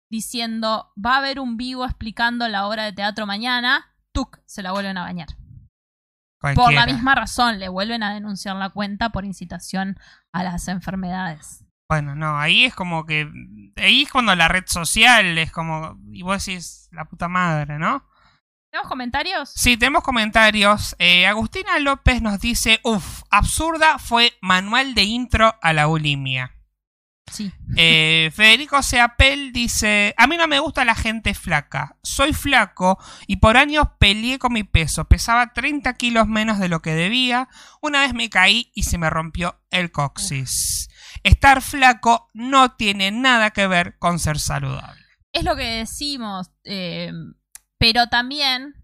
diciendo 0.08 0.94
va 1.04 1.16
a 1.16 1.18
haber 1.18 1.40
un 1.40 1.58
vivo 1.58 1.84
explicando 1.84 2.48
la 2.48 2.68
obra 2.68 2.84
de 2.84 2.94
teatro 2.94 3.26
mañana. 3.26 3.96
Tuk, 4.12 4.38
se 4.46 4.62
la 4.62 4.72
vuelven 4.72 5.00
a 5.00 5.02
bañar. 5.02 5.30
Por 6.54 6.72
la 6.72 6.86
misma 6.86 7.16
razón, 7.16 7.58
le 7.58 7.70
vuelven 7.70 8.04
a 8.04 8.14
denunciar 8.14 8.56
la 8.56 8.70
cuenta 8.70 9.10
por 9.10 9.26
incitación 9.26 9.98
a 10.32 10.44
las 10.44 10.68
enfermedades. 10.68 11.66
Bueno, 11.90 12.14
no, 12.14 12.38
ahí 12.38 12.66
es 12.66 12.76
como 12.76 13.08
que. 13.08 13.28
Ahí 13.78 14.04
es 14.04 14.12
cuando 14.12 14.36
la 14.36 14.48
red 14.48 14.66
social 14.68 15.40
es 15.40 15.52
como. 15.52 15.98
Y 16.12 16.22
vos 16.22 16.46
decís, 16.46 16.88
la 16.92 17.06
puta 17.06 17.28
madre, 17.28 17.80
¿no? 17.80 18.08
¿Tenemos 18.76 18.90
comentarios? 18.90 19.52
Sí, 19.56 19.78
tenemos 19.78 20.04
comentarios. 20.04 20.98
Eh, 21.00 21.26
Agustina 21.28 21.80
López 21.80 22.22
nos 22.22 22.42
dice: 22.42 22.82
Uf, 22.84 23.22
absurda 23.30 24.00
fue 24.00 24.34
manual 24.42 24.96
de 24.96 25.04
intro 25.04 25.56
a 25.62 25.72
la 25.72 25.86
bulimia. 25.86 26.52
Sí. 27.32 27.54
Eh, 27.78 28.32
Federico 28.36 28.84
Seapel 28.84 29.54
dice: 29.54 30.14
A 30.18 30.28
mí 30.28 30.36
no 30.36 30.46
me 30.50 30.60
gusta 30.60 30.84
la 30.84 30.94
gente 30.94 31.34
flaca. 31.34 31.96
Soy 32.04 32.34
flaco 32.34 33.00
y 33.28 33.38
por 33.38 33.56
años 33.56 33.88
peleé 33.98 34.40
con 34.40 34.52
mi 34.52 34.66
peso. 34.66 35.06
Pesaba 35.06 35.54
30 35.54 35.94
kilos 35.94 36.28
menos 36.28 36.60
de 36.60 36.68
lo 36.68 36.82
que 36.82 36.96
debía. 36.96 37.48
Una 37.82 38.02
vez 38.02 38.14
me 38.14 38.30
caí 38.30 38.74
y 38.76 38.84
se 38.84 38.98
me 38.98 39.10
rompió 39.10 39.58
el 39.70 39.94
coxis. 39.94 40.90
Estar 41.24 41.62
flaco 41.62 42.30
no 42.34 42.74
tiene 42.74 43.12
nada 43.12 43.52
que 43.52 43.68
ver 43.68 43.98
con 44.00 44.20
ser 44.20 44.38
saludable. 44.38 45.02
Es 45.32 45.46
lo 45.46 45.56
que 45.56 45.64
decimos, 45.64 46.52
eh, 46.66 47.14
pero 47.78 48.08
también 48.08 48.76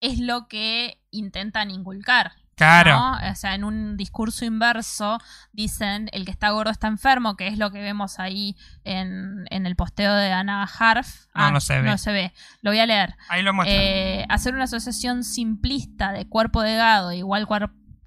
es 0.00 0.18
lo 0.18 0.48
que 0.48 1.00
intentan 1.10 1.70
inculcar. 1.70 2.32
Claro. 2.56 2.92
¿no? 2.92 3.30
O 3.30 3.34
sea, 3.34 3.54
en 3.54 3.64
un 3.64 3.98
discurso 3.98 4.46
inverso 4.46 5.18
dicen 5.52 6.08
el 6.12 6.24
que 6.24 6.30
está 6.30 6.50
gordo 6.50 6.70
está 6.70 6.86
enfermo, 6.86 7.36
que 7.36 7.48
es 7.48 7.58
lo 7.58 7.70
que 7.70 7.80
vemos 7.82 8.18
ahí 8.18 8.56
en, 8.82 9.44
en 9.50 9.66
el 9.66 9.76
posteo 9.76 10.14
de 10.14 10.32
Ana 10.32 10.64
Harf. 10.64 11.26
No, 11.34 11.50
no 11.50 11.60
se 11.60 11.82
ve. 11.82 11.88
No 11.88 11.98
se 11.98 12.12
ve. 12.12 12.32
Lo 12.62 12.70
voy 12.70 12.78
a 12.78 12.86
leer. 12.86 13.14
Ahí 13.28 13.42
lo 13.42 13.52
muestran. 13.52 13.78
Eh, 13.78 14.26
hacer 14.30 14.54
una 14.54 14.64
asociación 14.64 15.22
simplista 15.22 16.12
de 16.12 16.26
cuerpo 16.28 16.62
delgado 16.62 17.12
igual, 17.12 17.46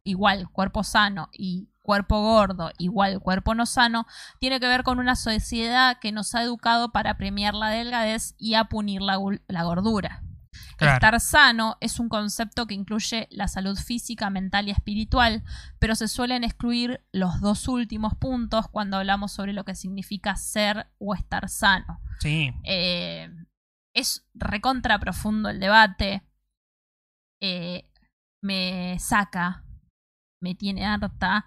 igual 0.04 0.50
cuerpo 0.50 0.84
sano 0.84 1.30
y 1.32 1.70
cuerpo 1.90 2.22
gordo 2.22 2.70
igual 2.78 3.20
cuerpo 3.20 3.56
no 3.56 3.66
sano 3.66 4.06
tiene 4.40 4.60
que 4.60 4.68
ver 4.68 4.84
con 4.84 5.00
una 5.00 5.16
sociedad 5.16 5.98
que 6.00 6.12
nos 6.12 6.36
ha 6.36 6.44
educado 6.44 6.92
para 6.92 7.18
premiar 7.18 7.56
la 7.56 7.70
delgadez 7.70 8.36
y 8.38 8.54
a 8.54 8.66
punir 8.66 9.02
la, 9.02 9.18
la 9.48 9.64
gordura. 9.64 10.22
Claro. 10.78 10.94
Estar 10.94 11.20
sano 11.20 11.78
es 11.82 12.00
un 12.00 12.08
concepto 12.08 12.68
que 12.68 12.76
incluye 12.76 13.28
la 13.32 13.48
salud 13.48 13.76
física, 13.76 14.30
mental 14.30 14.68
y 14.68 14.72
espiritual, 14.72 15.44
pero 15.80 15.96
se 15.96 16.08
suelen 16.08 16.44
excluir 16.44 17.04
los 17.12 17.42
dos 17.42 17.68
últimos 17.68 18.14
puntos 18.14 18.68
cuando 18.68 18.98
hablamos 18.98 19.32
sobre 19.32 19.54
lo 19.54 19.66
que 19.66 19.74
significa 19.74 20.36
ser 20.36 20.92
o 21.00 21.16
estar 21.16 21.50
sano. 21.50 22.02
Sí. 22.20 22.54
Eh, 22.66 23.30
es 23.96 24.28
recontra 24.36 25.00
profundo 25.00 25.50
el 25.50 25.60
debate. 25.60 26.22
Eh, 27.42 27.90
me 28.44 28.98
saca, 29.00 29.64
me 30.42 30.56
tiene 30.56 30.86
harta, 30.86 31.46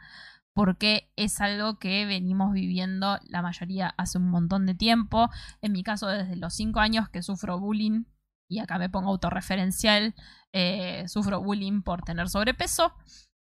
porque 0.54 1.10
es 1.16 1.40
algo 1.40 1.78
que 1.78 2.04
venimos 2.06 2.52
viviendo 2.52 3.18
la 3.24 3.42
mayoría 3.42 3.94
hace 3.96 4.18
un 4.18 4.30
montón 4.30 4.66
de 4.66 4.74
tiempo. 4.74 5.30
En 5.62 5.72
mi 5.72 5.82
caso, 5.82 6.08
desde 6.08 6.36
los 6.36 6.54
5 6.54 6.80
años 6.80 7.08
que 7.08 7.22
sufro 7.22 7.58
bullying, 7.58 8.04
y 8.48 8.58
acá 8.58 8.78
me 8.78 8.90
pongo 8.90 9.10
autorreferencial, 9.10 10.14
eh, 10.52 11.04
sufro 11.08 11.40
bullying 11.40 11.82
por 11.82 12.02
tener 12.02 12.28
sobrepeso. 12.28 12.94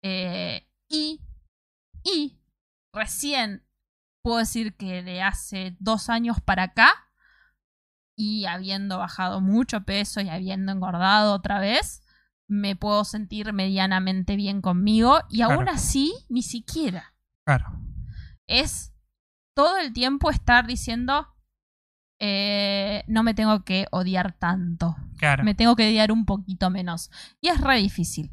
eh, 0.03 0.65
y, 0.89 1.21
y 2.03 2.39
recién 2.93 3.65
puedo 4.23 4.39
decir 4.39 4.75
que 4.75 5.03
de 5.03 5.21
hace 5.21 5.77
dos 5.79 6.09
años 6.09 6.41
para 6.41 6.63
acá, 6.63 6.91
y 8.17 8.45
habiendo 8.45 8.97
bajado 8.97 9.39
mucho 9.39 9.85
peso 9.85 10.19
y 10.19 10.27
habiendo 10.29 10.73
engordado 10.73 11.33
otra 11.33 11.59
vez, 11.59 12.01
me 12.49 12.75
puedo 12.75 13.05
sentir 13.05 13.53
medianamente 13.53 14.35
bien 14.35 14.61
conmigo 14.61 15.19
y 15.29 15.41
aún 15.41 15.69
así 15.69 16.13
ni 16.27 16.41
siquiera. 16.41 17.13
Claro. 17.45 17.79
Es 18.47 18.91
todo 19.55 19.77
el 19.77 19.93
tiempo 19.93 20.29
estar 20.31 20.65
diciendo, 20.67 21.27
eh, 22.19 23.03
no 23.07 23.23
me 23.23 23.33
tengo 23.33 23.63
que 23.63 23.87
odiar 23.91 24.33
tanto, 24.33 24.97
Claro. 25.17 25.43
me 25.43 25.53
tengo 25.55 25.75
que 25.75 25.87
odiar 25.87 26.11
un 26.11 26.25
poquito 26.25 26.69
menos. 26.69 27.11
Y 27.39 27.49
es 27.49 27.61
re 27.61 27.77
difícil. 27.77 28.31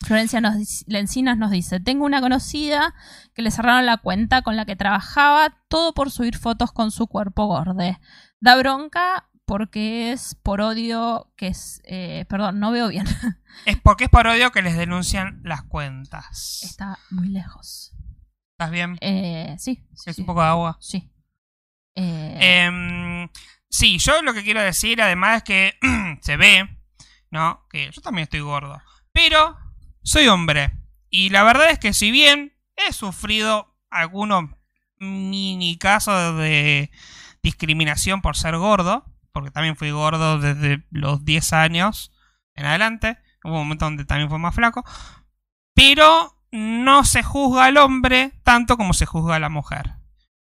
Florencia 0.00 0.40
nos, 0.40 0.84
Lencinas 0.86 1.36
nos 1.36 1.50
dice, 1.50 1.80
tengo 1.80 2.04
una 2.04 2.20
conocida 2.20 2.94
que 3.34 3.42
le 3.42 3.50
cerraron 3.50 3.84
la 3.84 3.96
cuenta 3.96 4.42
con 4.42 4.54
la 4.54 4.64
que 4.64 4.76
trabajaba, 4.76 5.58
todo 5.68 5.92
por 5.92 6.12
subir 6.12 6.36
fotos 6.38 6.70
con 6.70 6.92
su 6.92 7.08
cuerpo 7.08 7.46
gorde. 7.46 7.98
Da 8.40 8.54
bronca 8.56 9.28
porque 9.48 10.12
es 10.12 10.34
por 10.36 10.60
odio 10.60 11.32
que 11.36 11.48
es... 11.48 11.80
eh, 11.86 12.26
perdón, 12.28 12.60
no 12.60 12.70
veo 12.70 12.88
bien. 12.88 13.06
Es 13.64 13.76
porque 13.80 14.04
es 14.04 14.10
por 14.10 14.26
odio 14.28 14.52
que 14.52 14.62
les 14.62 14.76
denuncian 14.76 15.40
las 15.42 15.64
cuentas. 15.64 16.60
Está 16.62 16.98
muy 17.10 17.28
lejos. 17.28 17.92
¿Estás 18.52 18.70
bien? 18.70 18.96
Eh, 19.00 19.56
sí, 19.58 19.84
sí, 19.94 20.10
Es 20.10 20.16
sí. 20.16 20.22
un 20.22 20.26
poco 20.26 20.42
de 20.42 20.46
agua. 20.46 20.76
Sí. 20.80 21.10
Eh, 21.96 22.36
Em, 22.66 23.28
sí, 23.68 23.98
yo 23.98 24.22
lo 24.22 24.32
que 24.34 24.44
quiero 24.44 24.62
decir 24.62 25.02
además 25.02 25.38
es 25.38 25.42
que 25.42 25.78
se 26.22 26.36
ve, 26.36 26.68
¿no? 27.32 27.66
Que 27.68 27.90
yo 27.90 28.00
también 28.00 28.24
estoy 28.24 28.40
gordo. 28.40 28.80
Pero 29.12 29.56
soy 30.04 30.28
hombre. 30.28 30.72
Y 31.10 31.30
la 31.30 31.42
verdad 31.42 31.70
es 31.70 31.78
que 31.80 31.92
si 31.94 32.12
bien 32.12 32.52
he 32.76 32.92
sufrido 32.92 33.76
algunos 33.90 34.44
mini 35.00 35.78
casos 35.78 36.36
de 36.38 36.90
discriminación 37.42 38.20
por 38.22 38.36
ser 38.36 38.56
gordo, 38.56 39.04
porque 39.38 39.52
también 39.52 39.76
fui 39.76 39.92
gordo 39.92 40.40
desde 40.40 40.84
los 40.90 41.24
10 41.24 41.52
años 41.52 42.10
en 42.56 42.66
adelante, 42.66 43.18
hubo 43.44 43.52
un 43.52 43.60
momento 43.60 43.84
donde 43.84 44.04
también 44.04 44.28
fue 44.28 44.40
más 44.40 44.52
flaco, 44.52 44.84
pero 45.74 46.36
no 46.50 47.04
se 47.04 47.22
juzga 47.22 47.66
al 47.66 47.76
hombre 47.76 48.32
tanto 48.42 48.76
como 48.76 48.94
se 48.94 49.06
juzga 49.06 49.36
a 49.36 49.38
la 49.38 49.48
mujer. 49.48 49.94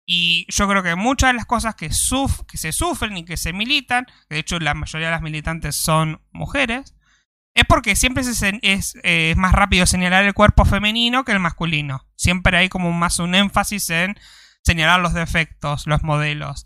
Y 0.03 0.47
yo 0.49 0.67
creo 0.67 0.81
que 0.81 0.95
muchas 0.95 1.29
de 1.29 1.33
las 1.35 1.45
cosas 1.45 1.75
que, 1.75 1.89
que 1.89 2.57
se 2.57 2.71
sufren 2.71 3.17
y 3.17 3.23
que 3.23 3.37
se 3.37 3.53
militan, 3.53 4.07
de 4.29 4.39
hecho 4.39 4.57
la 4.57 4.73
mayoría 4.73 5.09
de 5.09 5.13
las 5.13 5.21
militantes 5.21 5.75
son 5.75 6.23
mujeres, 6.31 6.95
es 7.53 7.65
porque 7.67 7.95
siempre 7.95 8.23
eh, 8.23 8.79
es 9.03 9.37
más 9.37 9.51
rápido 9.51 9.85
señalar 9.85 10.23
el 10.23 10.33
cuerpo 10.33 10.65
femenino 10.65 11.23
que 11.23 11.33
el 11.33 11.39
masculino. 11.39 12.07
Siempre 12.15 12.57
hay 12.57 12.67
como 12.67 12.91
más 12.93 13.19
un 13.19 13.35
énfasis 13.35 13.91
en 13.91 14.17
señalar 14.63 15.01
los 15.01 15.13
defectos, 15.13 15.85
los 15.85 16.01
modelos. 16.01 16.65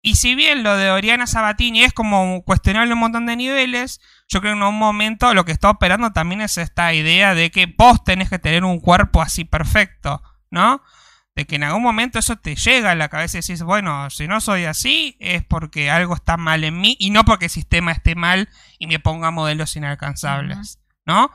Y 0.00 0.14
si 0.14 0.34
bien 0.34 0.62
lo 0.62 0.76
de 0.76 0.90
Oriana 0.90 1.26
Sabatini 1.26 1.82
es 1.82 1.92
como 1.92 2.42
cuestionable 2.44 2.92
un 2.94 3.00
montón 3.00 3.26
de 3.26 3.36
niveles, 3.36 4.00
yo 4.28 4.40
creo 4.40 4.54
que 4.54 4.58
en 4.58 4.64
un 4.64 4.78
momento 4.78 5.34
lo 5.34 5.44
que 5.44 5.52
está 5.52 5.70
operando 5.70 6.12
también 6.12 6.40
es 6.40 6.56
esta 6.56 6.94
idea 6.94 7.34
de 7.34 7.50
que 7.50 7.66
vos 7.66 8.04
tenés 8.04 8.30
que 8.30 8.38
tener 8.38 8.64
un 8.64 8.78
cuerpo 8.80 9.20
así 9.20 9.44
perfecto, 9.44 10.22
¿no? 10.50 10.82
De 11.34 11.46
que 11.46 11.56
en 11.56 11.64
algún 11.64 11.82
momento 11.82 12.18
eso 12.18 12.36
te 12.36 12.54
llega 12.54 12.92
a 12.92 12.94
la 12.94 13.08
cabeza 13.08 13.38
y 13.38 13.40
decís, 13.40 13.62
bueno, 13.62 14.08
si 14.10 14.28
no 14.28 14.40
soy 14.40 14.64
así 14.64 15.16
es 15.18 15.44
porque 15.44 15.90
algo 15.90 16.14
está 16.14 16.36
mal 16.36 16.62
en 16.62 16.80
mí 16.80 16.96
y 17.00 17.10
no 17.10 17.24
porque 17.24 17.46
el 17.46 17.50
sistema 17.50 17.90
esté 17.90 18.14
mal 18.14 18.48
y 18.78 18.86
me 18.86 19.00
ponga 19.00 19.32
modelos 19.32 19.74
inalcanzables, 19.74 20.80
¿no? 21.06 21.30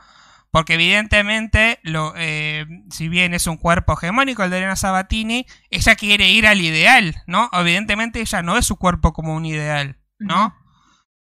Porque 0.54 0.74
evidentemente, 0.74 1.80
lo, 1.82 2.14
eh, 2.16 2.64
si 2.88 3.08
bien 3.08 3.34
es 3.34 3.48
un 3.48 3.56
cuerpo 3.56 3.94
hegemónico 3.94 4.44
el 4.44 4.50
de 4.50 4.58
Elena 4.58 4.76
Sabatini, 4.76 5.46
ella 5.68 5.96
quiere 5.96 6.28
ir 6.28 6.46
al 6.46 6.60
ideal, 6.60 7.16
¿no? 7.26 7.50
Evidentemente 7.52 8.20
ella 8.20 8.40
no 8.40 8.54
ve 8.54 8.62
su 8.62 8.76
cuerpo 8.76 9.12
como 9.12 9.34
un 9.34 9.46
ideal, 9.46 9.98
¿no? 10.20 10.54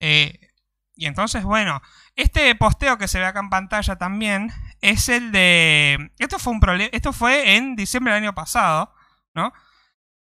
Eh, 0.01 0.41
y 0.93 1.05
entonces, 1.05 1.45
bueno, 1.45 1.81
este 2.17 2.53
posteo 2.55 2.97
que 2.97 3.07
se 3.07 3.19
ve 3.19 3.25
acá 3.25 3.39
en 3.39 3.49
pantalla 3.49 3.95
también 3.95 4.51
es 4.81 5.07
el 5.07 5.31
de... 5.31 6.11
Esto 6.19 6.37
fue 6.37 6.51
un 6.51 6.61
esto 6.91 7.13
fue 7.13 7.55
en 7.55 7.77
diciembre 7.77 8.13
del 8.13 8.23
año 8.23 8.35
pasado, 8.35 8.93
¿no? 9.33 9.53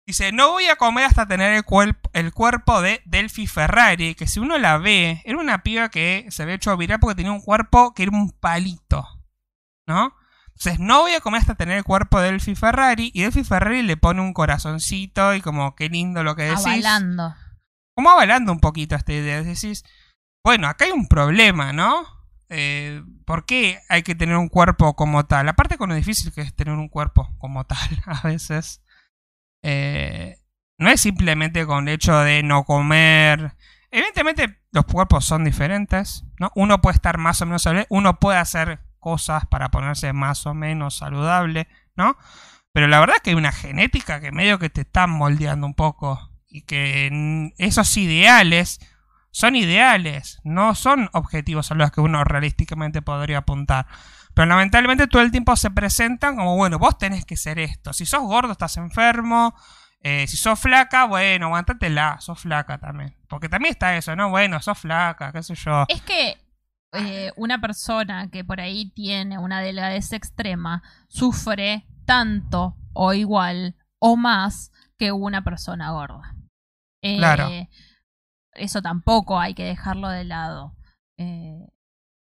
Dice, 0.05 0.31
no 0.31 0.51
voy 0.51 0.67
a 0.67 0.75
comer 0.75 1.05
hasta 1.05 1.27
tener 1.27 1.53
el, 1.53 1.63
cuerp- 1.63 2.00
el 2.13 2.33
cuerpo 2.33 2.81
de 2.81 3.01
Delphi 3.05 3.47
Ferrari, 3.47 4.15
que 4.15 4.27
si 4.27 4.39
uno 4.39 4.57
la 4.57 4.77
ve, 4.77 5.21
era 5.25 5.37
una 5.37 5.63
piba 5.63 5.89
que 5.89 6.25
se 6.29 6.43
había 6.43 6.55
hecho 6.55 6.75
viral 6.77 6.99
porque 6.99 7.15
tenía 7.15 7.31
un 7.31 7.41
cuerpo 7.41 7.93
que 7.93 8.03
era 8.03 8.11
un 8.15 8.31
palito, 8.31 9.07
¿no? 9.87 10.13
Entonces, 10.47 10.79
no 10.79 11.01
voy 11.01 11.13
a 11.13 11.21
comer 11.21 11.41
hasta 11.41 11.55
tener 11.55 11.77
el 11.77 11.83
cuerpo 11.83 12.19
de 12.19 12.31
Delphi 12.31 12.53
Ferrari, 12.55 13.09
y 13.13 13.23
Delphi 13.23 13.43
Ferrari 13.43 13.81
le 13.81 13.97
pone 13.97 14.21
un 14.21 14.33
corazoncito 14.33 15.33
y 15.33 15.41
como, 15.41 15.75
qué 15.75 15.89
lindo 15.89 16.23
lo 16.23 16.35
que 16.35 16.43
decís 16.43 16.65
Avalando. 16.65 17.33
como 17.95 18.11
avalando 18.11 18.51
un 18.51 18.59
poquito 18.59 18.95
esta 18.95 19.13
idea. 19.13 19.41
Decís, 19.41 19.83
bueno, 20.43 20.67
acá 20.67 20.85
hay 20.85 20.91
un 20.91 21.07
problema, 21.07 21.73
¿no? 21.73 22.05
Eh, 22.49 23.01
¿Por 23.25 23.45
qué 23.45 23.79
hay 23.89 24.03
que 24.03 24.13
tener 24.13 24.35
un 24.35 24.49
cuerpo 24.49 24.95
como 24.95 25.25
tal? 25.25 25.47
Aparte 25.49 25.77
con 25.77 25.89
lo 25.89 25.95
difícil 25.95 26.31
que 26.33 26.41
es 26.41 26.53
tener 26.53 26.75
un 26.75 26.89
cuerpo 26.89 27.33
como 27.39 27.63
tal 27.65 27.77
a 28.05 28.27
veces. 28.27 28.83
eh, 29.63 30.37
no 30.81 30.89
es 30.89 30.99
simplemente 30.99 31.65
con 31.67 31.87
el 31.87 31.93
hecho 31.93 32.19
de 32.21 32.41
no 32.41 32.63
comer. 32.63 33.55
Evidentemente 33.91 34.59
los 34.71 34.85
cuerpos 34.85 35.25
son 35.25 35.43
diferentes, 35.43 36.25
¿no? 36.39 36.51
Uno 36.55 36.81
puede 36.81 36.95
estar 36.95 37.19
más 37.19 37.39
o 37.41 37.45
menos 37.45 37.61
saludable, 37.61 37.85
uno 37.89 38.19
puede 38.19 38.39
hacer 38.39 38.79
cosas 38.99 39.45
para 39.45 39.69
ponerse 39.69 40.11
más 40.11 40.47
o 40.47 40.55
menos 40.55 40.97
saludable, 40.97 41.67
¿no? 41.95 42.17
Pero 42.73 42.87
la 42.87 42.99
verdad 42.99 43.17
es 43.17 43.21
que 43.21 43.29
hay 43.29 43.35
una 43.35 43.51
genética 43.51 44.19
que 44.19 44.31
medio 44.31 44.57
que 44.57 44.71
te 44.71 44.81
está 44.81 45.05
moldeando 45.05 45.67
un 45.67 45.75
poco. 45.75 46.31
Y 46.47 46.63
que 46.63 47.53
esos 47.59 47.95
ideales 47.95 48.79
son 49.29 49.55
ideales, 49.55 50.39
no 50.43 50.73
son 50.73 51.09
objetivos 51.13 51.71
a 51.71 51.75
los 51.75 51.91
que 51.91 52.01
uno 52.01 52.23
realísticamente 52.23 53.03
podría 53.03 53.37
apuntar. 53.37 53.85
Pero 54.33 54.47
lamentablemente 54.47 55.07
todo 55.07 55.21
el 55.21 55.31
tiempo 55.31 55.55
se 55.55 55.69
presentan 55.69 56.35
como, 56.37 56.55
bueno, 56.55 56.79
vos 56.79 56.97
tenés 56.97 57.23
que 57.23 57.37
ser 57.37 57.59
esto. 57.59 57.93
Si 57.93 58.07
sos 58.07 58.23
gordo, 58.23 58.53
estás 58.53 58.77
enfermo. 58.77 59.53
Eh, 60.03 60.25
si 60.27 60.35
sos 60.37 60.59
flaca, 60.59 61.05
bueno, 61.05 61.47
aguantatela, 61.47 62.19
sos 62.19 62.39
flaca 62.39 62.79
también. 62.79 63.15
Porque 63.27 63.49
también 63.49 63.73
está 63.73 63.95
eso, 63.95 64.15
¿no? 64.15 64.29
Bueno, 64.29 64.59
sos 64.61 64.79
flaca, 64.79 65.31
qué 65.31 65.43
sé 65.43 65.55
yo. 65.55 65.85
Es 65.87 66.01
que 66.01 66.37
eh, 66.93 67.31
una 67.35 67.61
persona 67.61 68.29
que 68.29 68.43
por 68.43 68.59
ahí 68.59 68.91
tiene 68.91 69.37
una 69.37 69.61
delgadez 69.61 70.11
extrema 70.11 70.83
sufre 71.07 71.85
tanto 72.05 72.75
o 72.93 73.13
igual 73.13 73.75
o 73.99 74.17
más 74.17 74.71
que 74.97 75.11
una 75.11 75.43
persona 75.43 75.91
gorda. 75.91 76.35
Eh, 77.01 77.17
Claro. 77.17 77.49
Eso 78.53 78.81
tampoco 78.81 79.39
hay 79.39 79.53
que 79.53 79.63
dejarlo 79.63 80.09
de 80.09 80.25
lado. 80.25 80.75
Eh, 81.17 81.67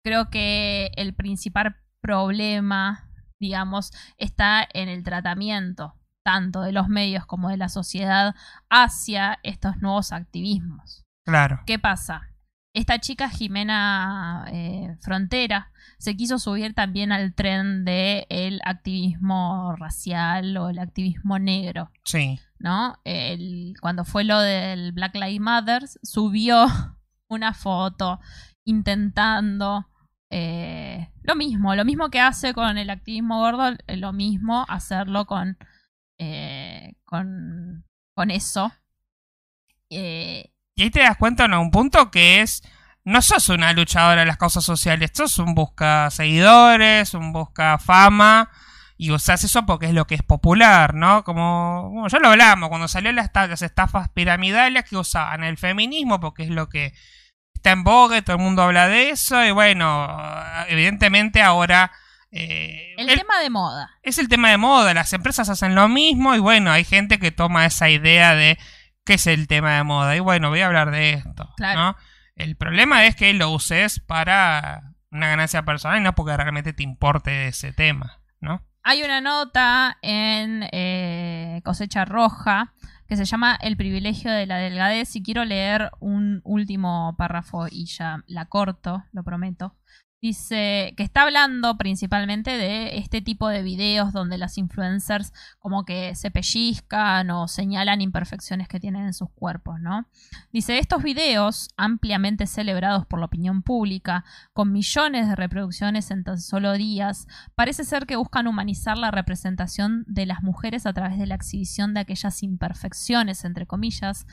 creo 0.03 0.29
que 0.29 0.91
el 0.95 1.13
principal 1.13 1.75
problema, 1.99 3.09
digamos, 3.39 3.91
está 4.17 4.65
en 4.73 4.87
el 4.87 5.03
tratamiento, 5.03 5.95
tanto 6.23 6.61
de 6.61 6.71
los 6.71 6.87
medios 6.87 7.25
como 7.25 7.49
de 7.49 7.57
la 7.57 7.69
sociedad, 7.69 8.35
hacia 8.69 9.39
estos 9.43 9.77
nuevos 9.81 10.11
activismos. 10.11 11.03
Claro. 11.25 11.61
¿Qué 11.65 11.77
pasa? 11.79 12.29
Esta 12.75 12.97
chica 12.99 13.29
Jimena 13.29 14.45
eh, 14.51 14.97
Frontera 15.01 15.71
se 15.99 16.15
quiso 16.17 16.39
subir 16.39 16.73
también 16.73 17.11
al 17.11 17.35
tren 17.35 17.85
del 17.85 18.25
el 18.29 18.61
activismo 18.65 19.75
racial 19.77 20.57
o 20.57 20.69
el 20.69 20.79
activismo 20.79 21.37
negro, 21.37 21.91
Sí. 22.03 22.39
¿no? 22.57 22.97
El- 23.03 23.75
cuando 23.79 24.05
fue 24.05 24.23
lo 24.23 24.39
del 24.39 24.91
Black 24.91 25.13
Lives 25.13 25.39
Matter, 25.39 25.83
subió 26.01 26.65
una 27.29 27.53
foto 27.53 28.19
intentando 28.65 29.87
eh, 30.31 31.11
lo 31.21 31.35
mismo, 31.35 31.75
lo 31.75 31.85
mismo 31.85 32.09
que 32.09 32.19
hace 32.19 32.55
con 32.55 32.77
el 32.79 32.89
activismo 32.89 33.37
gordo, 33.39 33.75
eh, 33.85 33.97
lo 33.97 34.13
mismo 34.13 34.65
hacerlo 34.67 35.25
con, 35.27 35.57
eh, 36.17 36.93
con, 37.05 37.85
con 38.13 38.31
eso. 38.31 38.71
Eh, 39.89 40.51
Y 40.75 40.83
ahí 40.83 40.89
te 40.89 41.01
das 41.01 41.17
cuenta 41.17 41.45
en 41.45 41.53
un 41.53 41.71
punto 41.71 42.11
que 42.11 42.41
es. 42.41 42.61
No 43.05 43.21
sos 43.21 43.49
una 43.49 43.73
luchadora 43.73 44.21
de 44.21 44.27
las 44.27 44.37
causas 44.37 44.63
sociales, 44.63 45.11
sos 45.13 45.37
un 45.37 45.53
busca 45.55 46.09
seguidores, 46.09 47.13
un 47.13 47.33
busca 47.33 47.77
fama, 47.77 48.49
y 48.95 49.11
usás 49.11 49.43
eso 49.43 49.65
porque 49.65 49.87
es 49.87 49.93
lo 49.93 50.07
que 50.07 50.15
es 50.15 50.23
popular, 50.23 50.93
¿no? 50.93 51.25
Como, 51.25 51.89
bueno, 51.89 52.07
ya 52.07 52.19
lo 52.19 52.29
hablamos, 52.29 52.69
cuando 52.69 52.87
salió 52.87 53.11
las, 53.11 53.29
las 53.33 53.61
estafas 53.61 54.07
piramidales 54.09 54.85
que 54.85 54.95
usaban 54.95 55.43
el 55.43 55.57
feminismo 55.57 56.21
porque 56.21 56.43
es 56.43 56.49
lo 56.49 56.69
que 56.69 56.93
está 57.53 57.71
en 57.71 57.83
boga 57.83 58.17
y 58.17 58.21
todo 58.21 58.37
el 58.37 58.41
mundo 58.41 58.61
habla 58.61 58.87
de 58.87 59.09
eso, 59.09 59.43
y 59.43 59.51
bueno, 59.51 60.07
evidentemente 60.69 61.41
ahora... 61.41 61.91
eh, 62.33 62.93
el 62.97 63.09
el- 63.09 63.17
tema 63.19 63.39
de 63.39 63.49
moda. 63.49 63.89
es 64.01 64.17
el 64.17 64.27
tema 64.27 64.49
de 64.49 64.57
moda, 64.57 64.93
las 64.93 65.13
empresas 65.13 65.49
hacen 65.49 65.75
lo 65.75 65.87
mismo 65.87 66.35
y 66.35 66.39
bueno, 66.39 66.71
hay 66.71 66.83
gente 66.83 67.19
que 67.19 67.31
toma 67.31 67.65
esa 67.65 67.89
idea 67.89 68.33
de 68.35 68.57
qué 69.05 69.13
es 69.15 69.27
el 69.27 69.47
tema 69.47 69.75
de 69.77 69.83
moda 69.83 70.15
y 70.15 70.19
bueno, 70.19 70.49
voy 70.49 70.61
a 70.61 70.67
hablar 70.67 70.91
de 70.91 71.13
esto, 71.13 71.49
Claro. 71.57 71.79
¿no? 71.79 71.95
El 72.35 72.55
problema 72.55 73.05
es 73.05 73.15
que 73.15 73.33
lo 73.33 73.51
uses 73.51 73.99
para 73.99 74.81
una 75.11 75.27
ganancia 75.27 75.63
personal 75.63 75.99
y 75.99 76.03
no 76.03 76.15
porque 76.15 76.35
realmente 76.35 76.73
te 76.73 76.81
importe 76.83 77.47
ese 77.49 77.71
tema, 77.73 78.19
¿no? 78.39 78.65
Hay 78.81 79.03
una 79.03 79.21
nota 79.21 79.97
en 80.01 80.67
eh, 80.71 81.61
Cosecha 81.63 82.03
Roja 82.05 82.73
que 83.07 83.15
se 83.15 83.25
llama 83.25 83.57
El 83.61 83.77
privilegio 83.77 84.31
de 84.31 84.45
la 84.47 84.57
delgadez 84.57 85.15
y 85.15 85.21
quiero 85.21 85.45
leer 85.45 85.91
un 85.99 86.41
último 86.43 87.15
párrafo 87.17 87.67
y 87.69 87.85
ya 87.85 88.23
la 88.27 88.45
corto, 88.45 89.03
lo 89.11 89.23
prometo. 89.23 89.75
Dice 90.23 90.93
que 90.95 91.03
está 91.03 91.23
hablando 91.23 91.77
principalmente 91.77 92.51
de 92.51 92.97
este 92.97 93.21
tipo 93.21 93.49
de 93.49 93.61
videos 93.61 94.13
donde 94.13 94.37
las 94.37 94.57
influencers 94.57 95.33
como 95.59 95.83
que 95.83 96.15
se 96.15 96.31
pellizcan 96.31 97.29
o 97.29 97.49
señalan 97.49 97.99
imperfecciones 97.99 98.69
que 98.69 98.79
tienen 98.79 99.07
en 99.07 99.13
sus 99.13 99.29
cuerpos, 99.31 99.81
¿no? 99.81 100.07
Dice, 100.53 100.79
estos 100.79 101.03
videos, 101.03 101.71
ampliamente 101.75 102.47
celebrados 102.47 103.05
por 103.05 103.19
la 103.19 103.25
opinión 103.25 103.63
pública, 103.63 104.23
con 104.53 104.71
millones 104.71 105.27
de 105.27 105.35
reproducciones 105.35 106.09
en 106.09 106.23
tan 106.23 106.39
solo 106.39 106.71
días, 106.71 107.27
parece 107.53 107.83
ser 107.83 108.05
que 108.05 108.15
buscan 108.15 108.47
humanizar 108.47 108.97
la 108.97 109.11
representación 109.11 110.05
de 110.07 110.25
las 110.25 110.41
mujeres 110.41 110.85
a 110.85 110.93
través 110.93 111.17
de 111.17 111.27
la 111.27 111.35
exhibición 111.35 111.93
de 111.93 111.99
aquellas 111.99 112.43
imperfecciones, 112.43 113.43
entre 113.43 113.67
comillas, 113.67 114.25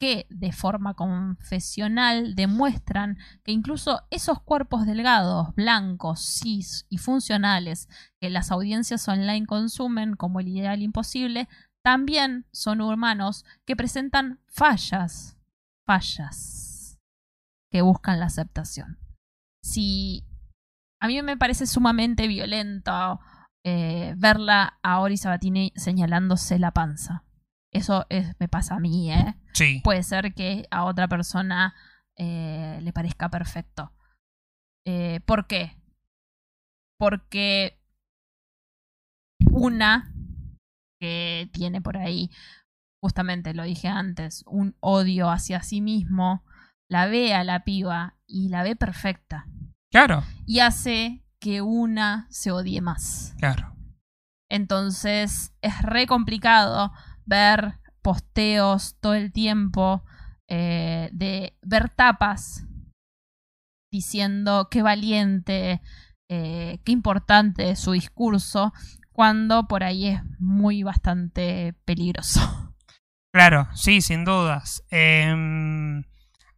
que 0.00 0.26
de 0.30 0.50
forma 0.50 0.94
confesional 0.94 2.34
demuestran 2.34 3.18
que 3.44 3.52
incluso 3.52 4.00
esos 4.10 4.40
cuerpos 4.40 4.86
delgados, 4.86 5.54
blancos, 5.54 6.20
cis 6.20 6.86
y 6.88 6.96
funcionales 6.96 7.86
que 8.18 8.30
las 8.30 8.50
audiencias 8.50 9.06
online 9.08 9.46
consumen 9.46 10.16
como 10.16 10.40
el 10.40 10.48
ideal 10.48 10.80
imposible, 10.80 11.48
también 11.84 12.46
son 12.50 12.80
humanos 12.80 13.44
que 13.66 13.76
presentan 13.76 14.40
fallas, 14.46 15.36
fallas, 15.86 16.98
que 17.70 17.82
buscan 17.82 18.20
la 18.20 18.26
aceptación. 18.26 18.98
Si 19.62 20.24
a 20.98 21.08
mí 21.08 21.20
me 21.20 21.36
parece 21.36 21.66
sumamente 21.66 22.26
violento 22.26 23.20
eh, 23.64 24.14
verla 24.16 24.78
a 24.82 25.00
Ori 25.00 25.18
Sabatini 25.18 25.74
señalándose 25.76 26.58
la 26.58 26.70
panza. 26.70 27.22
Eso 27.72 28.06
es- 28.08 28.34
me 28.40 28.48
pasa 28.48 28.76
a 28.76 28.80
mí, 28.80 29.12
¿eh? 29.12 29.36
Sí. 29.52 29.80
Puede 29.84 30.02
ser 30.02 30.34
que 30.34 30.66
a 30.70 30.84
otra 30.84 31.08
persona 31.08 31.74
eh, 32.16 32.78
le 32.82 32.92
parezca 32.92 33.28
perfecto. 33.30 33.92
Eh, 34.86 35.20
¿Por 35.24 35.46
qué? 35.46 35.76
Porque 36.98 37.78
una 39.50 40.12
que 41.00 41.48
tiene 41.52 41.80
por 41.80 41.96
ahí, 41.96 42.30
justamente 43.02 43.54
lo 43.54 43.62
dije 43.64 43.88
antes, 43.88 44.44
un 44.46 44.76
odio 44.80 45.30
hacia 45.30 45.62
sí 45.62 45.80
mismo, 45.80 46.44
la 46.90 47.06
ve 47.06 47.34
a 47.34 47.44
la 47.44 47.64
piba 47.64 48.16
y 48.26 48.48
la 48.48 48.62
ve 48.62 48.76
perfecta. 48.76 49.46
Claro, 49.90 50.22
Y 50.46 50.60
hace 50.60 51.24
que 51.40 51.62
una 51.62 52.26
se 52.30 52.52
odie 52.52 52.80
más. 52.80 53.34
claro. 53.38 53.74
Entonces 54.50 55.54
es 55.62 55.80
re 55.82 56.06
complicado 56.06 56.92
ver 57.30 57.78
posteos 58.02 58.96
todo 59.00 59.14
el 59.14 59.32
tiempo 59.32 60.04
eh, 60.48 61.08
de 61.12 61.56
ver 61.62 61.88
tapas 61.88 62.66
diciendo 63.90 64.68
qué 64.70 64.82
valiente, 64.82 65.80
eh, 66.28 66.80
qué 66.84 66.92
importante 66.92 67.70
es 67.70 67.80
su 67.80 67.92
discurso, 67.92 68.72
cuando 69.12 69.66
por 69.68 69.84
ahí 69.84 70.08
es 70.08 70.20
muy 70.38 70.82
bastante 70.82 71.74
peligroso. 71.84 72.40
Claro, 73.32 73.68
sí, 73.74 74.00
sin 74.00 74.24
dudas. 74.24 74.82
Em, 74.90 76.02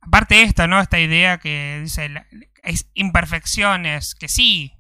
aparte 0.01 0.37
de 0.37 0.45
esto, 0.45 0.67
¿no? 0.67 0.81
Esta 0.81 0.99
idea 0.99 1.37
que 1.37 1.81
dice 1.83 2.09
es 2.63 2.91
imperfecciones, 2.95 4.15
que 4.15 4.27
sí, 4.27 4.73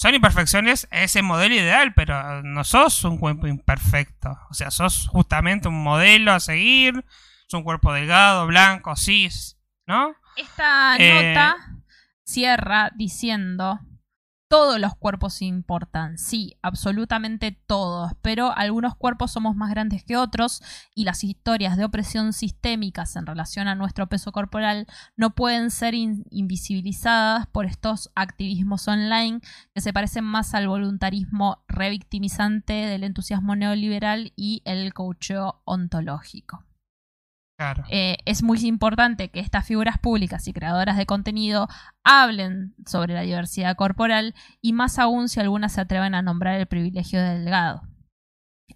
son 0.00 0.14
imperfecciones 0.14 0.88
a 0.90 1.02
ese 1.02 1.20
modelo 1.20 1.54
ideal, 1.54 1.92
pero 1.92 2.42
no 2.42 2.64
sos 2.64 3.04
un 3.04 3.18
cuerpo 3.18 3.46
imperfecto. 3.46 4.30
O 4.48 4.54
sea, 4.54 4.70
sos 4.70 5.06
justamente 5.08 5.68
un 5.68 5.82
modelo 5.82 6.32
a 6.32 6.40
seguir, 6.40 7.04
es 7.46 7.52
un 7.52 7.62
cuerpo 7.62 7.92
delgado, 7.92 8.46
blanco, 8.46 8.96
cis, 8.96 9.58
¿no? 9.86 10.14
Esta 10.36 10.96
Eh, 10.98 11.34
nota 11.34 11.56
cierra 12.24 12.90
diciendo 12.96 13.78
todos 14.50 14.80
los 14.80 14.96
cuerpos 14.96 15.42
importan, 15.42 16.18
sí, 16.18 16.56
absolutamente 16.60 17.52
todos, 17.68 18.10
pero 18.20 18.50
algunos 18.50 18.96
cuerpos 18.96 19.30
somos 19.30 19.54
más 19.54 19.70
grandes 19.70 20.02
que 20.02 20.16
otros 20.16 20.60
y 20.92 21.04
las 21.04 21.22
historias 21.22 21.76
de 21.76 21.84
opresión 21.84 22.32
sistémicas 22.32 23.14
en 23.14 23.26
relación 23.26 23.68
a 23.68 23.76
nuestro 23.76 24.08
peso 24.08 24.32
corporal 24.32 24.88
no 25.16 25.36
pueden 25.36 25.70
ser 25.70 25.94
in- 25.94 26.24
invisibilizadas 26.30 27.46
por 27.46 27.64
estos 27.64 28.10
activismos 28.16 28.88
online 28.88 29.40
que 29.72 29.80
se 29.80 29.92
parecen 29.92 30.24
más 30.24 30.52
al 30.54 30.66
voluntarismo 30.66 31.62
revictimizante 31.68 32.72
del 32.72 33.04
entusiasmo 33.04 33.54
neoliberal 33.54 34.32
y 34.34 34.62
el 34.64 34.92
coacheo 34.92 35.62
ontológico. 35.64 36.64
Eh, 37.90 38.16
es 38.24 38.42
muy 38.42 38.58
importante 38.66 39.28
que 39.28 39.40
estas 39.40 39.66
figuras 39.66 39.98
públicas 39.98 40.48
y 40.48 40.52
creadoras 40.52 40.96
de 40.96 41.06
contenido 41.06 41.68
hablen 42.02 42.74
sobre 42.86 43.14
la 43.14 43.22
diversidad 43.22 43.76
corporal 43.76 44.34
y 44.60 44.72
más 44.72 44.98
aún 44.98 45.28
si 45.28 45.40
algunas 45.40 45.72
se 45.72 45.82
atreven 45.82 46.14
a 46.14 46.22
nombrar 46.22 46.58
el 46.58 46.66
privilegio 46.66 47.20
del 47.20 47.44
delgado. 47.44 47.82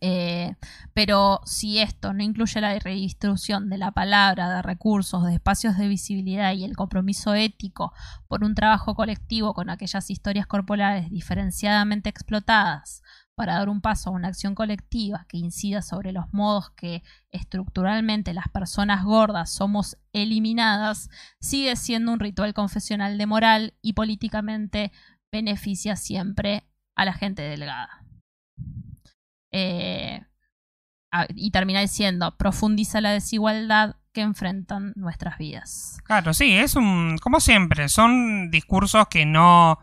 Eh, 0.01 0.57
pero 0.93 1.41
si 1.45 1.79
esto 1.79 2.13
no 2.13 2.23
incluye 2.23 2.61
la 2.61 2.79
redistribución 2.79 3.71
de 3.71 3.79
la 3.79 3.93
palabra, 3.93 4.51
de 4.51 4.61
recursos, 4.61 5.25
de 5.25 5.35
espacios 5.35 5.79
de 5.79 5.89
visibilidad 5.89 6.53
y 6.53 6.65
el 6.65 6.77
compromiso 6.77 7.35
ético 7.35 7.93
por 8.29 8.45
un 8.45 8.55
trabajo 8.55 8.95
colectivo 8.95 9.55
con 9.55 9.71
aquellas 9.71 10.11
historias 10.11 10.47
corporales 10.47 11.11
diferenciadamente 11.11 12.11
explotadas 12.11 13.03
para 13.35 13.55
dar 13.55 13.69
un 13.69 13.81
paso 13.81 14.11
a 14.11 14.13
una 14.13 14.29
acción 14.29 14.55
colectiva 14.55 15.27
que 15.29 15.37
incida 15.37 15.83
sobre 15.83 16.13
los 16.13 16.33
modos 16.33 16.71
que 16.71 17.03
estructuralmente 17.31 18.33
las 18.33 18.49
personas 18.49 19.05
gordas 19.05 19.53
somos 19.53 19.99
eliminadas, 20.13 21.11
sigue 21.41 21.77
siendo 21.77 22.13
un 22.13 22.21
ritual 22.21 22.55
confesional 22.55 23.19
de 23.19 23.27
moral 23.27 23.75
y 23.83 23.95
políticamente 23.95 24.93
beneficia 25.33 25.97
siempre 25.97 26.65
a 26.97 27.05
la 27.05 27.13
gente 27.13 27.43
delgada. 27.43 28.05
Eh, 29.53 30.21
y 31.35 31.51
termina 31.51 31.81
diciendo, 31.81 32.37
profundiza 32.37 33.01
la 33.01 33.13
desigualdad 33.13 33.97
que 34.13 34.21
enfrentan 34.21 34.93
nuestras 34.97 35.39
vidas. 35.39 35.99
Claro, 36.05 36.35
sí, 36.35 36.53
es 36.53 36.77
un. 36.77 37.19
Como 37.19 37.41
siempre, 37.41 37.89
son 37.89 38.51
discursos 38.51 39.09
que 39.09 39.27
no 39.27 39.79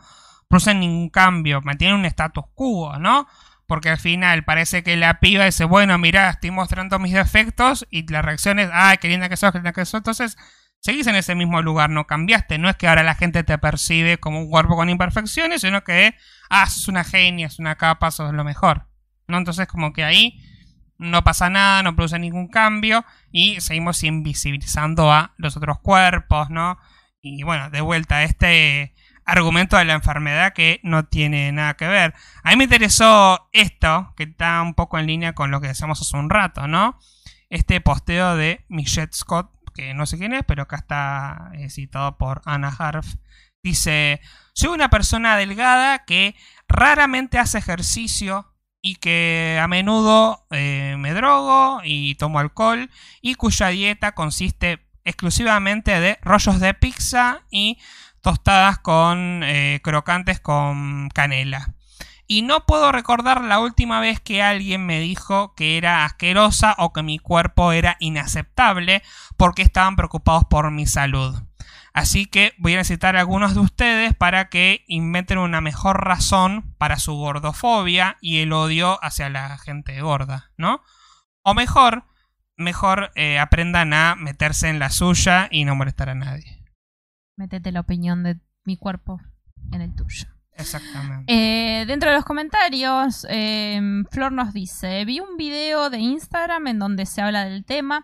producen 0.52 0.80
ningún 0.80 1.10
cambio, 1.10 1.62
mantienen 1.62 1.98
un 1.98 2.06
status 2.06 2.46
quo, 2.54 3.00
¿no? 3.00 3.28
Porque 3.66 3.90
al 3.90 3.98
final 3.98 4.44
parece 4.44 4.84
que 4.84 4.98
la 4.98 5.20
piba 5.20 5.46
dice, 5.46 5.64
bueno, 5.66 5.98
mira, 5.98 6.30
estoy 6.30 6.52
mostrando 6.52 7.00
mis 7.00 7.14
defectos 7.14 7.88
y 7.90 8.06
la 8.12 8.22
reacción 8.22 8.60
es, 8.60 8.70
ay, 8.72 8.98
qué 8.98 9.08
linda 9.08 9.30
que 9.30 9.38
sos, 9.38 9.52
qué 9.52 9.58
linda 9.60 9.72
que 9.72 9.86
sos. 9.86 10.00
Entonces, 10.00 10.38
seguís 10.80 11.08
en 11.08 11.16
ese 11.16 11.36
mismo 11.36 11.62
lugar, 11.62 11.90
no 11.90 12.06
cambiaste. 12.06 12.58
No 12.58 12.70
es 12.70 12.76
que 12.76 12.88
ahora 12.88 13.02
la 13.02 13.16
gente 13.16 13.44
te 13.44 13.58
percibe 13.58 14.18
como 14.18 14.40
un 14.40 14.50
cuerpo 14.50 14.76
con 14.76 14.90
imperfecciones, 14.90 15.62
sino 15.62 15.84
que, 15.84 16.16
ah, 16.50 16.68
sos 16.68 16.90
una 16.90 17.04
genia, 17.04 17.50
sos 17.50 17.60
una 17.60 17.76
capa, 17.76 18.12
sos 18.12 18.34
lo 18.34 18.44
mejor. 18.44 18.88
¿No? 19.28 19.38
Entonces, 19.38 19.68
como 19.68 19.94
que 19.94 20.04
ahí 20.04 20.42
no 21.02 21.24
pasa 21.24 21.50
nada, 21.50 21.82
no 21.82 21.96
produce 21.96 22.20
ningún 22.20 22.48
cambio 22.48 23.04
y 23.32 23.60
seguimos 23.60 24.04
invisibilizando 24.04 25.12
a 25.12 25.34
los 25.38 25.58
otros 25.58 25.80
cuerpos, 25.80 26.50
¿no? 26.52 26.78
Y 27.22 27.44
bueno, 27.44 27.70
de 27.70 27.82
vuelta, 27.82 28.24
este 28.24 28.94
argumento 29.26 29.78
de 29.78 29.86
la 29.86 29.94
enfermedad 29.94 30.54
que 30.54 30.80
no 30.84 31.06
tiene 31.06 31.52
nada 31.52 31.76
que 31.76 31.88
ver. 31.88 32.14
A 32.44 32.50
mí 32.50 32.56
me 32.58 32.66
interesó 32.66 33.50
esto, 33.52 34.14
que 34.16 34.24
está 34.24 34.62
un 34.62 34.74
poco 34.74 35.00
en 35.00 35.08
línea 35.08 35.34
con 35.34 35.52
lo 35.52 35.62
que 35.62 35.68
decíamos 35.68 36.02
hace 36.02 36.18
un 36.18 36.30
rato, 36.30 36.68
¿no? 36.68 37.00
Este 37.50 37.82
posteo 37.82 38.36
de 38.36 38.66
Michelle 38.70 39.12
Scott, 39.12 39.52
que 39.74 39.94
no 39.94 40.06
sé 40.06 40.18
quién 40.18 40.34
es, 40.34 40.44
pero 40.46 40.64
acá 40.64 40.78
está 40.78 41.52
eh, 41.54 41.70
citado 41.70 42.18
por 42.18 42.42
Anna 42.46 42.74
Harf. 42.78 43.16
Dice, 43.64 44.22
soy 44.54 44.70
una 44.70 44.90
persona 44.90 45.38
delgada 45.38 46.06
que 46.06 46.36
raramente 46.68 47.38
hace 47.38 47.60
ejercicio 47.60 48.48
y 48.82 48.96
que 48.96 49.60
a 49.62 49.68
menudo 49.68 50.48
eh, 50.50 50.96
me 50.98 51.14
drogo 51.14 51.82
y 51.84 52.16
tomo 52.16 52.40
alcohol 52.40 52.90
y 53.22 53.36
cuya 53.36 53.68
dieta 53.68 54.14
consiste 54.14 54.88
exclusivamente 55.04 56.00
de 56.00 56.18
rollos 56.22 56.60
de 56.60 56.74
pizza 56.74 57.44
y 57.52 57.80
tostadas 58.22 58.80
con 58.80 59.42
eh, 59.44 59.80
crocantes 59.84 60.40
con 60.40 61.10
canela. 61.10 61.74
Y 62.28 62.44
no 62.44 62.66
puedo 62.66 62.94
recordar 62.94 63.42
la 63.42 63.60
última 63.60 64.00
vez 64.00 64.22
que 64.22 64.42
alguien 64.42 64.86
me 64.86 65.02
dijo 65.02 65.54
que 65.54 65.78
era 65.78 66.06
asquerosa 66.06 66.76
o 66.78 66.94
que 66.94 67.04
mi 67.04 67.20
cuerpo 67.20 67.74
era 67.74 67.98
inaceptable 68.00 69.04
porque 69.36 69.64
estaban 69.64 69.98
preocupados 69.98 70.46
por 70.46 70.72
mi 70.72 70.86
salud. 70.86 71.36
Así 71.94 72.26
que 72.26 72.54
voy 72.58 72.74
a 72.74 72.78
necesitar 72.78 73.18
a 73.18 73.20
algunos 73.20 73.54
de 73.54 73.60
ustedes 73.60 74.16
para 74.16 74.48
que 74.48 74.86
inventen 74.88 75.40
una 75.40 75.60
mejor 75.60 76.06
razón 76.06 76.74
para 76.78 76.98
su 76.98 77.16
gordofobia 77.16 78.18
y 78.22 78.40
el 78.40 78.54
odio 78.54 78.98
hacia 79.04 79.30
la 79.30 79.58
gente 79.58 80.00
gorda, 80.00 80.52
¿no? 80.56 80.82
O 81.44 81.54
mejor, 81.54 82.06
mejor 82.56 83.12
eh, 83.16 83.40
aprendan 83.40 83.94
a 83.94 84.16
meterse 84.16 84.70
en 84.70 84.80
la 84.80 84.90
suya 84.90 85.50
y 85.52 85.66
no 85.66 85.76
molestar 85.76 86.10
a 86.10 86.16
nadie. 86.16 86.61
Métete 87.42 87.72
la 87.72 87.80
opinión 87.80 88.22
de 88.22 88.40
mi 88.66 88.78
cuerpo 88.78 89.20
en 89.72 89.82
el 89.82 89.96
tuyo. 89.96 90.28
Exactamente. 90.52 91.26
Eh, 91.28 91.88
dentro 91.88 92.12
de 92.12 92.16
los 92.16 92.24
comentarios, 92.24 93.26
eh, 93.32 93.82
Flor 94.12 94.32
nos 94.32 94.54
dice, 94.54 95.04
vi 95.06 95.22
un 95.22 95.38
video 95.38 95.90
de 95.90 95.98
Instagram 95.98 96.68
en 96.68 96.78
donde 96.78 97.08
se 97.08 97.20
habla 97.20 97.46
del 97.46 97.66
tema 97.66 98.04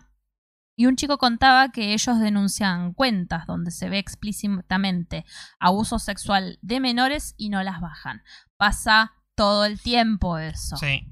y 0.76 0.86
un 0.86 0.96
chico 0.96 1.18
contaba 1.18 1.70
que 1.70 1.92
ellos 1.92 2.18
denuncian 2.18 2.94
cuentas 2.94 3.46
donde 3.46 3.70
se 3.70 3.88
ve 3.88 3.98
explícitamente 3.98 5.24
abuso 5.60 6.00
sexual 6.00 6.58
de 6.60 6.80
menores 6.80 7.36
y 7.36 7.50
no 7.50 7.62
las 7.62 7.80
bajan. 7.80 8.24
Pasa 8.56 9.12
todo 9.36 9.66
el 9.66 9.80
tiempo 9.80 10.38
eso. 10.38 10.76
Sí. 10.78 11.06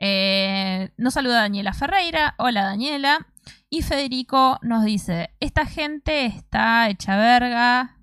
Eh, 0.00 0.90
nos 0.96 1.14
saluda 1.14 1.42
Daniela 1.42 1.72
Ferreira. 1.72 2.34
Hola 2.36 2.64
Daniela. 2.64 3.28
Y 3.70 3.82
Federico 3.82 4.58
nos 4.62 4.84
dice, 4.84 5.30
esta 5.40 5.66
gente 5.66 6.26
está 6.26 6.88
hecha 6.88 7.16
verga 7.16 7.98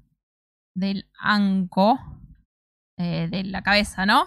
del 0.75 1.09
anco, 1.19 1.99
eh, 2.97 3.27
de 3.29 3.43
la 3.43 3.61
cabeza, 3.61 4.05
¿no? 4.05 4.25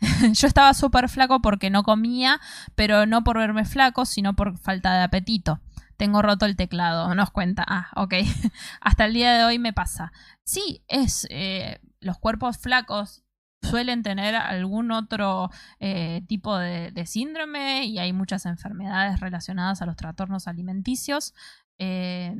Yo 0.32 0.48
estaba 0.48 0.74
súper 0.74 1.08
flaco 1.08 1.40
porque 1.40 1.70
no 1.70 1.82
comía, 1.82 2.40
pero 2.74 3.06
no 3.06 3.24
por 3.24 3.38
verme 3.38 3.64
flaco, 3.64 4.04
sino 4.04 4.34
por 4.34 4.58
falta 4.58 4.94
de 4.94 5.04
apetito. 5.04 5.60
Tengo 5.96 6.22
roto 6.22 6.44
el 6.46 6.56
teclado, 6.56 7.14
nos 7.14 7.30
cuenta. 7.30 7.64
Ah, 7.66 7.90
ok. 7.96 8.14
Hasta 8.80 9.06
el 9.06 9.14
día 9.14 9.32
de 9.36 9.44
hoy 9.44 9.58
me 9.58 9.72
pasa. 9.72 10.12
Sí, 10.44 10.84
es. 10.88 11.26
eh, 11.30 11.80
los 12.00 12.18
cuerpos 12.18 12.58
flacos 12.58 13.24
suelen 13.62 14.02
tener 14.02 14.34
algún 14.34 14.90
otro 14.92 15.50
eh, 15.80 16.22
tipo 16.28 16.56
de, 16.56 17.06
síndrome 17.06 17.84
y 17.84 17.98
hay 17.98 18.12
muchas 18.12 18.46
enfermedades 18.46 19.20
relacionadas 19.20 19.82
a 19.82 19.86
los 19.86 19.96
trastornos 19.96 20.48
alimenticios. 20.48 21.34
Eh, 21.78 22.34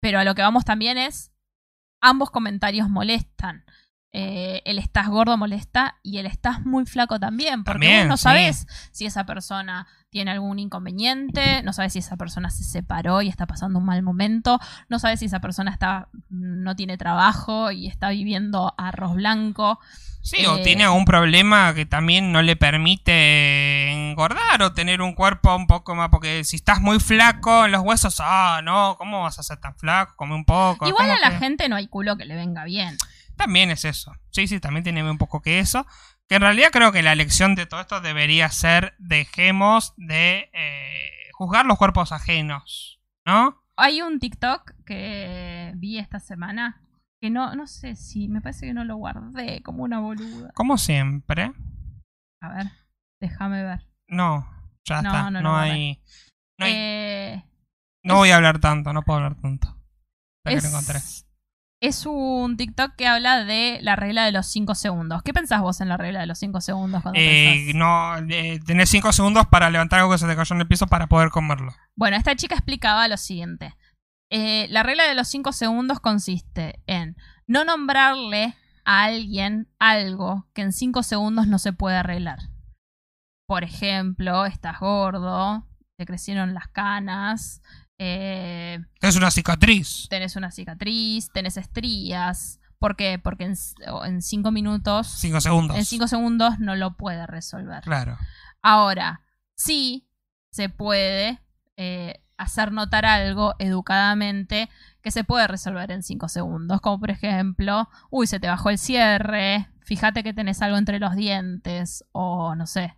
pero 0.00 0.18
a 0.18 0.24
lo 0.24 0.34
que 0.34 0.42
vamos 0.42 0.64
también 0.64 0.98
es. 0.98 1.32
Ambos 2.00 2.30
comentarios 2.30 2.88
molestan. 2.88 3.64
Eh, 4.12 4.62
el 4.64 4.78
estás 4.78 5.08
gordo 5.08 5.36
molesta 5.36 5.96
y 6.02 6.16
el 6.16 6.24
estás 6.24 6.64
muy 6.64 6.86
flaco 6.86 7.20
también, 7.20 7.62
porque 7.62 7.72
También, 7.86 8.00
vos 8.04 8.08
no 8.08 8.16
sí. 8.16 8.22
sabes 8.22 8.66
si 8.90 9.04
esa 9.04 9.26
persona 9.26 9.86
tiene 10.08 10.30
algún 10.30 10.58
inconveniente, 10.58 11.62
no 11.62 11.74
sabes 11.74 11.92
si 11.92 11.98
esa 11.98 12.16
persona 12.16 12.48
se 12.48 12.64
separó 12.64 13.20
y 13.20 13.28
está 13.28 13.46
pasando 13.46 13.78
un 13.78 13.84
mal 13.84 14.02
momento, 14.02 14.58
no 14.88 14.98
sabes 14.98 15.20
si 15.20 15.26
esa 15.26 15.40
persona 15.40 15.70
está 15.72 16.08
no 16.30 16.74
tiene 16.74 16.96
trabajo 16.96 17.70
y 17.70 17.86
está 17.86 18.08
viviendo 18.08 18.72
arroz 18.78 19.14
blanco. 19.14 19.78
Sí, 20.22 20.44
o 20.46 20.56
Eh, 20.56 20.62
tiene 20.64 20.84
algún 20.84 21.04
problema 21.04 21.74
que 21.74 21.84
también 21.86 22.32
no 22.32 22.40
le 22.42 22.56
permite 22.56 23.90
engordar 23.92 24.62
o 24.62 24.72
tener 24.72 25.00
un 25.02 25.14
cuerpo 25.14 25.54
un 25.54 25.66
poco 25.66 25.94
más. 25.94 26.08
Porque 26.10 26.44
si 26.44 26.56
estás 26.56 26.80
muy 26.80 26.98
flaco 27.00 27.64
en 27.66 27.72
los 27.72 27.82
huesos, 27.82 28.16
ah, 28.20 28.60
no, 28.64 28.96
¿cómo 28.98 29.22
vas 29.22 29.38
a 29.38 29.42
ser 29.42 29.58
tan 29.58 29.74
flaco? 29.76 30.14
Come 30.16 30.34
un 30.34 30.44
poco. 30.44 30.86
Igual 30.88 31.06
¿cómo 31.08 31.16
a 31.16 31.20
la 31.20 31.30
que- 31.30 31.44
gente 31.44 31.68
no 31.68 31.76
hay 31.76 31.86
culo 31.86 32.16
que 32.16 32.24
le 32.24 32.34
venga 32.34 32.64
bien. 32.64 32.96
También 33.38 33.70
es 33.70 33.86
eso. 33.86 34.12
Sí, 34.30 34.46
sí, 34.46 34.60
también 34.60 34.84
tiene 34.84 35.08
un 35.08 35.16
poco 35.16 35.40
que 35.40 35.60
eso. 35.60 35.86
Que 36.28 36.34
en 36.34 36.42
realidad 36.42 36.68
creo 36.70 36.92
que 36.92 37.02
la 37.02 37.14
lección 37.14 37.54
de 37.54 37.64
todo 37.64 37.80
esto 37.80 38.00
debería 38.02 38.50
ser: 38.50 38.94
dejemos 38.98 39.94
de 39.96 40.50
eh, 40.52 41.30
juzgar 41.32 41.64
los 41.64 41.78
cuerpos 41.78 42.12
ajenos, 42.12 43.00
¿no? 43.26 43.64
Hay 43.76 44.02
un 44.02 44.18
TikTok 44.18 44.72
que 44.84 45.72
vi 45.76 45.98
esta 45.98 46.18
semana 46.20 46.82
que 47.22 47.30
no, 47.30 47.54
no 47.54 47.66
sé 47.66 47.94
si, 47.96 48.28
me 48.28 48.40
parece 48.40 48.66
que 48.66 48.74
no 48.74 48.84
lo 48.84 48.96
guardé 48.96 49.62
como 49.62 49.84
una 49.84 50.00
boluda. 50.00 50.50
Como 50.54 50.76
siempre. 50.78 51.52
A 52.42 52.48
ver, 52.54 52.66
déjame 53.20 53.62
ver. 53.62 53.88
No, 54.08 54.46
ya 54.84 55.00
No, 55.02 55.08
está. 55.08 55.30
no 55.30 55.40
No, 55.40 55.56
hay. 55.56 56.02
No, 56.58 56.66
hay- 56.66 56.72
Eh, 56.74 57.44
no 58.04 58.16
voy 58.16 58.30
a 58.30 58.36
hablar 58.36 58.58
tanto, 58.58 58.92
no 58.92 59.02
puedo 59.02 59.18
hablar 59.18 59.40
tanto. 59.40 59.68
Hasta 59.68 60.50
que 60.50 60.54
es, 60.56 60.62
lo 60.64 60.68
encontré. 60.70 60.98
Es 61.80 62.06
un 62.06 62.56
TikTok 62.56 62.96
que 62.96 63.06
habla 63.06 63.44
de 63.44 63.78
la 63.82 63.94
regla 63.94 64.24
de 64.24 64.32
los 64.32 64.46
5 64.48 64.74
segundos. 64.74 65.22
¿Qué 65.22 65.32
pensás 65.32 65.60
vos 65.60 65.80
en 65.80 65.88
la 65.88 65.96
regla 65.96 66.20
de 66.20 66.26
los 66.26 66.38
5 66.38 66.60
segundos 66.60 67.02
cuando 67.02 67.20
Eh, 67.20 67.72
no, 67.74 68.16
eh, 68.28 68.58
tenés 68.66 68.88
5 68.90 69.12
segundos 69.12 69.46
para 69.46 69.70
levantar 69.70 70.00
algo 70.00 70.10
que 70.10 70.18
se 70.18 70.26
te 70.26 70.34
cayó 70.34 70.54
en 70.54 70.62
el 70.62 70.66
piso 70.66 70.88
para 70.88 71.06
poder 71.06 71.30
comerlo. 71.30 71.72
Bueno, 71.94 72.16
esta 72.16 72.34
chica 72.34 72.56
explicaba 72.56 73.06
lo 73.06 73.16
siguiente. 73.16 73.76
Eh, 74.30 74.66
la 74.70 74.82
regla 74.82 75.04
de 75.04 75.14
los 75.14 75.28
5 75.28 75.52
segundos 75.52 76.00
consiste 76.00 76.80
en 76.86 77.16
no 77.46 77.64
nombrarle 77.64 78.56
a 78.84 79.04
alguien 79.04 79.68
algo 79.78 80.48
que 80.54 80.62
en 80.62 80.72
5 80.72 81.04
segundos 81.04 81.46
no 81.46 81.60
se 81.60 81.72
puede 81.72 81.96
arreglar. 81.96 82.40
Por 83.46 83.62
ejemplo, 83.62 84.46
estás 84.46 84.80
gordo, 84.80 85.64
te 85.96 86.06
crecieron 86.06 86.54
las 86.54 86.68
canas, 86.68 87.62
eh, 87.98 88.78
Es 89.00 89.16
una 89.16 89.30
cicatriz. 89.30 90.06
tenés 90.08 90.36
una 90.36 90.50
cicatriz, 90.50 91.30
tenés 91.32 91.56
estrías. 91.56 92.60
¿Por 92.78 92.94
qué? 92.96 93.18
Porque 93.18 93.44
en, 93.44 93.54
en 94.04 94.22
cinco 94.22 94.52
minutos, 94.52 95.08
5 95.08 95.40
segundos. 95.40 95.76
en 95.76 95.84
cinco 95.84 96.06
segundos 96.06 96.60
no 96.60 96.76
lo 96.76 96.96
puede 96.96 97.26
resolver. 97.26 97.82
Claro. 97.82 98.16
Ahora, 98.62 99.22
sí 99.56 100.08
se 100.52 100.68
puede 100.68 101.40
eh, 101.76 102.22
hacer 102.36 102.70
notar 102.72 103.04
algo 103.04 103.54
educadamente 103.58 104.68
que 105.02 105.10
se 105.10 105.24
puede 105.24 105.48
resolver 105.48 105.90
en 105.90 106.02
cinco 106.04 106.28
segundos. 106.28 106.80
Como 106.80 107.00
por 107.00 107.10
ejemplo, 107.10 107.88
uy, 108.10 108.26
se 108.28 108.38
te 108.40 108.46
bajó 108.48 108.70
el 108.70 108.78
cierre, 108.78 109.68
fíjate 109.82 110.22
que 110.22 110.32
tenés 110.34 110.62
algo 110.62 110.76
entre 110.76 111.00
los 111.00 111.16
dientes, 111.16 112.04
o 112.12 112.54
no 112.54 112.66
sé, 112.66 112.96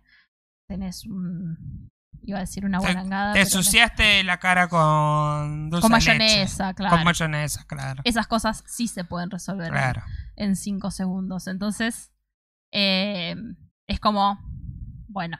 tenés 0.67 1.05
un... 1.05 1.90
Iba 2.23 2.37
a 2.37 2.41
decir 2.41 2.65
una 2.65 2.79
guarangada. 2.79 3.33
Te 3.33 3.41
ensuciaste 3.41 4.23
la 4.23 4.37
cara 4.37 4.67
con 4.67 5.69
dulce 5.69 5.81
Con 5.87 5.91
leche. 5.93 6.11
mayonesa, 6.17 6.73
claro. 6.73 6.95
Con 6.97 7.03
mayonesa, 7.05 7.63
claro. 7.65 8.01
Esas 8.05 8.27
cosas 8.27 8.63
sí 8.67 8.87
se 8.87 9.03
pueden 9.03 9.31
resolver 9.31 9.67
en- 9.67 9.73
Claro. 9.73 10.03
en 10.35 10.55
cinco 10.55 10.91
segundos. 10.91 11.47
Entonces, 11.47 12.11
eh, 12.71 13.35
es 13.87 13.99
como, 13.99 14.39
bueno, 15.07 15.37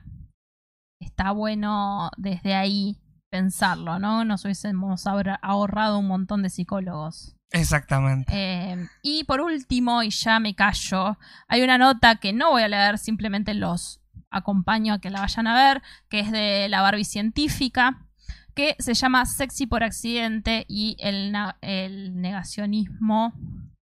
está 0.99 1.31
bueno 1.31 2.10
desde 2.18 2.56
ahí 2.56 2.98
pensarlo, 3.30 3.99
¿no? 3.99 4.26
Nos 4.26 4.43
hubiésemos 4.43 5.06
ahorra- 5.07 5.39
ahorrado 5.41 5.99
un 5.99 6.07
montón 6.07 6.41
de 6.43 6.49
psicólogos. 6.49 7.35
Exactamente. 7.52 8.31
Eh, 8.34 8.88
y 9.03 9.23
por 9.26 9.39
último, 9.41 10.03
y 10.03 10.10
ya 10.10 10.39
me 10.39 10.56
callo, 10.56 11.18
hay 11.48 11.61
una 11.61 11.77
nota 11.77 12.15
que 12.15 12.34
no 12.34 12.49
voy 12.52 12.64
a 12.64 12.68
leer, 12.68 12.98
simplemente 12.98 13.53
los 13.53 14.00
acompaño 14.31 14.93
a 14.93 14.99
que 14.99 15.09
la 15.09 15.21
vayan 15.21 15.47
a 15.47 15.53
ver, 15.53 15.81
que 16.09 16.21
es 16.21 16.31
de 16.31 16.67
la 16.69 16.81
Barbie 16.81 17.05
científica, 17.05 18.07
que 18.55 18.75
se 18.79 18.93
llama 18.93 19.25
Sexy 19.25 19.67
por 19.67 19.83
accidente 19.83 20.65
y 20.67 20.97
el, 20.99 21.31
negacionismo... 22.21 23.33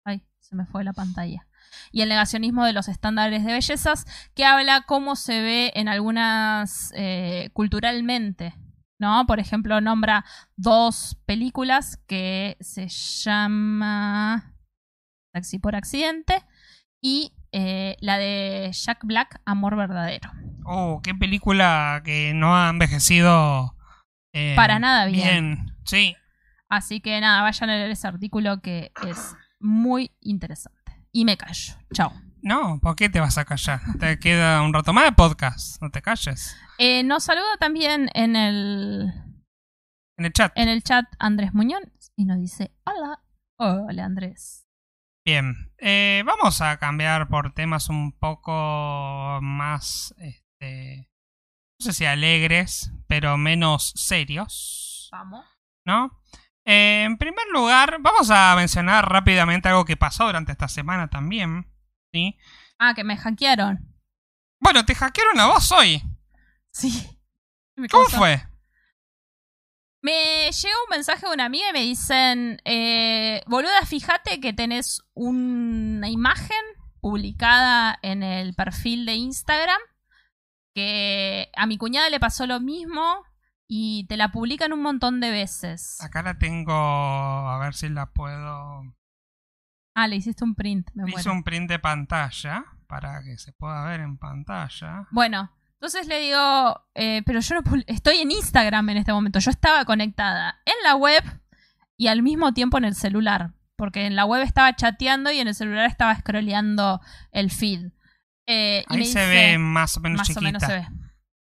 Ay, 0.04 0.22
se 0.40 0.56
me 0.56 0.64
fue 0.64 0.84
la 0.84 0.92
pantalla. 0.92 1.46
Y 1.92 2.00
el 2.02 2.08
negacionismo 2.08 2.64
de 2.64 2.72
los 2.72 2.88
estándares 2.88 3.44
de 3.44 3.52
bellezas, 3.52 4.06
que 4.34 4.44
habla 4.44 4.84
cómo 4.86 5.16
se 5.16 5.40
ve 5.40 5.72
en 5.74 5.88
algunas 5.88 6.92
eh, 6.96 7.50
culturalmente, 7.52 8.54
¿no? 8.98 9.26
Por 9.26 9.38
ejemplo, 9.38 9.80
nombra 9.80 10.24
dos 10.56 11.18
películas 11.26 11.98
que 12.06 12.56
se 12.60 12.88
llama 12.88 14.54
Taxi 15.32 15.58
por 15.58 15.76
accidente 15.76 16.44
y 17.00 17.32
eh, 17.52 17.96
la 18.00 18.18
de 18.18 18.70
Jack 18.72 19.00
Black, 19.04 19.40
Amor 19.44 19.76
verdadero. 19.76 20.30
Oh, 20.64 21.00
qué 21.02 21.14
película 21.14 22.02
que 22.04 22.32
no 22.34 22.56
ha 22.56 22.68
envejecido. 22.70 23.74
eh, 24.34 24.54
Para 24.56 24.78
nada 24.78 25.06
bien. 25.06 25.54
Bien, 25.64 25.76
sí. 25.84 26.14
Así 26.68 27.00
que 27.00 27.18
nada, 27.20 27.42
vayan 27.42 27.70
a 27.70 27.76
leer 27.76 27.90
ese 27.90 28.06
artículo 28.06 28.60
que 28.60 28.92
es 29.08 29.34
muy 29.60 30.10
interesante. 30.20 30.78
Y 31.12 31.24
me 31.24 31.36
callo. 31.38 31.74
Chao. 31.94 32.12
No, 32.42 32.78
¿por 32.80 32.94
qué 32.94 33.08
te 33.08 33.18
vas 33.20 33.36
a 33.38 33.44
callar? 33.44 33.80
Te 33.98 34.18
queda 34.18 34.62
un 34.62 34.72
rato 34.72 34.92
más 34.92 35.04
de 35.04 35.12
podcast. 35.12 35.80
No 35.82 35.90
te 35.90 36.02
calles. 36.02 36.56
Eh, 36.78 37.02
nos 37.02 37.24
saluda 37.24 37.56
también 37.58 38.10
en 38.14 38.36
el, 38.36 39.10
En 40.18 40.24
el 40.26 40.32
chat. 40.32 40.52
en 40.54 40.68
el 40.68 40.82
chat 40.84 41.06
Andrés 41.18 41.52
Muñoz 41.54 41.80
y 42.16 42.26
nos 42.26 42.38
dice: 42.38 42.70
Hola. 42.84 43.20
Hola, 43.58 44.04
Andrés. 44.04 44.67
Bien. 45.28 45.70
Eh, 45.76 46.22
vamos 46.24 46.62
a 46.62 46.78
cambiar 46.78 47.28
por 47.28 47.52
temas 47.52 47.90
un 47.90 48.12
poco 48.12 49.38
más. 49.42 50.14
Este, 50.16 51.10
no 51.78 51.84
sé 51.84 51.92
si 51.92 52.06
alegres, 52.06 52.94
pero 53.06 53.36
menos 53.36 53.92
serios. 53.94 55.10
Vamos. 55.12 55.44
¿no? 55.84 56.18
Eh, 56.64 57.02
en 57.04 57.18
primer 57.18 57.46
lugar, 57.52 57.98
vamos 58.00 58.30
a 58.30 58.56
mencionar 58.56 59.06
rápidamente 59.06 59.68
algo 59.68 59.84
que 59.84 59.98
pasó 59.98 60.24
durante 60.24 60.52
esta 60.52 60.66
semana 60.66 61.08
también. 61.08 61.70
¿sí? 62.10 62.38
Ah, 62.78 62.94
que 62.94 63.04
me 63.04 63.18
hackearon. 63.18 63.86
Bueno, 64.60 64.86
te 64.86 64.94
hackearon 64.94 65.38
a 65.40 65.46
vos 65.48 65.70
hoy. 65.72 66.02
Sí. 66.72 67.06
¿Cómo 67.90 68.06
fue? 68.06 68.47
Me 70.00 70.50
llega 70.52 70.74
un 70.86 70.90
mensaje 70.96 71.26
de 71.26 71.32
una 71.32 71.44
amiga 71.46 71.70
y 71.70 71.72
me 71.72 71.80
dicen, 71.82 72.60
eh, 72.64 73.42
boluda, 73.46 73.84
fíjate 73.84 74.40
que 74.40 74.52
tenés 74.52 75.02
una 75.14 76.08
imagen 76.08 76.56
publicada 77.00 77.98
en 78.02 78.22
el 78.22 78.54
perfil 78.54 79.06
de 79.06 79.14
Instagram, 79.14 79.80
que 80.74 81.50
a 81.56 81.66
mi 81.66 81.78
cuñada 81.78 82.10
le 82.10 82.20
pasó 82.20 82.46
lo 82.46 82.60
mismo 82.60 83.24
y 83.66 84.06
te 84.06 84.16
la 84.16 84.30
publican 84.30 84.72
un 84.72 84.82
montón 84.82 85.20
de 85.20 85.30
veces. 85.30 86.00
Acá 86.00 86.22
la 86.22 86.38
tengo. 86.38 86.72
A 86.72 87.58
ver 87.58 87.74
si 87.74 87.88
la 87.88 88.06
puedo. 88.06 88.94
Ah, 89.94 90.06
le 90.06 90.16
hiciste 90.16 90.44
un 90.44 90.54
print, 90.54 90.88
me 90.94 91.02
Hice 91.08 91.12
muero. 91.16 91.32
un 91.32 91.42
print 91.42 91.68
de 91.68 91.78
pantalla 91.80 92.64
para 92.86 93.20
que 93.24 93.36
se 93.36 93.52
pueda 93.52 93.84
ver 93.84 94.00
en 94.00 94.16
pantalla. 94.16 95.08
Bueno, 95.10 95.50
entonces 95.80 96.06
le 96.08 96.20
digo, 96.20 96.82
eh, 96.94 97.22
pero 97.24 97.40
yo 97.40 97.54
no 97.54 97.62
estoy 97.86 98.18
en 98.18 98.30
Instagram 98.30 98.88
en 98.90 98.96
este 98.98 99.12
momento. 99.12 99.38
Yo 99.38 99.50
estaba 99.50 99.84
conectada 99.84 100.60
en 100.64 100.74
la 100.84 100.96
web 100.96 101.22
y 101.96 102.08
al 102.08 102.22
mismo 102.22 102.52
tiempo 102.52 102.78
en 102.78 102.84
el 102.84 102.94
celular. 102.94 103.52
Porque 103.76 104.06
en 104.06 104.16
la 104.16 104.24
web 104.24 104.42
estaba 104.42 104.74
chateando 104.74 105.30
y 105.30 105.38
en 105.38 105.46
el 105.46 105.54
celular 105.54 105.86
estaba 105.86 106.16
scrolleando 106.16 107.00
el 107.30 107.52
feed. 107.52 107.92
Eh, 108.48 108.84
y 108.90 108.94
me 108.96 109.00
Ahí 109.02 109.06
se 109.06 109.20
dice- 109.20 109.28
ve 109.52 109.58
más 109.58 109.96
o 109.96 110.00
menos 110.00 110.18
más 110.18 110.26
chiquita. 110.26 110.40
o 110.40 110.42
menos 110.42 110.62
se 110.64 110.72
ve. 110.72 110.86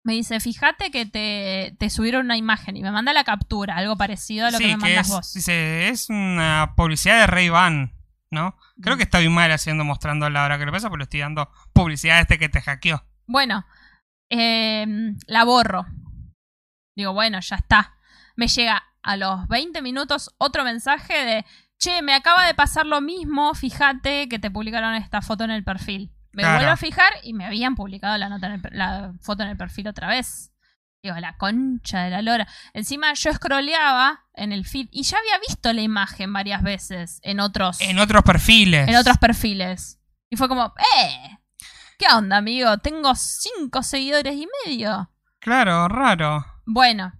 Me 0.04 0.12
dice, 0.12 0.38
fíjate 0.38 0.90
que 0.92 1.04
te, 1.06 1.74
te 1.80 1.90
subieron 1.90 2.26
una 2.26 2.36
imagen 2.36 2.76
y 2.76 2.82
me 2.82 2.90
manda 2.92 3.12
la 3.12 3.24
captura, 3.24 3.76
algo 3.76 3.96
parecido 3.96 4.46
a 4.46 4.50
lo 4.52 4.58
sí, 4.58 4.64
que 4.64 4.70
me 4.70 4.76
mandas 4.76 5.06
es, 5.08 5.12
vos. 5.12 5.32
dice, 5.34 5.88
es 5.88 6.10
una 6.10 6.74
publicidad 6.76 7.20
de 7.20 7.26
Ray 7.28 7.48
Ban, 7.50 7.92
¿no? 8.30 8.56
Creo 8.80 8.96
que 8.96 9.04
estoy 9.04 9.28
mal 9.28 9.50
haciendo 9.52 9.84
mostrando 9.84 10.28
la 10.30 10.44
hora 10.44 10.58
que 10.58 10.66
lo 10.66 10.72
pasa, 10.72 10.88
pero 10.88 10.98
le 10.98 11.04
estoy 11.04 11.20
dando 11.20 11.50
publicidad 11.72 12.18
a 12.18 12.20
este 12.20 12.38
que 12.38 12.48
te 12.48 12.60
hackeó. 12.60 13.04
Bueno, 13.26 13.64
eh, 14.30 14.86
la 15.26 15.44
borro. 15.44 15.86
Digo, 16.96 17.12
bueno, 17.12 17.40
ya 17.40 17.56
está. 17.56 17.94
Me 18.36 18.48
llega 18.48 18.82
a 19.02 19.16
los 19.16 19.48
20 19.48 19.82
minutos 19.82 20.30
otro 20.38 20.64
mensaje 20.64 21.24
de, 21.24 21.44
che, 21.78 22.02
me 22.02 22.14
acaba 22.14 22.46
de 22.46 22.54
pasar 22.54 22.86
lo 22.86 23.00
mismo, 23.00 23.54
fíjate 23.54 24.28
que 24.28 24.38
te 24.38 24.50
publicaron 24.50 24.94
esta 24.94 25.22
foto 25.22 25.44
en 25.44 25.50
el 25.50 25.64
perfil. 25.64 26.12
Me 26.32 26.42
Claro. 26.42 26.58
vuelvo 26.58 26.72
a 26.72 26.76
fijar 26.76 27.12
y 27.24 27.34
me 27.34 27.44
habían 27.44 27.74
publicado 27.74 28.16
la, 28.16 28.28
nota 28.28 28.46
en 28.46 28.52
el 28.54 28.62
la 28.72 29.12
foto 29.20 29.42
en 29.42 29.50
el 29.50 29.56
perfil 29.56 29.88
otra 29.88 30.08
vez. 30.08 30.50
Digo, 31.02 31.16
la 31.18 31.36
concha 31.36 32.04
de 32.04 32.10
la 32.10 32.22
lora. 32.22 32.46
Encima 32.74 33.12
yo 33.14 33.32
scrolleaba 33.34 34.24
en 34.34 34.52
el 34.52 34.64
feed 34.64 34.86
y 34.92 35.02
ya 35.02 35.18
había 35.18 35.38
visto 35.46 35.72
la 35.72 35.82
imagen 35.82 36.32
varias 36.32 36.62
veces 36.62 37.18
en 37.22 37.40
otros, 37.40 37.80
En 37.80 37.98
otros 37.98 38.22
perfiles. 38.22 38.88
en 38.88 38.94
otros 38.96 39.18
perfiles. 39.18 39.98
Y 40.30 40.36
fue 40.36 40.48
como, 40.48 40.72
¡eh! 40.96 41.38
¿Qué 42.02 42.12
onda, 42.12 42.38
amigo? 42.38 42.78
Tengo 42.78 43.14
cinco 43.14 43.84
seguidores 43.84 44.34
y 44.34 44.48
medio. 44.66 45.08
Claro, 45.38 45.86
raro. 45.86 46.44
Bueno, 46.66 47.12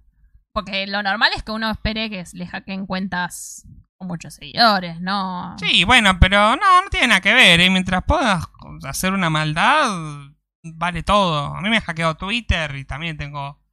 porque 0.51 0.85
lo 0.87 1.01
normal 1.01 1.31
es 1.33 1.41
que 1.41 1.53
uno 1.53 1.71
espere 1.71 2.09
que 2.09 2.25
le 2.33 2.45
hackeen 2.45 2.85
cuentas 2.85 3.65
con 3.95 4.09
muchos 4.09 4.33
seguidores, 4.33 4.99
¿no? 4.99 5.55
Sí, 5.57 5.85
bueno, 5.85 6.19
pero 6.19 6.57
no, 6.57 6.81
no 6.81 6.89
tiene 6.89 7.07
nada 7.07 7.21
que 7.21 7.33
ver. 7.33 7.61
¿eh? 7.61 7.69
Mientras 7.69 8.03
puedas 8.03 8.43
hacer 8.83 9.13
una 9.13 9.29
maldad, 9.29 9.89
vale 10.63 11.01
todo. 11.01 11.55
A 11.55 11.61
mí 11.61 11.69
me 11.69 11.77
ha 11.77 11.81
hackeado 11.81 12.17
Twitter 12.17 12.75
y 12.75 12.83
también 12.83 13.15
tengo 13.15 13.63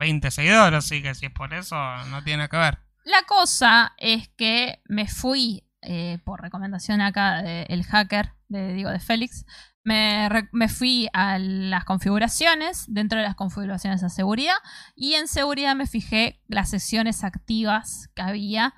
20 0.00 0.30
seguidores, 0.30 0.84
así 0.84 1.00
que 1.00 1.14
si 1.14 1.24
es 1.24 1.32
por 1.32 1.54
eso, 1.54 1.76
no 2.10 2.22
tiene 2.22 2.38
nada 2.38 2.48
que 2.48 2.58
ver. 2.58 2.78
La 3.04 3.22
cosa 3.22 3.94
es 3.96 4.28
que 4.36 4.82
me 4.84 5.08
fui, 5.08 5.64
eh, 5.80 6.18
por 6.26 6.42
recomendación 6.42 7.00
acá 7.00 7.40
del 7.40 7.84
hacker, 7.84 8.34
de, 8.48 8.74
digo, 8.74 8.90
de 8.90 9.00
Félix, 9.00 9.46
me, 9.84 10.28
re- 10.28 10.48
me 10.52 10.68
fui 10.68 11.08
a 11.12 11.38
las 11.38 11.84
configuraciones, 11.84 12.84
dentro 12.88 13.18
de 13.18 13.24
las 13.24 13.34
configuraciones 13.34 14.00
de 14.00 14.10
seguridad, 14.10 14.56
y 14.94 15.14
en 15.14 15.28
seguridad 15.28 15.74
me 15.74 15.86
fijé 15.86 16.40
las 16.48 16.70
sesiones 16.70 17.24
activas 17.24 18.10
que 18.14 18.22
había. 18.22 18.74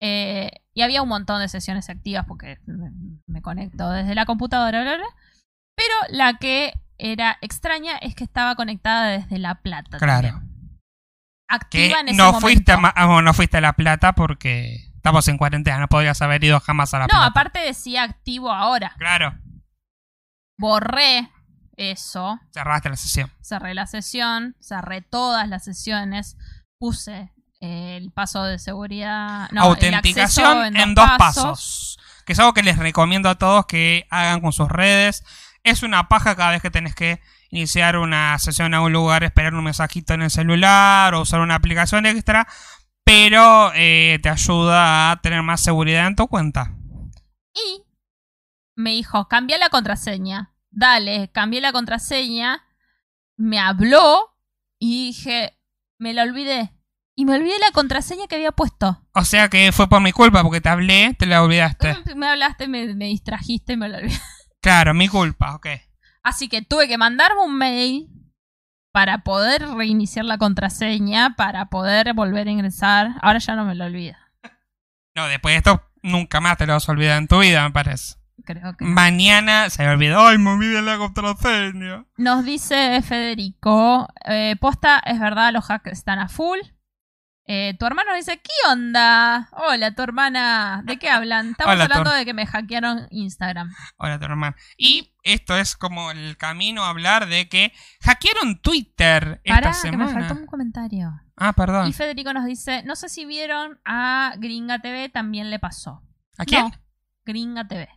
eh, 0.00 0.50
y 0.74 0.80
había 0.82 1.02
un 1.02 1.08
montón 1.08 1.40
de 1.40 1.48
sesiones 1.48 1.90
activas 1.90 2.24
porque 2.26 2.58
me, 2.66 2.90
me 3.26 3.42
conecto 3.42 3.90
desde 3.90 4.14
la 4.14 4.24
computadora, 4.24 4.80
bla, 4.82 4.96
bla, 4.96 5.04
bla. 5.04 5.16
Pero 5.76 6.16
la 6.16 6.34
que 6.38 6.72
era 6.98 7.36
extraña 7.42 7.96
es 7.98 8.14
que 8.14 8.24
estaba 8.24 8.54
conectada 8.54 9.08
desde 9.08 9.38
La 9.38 9.56
Plata. 9.56 9.98
Claro. 9.98 10.28
también. 10.28 10.48
Que 10.48 11.54
Activa 11.88 12.00
en 12.00 12.08
ese 12.08 12.16
no 12.16 12.40
fuiste, 12.40 12.72
a, 12.72 12.76
momento. 12.76 12.94
ah, 12.96 13.20
no 13.22 13.34
fuiste 13.34 13.58
a 13.58 13.60
La 13.60 13.74
Plata 13.74 14.14
porque 14.14 14.76
estamos 14.96 15.28
en 15.28 15.36
cuarentena, 15.36 15.78
no 15.78 15.88
podrías 15.88 16.22
haber 16.22 16.42
ido 16.42 16.58
jamás 16.60 16.94
a 16.94 16.98
la 17.00 17.04
No, 17.04 17.08
pelota. 17.08 17.26
aparte 17.26 17.58
decía 17.58 18.04
activo 18.04 18.50
ahora. 18.50 18.94
Claro, 18.96 19.34
Borré 20.62 21.28
eso, 21.76 22.38
cerraste 22.52 22.88
la 22.88 22.94
sesión. 22.94 23.32
cerré 23.40 23.74
la 23.74 23.88
sesión, 23.88 24.54
cerré 24.60 25.02
todas 25.02 25.48
las 25.48 25.64
sesiones, 25.64 26.36
puse 26.78 27.32
el 27.58 28.12
paso 28.12 28.44
de 28.44 28.60
seguridad, 28.60 29.50
no, 29.50 29.62
Autenticación 29.62 30.76
en, 30.76 30.94
dos 30.94 31.10
pasos. 31.18 31.98
Que 32.24 32.34
es 32.34 32.38
algo 32.38 32.54
que 32.54 32.62
les 32.62 32.78
recomiendo 32.78 33.28
a 33.28 33.34
todos 33.34 33.66
que 33.66 34.06
hagan 34.08 34.40
con 34.40 34.52
sus 34.52 34.68
redes. 34.68 35.24
Es 35.64 35.82
una 35.82 36.06
paja 36.08 36.36
cada 36.36 36.52
vez 36.52 36.62
que 36.62 36.70
tenés 36.70 36.94
que 36.94 37.20
iniciar 37.50 37.96
una 37.96 38.38
sesión 38.38 38.72
a 38.72 38.82
un 38.82 38.92
lugar, 38.92 39.24
esperar 39.24 39.54
un 39.54 39.64
mensajito 39.64 40.14
en 40.14 40.22
el 40.22 40.30
celular 40.30 41.12
o 41.14 41.22
usar 41.22 41.40
una 41.40 41.56
aplicación 41.56 42.06
extra. 42.06 42.46
Pero 43.02 43.72
eh, 43.74 44.20
te 44.22 44.28
ayuda 44.28 45.10
a 45.10 45.20
tener 45.22 45.42
más 45.42 45.60
seguridad 45.60 46.06
en 46.06 46.14
tu 46.14 46.28
cuenta. 46.28 46.72
Y 47.52 47.82
me 48.76 48.90
dijo, 48.90 49.26
cambia 49.26 49.58
la 49.58 49.68
contraseña. 49.68 50.51
Dale, 50.72 51.30
cambié 51.32 51.60
la 51.60 51.72
contraseña. 51.72 52.64
Me 53.36 53.58
habló 53.58 54.36
y 54.78 55.06
dije, 55.06 55.58
me 55.98 56.14
la 56.14 56.22
olvidé. 56.24 56.72
Y 57.14 57.26
me 57.26 57.36
olvidé 57.36 57.58
la 57.58 57.70
contraseña 57.72 58.26
que 58.26 58.36
había 58.36 58.52
puesto. 58.52 59.06
O 59.12 59.24
sea 59.24 59.48
que 59.48 59.70
fue 59.70 59.88
por 59.88 60.00
mi 60.00 60.12
culpa, 60.12 60.42
porque 60.42 60.62
te 60.62 60.70
hablé, 60.70 61.14
te 61.18 61.26
la 61.26 61.42
olvidaste. 61.42 61.94
Me 62.16 62.26
hablaste, 62.26 62.68
me, 62.68 62.94
me 62.94 63.06
distrajiste 63.06 63.74
y 63.74 63.76
me 63.76 63.88
la 63.88 63.98
olvidé. 63.98 64.18
Claro, 64.62 64.94
mi 64.94 65.08
culpa, 65.08 65.54
ok. 65.54 65.66
Así 66.22 66.48
que 66.48 66.62
tuve 66.62 66.88
que 66.88 66.96
mandarme 66.96 67.42
un 67.42 67.56
mail 67.56 68.08
para 68.92 69.24
poder 69.24 69.68
reiniciar 69.68 70.24
la 70.24 70.38
contraseña, 70.38 71.34
para 71.36 71.66
poder 71.66 72.14
volver 72.14 72.48
a 72.48 72.50
ingresar. 72.50 73.10
Ahora 73.20 73.38
ya 73.38 73.56
no 73.56 73.64
me 73.64 73.74
lo 73.74 73.84
olvida. 73.84 74.18
No, 75.14 75.26
después 75.26 75.52
de 75.52 75.58
esto, 75.58 75.82
nunca 76.02 76.40
más 76.40 76.56
te 76.56 76.66
lo 76.66 76.74
vas 76.74 76.88
a 76.88 76.92
olvidar 76.92 77.18
en 77.18 77.28
tu 77.28 77.40
vida, 77.40 77.62
me 77.64 77.72
parece. 77.72 78.14
Creo 78.44 78.76
que. 78.76 78.84
Mañana 78.84 79.70
se 79.70 79.82
me 79.84 79.90
olvidó, 79.90 80.26
ay, 80.26 80.38
me 80.38 80.50
olvidé 80.50 80.82
la 80.82 80.98
contraseña. 80.98 82.06
Nos 82.16 82.44
dice 82.44 83.00
Federico, 83.02 84.08
eh, 84.26 84.56
posta, 84.60 84.98
es 85.04 85.18
verdad, 85.20 85.52
los 85.52 85.70
hacks 85.70 85.92
están 85.92 86.18
a 86.18 86.28
full. 86.28 86.58
Eh, 87.44 87.74
tu 87.78 87.86
hermano 87.86 88.14
dice, 88.14 88.38
¿qué 88.40 88.70
onda? 88.70 89.48
Hola, 89.52 89.92
tu 89.94 90.02
hermana, 90.02 90.82
¿de 90.84 90.96
qué 90.96 91.10
hablan? 91.10 91.50
Estamos 91.50 91.74
Hola, 91.74 91.84
hablando 91.84 92.12
de 92.12 92.24
que 92.24 92.34
me 92.34 92.46
hackearon 92.46 93.08
Instagram. 93.10 93.72
Hola, 93.96 94.18
tu 94.18 94.26
hermano. 94.26 94.54
Y 94.76 95.12
esto 95.24 95.56
es 95.56 95.76
como 95.76 96.12
el 96.12 96.36
camino 96.36 96.84
a 96.84 96.90
hablar 96.90 97.26
de 97.28 97.48
que 97.48 97.72
hackearon 98.00 98.60
Twitter 98.62 99.40
esta 99.42 99.54
Pará, 99.60 99.70
que 99.82 99.90
me 99.96 100.04
semana. 100.06 100.28
faltó 100.28 100.40
un 100.40 100.46
comentario. 100.46 101.10
Ah, 101.36 101.52
perdón. 101.52 101.88
Y 101.88 101.92
Federico 101.92 102.32
nos 102.32 102.44
dice, 102.44 102.84
no 102.84 102.94
sé 102.94 103.08
si 103.08 103.24
vieron 103.24 103.80
a 103.84 104.34
Gringa 104.38 104.78
TV, 104.78 105.08
también 105.08 105.50
le 105.50 105.58
pasó. 105.58 106.00
¿A 106.38 106.44
quién? 106.44 106.62
No, 106.62 106.70
Gringa 107.24 107.66
TV. 107.66 107.88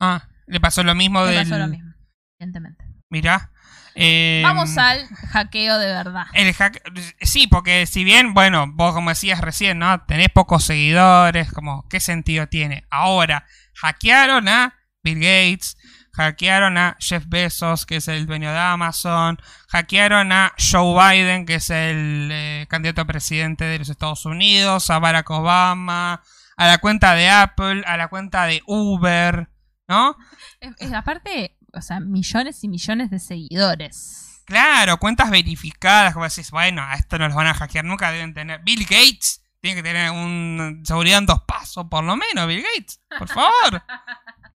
Ah, 0.00 0.28
le 0.46 0.60
pasó 0.60 0.82
lo 0.82 0.94
mismo 0.94 1.24
Le 1.24 1.32
del... 1.32 1.44
pasó 1.44 1.58
lo 1.58 1.68
mismo, 1.68 1.92
evidentemente. 2.38 2.84
Mirá. 3.08 3.50
eh, 3.94 4.42
Vamos 4.44 4.76
al 4.76 5.06
hackeo 5.32 5.78
de 5.78 5.86
verdad. 5.86 6.26
El 6.34 6.52
hack... 6.52 6.82
Sí, 7.22 7.46
porque 7.46 7.86
si 7.86 8.04
bien, 8.04 8.34
bueno, 8.34 8.66
vos 8.68 8.94
como 8.94 9.10
decías 9.10 9.40
recién, 9.40 9.78
¿no? 9.78 10.02
Tenés 10.06 10.28
pocos 10.28 10.64
seguidores, 10.64 11.52
como, 11.52 11.86
¿qué 11.88 12.00
sentido 12.00 12.46
tiene? 12.48 12.84
Ahora, 12.90 13.46
hackearon 13.74 14.48
a 14.48 14.74
Bill 15.02 15.20
Gates, 15.20 15.76
hackearon 16.12 16.76
a 16.78 16.96
Jeff 16.98 17.24
Bezos, 17.28 17.86
que 17.86 17.96
es 17.96 18.08
el 18.08 18.26
dueño 18.26 18.50
de 18.50 18.58
Amazon, 18.58 19.38
hackearon 19.68 20.32
a 20.32 20.52
Joe 20.58 20.94
Biden, 21.14 21.46
que 21.46 21.54
es 21.56 21.70
el 21.70 22.28
eh, 22.32 22.66
candidato 22.68 23.02
a 23.02 23.06
presidente 23.06 23.64
de 23.64 23.78
los 23.78 23.88
Estados 23.88 24.26
Unidos, 24.26 24.90
a 24.90 24.98
Barack 24.98 25.30
Obama, 25.30 26.22
a 26.56 26.66
la 26.66 26.78
cuenta 26.78 27.14
de 27.14 27.28
Apple, 27.30 27.84
a 27.86 27.96
la 27.96 28.08
cuenta 28.08 28.46
de 28.46 28.62
Uber, 28.66 29.48
¿no? 29.88 30.16
Es- 30.60 30.74
es- 30.78 30.92
aparte, 30.92 31.56
o 31.72 31.80
sea, 31.80 32.00
millones 32.00 32.62
y 32.64 32.68
millones 32.68 33.10
de 33.10 33.18
seguidores. 33.18 34.42
Claro, 34.44 34.98
cuentas 34.98 35.30
verificadas, 35.30 36.12
como 36.14 36.24
decís, 36.28 36.50
bueno, 36.50 36.82
a 36.82 36.94
esto 36.94 37.18
no 37.18 37.26
los 37.26 37.36
van 37.36 37.48
a 37.48 37.54
hackear 37.54 37.84
nunca, 37.84 38.12
deben 38.12 38.32
tener. 38.34 38.60
Bill 38.62 38.84
Gates 38.84 39.42
tiene 39.60 39.76
que 39.76 39.82
tener 39.82 40.10
un 40.12 40.82
seguridad 40.84 41.18
en 41.18 41.26
dos 41.26 41.42
pasos, 41.46 41.86
por 41.90 42.04
lo 42.04 42.16
menos, 42.16 42.46
Bill 42.46 42.62
Gates, 42.62 43.00
por 43.18 43.28
favor. 43.28 43.82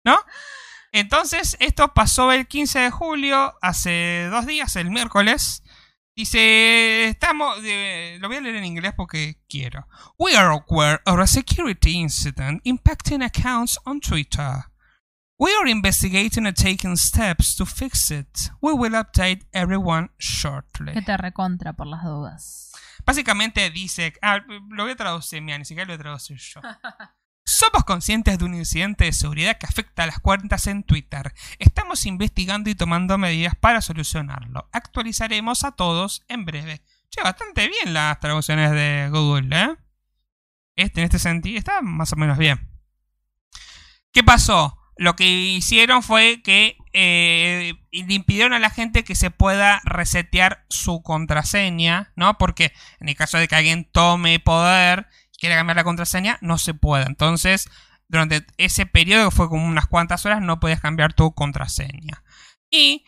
¿No? 0.05 0.19
Entonces, 0.93 1.57
esto 1.61 1.93
pasó 1.95 2.33
el 2.33 2.47
15 2.49 2.79
de 2.81 2.91
julio, 2.91 3.55
hace 3.63 4.29
dos 4.31 4.47
días, 4.47 4.75
el 4.77 4.91
miércoles. 4.91 5.63
Dice, 6.17 7.09
estamos, 7.09 7.59
eh, 7.63 8.17
lo 8.21 8.29
voy 8.29 8.39
a 8.39 8.41
leer 8.41 8.57
en 8.57 8.65
inglés 8.65 8.95
porque 8.97 9.37
quiero. 9.49 9.87
We 10.19 10.35
are 10.37 10.49
aware 10.69 11.01
of 11.05 11.19
a 11.21 11.27
security 11.27 11.93
incident 11.93 12.61
impacting 12.65 13.23
accounts 13.23 13.79
on 13.85 14.01
Twitter. 14.01 14.65
We 15.39 15.51
are 15.55 15.69
investigating 15.69 16.47
and 16.47 16.57
taking 16.57 16.97
steps 16.97 17.57
to 17.57 17.67
fix 17.67 18.11
it. 18.11 18.51
We 18.63 18.73
will 18.73 18.95
update 18.95 19.47
everyone 19.53 20.11
shortly. 20.19 20.95
Que 20.95 21.03
te 21.03 21.15
recontra 21.19 21.75
por 21.75 21.87
las 21.87 22.05
dudas. 22.05 22.73
Básicamente 23.05 23.71
dice, 23.71 24.15
ah, 24.23 24.39
lo 24.71 24.85
voy 24.85 24.93
a 24.93 24.97
traducir, 24.97 25.43
mira, 25.43 25.59
ni 25.59 25.67
siquiera 25.67 25.87
lo 25.87 25.93
voy 25.93 26.01
a 26.01 26.03
traducir 26.03 26.39
yo. 26.39 26.63
Somos 27.45 27.85
conscientes 27.85 28.39
de 28.39 28.45
un 28.47 28.55
incidente 28.55 29.05
de 29.05 29.13
seguridad 29.13 29.59
que 29.59 29.67
afecta 29.67 30.05
a 30.05 30.07
las 30.07 30.21
cuentas 30.21 30.67
en 30.69 30.83
Twitter. 30.83 31.35
Estamos 31.59 32.07
investigando 32.07 32.71
y 32.71 32.75
tomando 32.75 33.19
medidas 33.19 33.55
para 33.55 33.83
solucionarlo. 33.83 34.69
Actualizaremos 34.73 35.65
a 35.65 35.73
todos 35.73 36.25
en 36.29 36.47
breve. 36.47 36.83
Che, 37.11 37.23
bastante 37.23 37.69
bien 37.69 37.93
las 37.93 38.19
traducciones 38.21 38.71
de 38.73 39.11
Google, 39.13 39.55
¿eh? 39.55 39.77
Este, 40.77 41.01
en 41.01 41.05
este 41.05 41.19
sentido, 41.19 41.59
está 41.59 41.83
más 41.83 42.13
o 42.15 42.17
menos 42.17 42.39
bien. 42.39 42.71
¿Qué 44.13 44.25
pasó? 44.25 44.77
Lo 44.97 45.15
que 45.15 45.27
hicieron 45.27 46.03
fue 46.03 46.41
que 46.43 46.79
eh, 46.95 47.75
le 47.93 48.15
impidieron 48.15 48.55
a 48.55 48.59
la 48.59 48.71
gente 48.71 49.05
que 49.05 49.15
se 49.15 49.31
pueda 49.31 49.83
resetear 49.85 50.65
su 50.71 51.03
contraseña, 51.03 52.13
¿no? 52.17 52.39
Porque 52.39 52.73
en 52.99 53.11
el 53.11 53.17
caso 53.17 53.37
de 53.37 53.47
que 53.47 53.57
alguien 53.57 53.85
tome 53.93 54.41
poder 54.41 55.07
y 55.33 55.39
quiera 55.39 55.57
cambiar 55.57 55.77
la 55.77 55.85
contraseña, 55.85 56.39
no 56.41 56.57
se 56.57 56.73
puede. 56.73 57.05
Entonces, 57.05 57.69
durante 58.09 58.47
ese 58.57 58.87
periodo, 58.87 59.29
que 59.29 59.37
fue 59.37 59.49
como 59.51 59.67
unas 59.67 59.87
cuantas 59.87 60.25
horas, 60.25 60.41
no 60.41 60.61
podías 60.61 60.81
cambiar 60.81 61.13
tu 61.13 61.35
contraseña. 61.35 62.23
Y 62.71 63.05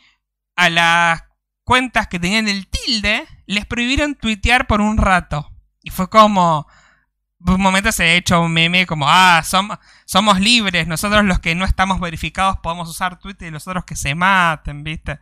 a 0.57 0.69
las 0.69 1.23
cuentas 1.65 2.07
que 2.09 2.21
tenían 2.21 2.49
el 2.49 2.69
tilde, 2.69 3.27
les 3.47 3.65
prohibieron 3.65 4.15
tuitear 4.15 4.67
por 4.67 4.83
un 4.83 4.99
rato. 4.99 5.51
Y 5.83 5.91
fue 5.91 6.11
como... 6.11 6.67
Un 7.41 7.61
momento 7.61 7.93
se 7.93 8.03
ha 8.05 8.15
hecho 8.15 8.41
un 8.41 8.53
meme 8.53 8.85
como, 8.87 9.07
ah, 9.09 9.43
som- 9.45 9.79
somos 10.07 10.41
libres, 10.41 10.87
nosotros 10.89 11.25
los 11.25 11.39
que 11.39 11.55
no 11.55 11.65
estamos 11.65 12.01
verificados 12.01 12.59
podemos 12.63 12.89
usar 12.89 13.19
Twitter 13.21 13.49
y 13.49 13.51
los 13.53 13.67
otros 13.69 13.85
que 13.85 13.95
se 13.97 14.15
maten, 14.15 14.83
¿viste? 14.83 15.19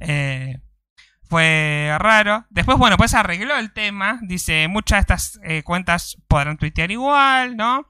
Eh, 0.00 0.58
fue 1.28 1.94
raro. 1.98 2.44
Después, 2.50 2.76
bueno, 2.78 2.96
pues 2.96 3.14
arregló 3.14 3.56
el 3.56 3.72
tema. 3.72 4.18
Dice, 4.22 4.68
muchas 4.68 4.96
de 4.96 5.00
estas 5.00 5.40
eh, 5.44 5.62
cuentas 5.62 6.16
podrán 6.28 6.58
tuitear 6.58 6.90
igual, 6.90 7.56
¿no? 7.56 7.88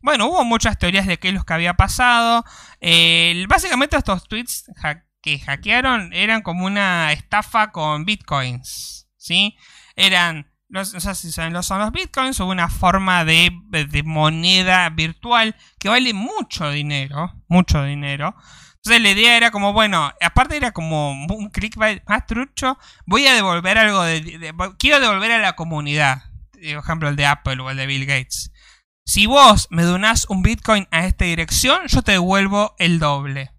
Bueno, 0.00 0.26
hubo 0.26 0.44
muchas 0.44 0.78
teorías 0.78 1.06
de 1.06 1.18
qué 1.18 1.28
es 1.28 1.34
lo 1.34 1.44
que 1.44 1.52
había 1.54 1.74
pasado. 1.74 2.44
Básicamente 3.48 3.96
estos 3.96 4.28
tweets 4.28 4.70
que 5.20 5.40
hackearon 5.40 6.12
eran 6.12 6.42
como 6.42 6.64
una 6.64 7.12
estafa 7.12 7.72
con 7.72 8.04
bitcoins, 8.04 9.08
¿sí? 9.16 9.56
Eran, 9.96 10.50
no, 10.68 10.84
sé 10.84 11.14
si 11.14 11.32
saben 11.32 11.52
lo 11.52 11.62
son 11.62 11.80
los 11.80 11.92
bitcoins, 11.92 12.40
una 12.40 12.68
forma 12.68 13.24
de, 13.24 13.50
de 13.70 14.02
moneda 14.02 14.88
virtual 14.90 15.56
que 15.78 15.88
vale 15.88 16.12
mucho 16.14 16.70
dinero, 16.70 17.42
mucho 17.48 17.82
dinero. 17.84 18.34
Entonces 18.76 19.02
la 19.02 19.10
idea 19.10 19.36
era 19.36 19.50
como, 19.50 19.72
bueno, 19.72 20.12
aparte 20.20 20.56
era 20.56 20.72
como 20.72 21.10
un 21.12 21.50
clickbait 21.50 22.02
más 22.06 22.26
trucho, 22.26 22.78
voy 23.06 23.26
a 23.26 23.34
devolver 23.34 23.76
algo 23.78 24.02
de, 24.02 24.20
de- 24.20 24.54
quiero 24.78 25.00
devolver 25.00 25.32
a 25.32 25.38
la 25.38 25.54
comunidad. 25.56 26.22
Por 26.52 26.62
ejemplo, 26.84 27.08
el 27.08 27.16
de 27.16 27.26
Apple 27.26 27.60
o 27.60 27.70
el 27.70 27.76
de 27.76 27.86
Bill 27.86 28.06
Gates. 28.06 28.52
Si 29.04 29.26
vos 29.26 29.68
me 29.70 29.84
donás 29.84 30.26
un 30.28 30.42
Bitcoin 30.42 30.86
a 30.90 31.06
esta 31.06 31.24
dirección, 31.24 31.86
yo 31.86 32.02
te 32.02 32.12
devuelvo 32.12 32.74
el 32.78 32.98
doble. 32.98 33.52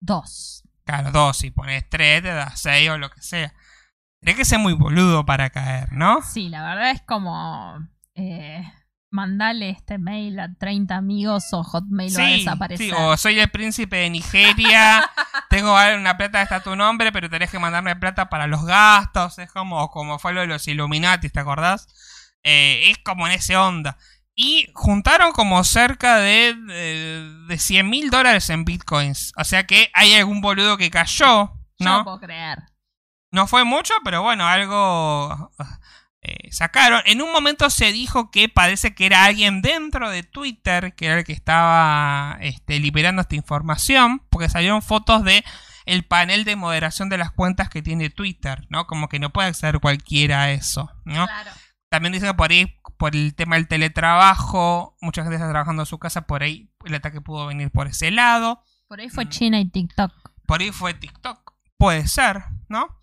Dos. 0.00 0.62
Claro, 0.84 1.10
dos, 1.12 1.38
si 1.38 1.50
pones 1.50 1.88
tres, 1.88 2.22
te 2.22 2.28
das 2.28 2.60
seis 2.60 2.88
o 2.90 2.98
lo 2.98 3.10
que 3.10 3.20
sea. 3.20 3.52
Tenés 4.20 4.36
que 4.36 4.44
ser 4.44 4.58
muy 4.58 4.74
boludo 4.74 5.24
para 5.24 5.50
caer, 5.50 5.92
¿no? 5.92 6.20
Sí, 6.22 6.48
la 6.48 6.62
verdad 6.62 6.90
es 6.90 7.02
como. 7.02 7.78
Eh, 8.14 8.62
mandale 9.10 9.70
este 9.70 9.98
mail 9.98 10.38
a 10.38 10.54
30 10.54 10.94
amigos 10.96 11.44
o 11.52 11.64
Hotmail 11.64 12.16
va 12.16 12.24
a 12.24 12.26
desaparecer. 12.28 12.86
sí, 12.86 12.92
o 12.96 13.16
soy 13.16 13.40
el 13.40 13.48
príncipe 13.50 13.96
de 13.96 14.10
Nigeria, 14.10 15.10
tengo 15.50 15.74
una 15.74 16.16
plata 16.16 16.42
está 16.42 16.62
tu 16.62 16.76
nombre, 16.76 17.10
pero 17.10 17.28
tenés 17.28 17.50
que 17.50 17.58
mandarme 17.58 17.96
plata 17.96 18.28
para 18.28 18.46
los 18.46 18.64
gastos, 18.64 19.38
es 19.40 19.50
como, 19.50 19.90
como 19.90 20.18
fue 20.20 20.32
lo 20.32 20.42
de 20.42 20.46
los 20.46 20.68
Illuminati, 20.68 21.28
¿te 21.28 21.40
acordás? 21.40 21.88
Eh, 22.44 22.90
es 22.90 22.98
como 22.98 23.26
en 23.26 23.32
ese 23.32 23.56
onda. 23.56 23.96
Y 24.36 24.70
juntaron 24.74 25.32
como 25.32 25.64
cerca 25.64 26.16
de, 26.18 26.54
de, 26.54 27.34
de 27.48 27.58
100 27.58 27.90
mil 27.90 28.10
dólares 28.10 28.48
en 28.48 28.64
bitcoins. 28.64 29.32
O 29.36 29.44
sea 29.44 29.66
que 29.66 29.90
hay 29.92 30.14
algún 30.14 30.40
boludo 30.40 30.76
que 30.76 30.88
cayó, 30.90 31.52
Yo 31.78 31.84
no 31.84 31.96
¿no? 31.98 32.04
puedo 32.04 32.20
creer. 32.20 32.58
No 33.30 33.46
fue 33.46 33.64
mucho, 33.64 33.94
pero 34.04 34.22
bueno, 34.22 34.46
algo 34.46 35.52
eh, 36.22 36.50
sacaron. 36.52 37.00
En 37.06 37.22
un 37.22 37.32
momento 37.32 37.70
se 37.70 37.92
dijo 37.92 38.30
que 38.30 38.48
parece 38.48 38.94
que 38.94 39.06
era 39.06 39.24
alguien 39.24 39.62
dentro 39.62 40.10
de 40.10 40.22
Twitter 40.22 40.94
que 40.94 41.06
era 41.06 41.18
el 41.18 41.24
que 41.24 41.32
estaba 41.32 42.36
este, 42.40 42.78
liberando 42.78 43.22
esta 43.22 43.36
información, 43.36 44.22
porque 44.30 44.48
salieron 44.48 44.82
fotos 44.82 45.24
de 45.24 45.44
el 45.86 46.04
panel 46.04 46.44
de 46.44 46.56
moderación 46.56 47.08
de 47.08 47.18
las 47.18 47.32
cuentas 47.32 47.68
que 47.70 47.82
tiene 47.82 48.10
Twitter, 48.10 48.66
¿no? 48.68 48.86
Como 48.86 49.08
que 49.08 49.18
no 49.18 49.30
puede 49.30 49.48
acceder 49.48 49.80
cualquiera 49.80 50.42
a 50.42 50.50
eso, 50.50 50.90
¿no? 51.04 51.26
Claro. 51.26 51.50
También 51.88 52.12
dicen 52.12 52.28
que 52.28 52.34
por 52.34 52.50
ahí, 52.50 52.78
por 52.98 53.16
el 53.16 53.34
tema 53.34 53.56
del 53.56 53.66
teletrabajo, 53.66 54.96
mucha 55.00 55.22
gente 55.22 55.36
está 55.36 55.48
trabajando 55.48 55.82
en 55.82 55.86
su 55.86 55.98
casa, 55.98 56.26
por 56.26 56.42
ahí 56.42 56.70
el 56.84 56.94
ataque 56.94 57.20
pudo 57.20 57.46
venir 57.46 57.70
por 57.70 57.86
ese 57.86 58.10
lado. 58.10 58.62
Por 58.86 59.00
ahí 59.00 59.08
fue 59.08 59.24
Mm. 59.24 59.28
China 59.30 59.60
y 59.60 59.68
TikTok. 59.68 60.12
Por 60.46 60.60
ahí 60.60 60.70
fue 60.70 60.94
TikTok. 60.94 61.52
Puede 61.78 62.06
ser, 62.06 62.44
¿no? 62.68 63.00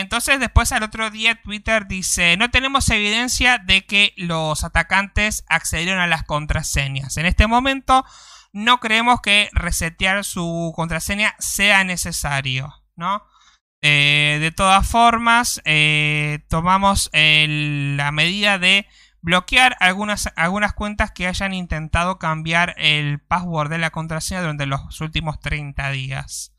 Entonces 0.00 0.40
después 0.40 0.72
al 0.72 0.82
otro 0.82 1.10
día 1.10 1.40
Twitter 1.42 1.86
dice, 1.86 2.36
no 2.36 2.50
tenemos 2.50 2.88
evidencia 2.90 3.58
de 3.58 3.84
que 3.84 4.12
los 4.16 4.64
atacantes 4.64 5.44
accedieron 5.48 5.98
a 5.98 6.06
las 6.06 6.24
contraseñas. 6.24 7.16
En 7.16 7.26
este 7.26 7.46
momento 7.46 8.04
no 8.52 8.80
creemos 8.80 9.20
que 9.20 9.50
resetear 9.52 10.24
su 10.24 10.72
contraseña 10.74 11.34
sea 11.38 11.84
necesario, 11.84 12.72
¿no? 12.96 13.22
Eh, 13.82 14.38
de 14.40 14.50
todas 14.50 14.88
formas, 14.88 15.60
eh, 15.64 16.40
tomamos 16.48 17.10
la 17.12 18.10
medida 18.12 18.58
de 18.58 18.86
bloquear 19.20 19.76
algunas, 19.80 20.32
algunas 20.36 20.72
cuentas 20.72 21.10
que 21.10 21.26
hayan 21.26 21.52
intentado 21.52 22.18
cambiar 22.18 22.74
el 22.78 23.20
password 23.20 23.70
de 23.70 23.78
la 23.78 23.90
contraseña 23.90 24.40
durante 24.40 24.66
los 24.66 25.00
últimos 25.00 25.38
30 25.40 25.90
días. 25.90 26.55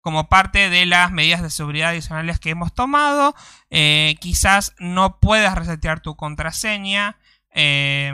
Como 0.00 0.28
parte 0.28 0.70
de 0.70 0.86
las 0.86 1.10
medidas 1.10 1.42
de 1.42 1.50
seguridad 1.50 1.90
adicionales 1.90 2.38
que 2.38 2.50
hemos 2.50 2.72
tomado, 2.72 3.34
eh, 3.70 4.14
quizás 4.20 4.74
no 4.78 5.18
puedas 5.20 5.54
resetear 5.56 6.00
tu 6.00 6.16
contraseña. 6.16 7.16
eh, 7.60 8.12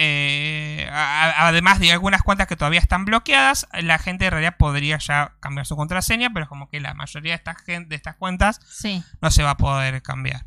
eh, 0.00 0.88
a- 0.92 1.48
además 1.48 1.80
de 1.80 1.90
algunas 1.92 2.22
cuentas 2.22 2.46
que 2.46 2.54
todavía 2.56 2.78
están 2.80 3.04
bloqueadas, 3.04 3.66
la 3.72 3.98
gente 3.98 4.26
en 4.26 4.30
realidad 4.30 4.56
podría 4.56 4.98
ya 4.98 5.32
cambiar 5.40 5.66
su 5.66 5.74
contraseña, 5.76 6.30
pero 6.32 6.48
como 6.48 6.68
que 6.68 6.78
la 6.80 6.94
mayoría 6.94 7.32
de 7.32 7.36
estas, 7.36 7.56
gen- 7.64 7.88
de 7.88 7.96
estas 7.96 8.14
cuentas 8.16 8.60
Sí. 8.70 9.02
no 9.20 9.30
se 9.32 9.42
va 9.42 9.50
a 9.50 9.56
poder 9.56 10.00
cambiar. 10.02 10.46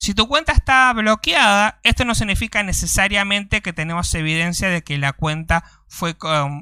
Si 0.00 0.14
tu 0.14 0.28
cuenta 0.28 0.52
está 0.52 0.90
bloqueada, 0.94 1.78
esto 1.82 2.06
no 2.06 2.14
significa 2.14 2.62
necesariamente 2.62 3.60
que 3.60 3.74
tenemos 3.74 4.14
evidencia 4.14 4.70
de 4.70 4.82
que 4.82 4.96
la 4.96 5.12
cuenta 5.12 5.62
fue 5.88 6.16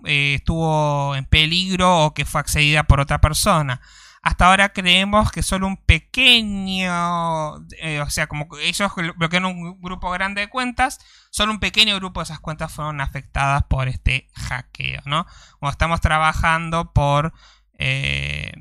eh, 0.07 0.35
estuvo 0.35 1.15
en 1.15 1.25
peligro 1.25 2.07
o 2.07 2.15
que 2.15 2.25
fue 2.25 2.41
accedida 2.41 2.83
por 2.83 2.99
otra 2.99 3.21
persona. 3.21 3.81
Hasta 4.23 4.47
ahora 4.47 4.71
creemos 4.71 5.31
que 5.31 5.45
solo 5.45 5.69
un 5.69 5.77
pequeño, 5.77 7.65
eh, 7.81 8.01
o 8.01 8.11
sea, 8.11 8.27
como 8.27 8.49
ellos 8.61 8.91
bloquearon 9.17 9.57
un 9.57 9.81
grupo 9.81 10.11
grande 10.11 10.41
de 10.41 10.49
cuentas, 10.49 10.99
solo 11.31 11.53
un 11.53 11.61
pequeño 11.61 11.95
grupo 11.95 12.19
de 12.19 12.25
esas 12.25 12.41
cuentas 12.41 12.73
fueron 12.73 13.01
afectadas 13.01 13.63
por 13.69 13.87
este 13.87 14.29
hackeo, 14.35 15.03
¿no? 15.05 15.27
Como 15.61 15.71
estamos 15.71 16.01
trabajando 16.01 16.93
por 16.93 17.33
eh, 17.79 18.53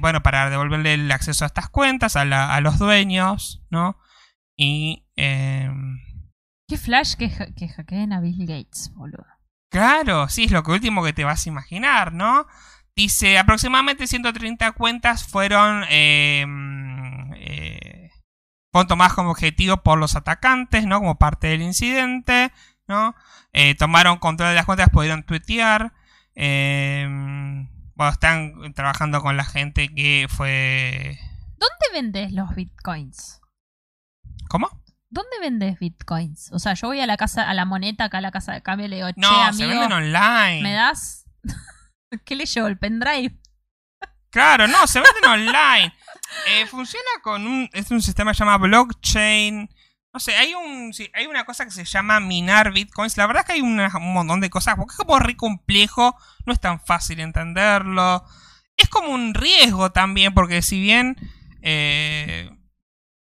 bueno, 0.00 0.22
para 0.22 0.48
devolverle 0.50 0.94
el 0.94 1.10
acceso 1.10 1.44
a 1.44 1.48
estas 1.48 1.68
cuentas 1.68 2.14
a 2.14 2.60
los 2.60 2.78
dueños, 2.78 3.60
¿no? 3.70 3.98
Y, 4.56 5.04
eh, 5.16 5.70
Qué 6.68 6.78
flash 6.78 7.14
que, 7.14 7.26
ha- 7.26 7.52
que 7.54 7.68
hackeen 7.68 8.12
a 8.12 8.20
Bill 8.20 8.46
Gates, 8.46 8.90
boludo. 8.94 9.26
claro, 9.70 10.28
sí, 10.28 10.44
es 10.44 10.50
lo 10.50 10.62
que 10.62 10.70
último 10.72 11.02
que 11.04 11.12
te 11.12 11.24
vas 11.24 11.44
a 11.46 11.48
imaginar, 11.48 12.12
¿no? 12.12 12.46
Dice, 12.96 13.38
aproximadamente 13.38 14.06
130 14.06 14.72
cuentas 14.72 15.26
fueron, 15.26 15.84
eh, 15.90 16.46
eh, 17.36 18.10
fueron 18.72 18.86
tomadas 18.88 19.14
como 19.14 19.30
objetivo 19.32 19.78
por 19.78 19.98
los 19.98 20.14
atacantes, 20.16 20.86
¿no? 20.86 21.00
Como 21.00 21.18
parte 21.18 21.48
del 21.48 21.62
incidente, 21.62 22.52
¿no? 22.86 23.14
Eh, 23.52 23.74
tomaron 23.74 24.18
control 24.18 24.50
de 24.50 24.54
las 24.54 24.64
cuentas, 24.66 24.88
pudieron 24.90 25.24
tuitear. 25.24 25.92
eh, 26.36 27.06
bueno, 27.96 28.12
están 28.12 28.74
trabajando 28.74 29.20
con 29.22 29.36
la 29.36 29.44
gente 29.44 29.88
que 29.94 30.26
fue... 30.28 31.16
¿Dónde 31.58 31.86
vendes 31.92 32.32
los 32.32 32.52
bitcoins? 32.56 33.40
¿Cómo? 34.54 34.70
¿Dónde 35.10 35.36
vendes 35.40 35.80
bitcoins? 35.80 36.52
O 36.52 36.60
sea, 36.60 36.74
yo 36.74 36.86
voy 36.86 37.00
a 37.00 37.06
la 37.08 37.16
casa, 37.16 37.50
a 37.50 37.54
la 37.54 37.64
moneta, 37.64 38.04
acá 38.04 38.18
a 38.18 38.20
la 38.20 38.30
casa 38.30 38.52
de 38.52 38.62
cambio, 38.62 38.86
y 38.86 38.90
le 38.90 38.96
digo, 38.96 39.08
che, 39.08 39.14
No, 39.20 39.28
amigo, 39.28 39.52
se 39.56 39.66
venden 39.66 39.90
online. 39.92 40.62
¿me 40.62 40.72
das? 40.74 41.24
¿Qué 42.24 42.36
le 42.36 42.46
llevo? 42.46 42.68
¿El 42.68 42.78
pendrive? 42.78 43.36
Claro, 44.30 44.68
no, 44.68 44.86
se 44.86 45.00
venden 45.00 45.28
online. 45.28 45.92
Eh, 46.48 46.66
funciona 46.66 47.04
con 47.22 47.46
un. 47.46 47.68
Es 47.72 47.90
un 47.90 48.00
sistema 48.00 48.30
que 48.30 48.36
se 48.38 48.44
llama 48.44 48.58
blockchain. 48.58 49.68
No 50.12 50.20
sé, 50.20 50.34
hay 50.36 50.54
un. 50.54 50.92
hay 51.14 51.26
una 51.26 51.44
cosa 51.44 51.64
que 51.64 51.70
se 51.72 51.84
llama 51.84 52.18
minar 52.20 52.72
bitcoins. 52.72 53.16
La 53.16 53.26
verdad 53.26 53.42
es 53.42 53.46
que 53.46 53.52
hay 53.54 53.60
una- 53.60 53.92
un 53.98 54.12
montón 54.14 54.40
de 54.40 54.50
cosas. 54.50 54.74
Porque 54.76 54.92
es 54.92 54.96
como 54.96 55.18
re 55.18 55.36
complejo. 55.36 56.16
No 56.46 56.52
es 56.52 56.60
tan 56.60 56.80
fácil 56.80 57.20
entenderlo. 57.20 58.24
Es 58.76 58.88
como 58.88 59.08
un 59.10 59.34
riesgo 59.34 59.92
también. 59.92 60.32
Porque 60.34 60.62
si 60.62 60.80
bien. 60.80 61.16
eh, 61.62 62.50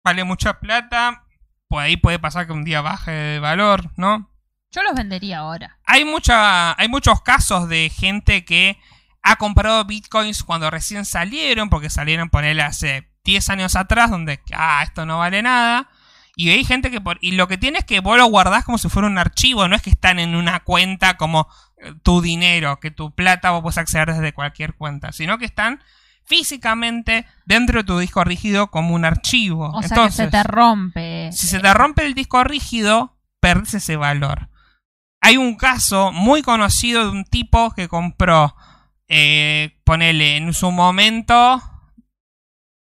vale 0.08 0.24
mucha 0.24 0.58
plata. 0.58 1.24
Pues 1.68 1.84
ahí 1.84 1.96
puede 1.98 2.18
pasar 2.18 2.46
que 2.46 2.52
un 2.52 2.64
día 2.64 2.80
baje 2.80 3.10
de 3.10 3.38
valor, 3.40 3.90
¿no? 3.96 4.30
Yo 4.70 4.82
los 4.82 4.94
vendería 4.94 5.38
ahora. 5.38 5.78
hay 5.84 6.04
mucha 6.04 6.78
hay 6.80 6.88
muchos 6.88 7.22
casos 7.22 7.68
de 7.68 7.90
gente 7.90 8.44
que 8.44 8.78
ha 9.22 9.36
comprado 9.36 9.84
bitcoins 9.84 10.44
cuando 10.44 10.70
recién 10.70 11.04
salieron 11.04 11.70
porque 11.70 11.88
salieron 11.90 12.28
ponerle 12.28 12.62
hace 12.62 13.10
10 13.24 13.48
años 13.50 13.76
atrás 13.76 14.10
donde 14.10 14.40
ah 14.54 14.82
esto 14.82 15.06
no 15.06 15.18
vale 15.18 15.42
nada 15.42 15.88
y 16.36 16.50
hay 16.50 16.64
gente 16.64 16.90
que 16.90 17.00
por 17.00 17.18
y 17.22 17.32
lo 17.32 17.48
que 17.48 17.56
tiene 17.56 17.78
es 17.78 17.84
que 17.86 18.00
vos 18.00 18.18
lo 18.18 18.26
guardás 18.26 18.64
como 18.64 18.76
si 18.76 18.90
fuera 18.90 19.08
un 19.08 19.18
archivo 19.18 19.68
no 19.68 19.74
es 19.74 19.80
que 19.82 19.90
están 19.90 20.18
en 20.18 20.36
una 20.36 20.60
cuenta 20.60 21.16
como 21.16 21.48
eh, 21.78 21.94
tu 22.02 22.20
dinero 22.20 22.78
que 22.78 22.90
tu 22.90 23.14
plata 23.14 23.50
vos 23.50 23.62
podés 23.62 23.78
acceder 23.78 24.12
desde 24.12 24.34
cualquier 24.34 24.74
cuenta 24.74 25.12
sino 25.12 25.38
que 25.38 25.46
están 25.46 25.82
físicamente 26.28 27.26
dentro 27.46 27.80
de 27.80 27.84
tu 27.84 27.98
disco 27.98 28.22
rígido 28.22 28.70
como 28.70 28.94
un 28.94 29.06
archivo 29.06 29.70
O 29.70 29.82
sea, 29.82 29.88
entonces 29.88 30.16
que 30.16 30.24
se 30.24 30.30
te 30.30 30.42
rompe. 30.42 31.32
si 31.32 31.46
se 31.46 31.58
te 31.58 31.72
rompe 31.72 32.04
el 32.04 32.14
disco 32.14 32.44
rígido, 32.44 33.16
perdés 33.40 33.74
ese 33.74 33.96
valor. 33.96 34.50
Hay 35.20 35.38
un 35.38 35.56
caso 35.56 36.12
muy 36.12 36.42
conocido 36.42 37.04
de 37.04 37.10
un 37.10 37.24
tipo 37.24 37.72
que 37.72 37.88
compró, 37.88 38.54
eh, 39.08 39.80
ponele 39.84 40.36
en 40.36 40.52
su 40.52 40.70
momento, 40.70 41.62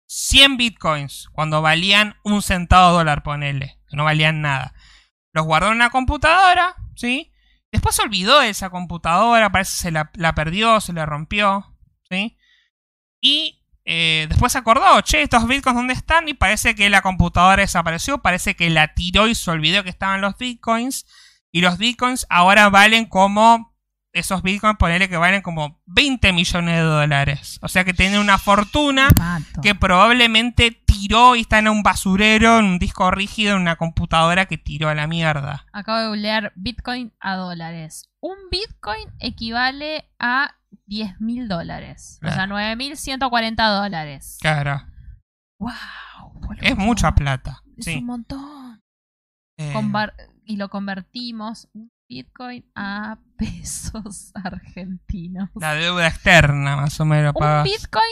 100 0.08 0.56
bitcoins, 0.56 1.28
cuando 1.32 1.62
valían 1.62 2.16
un 2.24 2.42
centavo 2.42 2.92
dólar, 2.92 3.22
ponele, 3.22 3.78
que 3.88 3.96
no 3.96 4.04
valían 4.04 4.42
nada. 4.42 4.74
Los 5.32 5.46
guardó 5.46 5.68
en 5.68 5.76
una 5.76 5.90
computadora, 5.90 6.74
¿sí? 6.96 7.32
Después 7.70 7.94
se 7.94 8.02
olvidó 8.02 8.40
de 8.40 8.50
esa 8.50 8.70
computadora, 8.70 9.50
parece 9.50 9.72
que 9.72 9.80
se 9.82 9.90
la, 9.92 10.10
la 10.14 10.34
perdió, 10.34 10.80
se 10.80 10.92
la 10.92 11.06
rompió, 11.06 11.76
¿sí? 12.10 12.36
Y 13.26 13.58
eh, 13.84 14.26
después 14.28 14.52
se 14.52 14.58
acordó, 14.58 15.00
che, 15.00 15.20
estos 15.20 15.48
bitcoins 15.48 15.76
dónde 15.76 15.94
están 15.94 16.28
y 16.28 16.34
parece 16.34 16.76
que 16.76 16.88
la 16.88 17.02
computadora 17.02 17.62
desapareció, 17.62 18.18
parece 18.18 18.54
que 18.54 18.70
la 18.70 18.94
tiró 18.94 19.26
y 19.26 19.34
se 19.34 19.50
olvidó 19.50 19.82
que 19.82 19.90
estaban 19.90 20.20
los 20.20 20.38
bitcoins 20.38 21.06
y 21.50 21.60
los 21.60 21.76
bitcoins 21.76 22.24
ahora 22.30 22.68
valen 22.68 23.06
como 23.06 23.74
esos 24.12 24.42
bitcoins, 24.42 24.78
ponele 24.78 25.08
que 25.08 25.16
valen 25.16 25.42
como 25.42 25.82
20 25.86 26.32
millones 26.32 26.76
de 26.76 26.82
dólares. 26.82 27.58
O 27.62 27.68
sea 27.68 27.84
que 27.84 27.94
tiene 27.94 28.20
una 28.20 28.38
fortuna 28.38 29.10
Mato. 29.18 29.60
que 29.60 29.74
probablemente 29.74 30.70
tiró 31.00 31.36
y 31.36 31.40
está 31.40 31.58
en 31.58 31.68
un 31.68 31.82
basurero, 31.82 32.58
en 32.58 32.64
un 32.66 32.78
disco 32.78 33.10
rígido, 33.10 33.54
en 33.56 33.62
una 33.62 33.76
computadora 33.76 34.46
que 34.46 34.58
tiró 34.58 34.88
a 34.88 34.94
la 34.94 35.06
mierda. 35.06 35.66
Acabo 35.72 35.98
de 35.98 36.06
googlear 36.08 36.52
Bitcoin 36.56 37.12
a 37.20 37.36
dólares. 37.36 38.08
Un 38.20 38.36
Bitcoin 38.50 39.08
equivale 39.20 40.08
a 40.18 40.56
10 40.86 41.20
mil 41.20 41.48
dólares. 41.48 42.18
O 42.22 42.26
sea, 42.26 42.46
Claro. 42.46 42.56
9.140 42.56 43.68
dólares. 43.82 44.38
Claro, 44.40 44.82
¡Wow! 45.58 45.72
es 46.60 46.76
mucha 46.76 47.14
plata. 47.14 47.62
Es 47.76 47.84
Sí. 47.86 47.96
un 47.96 48.06
montón. 48.06 48.82
Eh, 49.58 49.72
y 50.44 50.56
lo 50.56 50.68
convertimos 50.68 51.68
un 51.72 51.90
Bitcoin 52.08 52.64
a 52.74 53.18
pesos 53.36 54.32
argentinos. 54.44 55.50
la 55.56 55.74
deuda 55.74 56.06
externa, 56.06 56.76
más 56.76 57.00
o 57.00 57.04
menos. 57.04 57.32
Un 57.34 57.40
pagas. 57.40 57.64
Bitcoin 57.64 58.04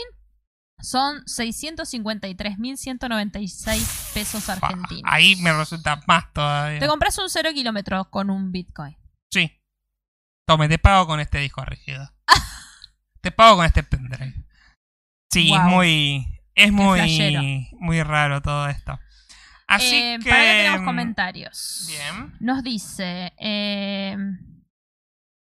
son 0.84 1.24
653.196 1.24 4.12
pesos 4.14 4.48
argentinos. 4.48 5.02
Ahí 5.04 5.36
me 5.36 5.52
resulta 5.52 6.00
más 6.06 6.32
todavía. 6.32 6.80
Te 6.80 6.86
compras 6.86 7.18
un 7.18 7.28
0 7.30 7.50
kilómetros 7.54 8.08
con 8.08 8.30
un 8.30 8.52
Bitcoin. 8.52 8.96
Sí. 9.32 9.50
Tome, 10.46 10.68
te 10.68 10.78
pago 10.78 11.06
con 11.06 11.20
este 11.20 11.38
disco 11.38 11.64
rígido. 11.64 12.10
te 13.20 13.30
pago 13.30 13.56
con 13.56 13.66
este 13.66 13.82
pendrive. 13.82 14.34
Sí, 15.32 15.52
es 15.52 15.60
muy. 15.62 16.26
Es 16.54 16.72
muy. 16.72 17.68
Muy 17.80 18.02
raro 18.02 18.40
todo 18.40 18.68
esto. 18.68 18.98
Así 19.66 19.96
Eh, 19.96 20.18
que. 20.22 20.30
Para 20.30 20.42
acá 20.42 20.52
tenemos 20.58 20.86
comentarios. 20.86 21.86
Bien. 21.88 22.34
Nos 22.40 22.62
dice. 22.62 23.32
eh, 23.38 24.16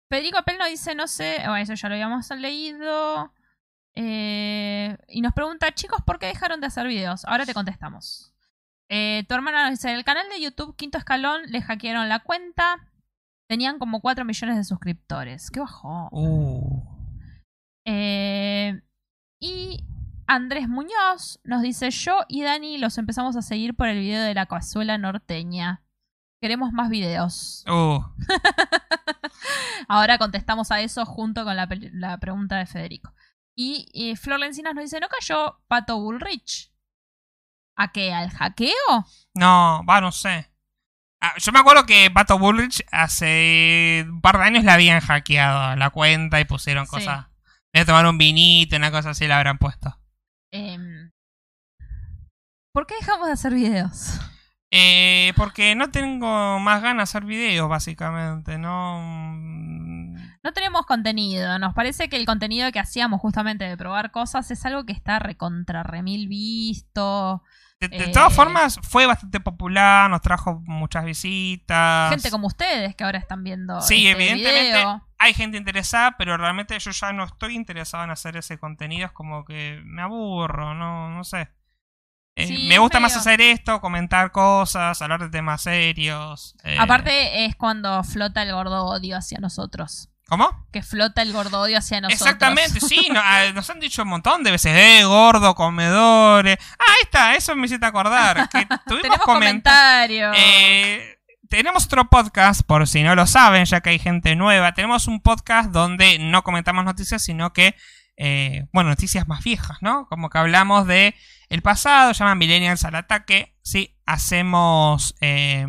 Federico 0.09 0.39
nos 0.59 0.71
dice, 0.71 0.95
no 0.95 1.07
sé. 1.07 1.37
Bueno, 1.41 1.57
eso 1.57 1.75
ya 1.75 1.89
lo 1.89 1.95
habíamos 1.95 2.31
leído. 2.31 3.33
Eh, 3.97 4.97
y 5.09 5.23
nos 5.23 5.33
pregunta, 5.33 5.73
chicos, 5.75 6.03
¿por 6.03 6.19
qué 6.19 6.27
dejaron 6.27 6.61
de 6.61 6.67
hacer 6.67 6.87
videos? 6.87 7.25
Ahora 7.25 7.47
te 7.47 7.55
contestamos. 7.55 8.35
Eh, 8.89 9.25
tu 9.27 9.35
hermana 9.35 9.63
nos 9.63 9.71
dice, 9.71 9.93
el 9.93 10.05
canal 10.05 10.29
de 10.29 10.41
YouTube 10.41 10.77
Quinto 10.77 10.99
Escalón 10.99 11.43
le 11.47 11.63
hackearon 11.63 12.09
la 12.09 12.21
cuenta. 12.21 12.89
Tenían 13.49 13.79
como 13.79 14.01
4 14.01 14.25
millones 14.25 14.57
de 14.57 14.65
suscriptores. 14.65 15.51
Qué 15.51 15.61
bajó. 15.61 16.09
Uh. 16.13 16.83
Eh, 17.87 18.81
y 19.41 19.85
Andrés 20.27 20.69
Muñoz 20.69 21.41
nos 21.43 21.63
dice, 21.63 21.91
yo 21.91 22.21
y 22.29 22.43
Dani 22.43 22.79
los 22.79 22.99
empezamos 22.99 23.35
a 23.37 23.43
seguir 23.43 23.75
por 23.75 23.89
el 23.89 24.01
video 24.01 24.23
de 24.23 24.35
la 24.35 24.47
cazuela 24.47 24.99
norteña. 24.99 25.83
Queremos 26.43 26.71
más 26.73 26.91
videos. 26.91 27.65
Uh. 27.67 28.01
Ahora 29.89 30.19
contestamos 30.19 30.71
a 30.71 30.83
eso 30.83 31.07
junto 31.07 31.45
con 31.45 31.57
la 31.57 32.19
pregunta 32.19 32.59
de 32.59 32.67
Federico. 32.67 33.16
Y, 33.59 34.15
Flor 34.17 34.39
Lencinas 34.39 34.75
nos 34.75 34.85
dice, 34.85 35.01
¿no 35.01 35.09
cayó 35.09 35.59
Pato 35.67 35.99
Bullrich? 35.99 36.71
¿A 37.75 37.91
qué? 37.91 38.13
¿Al 38.13 38.31
hackeo? 38.31 39.07
No, 39.35 39.83
va, 39.89 40.01
no 40.03 40.13
sé. 40.13 40.51
Ah, 41.23 41.35
yo 41.39 41.53
me 41.53 41.61
acuerdo 41.61 41.87
que 41.87 42.11
Pato 42.11 42.39
Bullrich 42.39 42.85
hace 42.93 44.05
un 44.07 44.21
par 44.21 44.37
de 44.37 44.45
años 44.45 44.65
le 44.65 44.71
habían 44.71 45.01
hackeado 45.01 45.75
la 45.77 45.89
cuenta 45.89 46.39
y 46.39 46.45
pusieron 46.45 46.87
cosas. 46.87 47.27
De 47.73 47.85
tomar 47.85 48.07
un 48.07 48.19
vinito, 48.19 48.77
una 48.77 48.91
cosa 48.91 49.11
así 49.11 49.27
le 49.27 49.33
habrán 49.33 49.59
puesto. 49.59 49.99
Em, 50.51 51.11
¿Por 52.73 52.87
qué 52.87 52.95
dejamos 53.01 53.27
de 53.27 53.33
hacer 53.33 53.55
videos? 53.55 54.21
Eh, 54.71 55.33
porque 55.37 55.75
no 55.75 55.91
tengo 55.91 56.59
más 56.59 56.83
ganas 56.83 57.11
de 57.11 57.19
hacer 57.19 57.25
videos, 57.25 57.69
básicamente. 57.69 58.59
No. 58.59 59.01
No 60.47 60.53
tenemos 60.53 60.87
contenido. 60.87 61.59
Nos 61.59 61.75
parece 61.75 62.09
que 62.09 62.15
el 62.17 62.25
contenido 62.25 62.71
que 62.71 62.79
hacíamos 62.79 63.21
justamente 63.21 63.65
de 63.65 63.77
probar 63.77 64.13
cosas 64.13 64.49
es 64.53 64.65
algo 64.65 64.87
que 64.87 64.93
está 64.93 65.19
recontra 65.19 65.83
remil 65.83 66.29
visto. 66.29 67.43
De, 67.81 67.89
de 67.89 68.05
Eh, 68.05 68.13
todas 68.13 68.33
formas, 68.33 68.79
fue 68.83 69.07
bastante 69.07 69.41
popular, 69.41 70.09
nos 70.09 70.21
trajo 70.21 70.63
muchas 70.65 71.05
visitas. 71.05 72.11
Gente 72.11 72.31
como 72.31 72.47
ustedes 72.47 72.95
que 72.95 73.03
ahora 73.03 73.19
están 73.19 73.43
viendo 73.43 73.81
Sí, 73.81 74.07
este 74.07 74.11
evidentemente 74.13 74.77
video. 74.77 75.03
hay 75.19 75.35
gente 75.35 75.59
interesada, 75.59 76.17
pero 76.17 76.37
realmente 76.37 76.79
yo 76.79 76.91
ya 76.93 77.13
no 77.13 77.25
estoy 77.25 77.57
interesado 77.57 78.05
en 78.05 78.11
hacer 78.11 78.37
ese 78.37 78.57
contenido. 78.57 79.07
Es 79.07 79.13
como 79.13 79.45
que 79.45 79.81
me 79.85 80.01
aburro, 80.03 80.75
no, 80.77 81.11
no 81.11 81.25
sé. 81.25 81.49
Eh, 82.37 82.47
Sí, 82.47 82.67
me 82.69 82.79
gusta 82.79 83.01
más 83.01 83.17
hacer 83.17 83.41
esto, 83.41 83.81
comentar 83.81 84.31
cosas, 84.31 85.03
hablar 85.03 85.21
de 85.23 85.29
temas 85.31 85.63
serios. 85.63 86.55
eh, 86.63 86.77
Aparte 86.79 87.47
es 87.47 87.57
cuando 87.57 88.05
flota 88.05 88.43
el 88.45 88.53
gordo 88.53 88.85
odio 88.87 89.17
hacia 89.17 89.39
nosotros. 89.41 90.09
¿Cómo? 90.29 90.67
Que 90.73 90.83
flota 90.83 91.23
el 91.23 91.33
gordo 91.33 91.61
odio 91.61 91.79
hacia 91.79 92.01
nosotros. 92.01 92.21
Exactamente, 92.21 92.81
sí, 92.81 93.09
no- 93.13 93.21
ah, 93.25 93.45
nos 93.55 93.71
han 93.71 93.79
dicho 93.79 94.03
un 94.03 94.09
montón 94.09 94.43
de 94.43 94.51
veces, 94.51 94.77
eh, 94.77 95.05
gordo, 95.05 95.55
comedores. 95.55 96.59
Ah, 96.79 96.85
ahí 96.89 96.97
está, 97.05 97.35
eso 97.37 97.55
me 97.55 97.67
hiciste 97.67 97.87
acordar. 97.87 98.49
Que 98.49 98.67
tuvimos 98.87 99.03
Tenemos 99.03 99.19
comenta- 99.25 99.71
comentarios. 99.71 100.37
Eh, 100.39 101.19
tenemos 101.49 101.85
otro 101.87 102.11
podcast, 102.11 102.63
por 102.67 102.89
si 102.89 103.05
no 103.05 103.15
lo 103.15 103.27
saben, 103.29 103.65
ya 103.67 103.81
que 103.81 103.91
hay 103.91 103.99
gente 104.01 104.35
nueva. 104.35 104.73
Tenemos 104.75 105.07
un 105.07 105.21
podcast 105.21 105.71
donde 105.71 106.19
no 106.19 106.43
comentamos 106.43 106.85
noticias, 106.85 107.23
sino 107.23 107.53
que, 107.53 107.77
eh, 108.17 108.67
bueno, 108.73 108.91
noticias 108.91 109.29
más 109.29 109.45
viejas, 109.45 109.79
¿no? 109.81 110.07
Como 110.09 110.29
que 110.29 110.39
hablamos 110.39 110.89
de 110.89 111.15
el 111.49 111.63
pasado, 111.63 112.13
se 112.15 112.19
llama 112.25 112.35
Millennials 112.35 112.85
al 112.85 112.97
ataque. 112.97 113.55
Sí, 113.63 113.97
hacemos 114.07 115.15
eh, 115.21 115.67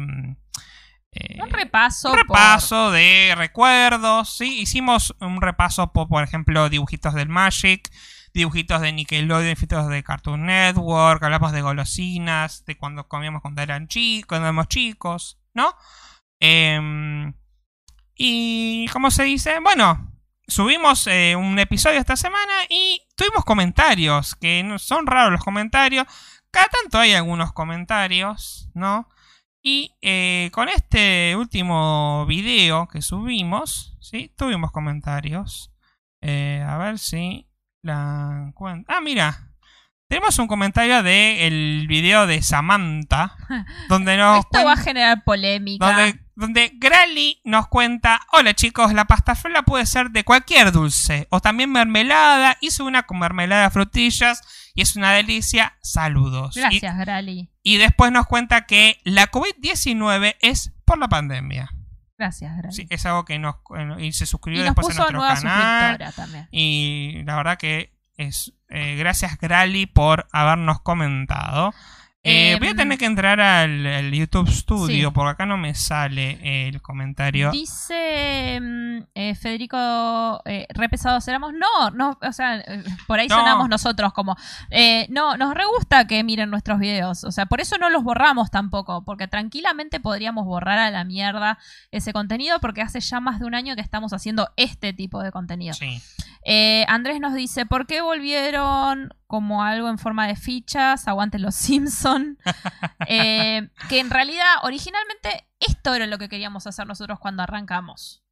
eh, 1.20 1.40
un 1.42 1.50
repaso. 1.50 2.10
un 2.12 2.18
por- 2.18 2.28
repaso 2.38 2.92
de 2.92 3.34
recuerdos. 3.36 4.36
Sí, 4.38 4.60
hicimos 4.62 5.16
un 5.20 5.42
repaso 5.42 5.92
por, 5.94 6.08
por 6.08 6.24
ejemplo, 6.24 6.70
dibujitos 6.70 7.14
del 7.14 7.30
Magic, 7.30 7.90
dibujitos 8.34 8.82
de 8.82 8.92
Nickelodeon, 8.94 9.46
dibujitos 9.48 9.88
de 9.90 10.04
Cartoon 10.04 10.46
Network, 10.46 11.24
hablamos 11.24 11.52
de 11.52 11.62
golosinas, 11.62 12.64
de 12.66 12.78
cuando 12.78 13.08
comíamos 13.08 13.42
cuando 13.42 13.62
eran 13.62 13.88
chicos, 13.88 14.28
cuando 14.28 14.48
éramos 14.48 14.68
chicos, 14.68 15.40
¿no? 15.54 15.74
Em, 16.40 17.34
y 18.16 18.88
como 18.90 19.12
se 19.12 19.24
dice, 19.24 19.60
bueno, 19.60 20.12
subimos 20.48 21.08
eh, 21.08 21.36
un 21.36 21.58
episodio 21.60 22.00
esta 22.00 22.16
semana 22.16 22.54
y 22.70 23.02
tuvimos 23.16 23.44
comentarios, 23.46 24.36
que 24.36 24.64
no- 24.64 24.80
son 24.80 25.08
raros 25.08 25.32
los 25.32 25.44
comentarios. 25.44 26.06
Cada 26.52 26.68
tanto 26.68 27.00
hay 27.00 27.14
algunos 27.14 27.54
comentarios, 27.54 28.70
¿no? 28.74 29.08
Y 29.70 29.94
eh, 30.02 30.50
con 30.54 30.70
este 30.70 31.36
último 31.36 32.26
video 32.26 32.88
que 32.88 33.02
subimos, 33.02 33.98
¿sí? 34.00 34.32
Tuvimos 34.38 34.72
comentarios. 34.72 35.74
Eh, 36.22 36.64
a 36.66 36.78
ver 36.78 36.98
si 36.98 37.50
la 37.82 38.46
encuentro. 38.48 38.96
Ah, 38.96 39.02
mira. 39.02 39.52
Tenemos 40.08 40.40
un 40.40 40.48
comentario 40.48 41.04
del 41.04 41.86
video 41.86 42.28
de 42.28 42.42
Samantha. 42.42 43.36
Donde 43.90 44.16
nos 44.16 44.40
Esto 44.40 44.64
va 44.64 44.72
a 44.72 44.78
generar 44.78 45.26
polémica. 45.26 45.86
donde, 45.86 46.20
donde 46.36 46.72
Grali 46.76 47.42
nos 47.44 47.68
cuenta, 47.68 48.22
hola 48.32 48.54
chicos, 48.54 48.94
la 48.94 49.04
pasta 49.04 49.36
frola 49.36 49.64
puede 49.64 49.86
ser 49.86 50.12
de 50.12 50.24
cualquier 50.24 50.72
dulce, 50.72 51.28
o 51.30 51.42
también 51.42 51.74
mermelada, 51.74 52.58
hice 52.62 52.84
una 52.84 53.04
con 53.04 53.20
mermelada 53.20 53.64
de 53.64 53.72
frutillas 53.72 54.42
y 54.78 54.82
es 54.84 54.96
una 54.96 55.12
delicia, 55.12 55.76
saludos. 55.82 56.56
Y- 56.56 56.60
Gracias, 56.60 56.98
Grali. 57.00 57.50
Y, 57.64 57.78
después 57.78 58.12
nos 58.12 58.28
cuenta 58.28 58.68
que 58.68 59.02
la 59.04 59.32
COVID-19 59.32 60.36
es 60.40 60.72
por 60.86 61.00
la 61.00 61.08
pandemia. 61.08 61.72
Gracias, 62.16 62.56
Grali. 62.56 62.76
Sí, 62.76 62.86
es 62.92 63.04
algo 63.08 63.26
que 63.26 63.40
nos... 63.40 63.56
Y 63.98 64.12
se 64.12 64.26
y 64.26 64.28
suscribió 64.28 64.60
nos 64.60 64.76
después 64.76 64.96
puso 64.96 65.08
a 65.08 65.12
nuestro 65.12 65.50
canal. 65.50 66.14
también. 66.16 66.48
Y 66.52 67.24
la 67.26 67.36
verdad 67.38 67.58
que 67.58 67.92
es... 68.18 68.54
eh, 68.70 68.96
gracias 68.98 69.40
Grali 69.40 69.88
por 69.88 70.28
habernos 70.32 70.80
comentado. 70.82 71.74
Eh, 72.28 72.52
Em, 72.54 72.60
voy 72.60 72.68
a 72.70 72.76
tener 72.76 72.98
que 72.98 73.06
entrar 73.06 73.40
al, 73.40 73.86
al 73.86 74.12
YouTube 74.12 74.50
Studio 74.50 75.10
sí. 75.10 75.14
porque 75.14 75.32
acá 75.32 75.46
no 75.46 75.58
me 75.58 75.74
sale 75.76 76.68
el 76.68 76.82
comentario. 76.82 77.52
Dice 77.52 78.60
mm, 78.62 78.98
eh, 79.16 79.36
Federico, 79.36 80.42
eh, 80.46 80.68
re 80.70 80.90
pesados 80.90 81.28
éramos. 81.28 81.54
No, 81.54 81.92
no, 81.92 82.18
o 82.22 82.32
sea, 82.34 82.58
eh, 82.58 82.84
por 83.08 83.20
ahí 83.20 83.28
No. 83.28 83.38
sonamos 83.38 83.70
nosotros 83.70 84.14
como. 84.14 84.36
eh, 84.72 85.08
no, 85.10 85.38
nos 85.38 85.54
re 85.54 85.64
gusta 85.66 86.06
que 86.08 86.24
miren 86.24 86.50
nuestros 86.50 86.80
videos. 86.80 87.24
O 87.24 87.32
sea, 87.32 87.46
por 87.46 87.62
eso 87.62 87.78
no 87.78 87.90
los 87.90 88.04
borramos 88.04 88.52
tampoco. 88.52 89.04
Porque 89.04 89.28
tranquilamente 89.28 90.00
podríamos 90.00 90.46
borrar 90.46 90.80
a 90.80 90.92
la 90.92 91.04
mierda 91.04 91.58
ese 91.92 92.14
contenido. 92.14 92.60
Porque 92.60 92.82
hace 92.82 93.00
ya 93.00 93.20
más 93.20 93.40
de 93.40 93.46
un 93.46 93.56
año 93.56 93.76
que 93.76 93.82
estamos 93.82 94.14
haciendo 94.14 94.50
este 94.58 94.94
tipo 94.94 95.22
de 95.24 95.32
contenido. 95.32 95.74
Sí. 95.74 96.02
Eh, 96.44 96.86
Andrés 96.88 97.20
nos 97.20 97.34
dice: 97.34 97.66
¿Por 97.66 97.88
qué 97.88 98.02
volvieron 98.02 99.14
como 99.28 99.64
algo 99.64 99.90
en 99.90 99.98
forma 99.98 100.28
de 100.28 100.36
fichas? 100.36 101.08
Aguanten 101.08 101.42
los 101.42 101.56
Simpson. 101.56 102.38
Eh, 103.08 103.70
que 103.90 104.00
en 104.00 104.10
realidad, 104.10 104.46
originalmente, 104.64 105.48
esto 105.60 105.94
era 105.94 106.06
lo 106.08 106.18
que 106.18 106.30
queríamos 106.30 106.68
hacer 106.68 106.88
nosotros 106.88 107.20
cuando 107.20 107.44
arrancamos. 107.44 108.24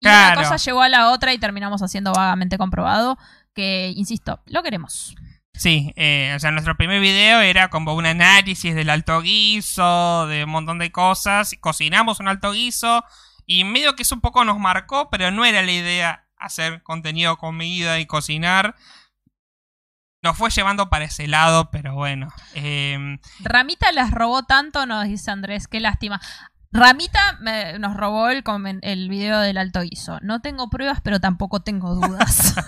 Y 0.00 0.06
Claro. 0.06 0.40
una 0.40 0.48
cosa 0.48 0.56
llevó 0.64 0.82
a 0.82 0.88
la 0.88 1.10
otra 1.10 1.32
y 1.32 1.38
terminamos 1.38 1.82
haciendo 1.82 2.12
vagamente 2.12 2.58
comprobado. 2.58 3.16
Que, 3.54 3.92
insisto, 3.96 4.40
lo 4.46 4.62
queremos. 4.62 5.14
Sí, 5.56 5.92
eh, 5.94 6.32
o 6.34 6.40
sea, 6.40 6.50
nuestro 6.50 6.76
primer 6.76 7.00
video 7.00 7.40
era 7.40 7.70
como 7.70 7.94
un 7.94 8.06
análisis 8.06 8.74
del 8.74 8.90
alto 8.90 9.20
guiso, 9.20 10.26
de 10.26 10.42
un 10.42 10.50
montón 10.50 10.80
de 10.80 10.90
cosas. 10.90 11.54
Cocinamos 11.60 12.18
un 12.18 12.26
alto 12.26 12.50
guiso 12.50 13.04
y 13.46 13.62
medio 13.62 13.94
que 13.94 14.02
eso 14.02 14.16
un 14.16 14.20
poco 14.20 14.44
nos 14.44 14.58
marcó, 14.58 15.08
pero 15.10 15.30
no 15.30 15.44
era 15.44 15.62
la 15.62 15.70
idea 15.70 16.23
hacer 16.38 16.82
contenido 16.82 17.36
comida 17.36 17.98
y 18.00 18.06
cocinar. 18.06 18.74
Nos 20.22 20.38
fue 20.38 20.50
llevando 20.50 20.88
para 20.88 21.04
ese 21.04 21.26
lado, 21.28 21.70
pero 21.70 21.94
bueno. 21.94 22.28
em, 22.54 23.18
Ramita 23.40 23.92
las 23.92 24.10
robó 24.10 24.44
tanto, 24.44 24.86
nos 24.86 25.04
dice 25.04 25.30
Andrés, 25.30 25.68
qué 25.68 25.80
lástima. 25.80 26.20
Ramita 26.72 27.38
me- 27.40 27.78
nos 27.78 27.96
robó 27.96 28.30
el, 28.30 28.42
video 29.08 29.38
del 29.38 29.58
alto 29.58 29.82
guiso. 29.82 30.18
No 30.22 30.40
tengo 30.40 30.70
pruebas, 30.70 31.00
pero 31.02 31.20
tampoco 31.20 31.62
tengo 31.62 31.94
dudas. 31.94 32.54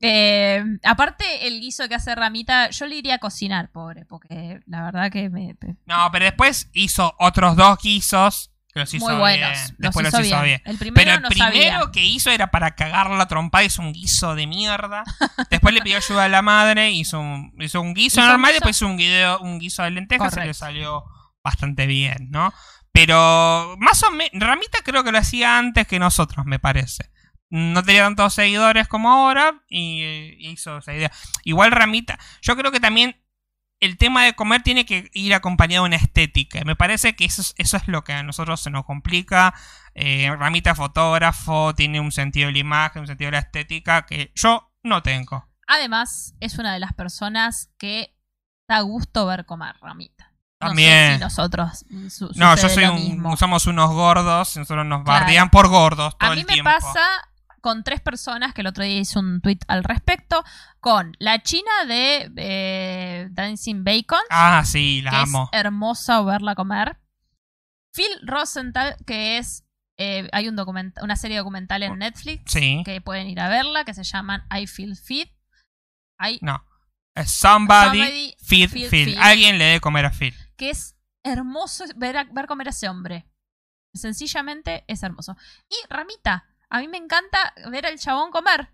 Eh, 0.00 0.62
aparte, 0.84 1.48
el 1.48 1.60
guiso 1.60 1.88
que 1.88 1.96
hace 1.96 2.14
Ramita, 2.14 2.70
yo 2.70 2.86
le 2.86 2.94
iría 2.94 3.16
a 3.16 3.18
cocinar, 3.18 3.72
pobre, 3.72 4.04
porque 4.04 4.60
la 4.66 4.84
verdad 4.84 5.10
que 5.10 5.28
me, 5.28 5.56
no, 5.86 6.08
pero 6.12 6.24
después 6.24 6.70
hizo 6.72 7.16
otros 7.18 7.56
dos 7.56 7.78
guisos 7.82 8.52
los 8.78 8.92
hizo 8.94 9.04
muy 9.06 9.14
buenos. 9.16 9.50
bien. 9.50 9.60
Los 9.62 9.76
Después 9.78 10.08
hizo 10.08 10.18
los 10.18 10.26
hizo 10.26 10.42
bien. 10.42 10.44
bien. 10.44 10.62
El 10.64 10.78
primero 10.78 10.94
Pero 11.04 11.16
el 11.16 11.22
no 11.22 11.28
primero 11.28 11.52
sabía. 11.80 11.80
que 11.92 12.04
hizo 12.04 12.30
era 12.30 12.50
para 12.50 12.74
cagar 12.74 13.10
la 13.10 13.26
trompada, 13.28 13.64
hizo 13.64 13.82
un 13.82 13.92
guiso 13.92 14.34
de 14.34 14.46
mierda. 14.46 15.04
Después 15.50 15.74
le 15.74 15.82
pidió 15.82 15.98
ayuda 15.98 16.24
a 16.24 16.28
la 16.28 16.42
madre, 16.42 16.90
hizo 16.90 17.20
un, 17.20 17.52
hizo 17.60 17.80
un 17.80 17.94
guiso 17.94 18.20
Hizo 18.20 18.22
un 18.22 18.28
normal, 18.28 18.50
guiso- 18.50 18.54
después 18.54 18.76
hizo 18.76 18.86
un, 18.86 18.96
guiso, 18.96 19.40
un 19.40 19.58
guiso 19.58 19.82
de 19.82 19.90
lentejas 19.90 20.36
y 20.36 20.40
le 20.46 20.54
salió 20.54 21.04
bastante 21.44 21.86
bien, 21.86 22.28
¿no? 22.30 22.52
Pero 22.92 23.76
más 23.78 24.02
o 24.02 24.10
menos, 24.10 24.30
Ramita 24.34 24.78
creo 24.84 25.04
que 25.04 25.12
lo 25.12 25.18
hacía 25.18 25.58
antes 25.58 25.86
que 25.86 25.98
nosotros, 25.98 26.46
me 26.46 26.58
parece. 26.58 27.10
No 27.50 27.82
tenía 27.82 28.02
tantos 28.02 28.34
seguidores 28.34 28.88
como 28.88 29.10
ahora 29.10 29.62
y 29.68 30.02
eh, 30.02 30.36
hizo 30.40 30.78
esa 30.78 30.92
idea. 30.94 31.10
Igual 31.44 31.70
Ramita, 31.72 32.18
yo 32.42 32.56
creo 32.56 32.72
que 32.72 32.80
también 32.80 33.16
el 33.80 33.96
tema 33.96 34.24
de 34.24 34.34
comer 34.34 34.62
tiene 34.62 34.84
que 34.84 35.08
ir 35.12 35.34
acompañado 35.34 35.84
de 35.84 35.88
una 35.88 35.96
estética. 35.96 36.62
Me 36.64 36.74
parece 36.76 37.14
que 37.14 37.24
eso 37.24 37.42
es, 37.42 37.54
eso 37.58 37.76
es 37.76 37.86
lo 37.88 38.02
que 38.04 38.12
a 38.12 38.22
nosotros 38.22 38.60
se 38.60 38.70
nos 38.70 38.84
complica. 38.84 39.54
Eh, 39.94 40.30
Ramita 40.36 40.74
fotógrafo, 40.74 41.74
tiene 41.74 42.00
un 42.00 42.12
sentido 42.12 42.46
de 42.48 42.52
la 42.54 42.58
imagen, 42.58 43.00
un 43.02 43.06
sentido 43.06 43.28
de 43.28 43.32
la 43.32 43.38
estética 43.40 44.04
que 44.06 44.32
yo 44.34 44.72
no 44.82 45.02
tengo. 45.02 45.48
Además, 45.66 46.34
es 46.40 46.58
una 46.58 46.72
de 46.72 46.80
las 46.80 46.92
personas 46.94 47.70
que 47.78 48.14
da 48.68 48.80
gusto 48.80 49.26
ver 49.26 49.44
comer, 49.46 49.76
Ramita. 49.80 50.32
No 50.60 50.68
También. 50.68 51.10
sé 51.10 51.14
si 51.14 51.20
nosotros 51.20 51.84
su- 52.10 52.32
No, 52.34 52.56
yo 52.56 52.68
soy 52.68 52.84
un. 52.84 53.36
Somos 53.36 53.66
unos 53.68 53.90
gordos. 53.90 54.56
y 54.56 54.58
Nosotros 54.58 54.84
nos 54.86 55.04
Claro. 55.04 55.20
bardean 55.20 55.50
por 55.50 55.68
gordos 55.68 56.18
todo 56.18 56.30
A 56.32 56.34
mí 56.34 56.40
el 56.40 56.46
me 56.46 56.54
tiempo. 56.54 56.68
pasa 56.70 57.00
con 57.60 57.84
tres 57.84 58.00
personas 58.00 58.54
que 58.54 58.60
el 58.62 58.66
otro 58.66 58.84
día 58.84 58.98
hice 58.98 59.18
un 59.18 59.40
tweet 59.40 59.58
al 59.68 59.84
respecto, 59.84 60.44
con 60.80 61.14
la 61.18 61.42
china 61.42 61.70
de 61.86 62.30
eh, 62.36 63.28
Dancing 63.30 63.84
Bacon, 63.84 64.20
Ah, 64.30 64.62
sí, 64.64 65.02
la 65.02 65.10
que 65.10 65.16
amo. 65.16 65.48
es 65.52 65.58
hermosa 65.60 66.22
verla 66.22 66.54
comer. 66.54 66.98
Phil 67.94 68.10
Rosenthal, 68.22 68.96
que 69.06 69.38
es 69.38 69.64
eh, 70.00 70.28
hay 70.32 70.46
un 70.48 70.56
una 71.02 71.16
serie 71.16 71.38
documental 71.38 71.82
en 71.82 71.98
Netflix 71.98 72.42
Sí. 72.52 72.82
que 72.84 73.00
pueden 73.00 73.26
ir 73.28 73.40
a 73.40 73.48
verla, 73.48 73.84
que 73.84 73.94
se 73.94 74.04
llaman 74.04 74.46
I 74.56 74.66
Feel 74.68 74.96
Fit. 74.96 75.30
I- 76.20 76.38
No. 76.40 76.64
Somebody, 77.26 78.34
Somebody 78.38 78.88
feed. 78.88 79.18
Alguien 79.18 79.58
le 79.58 79.64
debe 79.64 79.80
comer 79.80 80.04
a 80.06 80.10
Phil. 80.12 80.34
que 80.56 80.70
es 80.70 80.94
hermoso 81.24 81.84
ver, 81.96 82.16
a- 82.16 82.24
ver 82.30 82.46
comer 82.46 82.68
a 82.68 82.70
ese 82.70 82.88
hombre. 82.88 83.26
Sencillamente 83.92 84.84
es 84.86 85.02
hermoso. 85.02 85.36
Y 85.68 85.74
Ramita, 85.90 86.44
a 86.70 86.78
mí 86.80 86.88
me 86.88 86.98
encanta 86.98 87.52
ver 87.70 87.86
al 87.86 87.98
chabón 87.98 88.30
comer. 88.30 88.68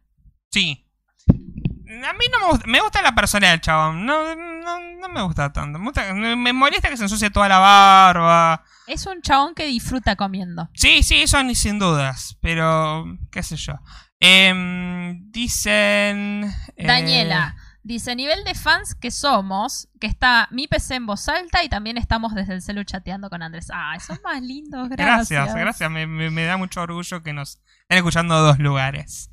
Sí. 0.50 0.80
A 1.08 2.12
mí 2.14 2.24
no 2.32 2.38
me 2.40 2.46
gusta, 2.50 2.66
me 2.66 2.80
gusta 2.80 3.02
la 3.02 3.14
persona 3.14 3.50
del 3.50 3.60
chabón. 3.60 4.04
No, 4.06 4.34
no, 4.34 4.80
no 4.80 5.08
me 5.08 5.22
gusta 5.22 5.52
tanto. 5.52 5.78
Me, 5.78 5.84
gusta- 5.86 6.12
me 6.14 6.52
molesta 6.52 6.88
que 6.88 6.96
se 6.96 7.04
ensucie 7.04 7.30
toda 7.30 7.48
la 7.48 7.58
barba. 7.58 8.64
Es 8.86 9.06
un 9.06 9.20
chabón 9.22 9.54
que 9.54 9.66
disfruta 9.66 10.16
comiendo. 10.16 10.68
Sí, 10.74 11.02
sí, 11.02 11.22
eso 11.22 11.42
ni 11.42 11.54
sin 11.54 11.78
dudas. 11.78 12.36
Pero, 12.40 13.04
qué 13.30 13.42
sé 13.42 13.56
yo. 13.56 13.74
Em, 14.20 15.30
dicen... 15.30 16.44
eh, 16.76 16.86
Daniela 16.86 17.56
dice: 17.84 18.16
nivel 18.16 18.42
de 18.42 18.54
fans 18.56 18.94
que 18.96 19.12
somos, 19.12 19.88
que 20.00 20.08
está 20.08 20.48
mi 20.50 20.66
PC 20.66 20.96
en 20.96 21.06
voz 21.06 21.28
alta 21.28 21.62
y 21.62 21.68
también 21.68 21.96
estamos 21.96 22.34
desde 22.34 22.54
el 22.54 22.62
celu 22.62 22.82
chateando 22.82 23.30
con 23.30 23.42
Andrés. 23.42 23.68
Ay, 23.72 24.00
son 24.00 24.18
más 24.24 24.42
lindos, 24.42 24.88
gracias. 24.88 25.28
Gracias, 25.30 25.54
gracias. 25.54 25.90
Me, 25.90 26.06
me- 26.08 26.30
me 26.30 26.44
da 26.44 26.56
mucho 26.56 26.80
orgullo 26.82 27.22
que 27.22 27.32
nos 27.32 27.60
estén 27.82 27.98
escuchando 27.98 28.40
dos 28.40 28.58
lugares. 28.58 29.30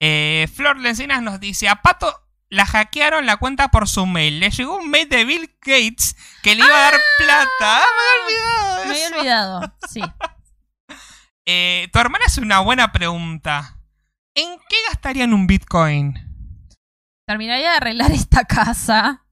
Eh, 0.00 0.48
Flor 0.54 0.78
Lencinas 0.78 1.20
nos 1.22 1.38
dice: 1.40 1.68
A 1.68 1.82
Pato 1.82 2.14
la 2.50 2.64
hackearon 2.64 3.26
la 3.26 3.36
cuenta 3.36 3.68
por 3.68 3.88
su 3.88 4.06
mail. 4.06 4.40
Le 4.40 4.48
llegó 4.50 4.76
un 4.78 4.88
mail 4.88 5.08
de 5.10 5.24
Bill 5.26 5.54
Gates 5.60 6.16
que 6.42 6.54
le 6.54 6.64
iba 6.64 6.74
a 6.74 6.90
dar 6.90 6.94
plata. 7.18 7.48
Ah, 7.60 7.84
me 7.96 8.24
había 8.24 8.80
olvidado 8.80 8.84
Me 8.86 8.90
había 9.04 9.18
olvidado, 9.18 9.74
sí. 9.88 10.00
Eh, 11.50 11.88
tu 11.92 11.98
hermana 11.98 12.24
hace 12.26 12.42
una 12.42 12.60
buena 12.60 12.92
pregunta. 12.92 13.78
¿En 14.34 14.58
qué 14.68 14.76
gastarían 14.88 15.32
un 15.32 15.46
Bitcoin? 15.46 16.27
Terminaría 17.28 17.70
de 17.70 17.76
arreglar 17.76 18.10
esta 18.12 18.44
casa. 18.44 19.24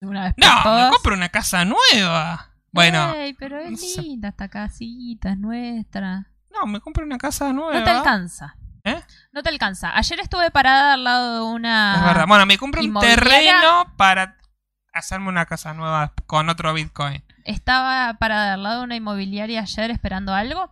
de 0.00 0.06
Una 0.08 0.24
vez 0.24 0.34
por 0.34 0.44
No, 0.44 0.54
me 0.56 0.62
todas. 0.62 0.90
compro 0.92 1.14
una 1.14 1.28
casa 1.28 1.64
nueva. 1.64 2.48
Bueno, 2.72 3.12
Ey, 3.12 3.34
pero 3.34 3.58
es 3.58 3.70
no 3.96 4.02
linda 4.02 4.28
esta 4.30 4.48
casita, 4.48 5.32
es 5.32 5.38
nuestra. 5.38 6.26
no, 6.50 6.66
me 6.66 6.80
compro 6.80 7.04
una 7.04 7.18
casa 7.18 7.52
nueva. 7.52 7.78
No 7.78 7.84
te 7.84 7.90
alcanza. 7.90 8.56
¿Eh? 8.84 9.00
No 9.32 9.42
te 9.42 9.50
alcanza. 9.50 9.96
Ayer 9.96 10.18
estuve 10.20 10.50
parada 10.50 10.94
al 10.94 11.04
lado 11.04 11.34
de 11.34 11.52
una. 11.54 11.94
Es 11.96 12.04
verdad. 12.04 12.26
Bueno, 12.26 12.46
me 12.46 12.56
compro 12.58 12.80
un 12.80 12.94
terreno 12.94 13.92
para 13.96 14.38
hacerme 14.94 15.28
una 15.28 15.46
casa 15.46 15.72
nueva 15.74 16.14
con 16.26 16.48
otro 16.48 16.72
Bitcoin. 16.74 17.22
Estaba 17.44 18.14
parada 18.14 18.54
al 18.54 18.62
lado 18.62 18.78
de 18.78 18.84
una 18.84 18.96
inmobiliaria 18.96 19.60
ayer 19.60 19.90
esperando 19.90 20.32
algo. 20.34 20.70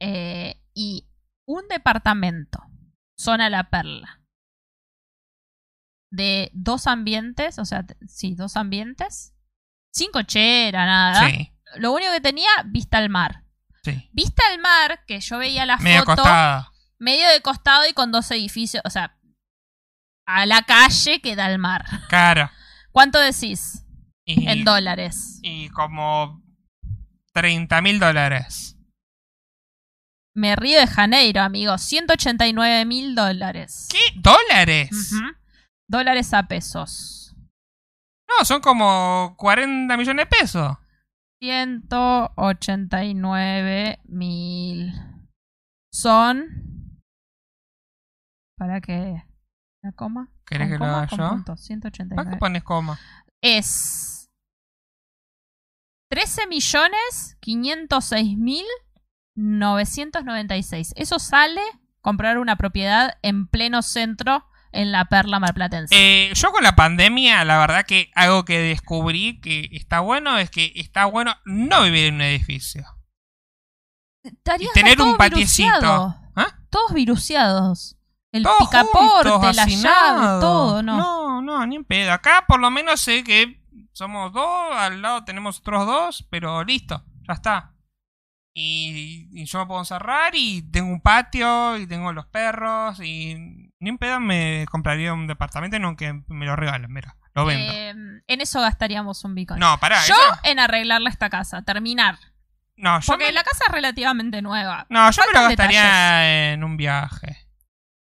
eh, 0.00 0.60
y 0.74 1.08
un 1.46 1.68
departamento, 1.68 2.60
zona 3.16 3.48
La 3.48 3.70
Perla, 3.70 4.20
de 6.10 6.50
dos 6.54 6.86
ambientes, 6.86 7.58
o 7.58 7.64
sea, 7.64 7.84
sí, 8.06 8.34
dos 8.34 8.56
ambientes, 8.56 9.34
sin 9.92 10.10
cochera, 10.10 10.84
nada. 10.86 11.28
Sí, 11.30 11.52
Lo 11.76 11.92
único 11.92 12.12
que 12.12 12.20
tenía, 12.20 12.48
vista 12.66 12.98
al 12.98 13.08
mar. 13.10 13.44
sí. 13.82 14.08
Vista 14.12 14.42
al 14.52 14.58
mar, 14.60 15.04
que 15.06 15.20
yo 15.20 15.38
veía 15.38 15.66
la 15.66 15.76
Medio 15.78 16.00
foto, 16.04 16.16
costado. 16.22 16.72
medio 16.98 17.28
de 17.28 17.40
costado 17.42 17.88
y 17.88 17.92
con 17.92 18.12
dos 18.12 18.30
edificios, 18.30 18.82
o 18.84 18.90
sea, 18.90 19.16
a 20.26 20.44
la 20.46 20.62
calle 20.62 21.20
que 21.20 21.36
da 21.36 21.46
al 21.46 21.58
mar. 21.58 21.84
Claro. 22.08 22.50
¿Cuánto 22.92 23.18
decís 23.18 23.84
Y, 24.24 24.48
en 24.48 24.64
dólares? 24.64 25.38
y 25.42 25.68
como 25.70 26.42
30 27.32 27.80
mil 27.82 27.98
dólares. 27.98 28.76
Me 30.34 30.54
río 30.56 30.78
de 30.78 30.86
Janeiro, 30.86 31.42
amigo. 31.42 31.78
189 31.78 32.84
mil 32.84 33.14
dólares. 33.14 33.88
¿Qué? 33.90 33.98
¿Dólares? 34.16 35.12
Dólares 35.88 36.34
a 36.34 36.48
pesos. 36.48 37.36
No, 38.28 38.44
son 38.44 38.60
como 38.60 39.36
40 39.36 39.96
millones 39.96 40.26
de 40.28 40.36
pesos. 40.36 40.76
189 41.40 44.00
mil. 44.04 44.92
Son. 45.92 47.00
¿Para 48.58 48.80
qué? 48.80 49.22
¿La 49.82 49.92
coma? 49.92 50.32
¿Querés 50.46 50.68
¿Con 50.68 50.72
que 50.72 50.78
lo 50.78 50.84
coma 50.86 50.92
o 50.92 50.96
haga 51.02 51.16
yo? 51.16 51.28
punto? 51.30 51.52
¿Para 51.52 51.56
qué 51.56 51.62
189. 51.62 52.36
pones 52.38 52.62
coma? 52.64 52.98
Es. 53.42 54.28
13 56.10 56.46
millones 56.46 57.36
506 57.40 58.38
mil 58.38 58.64
996. 59.36 60.92
Eso 60.96 61.18
sale 61.18 61.60
comprar 62.00 62.38
una 62.38 62.56
propiedad 62.56 63.18
en 63.22 63.46
pleno 63.48 63.82
centro 63.82 64.46
en 64.76 64.92
la 64.92 65.06
Perla 65.06 65.40
Marplatense. 65.40 65.94
Eh, 65.94 66.32
yo 66.34 66.52
con 66.52 66.62
la 66.62 66.76
pandemia, 66.76 67.44
la 67.44 67.58
verdad 67.58 67.84
que 67.86 68.10
algo 68.14 68.44
que 68.44 68.58
descubrí 68.58 69.40
que 69.40 69.68
está 69.72 70.00
bueno 70.00 70.38
es 70.38 70.50
que 70.50 70.72
está 70.76 71.06
bueno 71.06 71.34
no 71.44 71.82
vivir 71.82 72.06
en 72.06 72.16
un 72.16 72.20
edificio. 72.22 72.84
Tener 74.74 75.00
un 75.00 75.16
patiecito. 75.16 76.14
¿Ah? 76.34 76.58
Todos 76.70 76.92
viruseados. 76.92 77.96
El 78.32 78.42
Todos 78.42 78.58
picaporte, 78.58 79.30
juntos, 79.30 79.56
la 79.56 79.66
llave, 79.66 80.40
todo, 80.40 80.82
¿no? 80.82 80.96
No, 80.96 81.42
no, 81.42 81.66
ni 81.66 81.76
en 81.76 81.84
pedo. 81.84 82.12
Acá 82.12 82.44
por 82.46 82.60
lo 82.60 82.70
menos 82.70 83.00
sé 83.00 83.24
que 83.24 83.62
somos 83.92 84.32
dos, 84.32 84.76
al 84.76 85.00
lado 85.00 85.24
tenemos 85.24 85.60
otros 85.60 85.86
dos, 85.86 86.26
pero 86.28 86.62
listo, 86.62 87.02
ya 87.26 87.34
está. 87.34 87.74
Y, 88.52 89.28
y 89.32 89.44
yo 89.46 89.60
me 89.60 89.66
puedo 89.66 89.80
encerrar 89.80 90.34
y 90.34 90.62
tengo 90.70 90.90
un 90.90 91.00
patio 91.00 91.78
y 91.78 91.86
tengo 91.86 92.12
los 92.12 92.26
perros 92.26 93.00
y 93.00 93.65
ni 93.86 93.90
en 93.90 93.98
pedo 93.98 94.18
me 94.18 94.66
compraría 94.68 95.12
un 95.14 95.28
departamento 95.28 95.78
no 95.78 95.94
que 95.94 96.12
me 96.26 96.44
lo 96.44 96.56
regalen, 96.56 96.92
mira, 96.92 97.14
lo 97.34 97.44
vendo. 97.44 97.72
Eh, 97.72 97.90
en 98.26 98.40
eso 98.40 98.60
gastaríamos 98.60 99.22
un 99.24 99.36
Bitcoin. 99.36 99.60
no, 99.60 99.78
pará, 99.78 100.04
Yo 100.06 100.14
eso- 100.14 100.40
en 100.42 100.58
arreglarle 100.58 101.08
esta 101.08 101.30
casa, 101.30 101.62
terminar. 101.62 102.18
no, 102.76 102.98
yo 102.98 103.06
Porque 103.06 103.26
me, 103.26 103.32
la 103.32 103.44
casa 103.44 103.64
es 103.68 103.72
relativamente 103.72 104.42
nueva. 104.42 104.86
no, 104.90 105.08
yo 105.12 105.22
me 105.28 105.32
lo 105.40 105.46
gastaría 105.46 106.52
en 106.52 106.64
un 106.64 106.76
viaje. 106.76 107.48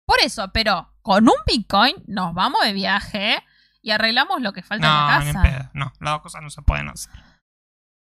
Por 0.07 0.19
eso, 0.21 0.51
pero 0.51 0.91
con 1.03 1.27
un 1.29 1.35
Bitcoin 1.45 1.95
nos 2.07 2.33
vamos 2.33 2.61
de 2.63 2.73
viaje 2.73 3.43
y 3.83 3.91
arreglamos 3.91 4.41
lo 4.41 4.53
que 4.53 4.63
falta 4.63 4.87
No, 4.87 5.11
en 5.13 5.19
ni 5.19 5.25
la 5.25 5.29
en 5.29 5.33
casa. 5.35 5.57
pedo. 5.59 5.69
No, 5.75 5.93
las 5.99 6.13
dos 6.13 6.21
cosas 6.23 6.41
no 6.41 6.49
se 6.49 6.63
pueden 6.63 6.89
hacer. 6.89 7.13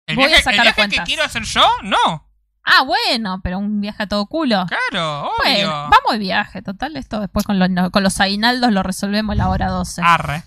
El 0.07 0.17
Voy 0.17 0.25
a 0.25 0.27
viaje, 0.27 0.49
el 0.49 0.61
viaje 0.61 0.89
que 0.89 1.03
quiero 1.03 1.23
hacer 1.23 1.43
yo, 1.43 1.65
no. 1.83 2.29
Ah, 2.63 2.83
bueno, 2.83 3.41
pero 3.43 3.57
un 3.59 3.81
viaje 3.81 4.03
a 4.03 4.07
todo 4.07 4.25
culo. 4.27 4.65
Claro, 4.67 5.21
obvio. 5.23 5.31
Bueno, 5.43 5.69
vamos 5.69 6.11
de 6.11 6.17
viaje, 6.19 6.61
total, 6.61 6.95
esto 6.95 7.19
después 7.19 7.45
con 7.45 7.59
los, 7.59 7.69
con 7.91 8.03
los 8.03 8.19
aguinaldos 8.19 8.71
lo 8.71 8.83
resolvemos 8.83 9.35
la 9.35 9.49
hora 9.49 9.67
12. 9.69 10.01
Arre. 10.03 10.43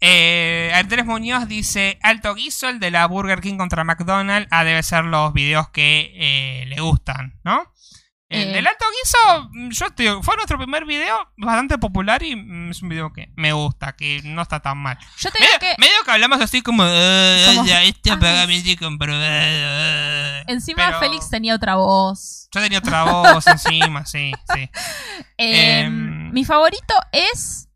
Eh, 0.00 0.70
Andrés 0.74 1.04
Muñoz 1.04 1.48
dice: 1.48 1.98
Alto 2.02 2.34
guiso, 2.34 2.68
el 2.68 2.78
de 2.78 2.90
la 2.90 3.06
Burger 3.06 3.40
King 3.40 3.56
contra 3.56 3.82
McDonald's. 3.82 4.48
Ah, 4.50 4.64
debe 4.64 4.82
ser 4.82 5.04
los 5.04 5.32
videos 5.32 5.70
que 5.70 6.12
eh, 6.14 6.66
le 6.66 6.80
gustan, 6.80 7.38
¿no? 7.42 7.72
El 8.30 8.48
Eh. 8.48 8.52
del 8.52 8.66
alto 8.66 8.84
guiso, 9.02 9.48
mm, 9.52 9.70
yo 9.70 9.90
te- 9.90 10.22
fue 10.22 10.36
nuestro 10.36 10.58
primer 10.58 10.84
video, 10.84 11.16
bastante 11.38 11.78
popular 11.78 12.22
y 12.22 12.36
mm, 12.36 12.70
es 12.72 12.82
un 12.82 12.90
video 12.90 13.10
que 13.12 13.32
me 13.36 13.52
gusta, 13.54 13.94
que 13.96 14.20
no 14.22 14.42
está 14.42 14.60
tan 14.60 14.76
mal. 14.76 14.98
Yo 15.16 15.30
te 15.30 15.38
digo 15.38 15.50
Medio 15.50 15.58
que 15.60 15.74
medio 15.78 16.04
que 16.04 16.10
hablamos 16.10 16.40
así 16.42 16.60
como, 16.60 16.82
"Eh, 16.86 17.56
ya, 17.66 17.82
este 17.84 18.10
comprobado. 18.76 19.24
eh". 19.24 20.44
encima 20.46 20.86
Pero 20.88 21.00
Félix 21.00 21.30
tenía 21.30 21.54
otra 21.54 21.76
voz. 21.76 22.48
Yo 22.54 22.60
tenía 22.60 22.78
otra 22.80 23.04
voz 23.04 23.46
encima, 23.46 24.04
sí, 24.04 24.32
sí. 24.54 24.70
Eh, 25.38 25.80
Em. 25.80 26.30
Mi 26.32 26.44
favorito 26.44 26.94
es 27.12 27.68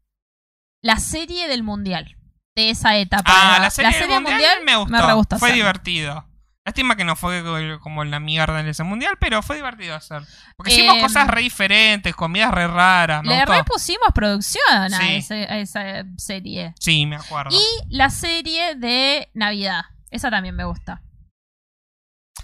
la 0.82 0.96
serie 0.98 1.48
del 1.48 1.62
mundial. 1.62 2.16
De 2.54 2.68
esa 2.68 2.98
etapa. 2.98 3.24
Ah, 3.34 3.58
la 3.60 3.70
serie, 3.70 3.98
del 4.06 4.20
mundial, 4.20 4.58
me 4.66 4.76
gustó. 4.76 5.06
re 5.06 5.12
gustó 5.14 5.38
fue 5.38 5.52
divertido. 5.52 6.26
Lástima 6.64 6.94
que 6.94 7.02
no 7.04 7.16
fue 7.16 7.42
co- 7.42 7.80
como 7.80 8.04
la 8.04 8.20
mierda 8.20 8.60
en 8.60 8.68
ese 8.68 8.84
mundial, 8.84 9.16
pero 9.18 9.42
fue 9.42 9.56
divertido 9.56 9.96
hacer. 9.96 10.22
Porque 10.56 10.72
hicimos 10.72 10.94
Em, 10.96 11.02
cosas 11.02 11.26
re 11.26 11.40
diferentes, 11.42 12.14
comidas 12.14 12.52
re 12.52 12.68
raras. 12.68 13.24
Le 13.24 13.36
gustó. 13.38 13.52
repusimos 13.52 14.08
producción 14.14 14.62
a, 14.70 14.88
Sí. 14.90 15.14
ese- 15.16 15.44
a 15.50 15.58
esa 15.58 15.82
serie. 16.16 16.72
Sí, 16.78 17.04
me 17.06 17.16
acuerdo. 17.16 17.50
Y 17.56 17.94
la 17.96 18.10
serie 18.10 18.76
de 18.76 19.28
Navidad. 19.34 19.82
Esa 20.12 20.30
también 20.30 20.54
me 20.54 20.64
gusta. 20.64 21.02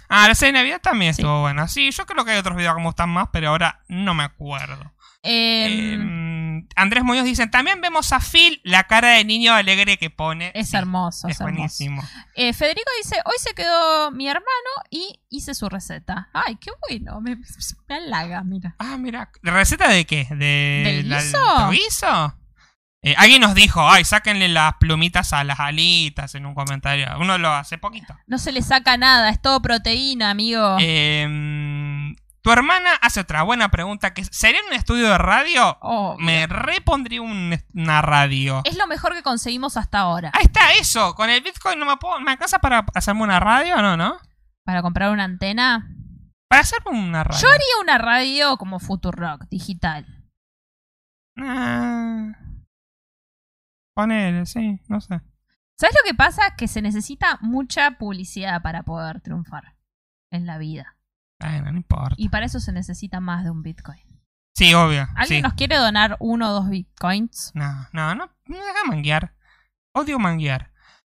Ah, 0.09 0.27
la 0.27 0.35
serie 0.35 0.51
de 0.53 0.59
Navidad 0.59 0.81
también 0.81 1.13
Sí. 1.13 1.21
estuvo 1.21 1.41
buena. 1.41 1.67
Sí, 1.69 1.89
yo 1.91 2.05
creo 2.05 2.25
que 2.25 2.31
hay 2.31 2.39
otros 2.39 2.57
videos 2.57 2.73
que 2.75 2.81
me 2.81 2.87
gustan 2.87 3.09
más, 3.09 3.29
pero 3.31 3.49
ahora 3.49 3.83
no 3.87 4.13
me 4.15 4.23
acuerdo. 4.23 4.91
Em, 5.23 6.59
Eh, 6.59 6.67
Andrés 6.75 7.03
Muñoz 7.03 7.25
dice, 7.25 7.47
también 7.47 7.81
vemos 7.81 8.11
a 8.13 8.19
Phil, 8.19 8.59
la 8.63 8.83
cara 8.85 9.09
de 9.11 9.25
niño 9.25 9.53
alegre 9.53 9.97
que 9.97 10.09
pone. 10.09 10.51
es 10.55 10.69
Sí, 10.69 10.77
hermoso, 10.77 11.27
es, 11.27 11.35
Es 11.35 11.41
hermoso. 11.41 11.55
buenísimo. 11.57 12.03
Eh, 12.35 12.53
Federico 12.53 12.89
dice, 13.03 13.17
hoy 13.25 13.33
se 13.37 13.53
quedó 13.53 14.11
mi 14.11 14.27
hermano 14.27 14.45
y 14.89 15.19
hice 15.29 15.53
su 15.55 15.67
receta. 15.69 16.29
Ay, 16.33 16.55
qué 16.57 16.71
bueno, 16.87 17.19
me, 17.21 17.35
me 17.35 17.95
halaga, 17.95 18.43
mira. 18.43 18.75
Ah, 18.79 18.97
mira. 18.97 19.29
¿Receta 19.41 19.89
de 19.89 20.05
qué? 20.05 20.25
¿De 20.29 20.83
¿Del 21.03 21.09
la- 21.09 21.69
guiso? 21.71 22.35
Eh, 23.01 23.15
alguien 23.17 23.41
nos 23.41 23.55
dijo, 23.55 23.87
ay, 23.89 24.03
sáquenle 24.03 24.49
las 24.49 24.73
plumitas 24.77 25.31
a 25.31 25.45
las 25.45 25.61
alitas 25.61 26.35
en 26.35 26.45
un 26.45 26.53
comentario. 26.53 27.07
Uno 27.17 27.37
lo 27.37 27.49
hace 27.53 27.77
poquito. 27.77 28.13
No 28.27 28.37
se 28.37 28.51
le 28.51 28.61
saca 28.61 28.97
nada, 28.97 29.29
es 29.29 29.41
todo 29.41 29.61
proteína, 29.61 30.29
amigo. 30.31 30.75
Eh, 30.81 31.25
tu 32.49 32.53
hermana 32.53 32.93
hace 33.01 33.19
otra 33.19 33.43
buena 33.43 33.69
pregunta 33.69 34.13
que 34.13 34.23
¿sería 34.25 34.61
un 34.67 34.73
estudio 34.73 35.09
de 35.09 35.17
radio? 35.17 35.77
Oh, 35.81 36.17
Me 36.19 36.47
repondría 36.47 37.21
un- 37.21 37.55
una 37.73 38.01
radio. 38.01 38.61
Es 38.65 38.75
lo 38.77 38.87
mejor 38.87 39.13
que 39.13 39.21
conseguimos 39.23 39.77
hasta 39.77 39.99
ahora. 39.99 40.31
Ahí 40.33 40.45
está, 40.45 40.71
eso. 40.73 41.13
Con 41.15 41.29
el 41.29 41.41
Bitcoin 41.41 41.77
no 41.79 41.85
me 41.85 41.97
puedo. 41.97 42.19
¿Me 42.19 42.31
alcanza 42.31 42.59
para 42.59 42.85
hacerme 42.95 43.21
una 43.23 43.39
radio 43.39 43.75
o 43.75 43.81
no, 43.81 43.95
no? 43.97 44.17
Para 44.65 44.81
comprar 44.81 45.11
una 45.11 45.25
antena. 45.25 45.87
Para 46.49 46.61
hacerme 46.61 46.91
una 46.99 47.23
radio. 47.23 47.39
Yo 47.41 47.47
haría 47.49 47.81
una 47.81 47.97
radio 47.99 48.57
como 48.57 48.79
Futurock, 48.79 49.45
digital. 49.49 50.05
Ah. 51.37 52.33
Ponele, 53.95 54.45
sí, 54.45 54.79
no 54.87 55.01
sé. 55.01 55.21
¿Sabes 55.77 55.95
lo 55.95 56.07
que 56.09 56.15
pasa? 56.15 56.55
Que 56.57 56.67
se 56.67 56.81
necesita 56.81 57.37
mucha 57.41 57.91
publicidad 57.97 58.61
para 58.61 58.83
poder 58.83 59.21
triunfar 59.21 59.75
en 60.31 60.45
la 60.45 60.57
vida. 60.57 60.97
Bueno, 61.39 61.71
no 61.71 61.77
importa. 61.77 62.15
Y 62.17 62.29
para 62.29 62.45
eso 62.45 62.59
se 62.59 62.71
necesita 62.71 63.19
más 63.19 63.43
de 63.43 63.51
un 63.51 63.63
Bitcoin. 63.63 63.99
Sí, 64.55 64.73
obvio. 64.73 65.07
¿Alguien 65.15 65.39
sí. 65.39 65.41
nos 65.41 65.53
quiere 65.53 65.77
donar 65.77 66.17
uno 66.19 66.49
o 66.49 66.53
dos 66.53 66.69
Bitcoins? 66.69 67.51
No, 67.53 67.87
no, 67.93 68.13
no. 68.15 68.29
No 68.45 68.57
me 68.57 68.63
deja 68.63 68.83
manguear. 68.85 69.33
Odio 69.93 70.19
manguear. 70.19 70.71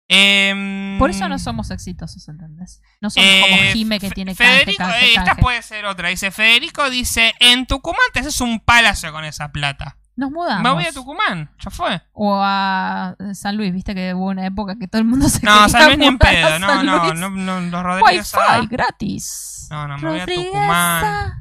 Em, 0.08 0.98
Por 0.98 1.10
eso 1.10 1.28
no 1.28 1.38
somos 1.38 1.70
exitosos, 1.70 2.28
¿entendés? 2.28 2.82
No 3.00 3.08
somos 3.08 3.30
como 3.40 3.56
eh, 3.56 3.72
Jime 3.72 3.98
que 3.98 4.10
tiene 4.10 4.34
canje, 4.36 4.52
Federico, 4.52 4.84
canje, 4.84 5.14
esta 5.14 5.34
puede 5.36 5.62
ser 5.62 5.86
otra. 5.86 6.10
Dice 6.10 6.30
Federico, 6.30 6.90
dice, 6.90 7.34
en 7.40 7.66
Tucumán 7.66 8.00
te 8.12 8.20
haces 8.20 8.40
un 8.40 8.60
palacio 8.60 9.10
con 9.10 9.24
esa 9.24 9.52
plata. 9.52 9.96
Nos 10.22 10.30
mudamos. 10.30 10.62
Me 10.62 10.70
voy 10.70 10.84
a 10.84 10.92
Tucumán, 10.92 11.50
ya 11.58 11.70
fue. 11.72 12.00
O 12.12 12.38
a 12.40 13.16
San 13.34 13.56
Luis, 13.56 13.72
viste 13.72 13.92
que 13.92 14.14
hubo 14.14 14.26
una 14.26 14.46
época 14.46 14.76
que 14.78 14.86
todo 14.86 15.00
el 15.02 15.08
mundo 15.08 15.28
se 15.28 15.44
No, 15.44 15.68
San 15.68 15.86
Luis 15.86 15.98
ni 15.98 16.06
en 16.06 16.16
pedo. 16.16 16.60
No, 16.60 16.82
no, 16.84 17.12
no, 17.12 17.30
no, 17.30 17.60
los 17.60 17.82
Rodríguez. 17.82 18.32
Wi-Fi 18.32 18.66
gratis. 18.68 19.66
No, 19.70 19.88
no, 19.88 19.98
me 19.98 20.08
voy 20.10 20.20
a. 20.20 20.26
Tucumán. 20.26 21.32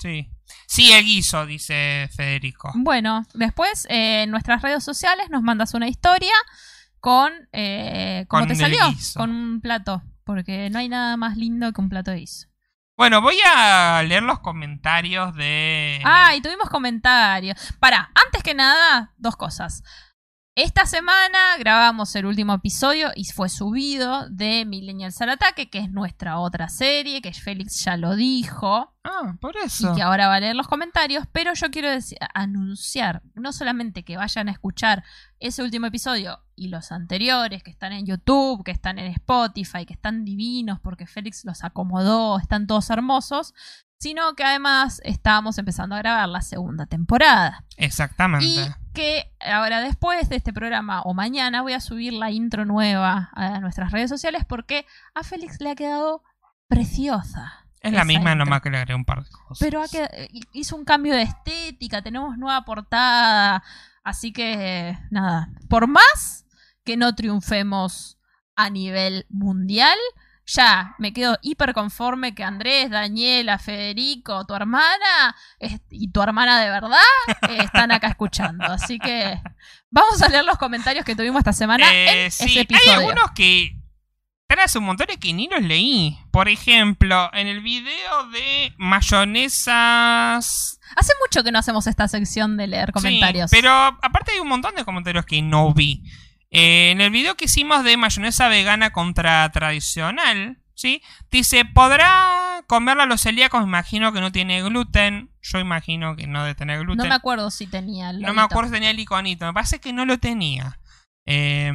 Sí. 0.00 0.28
Sí, 0.66 0.92
el 0.92 1.04
guiso, 1.04 1.46
dice 1.46 2.08
Federico. 2.16 2.72
Bueno, 2.74 3.24
después 3.34 3.86
eh, 3.88 4.24
en 4.24 4.32
nuestras 4.32 4.62
redes 4.62 4.82
sociales 4.82 5.30
nos 5.30 5.42
mandas 5.44 5.74
una 5.74 5.86
historia 5.86 6.32
con 6.98 7.30
eh, 7.52 8.24
cómo 8.26 8.40
Con 8.40 8.48
te 8.48 8.56
salió, 8.56 8.88
guiso. 8.88 9.20
con 9.20 9.30
un 9.30 9.60
plato, 9.60 10.02
porque 10.24 10.70
no 10.70 10.80
hay 10.80 10.88
nada 10.88 11.16
más 11.16 11.36
lindo 11.36 11.72
que 11.72 11.80
un 11.80 11.88
plato 11.88 12.10
de 12.10 12.16
guiso. 12.18 12.48
Bueno, 12.96 13.20
voy 13.20 13.36
a 13.44 14.04
leer 14.06 14.22
los 14.22 14.38
comentarios 14.38 15.34
de. 15.34 16.00
Ah, 16.04 16.36
y 16.36 16.40
tuvimos 16.40 16.70
comentarios. 16.70 17.74
Para, 17.80 18.10
antes 18.14 18.44
que 18.44 18.54
nada, 18.54 19.12
dos 19.16 19.34
cosas. 19.34 19.82
Esta 20.56 20.86
semana 20.86 21.56
grabamos 21.58 22.14
el 22.14 22.26
último 22.26 22.54
episodio 22.54 23.10
y 23.16 23.24
fue 23.24 23.48
subido 23.48 24.28
de 24.30 24.64
Millennials 24.64 25.20
al 25.20 25.30
Ataque, 25.30 25.68
que 25.68 25.80
es 25.80 25.90
nuestra 25.90 26.38
otra 26.38 26.68
serie, 26.68 27.20
que 27.20 27.32
Félix 27.32 27.84
ya 27.84 27.96
lo 27.96 28.14
dijo. 28.14 28.94
Ah, 29.02 29.36
por 29.40 29.56
y 29.56 29.66
eso. 29.66 29.92
que 29.96 30.02
ahora 30.02 30.28
va 30.28 30.36
a 30.36 30.40
leer 30.40 30.54
los 30.54 30.68
comentarios, 30.68 31.24
pero 31.32 31.54
yo 31.54 31.72
quiero 31.72 31.90
decir- 31.90 32.18
anunciar, 32.34 33.20
no 33.34 33.52
solamente 33.52 34.04
que 34.04 34.16
vayan 34.16 34.48
a 34.48 34.52
escuchar 34.52 35.02
ese 35.40 35.60
último 35.64 35.86
episodio 35.86 36.38
y 36.54 36.68
los 36.68 36.92
anteriores 36.92 37.64
que 37.64 37.72
están 37.72 37.92
en 37.92 38.06
YouTube, 38.06 38.62
que 38.62 38.70
están 38.70 39.00
en 39.00 39.10
Spotify, 39.10 39.84
que 39.84 39.94
están 39.94 40.24
divinos 40.24 40.78
porque 40.78 41.08
Félix 41.08 41.44
los 41.44 41.64
acomodó, 41.64 42.38
están 42.38 42.68
todos 42.68 42.90
hermosos, 42.90 43.54
sino 44.04 44.34
que 44.34 44.44
además 44.44 45.00
estábamos 45.02 45.56
empezando 45.56 45.94
a 45.94 45.98
grabar 45.98 46.28
la 46.28 46.42
segunda 46.42 46.84
temporada. 46.84 47.64
Exactamente. 47.78 48.44
Y 48.44 48.58
que 48.92 49.32
ahora 49.40 49.80
después 49.80 50.28
de 50.28 50.36
este 50.36 50.52
programa 50.52 51.00
o 51.02 51.14
mañana 51.14 51.62
voy 51.62 51.72
a 51.72 51.80
subir 51.80 52.12
la 52.12 52.30
intro 52.30 52.66
nueva 52.66 53.30
a 53.32 53.60
nuestras 53.60 53.92
redes 53.92 54.10
sociales 54.10 54.44
porque 54.46 54.84
a 55.14 55.22
Félix 55.22 55.58
le 55.60 55.70
ha 55.70 55.74
quedado 55.74 56.22
preciosa. 56.68 57.66
es 57.80 57.92
la 57.94 58.04
misma, 58.04 58.32
intro. 58.32 58.44
nomás 58.44 58.60
que 58.60 58.68
le 58.68 58.76
agregué 58.76 58.94
un 58.94 59.06
par 59.06 59.24
de 59.24 59.30
cosas. 59.30 59.58
Pero 59.58 59.80
ha 59.80 59.86
qued- 59.86 60.28
hizo 60.52 60.76
un 60.76 60.84
cambio 60.84 61.14
de 61.14 61.22
estética, 61.22 62.02
tenemos 62.02 62.36
nueva 62.36 62.62
portada, 62.66 63.62
así 64.02 64.34
que 64.34 64.98
nada, 65.10 65.48
por 65.70 65.86
más 65.86 66.44
que 66.84 66.98
no 66.98 67.14
triunfemos 67.14 68.18
a 68.54 68.68
nivel 68.68 69.24
mundial, 69.30 69.96
ya 70.46 70.94
me 70.98 71.12
quedo 71.12 71.38
hiper 71.42 71.72
conforme 71.72 72.34
que 72.34 72.44
Andrés, 72.44 72.90
Daniela, 72.90 73.58
Federico, 73.58 74.44
tu 74.46 74.54
hermana 74.54 75.34
y 75.90 76.10
tu 76.10 76.22
hermana 76.22 76.60
de 76.60 76.70
verdad 76.70 76.98
eh, 77.48 77.58
están 77.60 77.92
acá 77.92 78.08
escuchando. 78.08 78.64
Así 78.64 78.98
que 78.98 79.40
vamos 79.90 80.20
a 80.22 80.28
leer 80.28 80.44
los 80.44 80.58
comentarios 80.58 81.04
que 81.04 81.16
tuvimos 81.16 81.40
esta 81.40 81.52
semana 81.52 81.92
Eh, 81.92 82.26
en 82.26 82.30
sí, 82.30 82.58
ese 82.58 82.76
hay 82.76 82.94
algunos 82.94 83.30
que 83.32 83.76
traes 84.46 84.76
un 84.76 84.84
montón 84.84 85.06
y 85.12 85.16
que 85.16 85.32
ni 85.32 85.48
los 85.48 85.62
leí. 85.62 86.18
Por 86.30 86.48
ejemplo, 86.48 87.30
en 87.32 87.46
el 87.46 87.60
video 87.60 88.28
de 88.30 88.72
mayonesas. 88.76 90.78
Hace 90.96 91.12
mucho 91.24 91.42
que 91.42 91.52
no 91.52 91.58
hacemos 91.58 91.86
esta 91.86 92.08
sección 92.08 92.56
de 92.56 92.66
leer 92.66 92.92
comentarios. 92.92 93.50
Sí, 93.50 93.56
pero 93.56 93.72
aparte 93.72 94.32
hay 94.32 94.40
un 94.40 94.48
montón 94.48 94.74
de 94.74 94.84
comentarios 94.84 95.24
que 95.24 95.42
no 95.42 95.72
vi. 95.72 96.02
Eh, 96.54 96.92
en 96.92 97.00
el 97.00 97.10
video 97.10 97.36
que 97.36 97.46
hicimos 97.46 97.82
de 97.82 97.96
mayonesa 97.96 98.46
vegana 98.46 98.92
contra 98.92 99.50
tradicional, 99.50 100.62
¿sí? 100.74 101.02
Dice, 101.28 101.64
¿podrá 101.64 102.62
comerla 102.68 103.06
los 103.06 103.22
celíacos? 103.22 103.64
Imagino 103.64 104.12
que 104.12 104.20
no 104.20 104.30
tiene 104.30 104.62
gluten. 104.62 105.32
Yo 105.42 105.58
imagino 105.58 106.14
que 106.14 106.28
no 106.28 106.42
debe 106.42 106.54
tener 106.54 106.78
gluten. 106.78 106.98
no 106.98 107.08
me 107.08 107.14
acuerdo 107.16 107.50
si 107.50 107.66
tenía 107.66 108.10
el 108.10 108.20
No 108.20 108.32
me 108.34 108.42
acuerdo 108.42 108.68
si 108.68 108.74
tenía 108.74 108.90
el 108.90 109.00
iconito. 109.00 109.46
Me 109.46 109.52
parece 109.52 109.80
que 109.80 109.92
no 109.92 110.06
lo 110.06 110.18
tenía. 110.18 110.78
Eh, 111.26 111.72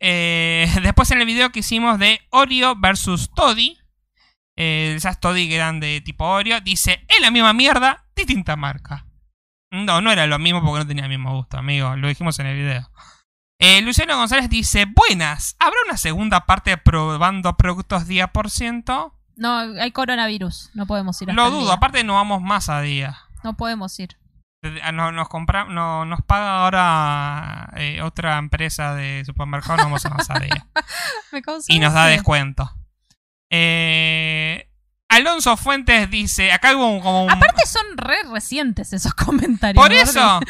eh, 0.00 0.68
después 0.82 1.08
en 1.12 1.20
el 1.20 1.26
video 1.26 1.52
que 1.52 1.60
hicimos 1.60 2.00
de 2.00 2.20
Oreo 2.30 2.74
versus 2.74 3.30
Toddy. 3.32 3.78
eh, 4.56 4.94
esas 4.96 5.20
Toddy 5.20 5.48
que 5.48 5.54
eran 5.54 5.78
de 5.78 6.00
tipo 6.00 6.24
Oreo. 6.24 6.60
Dice, 6.60 7.04
es 7.06 7.20
la 7.20 7.30
misma 7.30 7.52
mierda, 7.52 8.04
distinta 8.16 8.56
marca. 8.56 9.06
No, 9.70 10.00
no 10.00 10.10
era 10.10 10.26
lo 10.26 10.40
mismo 10.40 10.60
porque 10.60 10.80
no 10.80 10.86
tenía 10.88 11.04
el 11.04 11.10
mismo 11.10 11.36
gusto, 11.36 11.56
amigo. 11.56 11.94
Lo 11.94 12.08
dijimos 12.08 12.36
en 12.40 12.46
el 12.46 12.56
video. 12.56 12.90
Eh, 13.64 13.80
Luciano 13.82 14.16
González 14.16 14.48
dice, 14.50 14.86
buenas, 14.86 15.54
¿habrá 15.60 15.76
una 15.86 15.96
segunda 15.96 16.46
parte 16.46 16.76
probando 16.78 17.56
productos 17.56 18.08
día 18.08 18.26
por 18.32 18.50
ciento? 18.50 19.14
No, 19.36 19.56
hay 19.58 19.92
coronavirus. 19.92 20.70
No 20.74 20.86
podemos 20.86 21.22
ir 21.22 21.30
hasta 21.30 21.40
Lo 21.40 21.50
dudo, 21.50 21.66
día. 21.66 21.74
aparte 21.74 22.02
no 22.02 22.14
vamos 22.14 22.42
más 22.42 22.68
a 22.68 22.80
día. 22.80 23.18
No 23.44 23.56
podemos 23.56 23.96
ir. 24.00 24.16
Ah, 24.82 24.90
No, 24.90 25.12
nos 25.12 25.28
compra, 25.28 25.64
no, 25.66 26.04
nos 26.04 26.22
paga 26.22 26.58
ahora 26.64 27.70
eh, 27.76 28.02
otra 28.02 28.38
empresa 28.38 28.94
de 28.96 29.22
supermercado, 29.24 29.76
no 29.76 29.84
vamos 29.84 30.04
a 30.06 30.10
más 30.10 30.28
a 30.30 30.40
día. 30.40 30.66
Me 31.32 31.40
y 31.68 31.78
nos 31.78 31.92
da 31.94 32.06
descuento. 32.06 32.68
Eh, 33.48 34.68
Alonso 35.08 35.56
Fuentes 35.56 36.10
dice, 36.10 36.50
acá 36.52 36.74
hubo 36.74 36.88
un- 36.88 37.00
como 37.00 37.24
un... 37.24 37.30
Aparte 37.30 37.64
son 37.66 37.96
re 37.96 38.16
recientes 38.32 38.92
esos 38.92 39.14
comentarios. 39.14 39.80
por 39.80 39.92
¿no? 39.94 40.00
eso, 40.00 40.40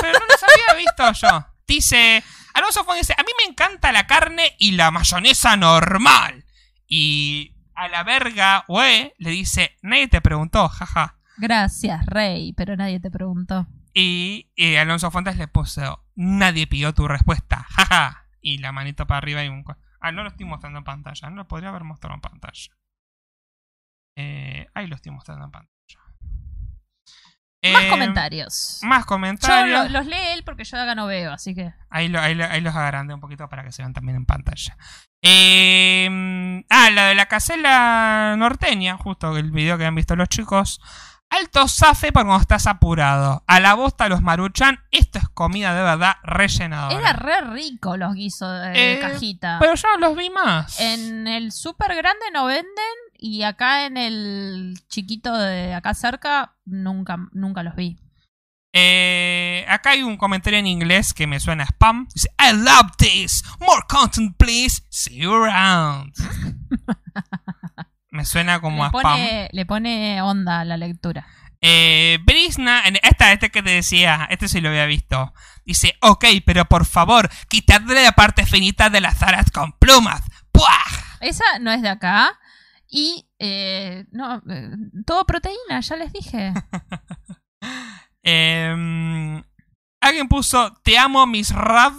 pero 0.00 0.18
no 0.18 0.24
los 0.26 0.42
había 0.42 0.78
visto 0.78 1.12
yo. 1.12 1.46
Dice, 1.66 2.22
Alonso 2.54 2.84
Fuentes 2.84 3.08
dice, 3.08 3.20
a 3.20 3.24
mí 3.24 3.30
me 3.38 3.50
encanta 3.50 3.92
la 3.92 4.06
carne 4.06 4.56
y 4.58 4.72
la 4.72 4.90
mayonesa 4.90 5.56
normal. 5.56 6.44
Y 6.86 7.54
a 7.74 7.88
la 7.88 8.02
verga, 8.04 8.64
güey, 8.68 9.12
le 9.18 9.30
dice, 9.30 9.76
nadie 9.82 10.08
te 10.08 10.20
preguntó, 10.20 10.68
jaja. 10.68 11.16
Gracias, 11.38 12.04
Rey, 12.06 12.52
pero 12.52 12.76
nadie 12.76 13.00
te 13.00 13.10
preguntó. 13.10 13.66
Y, 13.94 14.50
y 14.54 14.76
Alonso 14.76 15.10
Fuentes 15.10 15.36
le 15.36 15.48
puso, 15.48 16.04
nadie 16.14 16.66
pidió 16.66 16.94
tu 16.94 17.08
respuesta, 17.08 17.66
jaja. 17.68 18.26
Y 18.40 18.58
la 18.58 18.72
manito 18.72 19.06
para 19.06 19.18
arriba 19.18 19.44
y 19.44 19.48
un... 19.48 19.64
Ah, 20.00 20.12
no 20.12 20.22
lo 20.22 20.28
estoy 20.28 20.46
mostrando 20.46 20.78
en 20.78 20.84
pantalla, 20.84 21.30
no 21.30 21.36
lo 21.36 21.48
podría 21.48 21.68
haber 21.68 21.84
mostrado 21.84 22.14
en 22.14 22.20
pantalla. 22.20 22.72
Eh, 24.16 24.66
ahí 24.74 24.86
lo 24.86 24.96
estoy 24.96 25.12
mostrando 25.12 25.44
en 25.44 25.50
pantalla. 25.50 25.72
Más 27.64 27.84
Eh, 27.84 27.88
comentarios. 27.90 28.78
Más 28.82 29.00
Yo 29.02 29.06
comentarios. 29.06 29.90
lo- 29.92 29.98
los 30.00 30.06
lee 30.06 30.16
él 30.34 30.42
porque 30.44 30.64
yo 30.64 30.76
de 30.76 30.82
acá 30.82 30.94
no 30.96 31.06
veo, 31.06 31.32
así 31.32 31.54
que. 31.54 31.72
Ahí, 31.90 32.08
lo- 32.08 32.20
ahí 32.20 32.34
lo- 32.34 32.44
ahí 32.46 32.60
los 32.60 32.74
agrandé 32.74 33.14
un 33.14 33.20
poquito 33.20 33.48
para 33.48 33.62
que 33.62 33.70
se 33.70 33.82
vean 33.82 33.92
también 33.92 34.16
en 34.16 34.26
pantalla. 34.26 34.76
Eh, 35.22 36.64
ah, 36.70 36.90
la 36.90 37.06
de 37.06 37.14
la 37.14 37.26
casela 37.26 38.34
norteña, 38.36 38.96
justo 38.96 39.36
el 39.36 39.50
video 39.52 39.78
que 39.78 39.86
han 39.86 39.94
visto 39.94 40.16
los 40.16 40.28
chicos. 40.28 40.80
Alto 41.30 41.66
safe 41.66 42.12
para 42.12 42.26
cuando 42.26 42.42
estás 42.42 42.66
apurado. 42.66 43.42
A 43.46 43.58
la 43.60 43.72
bosta 43.74 44.08
los 44.08 44.20
maruchan. 44.20 44.80
Esto 44.90 45.18
es 45.18 45.28
comida 45.30 45.72
de 45.74 45.82
verdad 45.82 46.16
rellenadora. 46.24 46.98
Era 46.98 47.12
re 47.14 47.40
rico 47.52 47.96
los 47.96 48.14
guisos 48.14 48.50
de 48.60 48.94
Eh, 48.94 49.00
cajita. 49.00 49.56
Pero 49.58 49.74
yo 49.74 49.88
no 49.98 50.08
los 50.08 50.16
vi 50.16 50.28
más. 50.28 50.78
En 50.80 51.26
el 51.26 51.50
super 51.52 51.94
grande 51.94 52.26
no 52.34 52.44
venden 52.44 52.66
y 53.22 53.44
acá 53.44 53.86
en 53.86 53.96
el 53.96 54.74
chiquito 54.88 55.32
de 55.38 55.74
acá 55.74 55.94
cerca 55.94 56.56
nunca, 56.64 57.16
nunca 57.30 57.62
los 57.62 57.76
vi. 57.76 57.96
Eh, 58.72 59.64
acá 59.68 59.90
hay 59.90 60.02
un 60.02 60.16
comentario 60.16 60.58
en 60.58 60.66
inglés 60.66 61.14
que 61.14 61.28
me 61.28 61.38
suena 61.38 61.62
a 61.62 61.66
spam. 61.66 62.08
Dice, 62.12 62.28
I 62.36 62.52
love 62.52 62.96
this. 62.98 63.44
More 63.60 63.82
content, 63.88 64.36
please. 64.36 64.82
See 64.88 65.18
you 65.18 65.32
around. 65.32 66.12
me 68.10 68.24
suena 68.24 68.60
como 68.60 68.78
Le 68.78 68.82
a 68.82 68.88
spam. 68.88 69.02
pone, 69.02 69.48
le 69.52 69.66
pone 69.66 70.22
onda 70.22 70.60
a 70.60 70.64
la 70.64 70.76
lectura. 70.76 71.24
Eh, 71.60 72.18
Brisna, 72.24 72.88
en 72.88 72.98
esta, 73.04 73.30
este 73.32 73.50
que 73.50 73.62
te 73.62 73.70
decía, 73.70 74.26
este 74.30 74.48
sí 74.48 74.60
lo 74.60 74.70
había 74.70 74.86
visto. 74.86 75.32
Dice, 75.64 75.96
ok, 76.00 76.24
pero 76.44 76.64
por 76.64 76.86
favor, 76.86 77.30
quitadle 77.48 78.02
la 78.02 78.12
parte 78.12 78.46
finita 78.46 78.90
de 78.90 79.00
las 79.00 79.22
alas 79.22 79.52
con 79.52 79.70
plumas. 79.78 80.22
¡Puah! 80.50 80.66
Esa 81.20 81.44
no 81.60 81.70
es 81.70 81.82
de 81.82 81.88
acá. 81.88 82.32
Y 82.94 83.26
eh, 83.38 84.04
no, 84.12 84.42
eh, 84.50 84.70
todo 85.06 85.24
proteína, 85.24 85.80
ya 85.80 85.96
les 85.96 86.12
dije. 86.12 86.52
Em, 88.24 89.42
Alguien 90.00 90.28
puso, 90.28 90.78
te 90.84 90.98
amo, 90.98 91.26
Miss 91.26 91.50
Rav. 91.52 91.94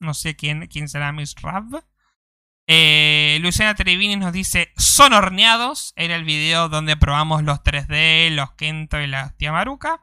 No 0.00 0.14
sé 0.14 0.36
quién, 0.36 0.68
quién 0.68 0.88
será 0.88 1.12
Miss 1.12 1.34
Rav. 1.42 1.64
Eh, 2.66 3.38
Luciana 3.42 3.74
Trevini 3.74 4.16
nos 4.16 4.32
dice, 4.32 4.72
son 4.76 5.12
horneados. 5.12 5.92
Era 5.96 6.14
el 6.14 6.24
video 6.24 6.68
donde 6.68 6.96
probamos 6.96 7.42
los 7.42 7.58
3D, 7.58 8.30
los 8.30 8.52
Kento 8.52 9.00
y 9.00 9.08
la 9.08 9.34
tía 9.36 9.52
Maruca. 9.52 10.00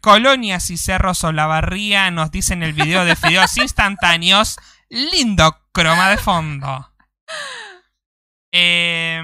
Colonias 0.00 0.70
y 0.70 0.78
Cerros 0.78 1.24
Olavarría 1.24 2.10
nos 2.10 2.30
dicen 2.30 2.62
el 2.62 2.72
video 2.72 3.04
de 3.04 3.16
fideos 3.16 3.56
instantáneos. 3.58 4.56
Lindo 4.88 5.56
croma 5.72 6.08
de 6.08 6.16
fondo. 6.16 6.89
Eh, 8.52 9.22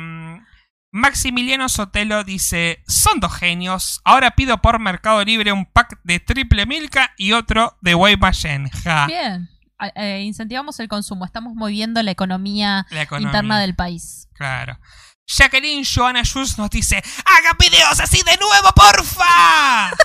Maximiliano 0.92 1.68
Sotelo 1.68 2.24
dice: 2.24 2.82
Son 2.86 3.20
dos 3.20 3.34
genios. 3.34 4.00
Ahora 4.04 4.30
pido 4.32 4.62
por 4.62 4.78
Mercado 4.78 5.22
Libre 5.24 5.52
un 5.52 5.66
pack 5.66 6.00
de 6.04 6.20
triple 6.20 6.64
Milka 6.66 7.12
y 7.16 7.32
otro 7.32 7.76
de 7.82 7.94
Guaymallén. 7.94 8.70
Ja. 8.70 9.06
Bien. 9.06 9.48
Eh, 9.94 10.22
incentivamos 10.22 10.80
el 10.80 10.88
consumo. 10.88 11.26
Estamos 11.26 11.54
moviendo 11.54 12.02
la 12.02 12.10
economía, 12.10 12.86
La 12.90 13.02
economía. 13.02 13.28
interna 13.28 13.60
del 13.60 13.74
país. 13.74 14.28
Claro. 14.34 14.78
Jacqueline 15.26 15.84
Joana 15.84 16.22
Schultz 16.24 16.56
nos 16.56 16.70
dice: 16.70 16.96
¡Haga 17.24 17.56
videos 17.58 18.00
así 18.00 18.22
de 18.22 18.36
nuevo, 18.38 18.72
porfa! 18.74 19.90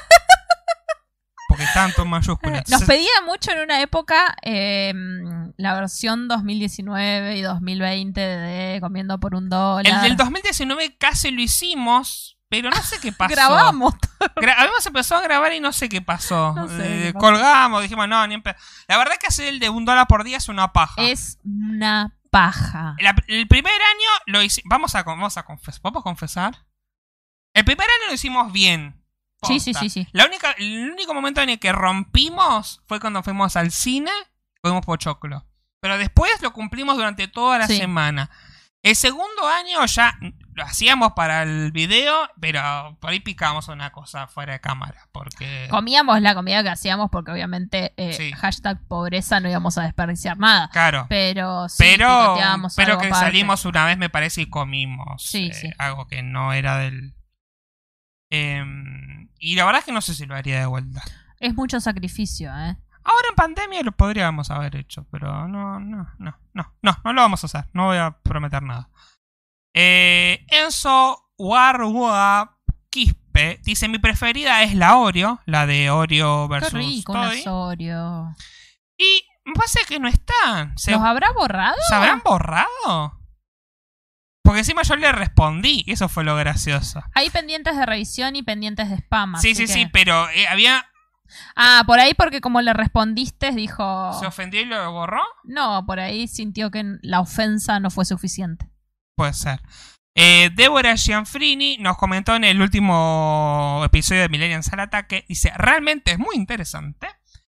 Porque 1.52 1.66
tanto 1.74 2.02
en 2.04 2.08
mayúsculas. 2.10 2.64
Nos 2.70 2.84
pedía 2.84 3.10
mucho 3.26 3.52
en 3.52 3.60
una 3.60 3.82
época 3.82 4.36
eh, 4.42 4.94
la 5.58 5.74
versión 5.76 6.28
2019 6.28 7.38
y 7.38 7.42
2020 7.42 8.20
de 8.22 8.80
Comiendo 8.82 9.20
por 9.20 9.36
un 9.36 9.50
dólar. 9.50 9.86
El 9.94 10.02
del 10.02 10.16
2019 10.18 10.98
casi 10.98 11.32
lo 11.32 11.42
hicimos, 11.42 12.38
pero 12.50 12.70
no 12.70 12.82
sé 12.82 13.00
qué 13.00 13.12
pasó. 13.18 13.34
Grabamos. 13.34 13.94
Gra- 14.36 14.56
habíamos 14.58 14.86
empezado 14.86 15.22
a 15.22 15.24
grabar 15.24 15.54
y 15.54 15.60
no 15.60 15.72
sé 15.74 15.90
qué 15.90 16.02
pasó. 16.02 16.54
No 16.56 16.68
sé 16.68 17.10
Eh, 17.10 17.14
colgamos, 17.14 17.82
dijimos, 17.82 18.08
no, 18.08 18.26
ni 18.28 18.36
en 18.36 18.42
pe-". 18.42 18.56
La 18.88 18.98
verdad 18.98 19.16
que 19.20 19.28
hacer 19.28 19.48
el 19.48 19.60
de 19.60 19.70
un 19.70 19.86
dólar 19.86 20.08
por 20.08 20.24
día 20.24 20.38
es 20.38 20.48
una 20.50 20.72
paja. 20.74 21.02
Es 21.02 21.38
una 21.44 22.14
paja. 22.30 22.96
La- 23.00 23.16
el 23.28 23.48
primer 23.48 23.74
año 23.74 24.10
lo 24.28 24.42
hicimos. 24.42 24.70
Vamos 24.70 24.96
a, 24.96 25.04
vamos 25.04 25.38
a 25.38 25.44
confesar. 25.44 25.82
¿Podemos 25.82 26.04
confesar? 26.04 26.66
El 27.54 27.66
primer 27.66 27.86
año 27.86 28.08
lo 28.08 28.14
hicimos 28.14 28.52
bien. 28.54 29.01
Sí, 29.44 29.60
sí, 29.60 29.74
sí, 29.74 29.90
sí. 29.90 30.08
La 30.12 30.26
única, 30.26 30.52
el 30.58 30.92
único 30.92 31.14
momento 31.14 31.42
en 31.42 31.50
el 31.50 31.60
que 31.60 31.72
rompimos 31.72 32.82
fue 32.88 33.00
cuando 33.00 33.24
fuimos 33.24 33.56
al 33.56 33.72
cine, 33.72 34.12
fuimos 34.62 34.86
pochoclo. 34.86 35.46
Pero 35.82 35.98
después 35.98 36.32
lo 36.42 36.54
cumplimos 36.54 36.96
durante 36.96 37.28
toda 37.28 37.58
la 37.58 37.68
Sí. 37.68 37.78
semana. 37.78 38.30
El 38.84 38.96
segundo 38.96 39.48
año 39.48 39.86
ya 39.86 40.18
lo 40.54 40.64
hacíamos 40.64 41.14
para 41.14 41.44
el 41.44 41.72
video, 41.72 42.30
pero 42.40 42.98
por 43.00 43.12
ahí 43.12 43.20
picábamos 43.20 43.68
una 43.68 43.92
cosa 43.92 44.28
fuera 44.28 44.54
de 44.54 44.60
cámara. 44.60 45.08
Porque. 45.12 45.68
Comíamos 45.70 46.20
la 46.22 46.34
comida 46.36 46.62
que 46.64 46.70
hacíamos 46.70 47.10
porque 47.12 47.32
obviamente 47.32 47.94
eh, 47.98 48.14
Sí. 48.14 48.32
hashtag 48.34 48.80
pobreza 48.88 49.40
no 49.40 49.50
íbamos 49.50 49.78
a 49.78 49.84
desperdiciar 49.84 50.38
nada. 50.40 50.70
Claro. 50.70 51.06
Pero 51.10 51.70
sí, 51.70 51.78
Pero, 51.80 52.98
que 53.00 53.10
salimos 53.14 53.66
una 53.66 53.86
vez, 53.86 53.98
me 53.98 54.10
parece, 54.10 54.42
y 54.42 54.46
comimos. 54.50 55.24
Sí, 55.24 55.52
eh. 55.64 55.74
Algo 55.78 56.08
que 56.08 56.22
no 56.24 56.54
era 56.54 56.78
del. 56.78 57.14
Em, 58.32 59.30
y 59.38 59.56
la 59.56 59.66
verdad 59.66 59.80
es 59.80 59.86
que 59.86 59.92
no 59.92 60.02
sé 60.02 60.16
si 60.16 60.26
lo 60.26 60.36
haría 60.36 60.60
de 60.62 60.66
vuelta. 60.66 61.04
Es 61.40 61.54
mucho 61.54 61.80
sacrificio, 61.82 62.50
¿eh? 62.50 62.78
Ahora 63.04 63.28
en 63.30 63.36
pandemia 63.36 63.82
lo 63.84 63.92
podríamos 63.92 64.52
haber 64.52 64.76
hecho, 64.76 65.06
pero 65.12 65.48
no, 65.48 65.80
no, 65.80 66.08
no, 66.20 66.38
no, 66.54 66.74
no, 66.82 66.98
no 67.04 67.14
lo 67.14 67.22
vamos 67.22 67.44
a 67.44 67.48
hacer. 67.48 67.66
No 67.74 67.88
voy 67.88 67.98
a 67.98 68.12
prometer 68.12 68.64
nada. 68.64 68.90
Eh, 69.74 70.46
Enzo 70.50 71.32
Warwa 71.38 72.58
Quispe 72.90 73.60
dice: 73.64 73.88
Mi 73.88 73.98
preferida 74.00 74.64
es 74.64 74.76
la 74.76 74.98
Oreo, 74.98 75.42
la 75.46 75.66
de 75.66 75.90
Oreo 75.90 76.48
Qué 76.48 76.54
versus 76.54 76.74
rico, 76.74 77.14
un 77.14 77.22
Toy. 77.22 77.40
Asorio. 77.40 78.36
Y 78.98 79.26
me 79.46 79.54
parece 79.56 79.80
que 79.88 80.00
no 80.00 80.08
están. 80.08 80.78
¿Se, 80.78 80.92
¿Los 80.92 81.02
habrá 81.02 81.32
borrado? 81.32 81.78
¿se 81.90 81.96
habrán 81.96 82.22
borrado? 82.24 83.21
Porque 84.52 84.60
encima 84.60 84.82
yo 84.84 84.98
le 84.98 85.10
respondí, 85.14 85.86
eso 85.88 86.10
fue 86.10 86.26
lo 86.26 86.36
gracioso. 86.36 87.02
Hay 87.14 87.30
pendientes 87.30 87.74
de 87.78 87.86
revisión 87.86 88.36
y 88.36 88.44
pendientes 88.44 88.90
de 88.90 88.98
spam. 88.98 89.38
Sí, 89.38 89.56
sí, 89.56 89.66
que- 89.66 89.72
sí, 89.72 89.86
pero 89.94 90.30
eh, 90.32 90.46
había. 90.46 90.86
Ah, 91.56 91.86
por 91.88 92.02
ahí 92.02 92.14
porque 92.16 92.42
como 92.42 92.60
le 92.60 92.74
respondiste 92.74 93.52
dijo... 93.54 94.12
¿Se 94.20 94.26
ofendió 94.26 94.60
y 94.60 94.66
lo 94.66 94.92
borró? 94.92 95.22
No, 95.46 95.86
por 95.86 96.02
ahí 96.02 96.28
sintió 96.28 96.70
que 96.70 96.84
la 97.02 97.22
ofensa 97.22 97.80
no 97.80 97.90
fue 97.92 98.04
suficiente. 98.04 98.70
Puede 99.16 99.32
ser. 99.32 99.62
Eh, 100.16 100.50
Débora 100.54 100.98
Gianfrini 100.98 101.78
nos 101.78 101.96
comentó 101.96 102.36
en 102.36 102.44
el 102.44 102.62
último 102.62 103.82
episodio 103.86 104.20
de 104.24 104.28
Millennials 104.28 104.74
al 104.74 104.82
Ataque. 104.82 105.24
Dice, 105.30 105.54
realmente 105.56 106.12
es 106.12 106.20
muy 106.20 106.36
interesante. 106.36 107.08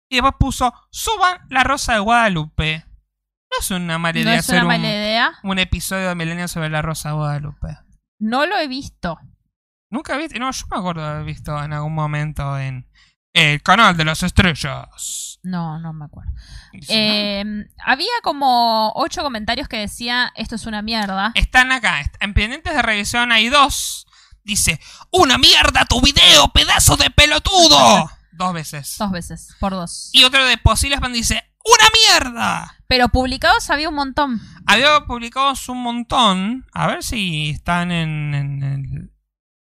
Y 0.09 0.17
después 0.17 0.35
puso, 0.39 0.71
suban 0.91 1.39
La 1.49 1.63
Rosa 1.63 1.93
de 1.93 1.99
Guadalupe. 2.01 2.85
No 3.53 3.59
es 3.61 3.71
una 3.71 3.97
mala 3.97 4.13
No 4.13 4.19
idea 4.21 4.35
es 4.39 4.49
una 4.49 4.57
hacer 4.57 4.61
un, 4.63 4.67
mala 4.67 4.87
idea. 4.89 5.31
un 5.43 5.59
episodio 5.59 6.07
de 6.09 6.15
Millennials 6.15 6.51
sobre 6.51 6.69
La 6.69 6.81
Rosa 6.81 7.11
Guadalupe. 7.11 7.77
No 8.19 8.45
lo 8.45 8.57
he 8.57 8.67
visto. 8.67 9.19
Nunca 9.89 10.17
viste, 10.17 10.39
no, 10.39 10.49
yo 10.51 10.65
me 10.71 10.77
acuerdo 10.77 11.01
de 11.03 11.07
haber 11.09 11.25
visto 11.25 11.61
en 11.63 11.71
algún 11.73 11.93
momento 11.93 12.57
en 12.57 12.87
el 13.33 13.61
canal 13.61 13.95
de 13.95 14.05
las 14.05 14.23
estrellas. 14.23 15.39
No, 15.43 15.79
no 15.79 15.93
me 15.93 16.05
acuerdo. 16.05 16.31
Eh, 16.89 17.43
había 17.85 18.11
como 18.23 18.91
ocho 18.95 19.21
comentarios 19.21 19.67
que 19.67 19.77
decía 19.77 20.31
esto 20.35 20.55
es 20.55 20.65
una 20.65 20.81
mierda. 20.81 21.31
Están 21.35 21.71
acá, 21.71 22.09
en 22.21 22.33
pendientes 22.33 22.73
de 22.73 22.81
revisión 22.81 23.31
hay 23.31 23.49
dos. 23.49 24.07
Dice, 24.43 24.79
¡Una 25.11 25.37
mierda 25.37 25.85
tu 25.85 26.01
video, 26.01 26.47
pedazo 26.49 26.97
de 26.97 27.09
pelotudo! 27.11 28.09
dos 28.31 28.53
veces. 28.53 28.95
Dos 28.97 29.11
veces, 29.11 29.55
por 29.59 29.73
dos. 29.73 30.09
Y 30.11 30.23
otro 30.23 30.45
de 30.45 30.57
Posibles 30.57 30.99
Fan 30.99 31.13
dice, 31.13 31.43
¡Una 31.65 32.19
mierda! 32.29 32.75
Pero 32.87 33.09
publicados 33.09 33.69
había 33.69 33.89
un 33.89 33.95
montón. 33.95 34.41
Había 34.65 34.99
publicado 35.05 35.53
un 35.69 35.81
montón. 35.83 36.65
A 36.73 36.87
ver 36.87 37.03
si 37.03 37.49
están 37.51 37.91
en, 37.91 38.33
en 38.33 38.63
el... 38.63 39.13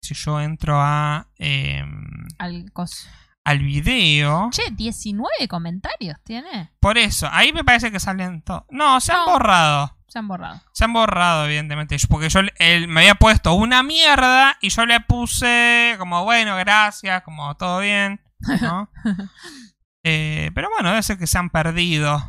Si 0.02 0.14
yo 0.14 0.40
entro 0.40 0.80
a... 0.80 1.28
em, 1.36 2.26
Al 2.38 2.70
coso. 2.72 3.08
al 3.44 3.60
video. 3.60 4.50
Che, 4.50 4.70
19 4.72 5.48
comentarios 5.48 6.16
tiene. 6.24 6.72
Por 6.80 6.98
eso, 6.98 7.28
ahí 7.32 7.52
me 7.52 7.64
parece 7.64 7.90
que 7.90 8.00
salen 8.00 8.42
todos. 8.42 8.64
No, 8.70 9.00
se 9.00 9.12
han 9.12 9.20
No. 9.20 9.32
borrado. 9.32 9.96
Se 10.08 10.18
han 10.18 10.28
borrado. 10.28 10.60
Se 10.72 10.84
han 10.84 10.92
borrado, 10.92 11.46
evidentemente. 11.46 11.96
Porque 12.08 12.28
yo 12.28 12.40
él 12.58 12.88
me 12.88 13.00
había 13.00 13.14
puesto 13.16 13.54
una 13.54 13.82
mierda 13.82 14.56
y 14.60 14.68
yo 14.68 14.84
le 14.86 15.00
puse 15.00 15.96
como, 15.98 16.22
bueno, 16.24 16.56
gracias, 16.56 17.22
como 17.22 17.56
todo 17.56 17.80
bien. 17.80 18.20
¿no? 18.60 18.90
Eh, 20.04 20.50
pero 20.54 20.68
bueno, 20.70 20.90
debe 20.90 21.02
ser 21.02 21.18
que 21.18 21.26
se 21.26 21.38
han 21.38 21.50
perdido. 21.50 22.22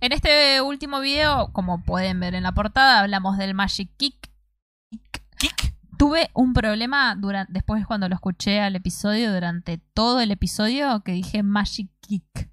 En 0.00 0.12
este 0.12 0.62
último 0.62 1.00
video, 1.00 1.52
como 1.52 1.84
pueden 1.84 2.18
ver 2.18 2.34
en 2.34 2.42
la 2.42 2.52
portada, 2.52 3.00
hablamos 3.00 3.36
del 3.36 3.54
Magic 3.54 3.90
Kick. 3.98 4.30
Kick. 5.38 5.74
Tuve 5.98 6.30
un 6.32 6.54
problema 6.54 7.14
durante, 7.14 7.52
después 7.52 7.86
cuando 7.86 8.08
lo 8.08 8.14
escuché 8.14 8.60
al 8.60 8.74
episodio, 8.74 9.34
durante 9.34 9.78
todo 9.92 10.20
el 10.20 10.30
episodio, 10.30 11.02
que 11.04 11.12
dije 11.12 11.42
Magic 11.42 11.90
Kick. 12.00 12.48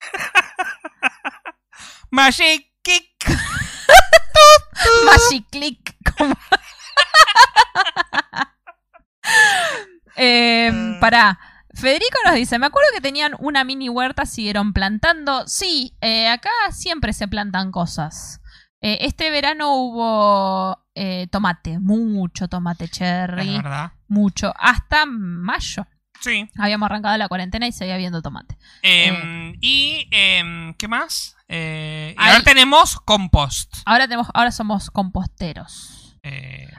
Magic 2.10 2.66
Kick. 2.82 3.26
Magic 5.06 5.46
Click. 5.50 5.96
eh, 10.16 10.98
pará. 11.00 11.38
Federico 11.80 12.18
nos 12.26 12.34
dice, 12.34 12.58
me 12.58 12.66
acuerdo 12.66 12.88
que 12.94 13.00
tenían 13.00 13.34
una 13.38 13.64
mini 13.64 13.88
huerta, 13.88 14.26
siguieron 14.26 14.72
plantando. 14.72 15.46
Sí, 15.46 15.94
eh, 16.00 16.28
acá 16.28 16.50
siempre 16.72 17.12
se 17.12 17.26
plantan 17.28 17.70
cosas. 17.72 18.40
Eh, 18.82 18.98
este 19.02 19.30
verano 19.30 19.74
hubo 19.76 20.78
eh, 20.94 21.26
tomate, 21.30 21.78
mucho 21.78 22.48
tomate 22.48 22.84
Es 22.84 22.90
cherry, 22.92 23.56
verdad. 23.56 23.92
mucho, 24.08 24.52
hasta 24.58 25.04
mayo. 25.06 25.86
Sí. 26.20 26.48
Habíamos 26.58 26.86
arrancado 26.86 27.16
la 27.16 27.28
cuarentena 27.28 27.66
y 27.66 27.72
seguía 27.72 27.96
viendo 27.96 28.20
tomate. 28.20 28.58
Em, 28.82 29.54
y, 29.60 30.06
em, 30.10 30.74
¿qué 30.74 30.86
más? 30.88 31.34
Y 31.48 32.14
ahora 32.18 32.42
tenemos 32.44 32.96
compost. 33.00 33.72
Ahora 33.86 34.04
tenemos, 34.06 34.28
ahora 34.34 34.52
somos 34.52 34.90
composteros. 34.90 36.16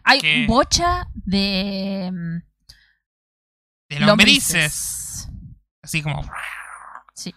Hay 0.04 0.20
que- 0.20 0.46
bocha 0.48 1.08
de 1.16 2.12
mm, 2.14 2.51
de 4.00 4.06
lombrices. 4.06 5.28
Así 5.84 6.02
como. 6.02 6.22
Sí. 7.14 7.34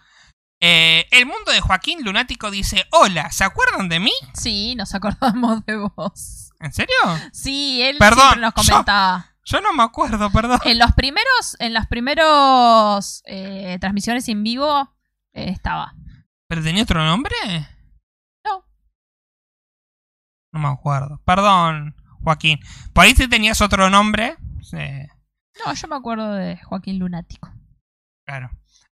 Eh, 0.61 1.05
el 1.11 1.25
mundo 1.25 1.51
de 1.51 1.61
Joaquín 1.61 2.03
Lunático 2.03 2.49
dice: 2.51 2.85
Hola, 2.91 3.31
¿se 3.31 3.43
acuerdan 3.43 3.89
de 3.89 3.99
mí? 3.99 4.13
Sí, 4.33 4.75
nos 4.75 4.95
acordamos 4.95 5.65
de 5.65 5.77
vos. 5.77 6.51
¿En 6.59 6.71
serio? 6.73 6.95
Sí, 7.33 7.81
él 7.83 7.97
Perdón, 7.97 8.19
siempre 8.19 8.41
nos 8.41 8.53
yo- 8.65 8.71
comentaba. 8.73 9.31
Yo 9.47 9.61
no 9.61 9.73
me 9.73 9.83
acuerdo, 9.83 10.31
perdón. 10.31 10.59
En 10.65 10.79
los 10.79 10.91
primeros, 10.93 11.55
en 11.59 11.73
las 11.73 11.85
primeros 11.87 13.21
eh, 13.25 13.77
transmisiones 13.79 14.27
en 14.29 14.41
vivo 14.41 14.91
eh, 15.33 15.49
estaba. 15.49 15.93
¿Pero 16.47 16.63
tenía 16.63 16.81
otro 16.83 17.03
nombre? 17.05 17.35
No. 18.43 18.65
No 20.51 20.59
me 20.59 20.67
acuerdo. 20.69 21.21
Perdón, 21.25 21.95
Joaquín. 22.23 22.59
Por 22.93 23.03
ahí 23.03 23.13
si 23.13 23.27
tenías 23.27 23.61
otro 23.61 23.89
nombre. 23.91 24.35
Sí, 24.63 24.77
No, 25.63 25.73
yo 25.73 25.87
me 25.87 25.95
acuerdo 25.95 26.33
de 26.33 26.57
Joaquín 26.63 26.99
Lunático. 26.99 27.51
claro. 28.25 28.49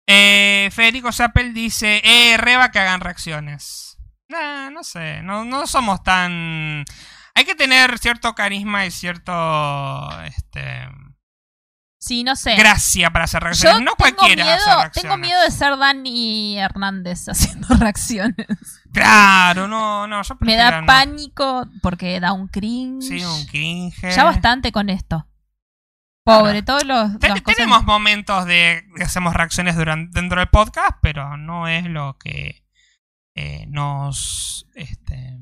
Eh, 0.08 0.68
Federico 0.72 1.12
Zappel 1.12 1.54
dice: 1.54 2.02
Eh, 2.04 2.36
reba 2.36 2.70
que 2.72 2.80
hagan 2.80 3.00
reacciones. 3.00 3.98
Nah, 4.28 4.68
no 4.70 4.82
sé. 4.82 5.22
No, 5.22 5.44
no 5.44 5.66
somos 5.68 6.02
tan. 6.02 6.84
Hay 7.34 7.44
que 7.44 7.54
tener 7.54 7.98
cierto 8.00 8.34
carisma 8.34 8.84
y 8.84 8.90
cierto. 8.90 10.10
Este. 10.24 10.88
Sí, 12.00 12.24
no 12.24 12.34
sé. 12.34 12.56
Gracia 12.56 13.10
para 13.10 13.26
hacer 13.26 13.42
Yo 13.42 13.44
reacciones. 13.44 13.80
no 13.82 13.94
tengo 13.94 14.16
cualquiera 14.16 14.42
hace 14.56 14.64
miedo, 14.66 14.76
reacciones. 14.80 14.92
tengo 15.02 15.16
miedo 15.18 15.40
de 15.42 15.50
ser 15.52 15.78
Dani 15.78 16.58
Hernández 16.58 17.28
haciendo 17.28 17.68
reacciones. 17.76 18.46
Claro, 18.92 19.68
no, 19.68 20.08
no. 20.08 20.20
Yo 20.24 20.36
Me 20.40 20.56
da 20.56 20.80
no. 20.80 20.86
pánico 20.88 21.68
porque 21.80 22.18
da 22.18 22.32
un 22.32 22.48
cringe. 22.48 23.04
Sí, 23.06 23.24
un 23.24 23.46
cringe. 23.46 24.14
Ya 24.16 24.24
bastante 24.24 24.72
con 24.72 24.90
esto. 24.90 25.28
Pobre, 26.24 26.62
todos 26.62 26.84
los. 26.84 27.18
Ten- 27.18 27.30
las 27.30 27.42
cosas- 27.42 27.56
tenemos 27.56 27.84
momentos 27.84 28.44
de 28.46 28.84
que 28.96 29.02
hacemos 29.04 29.34
reacciones 29.34 29.76
durante, 29.76 30.18
dentro 30.20 30.38
del 30.40 30.48
podcast, 30.48 30.92
pero 31.02 31.36
no 31.36 31.66
es 31.68 31.84
lo 31.86 32.16
que 32.18 32.64
eh, 33.34 33.64
nos 33.68 34.66
este 34.74 35.38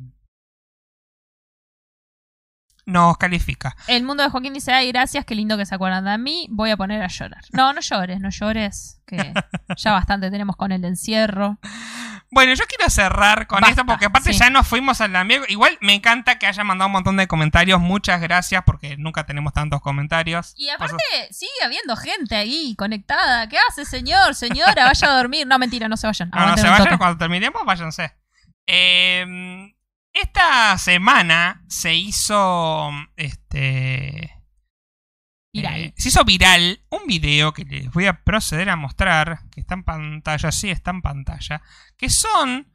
nos 2.87 3.19
califica. 3.19 3.77
El 3.87 4.03
mundo 4.03 4.23
de 4.25 4.31
Joaquín 4.31 4.53
dice, 4.53 4.73
ay, 4.73 4.89
gracias, 4.91 5.25
qué 5.25 5.35
lindo 5.37 5.57
que 5.57 5.65
se 5.67 5.75
acuerdan 5.75 6.05
de 6.07 6.19
mí, 6.19 6.49
voy 6.51 6.71
a 6.71 6.77
poner 6.77 7.03
a 7.03 7.07
llorar. 7.07 7.43
No, 7.53 7.73
no 7.73 7.81
llores, 7.81 8.21
no 8.21 8.31
llores, 8.31 9.01
que 9.07 9.17
ya 9.77 9.93
bastante 9.93 10.31
tenemos 10.31 10.57
con 10.57 10.73
el 10.73 10.85
encierro. 10.85 11.59
Bueno, 12.33 12.55
yo 12.55 12.65
quiero 12.67 12.89
cerrar 12.91 13.49
con 13.49 13.61
Basta, 13.61 13.71
esto 13.73 13.87
porque 13.87 14.07
aparte 14.07 14.33
sí. 14.33 14.39
ya 14.39 14.51
nos 14.51 14.67
fuimos 14.67 15.01
al 15.01 15.17
amigo. 15.17 15.45
Igual 15.49 15.77
me 15.81 15.95
encanta 15.95 16.39
que 16.39 16.47
haya 16.47 16.63
mandado 16.63 16.87
un 16.87 16.93
montón 16.93 17.17
de 17.17 17.27
comentarios. 17.27 17.81
Muchas 17.81 18.21
gracias 18.21 18.63
porque 18.65 18.97
nunca 18.97 19.27
tenemos 19.27 19.53
tantos 19.53 19.81
comentarios. 19.81 20.55
Y 20.57 20.69
aparte, 20.69 21.03
sigue 21.33 21.51
habiendo 21.65 21.97
gente 21.97 22.37
ahí 22.37 22.77
conectada. 22.79 23.49
¿Qué 23.49 23.57
hace, 23.69 23.85
señor? 23.85 24.37
Señora, 24.37 24.85
vaya 24.85 25.09
a 25.09 25.17
dormir. 25.17 25.47
No, 25.47 25.59
mentira, 25.59 25.89
no 25.89 25.97
se 25.97 26.07
vayan. 26.07 26.31
No, 26.31 26.47
no 26.47 26.57
se 26.57 26.69
vayan, 26.69 26.85
toque. 26.85 26.99
cuando 26.99 27.19
terminemos, 27.19 27.65
váyanse. 27.65 28.13
Eh, 28.67 29.75
esta 30.13 30.79
semana 30.79 31.65
se 31.69 31.95
hizo. 31.95 32.91
Este. 33.17 34.40
Viral. 35.53 35.81
eh, 35.81 35.95
se 35.97 36.09
hizo 36.09 36.25
viral 36.25 36.81
un 36.91 37.07
video 37.07 37.53
que 37.53 37.65
les 37.65 37.91
voy 37.91 38.07
a 38.07 38.23
proceder 38.23 38.71
a 38.71 38.77
mostrar. 38.77 39.49
Que 39.51 39.61
está 39.61 39.75
en 39.75 39.85
pantalla, 39.85 40.53
sí, 40.53 40.71
está 40.71 40.91
en 40.91 41.03
pantalla. 41.03 41.63
Que 41.97 42.11
son. 42.11 42.73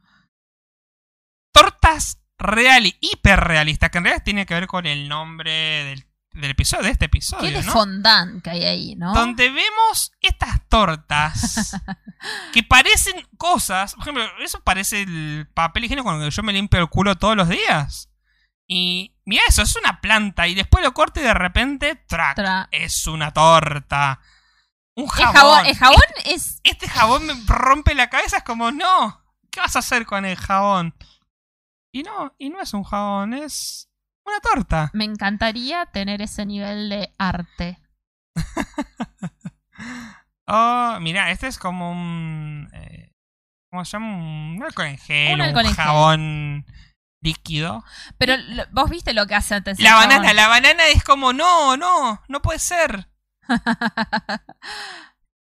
Tortas 1.52 2.20
real 2.38 2.86
y 2.86 2.96
hiperrealistas. 3.00 3.90
Que 3.90 3.98
en 3.98 4.04
realidad 4.04 4.24
tiene 4.24 4.46
que 4.46 4.54
ver 4.54 4.66
con 4.66 4.86
el 4.86 5.08
nombre 5.08 5.50
del, 5.84 6.06
del 6.32 6.50
episodio, 6.50 6.84
de 6.84 6.90
este 6.90 7.06
episodio. 7.06 7.50
Qué 7.50 7.64
¿no? 7.64 7.72
fondant 7.72 8.42
que 8.42 8.50
hay 8.50 8.64
ahí, 8.64 8.96
¿no? 8.96 9.14
Donde 9.14 9.48
vemos 9.48 10.12
estas 10.20 10.68
tortas 10.68 11.80
que 12.52 12.62
parecen 12.62 13.26
cosas. 13.38 13.94
Por 13.94 14.02
ejemplo, 14.02 14.24
eso 14.40 14.60
parece 14.62 15.02
el 15.02 15.48
papel 15.54 15.84
higiénico 15.84 16.08
con 16.08 16.20
el 16.20 16.28
que 16.28 16.34
yo 16.34 16.42
me 16.42 16.52
limpio 16.52 16.80
el 16.80 16.88
culo 16.88 17.16
todos 17.16 17.36
los 17.36 17.48
días. 17.48 18.10
Y 18.68 19.14
mira 19.24 19.42
eso, 19.48 19.62
es 19.62 19.76
una 19.76 20.00
planta. 20.00 20.46
Y 20.48 20.54
después 20.54 20.84
lo 20.84 20.92
corto 20.94 21.20
y 21.20 21.24
de 21.24 21.34
repente, 21.34 21.94
track, 21.94 22.38
Tra- 22.38 22.68
es 22.70 23.06
una 23.06 23.32
torta. 23.32 24.20
Un 24.94 25.06
jabón. 25.08 25.34
jabón, 25.34 25.66
el 25.66 25.76
jabón 25.76 26.02
es... 26.24 26.60
Este 26.64 26.88
jabón 26.88 27.26
me 27.26 27.34
rompe 27.46 27.94
la 27.94 28.08
cabeza. 28.08 28.38
Es 28.38 28.44
como, 28.44 28.72
no. 28.72 29.22
¿Qué 29.50 29.60
vas 29.60 29.76
a 29.76 29.80
hacer 29.80 30.06
con 30.06 30.24
el 30.24 30.36
jabón? 30.36 30.94
Y 31.92 32.02
no, 32.02 32.34
y 32.38 32.50
no 32.50 32.60
es 32.60 32.74
un 32.74 32.82
jabón, 32.84 33.32
es 33.34 33.88
una 34.24 34.40
torta. 34.40 34.90
Me 34.92 35.04
encantaría 35.04 35.86
tener 35.86 36.20
ese 36.22 36.44
nivel 36.44 36.88
de 36.90 37.14
arte. 37.18 37.78
Oh, 40.48 40.98
mira, 41.00 41.30
este 41.32 41.48
es 41.48 41.58
como 41.58 41.90
un. 41.90 42.70
Eh, 42.72 43.12
¿Cómo 43.68 43.84
se 43.84 43.92
llama? 43.96 44.16
Un 44.16 44.62
alcohol 44.62 44.86
en 44.86 44.98
gel, 44.98 45.34
Un 45.34 45.40
un, 45.40 45.46
gel. 45.74 46.64
Líquido. 47.26 47.84
Pero 48.18 48.34
vos 48.72 48.88
viste 48.88 49.12
lo 49.12 49.26
que 49.26 49.34
hace 49.34 49.56
antes. 49.56 49.78
La 49.80 49.96
banana, 49.96 50.32
la 50.32 50.48
banana 50.48 50.86
es 50.86 51.04
como, 51.04 51.32
no, 51.32 51.76
no, 51.76 52.22
no 52.28 52.42
puede 52.42 52.58
ser. 52.58 53.08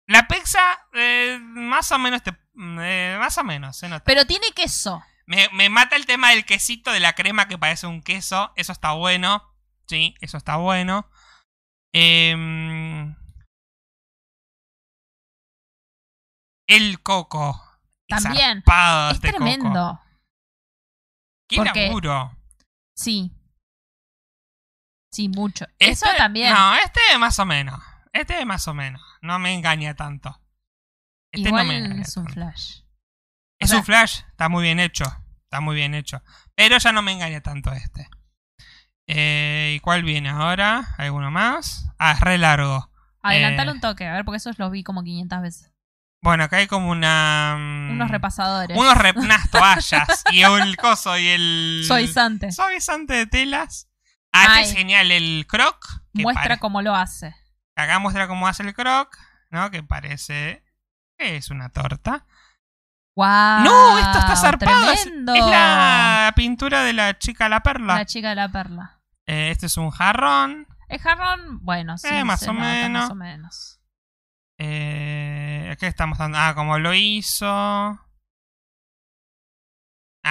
La 0.06 0.26
pizza, 0.26 0.60
eh, 0.92 1.38
más 1.40 1.92
o 1.92 1.98
menos, 2.00 2.24
te, 2.24 2.30
eh, 2.30 3.16
más 3.20 3.38
o 3.38 3.44
menos, 3.44 3.76
se 3.76 3.88
nota. 3.88 4.02
Pero 4.04 4.26
tiene 4.26 4.48
queso. 4.56 5.00
Me, 5.24 5.48
me 5.52 5.68
mata 5.70 5.94
el 5.94 6.04
tema 6.04 6.30
del 6.30 6.44
quesito, 6.44 6.90
de 6.90 6.98
la 6.98 7.12
crema 7.12 7.46
que 7.46 7.56
parece 7.56 7.86
un 7.86 8.02
queso. 8.02 8.52
Eso 8.56 8.72
está 8.72 8.90
bueno. 8.90 9.40
Sí, 9.86 10.16
eso 10.20 10.36
está 10.36 10.56
bueno. 10.56 11.08
Em, 11.92 13.14
el 16.66 17.00
coco. 17.02 17.62
También. 18.08 18.64
Es 18.66 19.14
este 19.14 19.32
coco. 19.32 20.00
Qué 21.50 21.56
Porque- 21.56 21.86
laburo. 21.88 22.36
Sí. 22.96 23.32
Sí, 25.12 25.28
mucho. 25.28 25.66
Eso 25.78 26.06
Este- 26.06 26.16
también. 26.18 26.54
No, 26.54 26.74
este 26.76 27.00
más 27.18 27.38
o 27.38 27.44
menos. 27.44 27.80
Este 28.12 28.44
más 28.44 28.66
o 28.68 28.74
menos. 28.74 29.02
No 29.20 29.38
me 29.38 29.52
engaña 29.54 29.94
tanto. 29.94 30.40
Este 31.32 31.48
Igual 31.48 31.66
no 31.66 31.72
me 31.72 31.78
engaña 31.78 32.02
es 32.02 32.16
un 32.16 32.24
tanto. 32.24 32.34
flash. 32.34 32.80
Es 33.58 33.68
O 33.68 33.70
sea- 33.70 33.78
un 33.80 33.84
flash, 33.84 34.20
está 34.28 34.48
muy 34.48 34.62
bien 34.62 34.80
hecho. 34.80 35.04
Está 35.44 35.60
muy 35.60 35.74
bien 35.74 35.94
hecho. 35.94 36.22
Pero 36.54 36.78
ya 36.78 36.92
no 36.92 37.02
me 37.02 37.12
engaña 37.12 37.40
tanto 37.40 37.72
este. 37.72 38.08
Eh, 39.08 39.74
¿Y 39.76 39.80
cuál 39.80 40.04
viene 40.04 40.28
ahora? 40.28 40.94
¿Alguno 40.96 41.30
más? 41.32 41.88
Ah, 41.98 42.12
es 42.12 42.20
re 42.20 42.38
largo. 42.38 42.88
Adelantalo 43.22 43.72
Eh. 43.72 43.74
un 43.74 43.80
toque, 43.80 44.06
a 44.06 44.12
ver, 44.14 44.24
porque 44.24 44.36
esos 44.38 44.58
los 44.60 44.70
vi 44.70 44.84
como 44.84 45.02
500 45.02 45.42
veces. 45.42 45.69
Bueno, 46.22 46.44
acá 46.44 46.58
hay 46.58 46.66
como 46.66 46.90
una. 46.90 47.56
mm, 47.58 47.90
Unos 47.92 48.10
repasadores. 48.10 48.76
Unos 48.76 48.94
rep- 48.94 49.16
unas 49.22 49.50
toallas. 49.50 50.24
y 50.32 50.42
el 50.42 50.76
coso 50.76 51.16
y 51.18 51.28
el. 51.28 51.84
Suavizante. 51.86 52.52
Suavizante 52.52 53.14
de 53.14 53.26
telas. 53.26 53.88
Ah, 54.32 54.60
este 54.60 54.70
es 54.70 54.76
genial. 54.76 55.10
El 55.10 55.46
croc. 55.48 55.84
Muestra 56.12 56.42
pare- 56.44 56.58
cómo 56.58 56.82
lo 56.82 56.94
hace. 56.94 57.34
Acá 57.76 57.98
muestra 57.98 58.28
cómo 58.28 58.46
hace 58.48 58.62
el 58.62 58.74
croc. 58.74 59.16
¿No? 59.50 59.70
Que 59.70 59.82
parece. 59.82 60.62
que 61.18 61.36
es 61.36 61.50
una 61.50 61.70
torta. 61.70 62.26
¡Guau! 63.16 63.64
no, 63.64 63.98
esto 63.98 64.18
está 64.18 64.36
zarpado. 64.36 64.92
Es, 64.92 65.02
¡Tremendo! 65.02 65.34
es 65.34 65.44
la 65.44 66.32
pintura 66.36 66.82
de 66.84 66.92
la 66.92 67.18
chica 67.18 67.48
la 67.48 67.60
perla. 67.60 67.96
La 67.96 68.06
chica 68.06 68.28
de 68.30 68.34
la 68.36 68.48
perla. 68.52 69.00
Eh, 69.26 69.50
este 69.50 69.66
es 69.66 69.76
un 69.76 69.90
jarrón. 69.90 70.66
El 70.88 71.00
jarrón, 71.00 71.58
bueno, 71.64 71.98
sí. 71.98 72.08
Eh, 72.08 72.24
más 72.24 72.40
se 72.40 72.50
o 72.50 72.52
nota, 72.52 72.64
menos. 72.66 73.02
Más 73.02 73.10
o 73.10 73.14
menos. 73.16 73.80
Eh, 74.58 74.99
¿Qué 75.80 75.86
estamos 75.86 76.18
dando? 76.18 76.36
Ah, 76.36 76.54
como 76.54 76.78
lo 76.78 76.92
hizo. 76.92 77.46
Ah, 77.48 77.98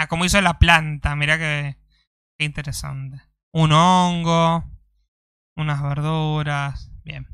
como 0.07 0.23
hizo 0.23 0.39
la 0.41 0.59
planta. 0.59 1.15
Mirá 1.15 1.39
que, 1.39 1.76
qué 2.38 2.45
interesante. 2.45 3.19
Un 3.51 3.71
hongo. 3.71 4.63
Unas 5.55 5.81
verduras. 5.81 6.91
Bien. 7.03 7.27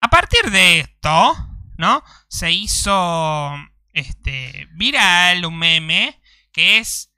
A 0.00 0.08
partir 0.08 0.50
de 0.50 0.80
esto, 0.80 1.36
¿no? 1.76 2.02
Se 2.28 2.50
hizo 2.50 3.52
este 3.92 4.66
viral 4.72 5.44
un 5.44 5.58
meme 5.58 6.22
que 6.50 6.78
es 6.78 7.12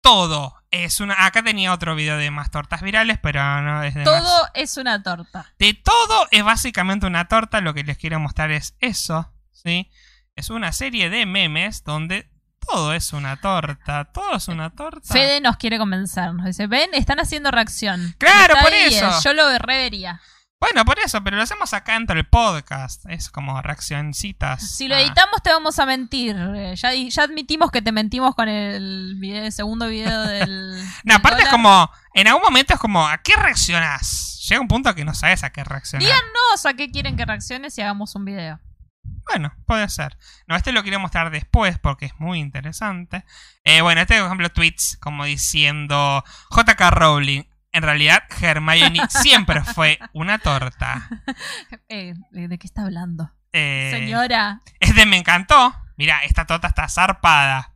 todo. 0.00 0.54
Es 0.70 0.98
una. 1.00 1.26
Acá 1.26 1.42
tenía 1.42 1.74
otro 1.74 1.94
video 1.94 2.16
de 2.16 2.30
más 2.30 2.50
tortas 2.50 2.80
virales, 2.80 3.18
pero 3.22 3.60
no 3.60 3.82
es 3.82 3.92
de 3.92 4.06
más. 4.06 4.22
Todo 4.22 4.48
es 4.54 4.78
una 4.78 5.02
torta. 5.02 5.52
De 5.58 5.74
todo 5.74 6.26
es 6.30 6.42
básicamente 6.42 7.04
una 7.04 7.28
torta. 7.28 7.60
Lo 7.60 7.74
que 7.74 7.84
les 7.84 7.98
quiero 7.98 8.18
mostrar 8.18 8.50
es 8.50 8.74
eso. 8.80 9.31
¿Sí? 9.62 9.90
Es 10.36 10.50
una 10.50 10.72
serie 10.72 11.10
de 11.10 11.26
memes 11.26 11.84
donde 11.84 12.28
todo 12.66 12.92
es 12.94 13.12
una 13.12 13.40
torta. 13.40 14.04
Todo 14.12 14.36
es 14.36 14.48
una 14.48 14.70
torta. 14.70 15.12
Fede 15.12 15.40
nos 15.40 15.56
quiere 15.56 15.78
convencer. 15.78 16.32
Nos 16.32 16.46
dice, 16.46 16.66
ven, 16.66 16.90
están 16.94 17.20
haciendo 17.20 17.50
reacción. 17.50 18.14
Claro, 18.18 18.54
Está 18.54 18.64
por 18.64 18.72
ahí, 18.72 18.94
eso. 18.94 19.20
Yo 19.22 19.34
lo 19.34 19.58
revería. 19.58 20.20
Bueno, 20.60 20.84
por 20.84 20.98
eso, 21.00 21.22
pero 21.24 21.36
lo 21.36 21.42
hacemos 21.42 21.72
acá 21.74 21.94
dentro 21.94 22.14
del 22.14 22.24
podcast. 22.24 23.04
Es 23.08 23.30
como 23.30 23.60
reaccioncitas. 23.62 24.76
Si 24.76 24.86
lo 24.86 24.94
a- 24.94 25.00
editamos 25.00 25.42
te 25.42 25.50
vamos 25.50 25.78
a 25.80 25.86
mentir. 25.86 26.36
Eh, 26.36 26.74
Ya, 26.76 26.92
ya 26.94 27.22
admitimos 27.24 27.70
que 27.72 27.82
te 27.82 27.90
mentimos 27.92 28.34
con 28.36 28.48
el, 28.48 29.16
video- 29.18 29.44
el 29.44 29.52
segundo 29.52 29.88
video 29.88 30.22
del... 30.26 30.80
No, 31.04 31.16
aparte 31.16 31.42
es 31.42 31.48
como. 31.48 31.90
En 32.14 32.28
algún 32.28 32.42
momento 32.42 32.74
es 32.74 32.80
como, 32.80 33.06
¿a 33.06 33.18
qué 33.18 33.32
reaccionás? 33.36 34.46
Llega 34.48 34.60
un 34.60 34.68
punto 34.68 34.94
que 34.94 35.04
no 35.04 35.14
sabes 35.14 35.42
a 35.44 35.50
qué 35.50 35.64
reaccionar. 35.64 36.04
Díganos 36.06 36.64
a 36.66 36.74
qué 36.74 36.90
quieren 36.90 37.16
que 37.16 37.24
reacciones 37.24 37.76
y 37.78 37.82
hagamos 37.82 38.14
un 38.14 38.24
video. 38.24 38.60
Bueno, 39.02 39.52
puede 39.66 39.88
ser. 39.88 40.16
No, 40.46 40.56
este 40.56 40.72
lo 40.72 40.82
quiero 40.82 41.00
mostrar 41.00 41.30
después 41.30 41.78
porque 41.78 42.06
es 42.06 42.12
muy 42.18 42.38
interesante. 42.38 43.24
Eh, 43.64 43.80
bueno, 43.80 44.00
este, 44.00 44.16
por 44.18 44.26
ejemplo, 44.26 44.50
tweets 44.50 44.98
como 45.00 45.24
diciendo 45.24 46.24
JK 46.50 46.80
Rowling. 46.90 47.44
En 47.74 47.82
realidad, 47.82 48.24
Hermione 48.40 49.00
siempre 49.08 49.62
fue 49.62 49.98
una 50.12 50.38
torta. 50.38 51.08
Eh, 51.88 52.14
¿De 52.30 52.58
qué 52.58 52.66
está 52.66 52.82
hablando? 52.82 53.30
Eh, 53.52 53.90
Señora. 53.92 54.60
Este 54.80 55.04
me 55.04 55.16
encantó. 55.16 55.74
Mira, 55.96 56.24
esta 56.24 56.46
torta 56.46 56.68
está 56.68 56.88
zarpada. 56.88 57.74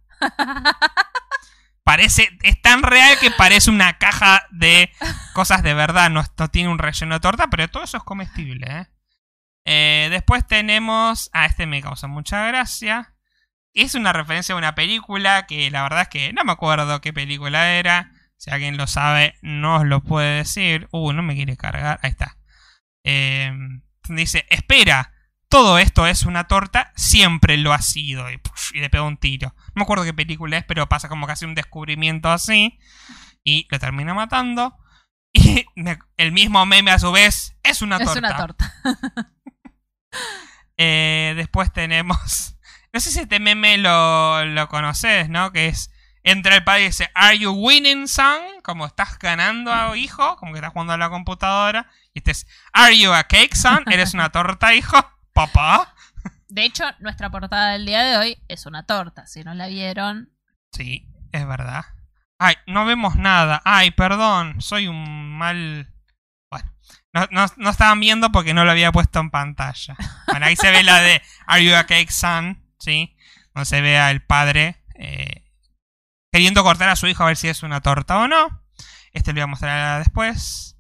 Parece, 1.85 2.29
es 2.43 2.61
tan 2.61 2.83
real 2.83 3.19
que 3.21 3.31
parece 3.31 3.71
una 3.71 3.99
caja 3.99 4.47
de 4.51 4.91
cosas 5.35 5.63
de 5.63 5.75
verdad. 5.75 6.11
No, 6.11 6.25
no 6.37 6.49
tiene 6.49 6.69
un 6.69 6.79
relleno 6.79 7.15
de 7.15 7.21
torta, 7.21 7.49
pero 7.49 7.69
todo 7.69 7.85
eso 7.85 7.99
es 7.99 8.03
comestible. 8.03 8.67
¿eh? 8.69 8.87
Eh, 9.67 10.07
después 10.11 10.47
tenemos. 10.47 11.29
Ah, 11.33 11.45
este 11.47 11.67
me 11.67 11.83
causa 11.83 12.07
mucha 12.07 12.47
gracia. 12.47 13.13
Es 13.75 13.95
una 13.95 14.13
referencia 14.13 14.55
a 14.55 14.59
una 14.59 14.75
película 14.75 15.47
que 15.47 15.71
la 15.71 15.83
verdad 15.83 16.03
es 16.03 16.09
que 16.09 16.33
no 16.33 16.45
me 16.45 16.53
acuerdo 16.53 17.01
qué 17.01 17.13
película 17.13 17.73
era. 17.73 18.13
Si 18.39 18.51
alguien 18.51 18.77
lo 18.77 18.87
sabe, 18.87 19.35
nos 19.43 19.85
lo 19.85 20.03
puede 20.03 20.39
decir. 20.39 20.89
Uh, 20.93 21.13
no 21.13 21.23
me 21.23 21.35
quiere 21.35 21.57
cargar. 21.57 21.99
Ahí 22.03 22.11
está. 22.11 22.39
Eh, 23.03 23.53
dice: 24.09 24.47
Espera, 24.51 25.13
todo 25.49 25.79
esto 25.79 26.07
es 26.07 26.23
una 26.23 26.45
torta, 26.45 26.93
siempre 26.95 27.57
lo 27.57 27.73
ha 27.73 27.83
sido. 27.83 28.31
Y, 28.31 28.41
le 28.75 28.89
pega 28.89 29.03
un 29.03 29.17
tiro. 29.17 29.53
No 29.69 29.73
me 29.81 29.83
acuerdo 29.83 30.05
qué 30.05 30.15
película 30.15 30.59
es, 30.59 30.65
pero 30.65 30.89
pasa 30.89 31.09
como 31.09 31.27
hace 31.27 31.45
un 31.45 31.57
descubrimiento 31.57 32.31
así. 32.31 32.79
Y 33.43 33.67
lo 33.71 33.79
termina 33.81 34.15
matando. 34.15 34.77
Y 35.33 35.67
me- 35.75 35.99
el 36.17 36.33
mismo 36.33 36.65
meme 36.65 36.93
a 36.93 36.99
su 36.99 37.13
vez 37.13 37.59
es 37.63 37.83
una 37.83 37.99
torta. 37.99 38.13
Es 38.13 38.17
una 38.17 38.37
torta. 38.37 38.75
Eh, 40.79 41.35
después 41.37 41.73
tenemos. 41.73 42.53
No 42.93 43.01
sé 43.01 43.11
si 43.11 43.21
este 43.21 43.41
meme 43.41 43.77
lo, 43.77 44.43
lo 44.47 44.69
conoces, 44.69 45.29
¿no? 45.29 45.53
Que 45.53 45.67
es. 45.67 45.91
Entra 46.23 46.55
el 46.55 46.65
padre 46.65 46.85
y 46.85 46.87
dice, 46.87 47.11
¿Are 47.15 47.39
you 47.39 47.51
winning, 47.53 48.09
son? 48.09 48.41
Como 48.63 48.87
estás 48.87 49.19
ganando, 49.19 49.95
hijo. 49.95 50.37
Como 50.37 50.53
que 50.53 50.59
estás 50.61 50.73
jugando 50.73 50.95
a 50.95 50.97
la 50.97 51.11
computadora. 51.11 51.91
Y 52.15 52.21
este 52.21 52.31
es, 52.31 52.47
¿Are 52.73 52.99
you 52.99 53.13
a 53.13 53.25
cake, 53.25 53.55
son? 53.55 53.85
¿Eres 53.93 54.15
una 54.15 54.31
torta, 54.31 54.75
hijo? 54.75 54.97
¿Papá? 55.35 55.95
De 56.49 56.65
hecho, 56.65 56.85
nuestra 57.01 57.29
portada 57.29 57.73
del 57.73 57.85
día 57.85 58.03
de 58.03 58.17
hoy 58.17 58.43
es 58.49 58.65
una 58.65 58.87
torta. 58.87 59.27
Si 59.27 59.45
no 59.45 59.53
la 59.53 59.67
vieron, 59.67 60.31
Sí, 60.73 61.07
es 61.33 61.47
verdad. 61.47 61.85
Ay, 62.39 62.57
no 62.67 62.85
vemos 62.85 63.17
nada. 63.17 63.63
Ay, 63.65 63.91
perdón. 63.91 64.61
Soy 64.61 64.89
un 64.89 65.31
mal. 65.39 65.93
No, 67.17 67.27
no, 67.31 67.47
no 67.57 67.71
estaban 67.71 67.99
viendo 67.99 68.31
porque 68.31 68.53
no 68.53 68.67
lo 68.67 68.71
había 68.71 68.93
puesto 68.93 69.21
en 69.21 69.31
pantalla. 69.31 69.97
Bueno, 70.27 70.45
ahí 70.45 70.55
se 70.55 70.71
ve 70.71 70.83
la 70.83 71.01
de 71.01 71.23
Are 71.47 71.65
You 71.65 71.75
a 71.75 71.85
Cake 71.85 72.13
Son? 72.13 72.63
¿Sí? 72.79 73.17
Donde 73.55 73.65
se 73.65 73.81
ve 73.81 73.99
al 73.99 74.21
padre 74.21 74.77
eh, 74.97 75.51
queriendo 76.31 76.63
cortar 76.63 76.91
a 76.91 76.97
su 76.97 77.07
hijo 77.07 77.23
a 77.23 77.29
ver 77.29 77.39
si 77.39 77.49
es 77.49 77.63
una 77.63 77.81
torta 77.81 78.19
o 78.19 78.29
no. 78.29 78.63
Este 79.13 79.31
lo 79.31 79.37
voy 79.37 79.43
a 79.45 79.47
mostrar 79.47 79.99
después. 80.01 80.77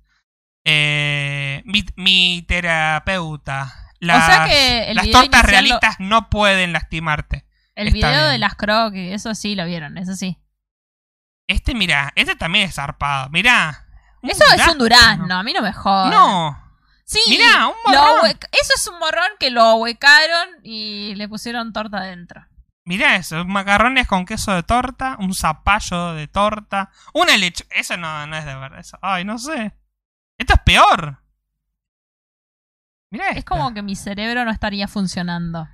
Eh, 0.66 1.62
mi, 1.64 1.86
mi 1.96 2.44
terapeuta. 2.46 3.74
Las, 3.98 4.26
sea 4.26 4.44
que 4.44 4.90
el 4.90 4.96
las 4.96 5.06
video 5.06 5.22
tortas 5.22 5.42
realistas 5.46 5.96
no 6.00 6.28
pueden 6.28 6.74
lastimarte. 6.74 7.46
el 7.76 7.88
Está 7.88 8.08
video 8.10 8.26
de 8.26 8.38
las 8.38 8.56
croquis, 8.56 9.14
eso 9.14 9.34
sí 9.34 9.54
lo 9.54 9.64
vieron, 9.64 9.96
eso 9.96 10.14
sí. 10.14 10.38
Este, 11.46 11.74
mira, 11.74 12.12
este 12.14 12.36
también 12.36 12.68
es 12.68 12.74
zarpado. 12.74 13.30
Mirá. 13.30 13.85
Eso 14.28 14.44
es 14.54 14.68
un 14.68 14.78
durazno, 14.78 15.34
a 15.34 15.42
mí 15.42 15.52
no 15.52 15.62
me 15.62 15.72
jodas. 15.72 16.10
No. 16.10 16.62
Sí, 17.04 17.20
Mirá, 17.28 17.68
un 17.68 17.74
morrón. 17.84 18.30
eso 18.50 18.72
es 18.74 18.86
un 18.88 18.98
morrón 18.98 19.28
que 19.38 19.50
lo 19.50 19.62
ahuecaron 19.62 20.48
y 20.64 21.14
le 21.14 21.28
pusieron 21.28 21.72
torta 21.72 21.98
adentro. 21.98 22.44
Mirá 22.84 23.16
eso. 23.16 23.44
Macarrones 23.44 24.06
con 24.06 24.26
queso 24.26 24.52
de 24.52 24.62
torta. 24.62 25.16
Un 25.18 25.34
zapallo 25.34 26.14
de 26.14 26.28
torta. 26.28 26.90
Una 27.14 27.36
leche. 27.36 27.66
Eso 27.70 27.96
no, 27.96 28.26
no 28.26 28.36
es 28.36 28.44
de 28.44 28.54
verdad. 28.54 28.78
Eso. 28.78 28.98
Ay, 29.02 29.24
no 29.24 29.38
sé. 29.38 29.76
Esto 30.38 30.54
es 30.54 30.60
peor. 30.60 31.20
Mirá 33.10 33.30
Es 33.30 33.44
como 33.44 33.72
que 33.74 33.82
mi 33.82 33.96
cerebro 33.96 34.44
no 34.44 34.50
estaría 34.50 34.88
funcionando. 34.88 35.68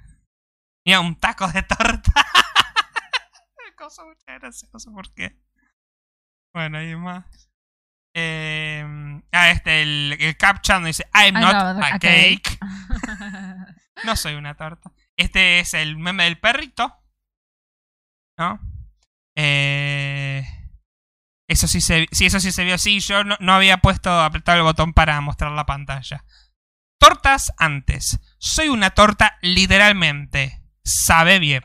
Mira, 0.84 1.00
un 1.00 1.16
taco 1.18 1.48
de 1.48 1.62
torta. 1.62 2.12
Me 3.66 3.74
causó 3.74 4.04
mucha 4.06 4.38
gracia, 4.38 4.68
no 4.72 4.78
sé 4.78 4.90
por 4.90 5.12
qué. 5.12 5.38
Bueno, 6.52 6.78
hay 6.78 6.94
más. 6.96 7.24
Eh, 8.14 8.84
ah, 9.32 9.50
este, 9.50 9.82
el, 9.82 10.16
el 10.20 10.36
caption 10.36 10.84
dice, 10.84 11.06
I'm 11.14 11.36
I'm 11.36 11.40
not 11.40 11.52
not 11.52 11.84
a 11.84 11.94
a 11.94 11.98
cake. 11.98 12.58
No 14.04 14.16
soy 14.16 14.34
una 14.34 14.56
torta. 14.56 14.90
Este 15.16 15.60
es 15.60 15.74
el 15.74 15.96
meme 15.96 16.24
del 16.24 16.38
perrito. 16.38 16.98
¿No? 18.36 18.58
Eh, 19.36 20.44
eso 21.46 21.68
sí 21.68 21.80
se, 21.80 22.08
sí, 22.10 22.26
eso 22.26 22.40
sí 22.40 22.50
se 22.52 22.64
vio 22.64 22.74
así. 22.74 23.00
Yo 23.00 23.22
no, 23.22 23.36
no 23.40 23.52
había 23.52 23.78
puesto 23.78 24.10
apretado 24.20 24.58
el 24.58 24.64
botón 24.64 24.92
para 24.92 25.20
mostrar 25.20 25.52
la 25.52 25.66
pantalla. 25.66 26.24
Tortas 26.98 27.52
antes. 27.58 28.18
Soy 28.38 28.68
una 28.68 28.90
torta 28.90 29.38
literalmente. 29.42 30.62
Sabe 30.82 31.38
bien. 31.38 31.62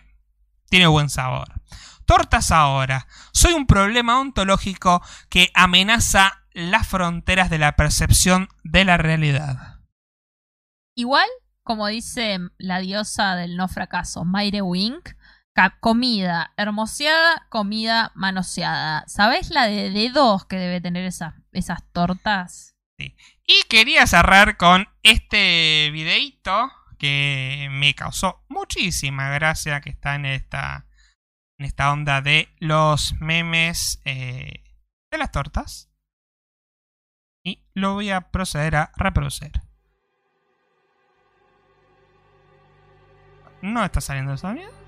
Tiene 0.69 0.87
buen 0.87 1.09
sabor. 1.09 1.61
Tortas 2.07 2.51
ahora. 2.51 3.05
Soy 3.33 3.53
un 3.53 3.67
problema 3.67 4.19
ontológico 4.19 5.03
que 5.29 5.51
amenaza 5.53 6.43
las 6.53 6.87
fronteras 6.87 7.51
de 7.51 7.59
la 7.59 7.75
percepción 7.75 8.49
de 8.63 8.85
la 8.85 8.97
realidad. 8.97 9.81
Igual, 10.95 11.27
como 11.61 11.85
dice 11.87 12.39
la 12.57 12.79
diosa 12.79 13.35
del 13.35 13.55
no 13.57 13.67
fracaso, 13.67 14.25
Mayre 14.25 14.63
Wink, 14.63 15.09
comida 15.79 16.53
hermoseada, 16.57 17.45
comida 17.49 18.11
manoseada. 18.15 19.03
¿Sabés 19.07 19.49
la 19.49 19.67
de 19.67 19.89
dedos 19.89 20.45
que 20.45 20.55
debe 20.55 20.81
tener 20.81 21.05
esa- 21.05 21.35
esas 21.51 21.79
tortas? 21.91 22.75
Y 22.99 23.61
quería 23.69 24.07
cerrar 24.07 24.57
con 24.57 24.87
este 25.03 25.89
videito 25.91 26.71
que 26.97 27.67
me 27.71 27.93
causó 27.93 28.43
muchísima 28.49 29.29
gracia 29.29 29.81
que 29.81 29.91
está 29.91 30.15
en 30.15 30.25
esta, 30.25 30.86
en 31.57 31.65
esta 31.65 31.91
onda 31.91 32.21
de 32.21 32.49
los 32.59 33.15
memes 33.19 34.01
eh, 34.05 34.63
de 35.11 35.17
las 35.17 35.31
tortas. 35.31 35.89
Y 37.43 37.63
lo 37.73 37.93
voy 37.93 38.09
a 38.09 38.29
proceder 38.31 38.75
a 38.75 38.91
reproducir. 38.95 39.51
No 43.61 43.83
está 43.83 44.01
saliendo 44.01 44.33
el 44.33 44.37
sonido. 44.37 44.86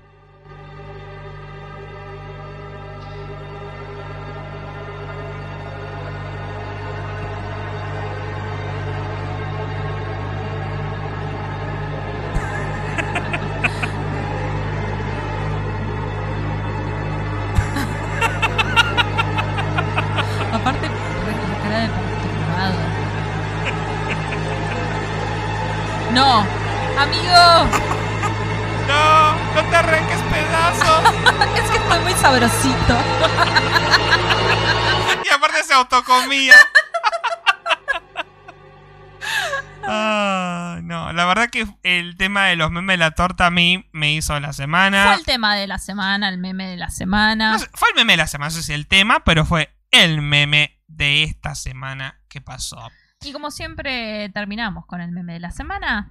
Ah, 39.86 40.78
no, 40.82 41.12
la 41.12 41.24
verdad 41.26 41.50
que 41.50 41.66
el 41.82 42.16
tema 42.16 42.46
de 42.46 42.56
los 42.56 42.70
memes 42.70 42.94
de 42.94 42.98
la 42.98 43.10
torta 43.12 43.46
a 43.46 43.50
mí 43.50 43.88
me 43.92 44.12
hizo 44.12 44.38
la 44.40 44.52
semana. 44.52 45.04
Fue 45.06 45.14
el 45.16 45.24
tema 45.24 45.56
de 45.56 45.66
la 45.66 45.78
semana, 45.78 46.28
el 46.28 46.38
meme 46.38 46.68
de 46.68 46.76
la 46.76 46.90
semana. 46.90 47.52
No 47.52 47.58
sé, 47.58 47.68
fue 47.74 47.88
el 47.90 47.94
meme 47.96 48.14
de 48.14 48.18
la 48.18 48.26
semana, 48.26 48.48
no 48.48 48.56
sé 48.56 48.62
si 48.62 48.72
el 48.72 48.86
tema, 48.86 49.24
pero 49.24 49.44
fue 49.44 49.74
el 49.90 50.22
meme 50.22 50.80
de 50.86 51.24
esta 51.24 51.54
semana 51.54 52.20
que 52.28 52.40
pasó. 52.40 52.90
Y 53.22 53.32
como 53.32 53.50
siempre 53.50 54.28
terminamos 54.30 54.86
con 54.86 55.00
el 55.00 55.10
meme 55.12 55.34
de 55.34 55.40
la 55.40 55.50
semana. 55.50 56.10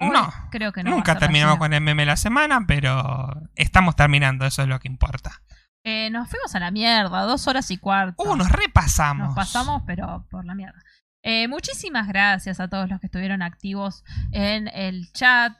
Hoy 0.00 0.08
No, 0.10 0.32
creo 0.50 0.72
que 0.72 0.82
no. 0.82 0.90
nunca 0.90 1.18
terminamos 1.18 1.58
con 1.58 1.72
el 1.72 1.80
meme 1.80 2.02
de 2.02 2.06
la 2.06 2.16
semana, 2.16 2.64
pero 2.66 3.34
estamos 3.54 3.96
terminando, 3.96 4.46
eso 4.46 4.62
es 4.62 4.68
lo 4.68 4.80
que 4.80 4.88
importa. 4.88 5.42
Eh, 5.84 6.10
nos 6.10 6.28
fuimos 6.28 6.54
a 6.54 6.60
la 6.60 6.70
mierda, 6.70 7.22
dos 7.22 7.46
horas 7.46 7.70
y 7.70 7.78
cuarto. 7.78 8.22
Uh, 8.22 8.36
nos 8.36 8.50
repasamos. 8.50 9.28
Nos 9.28 9.34
pasamos, 9.34 9.82
pero 9.86 10.26
por 10.30 10.44
la 10.44 10.54
mierda. 10.54 10.78
Eh, 11.22 11.48
muchísimas 11.48 12.08
gracias 12.08 12.60
a 12.60 12.68
todos 12.68 12.88
los 12.88 13.00
que 13.00 13.06
estuvieron 13.06 13.42
activos 13.42 14.04
en 14.32 14.68
el 14.68 15.12
chat. 15.12 15.52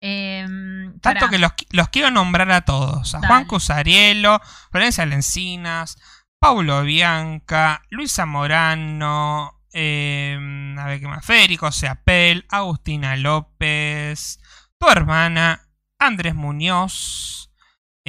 Em, 0.00 0.98
Tanto 1.00 1.28
que 1.28 1.38
los, 1.38 1.52
los 1.70 1.88
quiero 1.88 2.10
nombrar 2.10 2.50
a 2.50 2.62
todos. 2.62 3.14
A 3.14 3.18
Dale. 3.18 3.28
Juan 3.28 3.44
Cusarielo, 3.46 4.40
Florencia 4.70 5.06
Lencinas, 5.06 5.98
Paulo 6.40 6.82
Bianca, 6.82 7.82
Luisa 7.90 8.24
Morano, 8.24 9.60
eh, 9.72 10.38
a 10.78 10.86
ver 10.86 11.00
qué 11.00 11.06
más, 11.06 11.24
Federico 11.24 11.70
Seapel, 11.70 12.46
Agustina 12.48 13.14
López, 13.16 14.40
tu 14.78 14.88
hermana, 14.88 15.68
Andrés 15.98 16.34
Muñoz, 16.34 17.39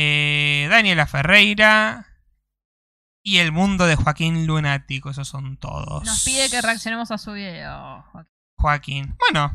eh, 0.04 0.68
Daniela 0.70 1.06
Ferreira 1.08 2.08
y 3.24 3.38
el 3.38 3.52
mundo 3.52 3.86
de 3.86 3.96
Joaquín 3.96 4.48
Lunático. 4.48 5.10
Esos 5.12 5.28
son 5.28 5.58
todos. 5.58 6.04
Nos 6.04 6.24
pide 6.24 6.50
que 6.50 6.62
reaccionemos 6.62 7.12
a 7.12 7.18
su 7.18 7.34
video. 7.34 8.04
Joaquín. 8.12 8.32
Joaquín. 8.58 9.16
Bueno, 9.20 9.54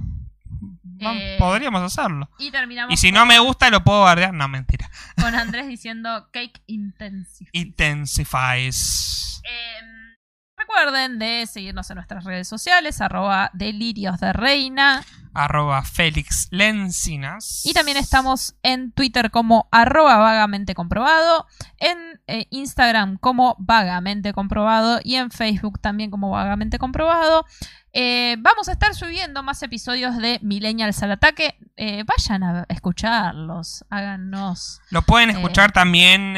Eh, 1.00 1.36
podríamos 1.38 1.82
hacerlo. 1.82 2.30
Y 2.38 2.50
terminamos 2.50 2.94
Y 2.94 2.96
si 2.96 3.12
no 3.12 3.26
me 3.26 3.38
gusta, 3.38 3.68
lo 3.70 3.84
puedo 3.84 4.02
bardear. 4.02 4.32
No, 4.32 4.48
mentira. 4.48 4.90
con 5.20 5.34
Andrés 5.34 5.68
diciendo 5.68 6.28
Cake 6.32 6.62
Intensive. 6.66 7.50
Intensifies. 7.52 9.42
Em, 9.44 10.16
recuerden 10.56 11.18
de 11.18 11.46
seguirnos 11.46 11.90
en 11.90 11.96
nuestras 11.96 12.24
redes 12.24 12.48
sociales, 12.48 13.00
arroba 13.00 13.50
delirios 13.52 14.18
de 14.20 14.32
reina. 14.32 15.04
Arroba 15.36 15.82
Félix 15.82 16.48
Lencinas. 16.50 17.62
Y 17.64 17.74
también 17.74 17.98
estamos 17.98 18.56
en 18.62 18.92
Twitter 18.92 19.30
como 19.30 19.68
arroba 19.70 20.16
vagamente 20.16 20.74
comprobado, 20.74 21.46
en 21.78 21.98
eh, 22.26 22.46
Instagram 22.50 23.18
como 23.18 23.56
vagamente 23.58 24.32
comprobado 24.32 25.00
y 25.04 25.16
en 25.16 25.30
Facebook 25.30 25.80
también 25.80 26.10
como 26.10 26.30
vagamente 26.30 26.78
comprobado. 26.78 27.44
Eh, 27.92 28.36
vamos 28.40 28.68
a 28.68 28.72
estar 28.72 28.94
subiendo 28.94 29.42
más 29.42 29.62
episodios 29.62 30.16
de 30.16 30.38
Millennials 30.42 31.02
al 31.02 31.12
Ataque. 31.12 31.58
Eh, 31.76 32.04
vayan 32.04 32.42
a 32.42 32.66
escucharlos, 32.68 33.84
háganos. 33.90 34.80
Lo 34.90 35.02
pueden 35.02 35.30
escuchar 35.30 35.72
también, 35.72 36.34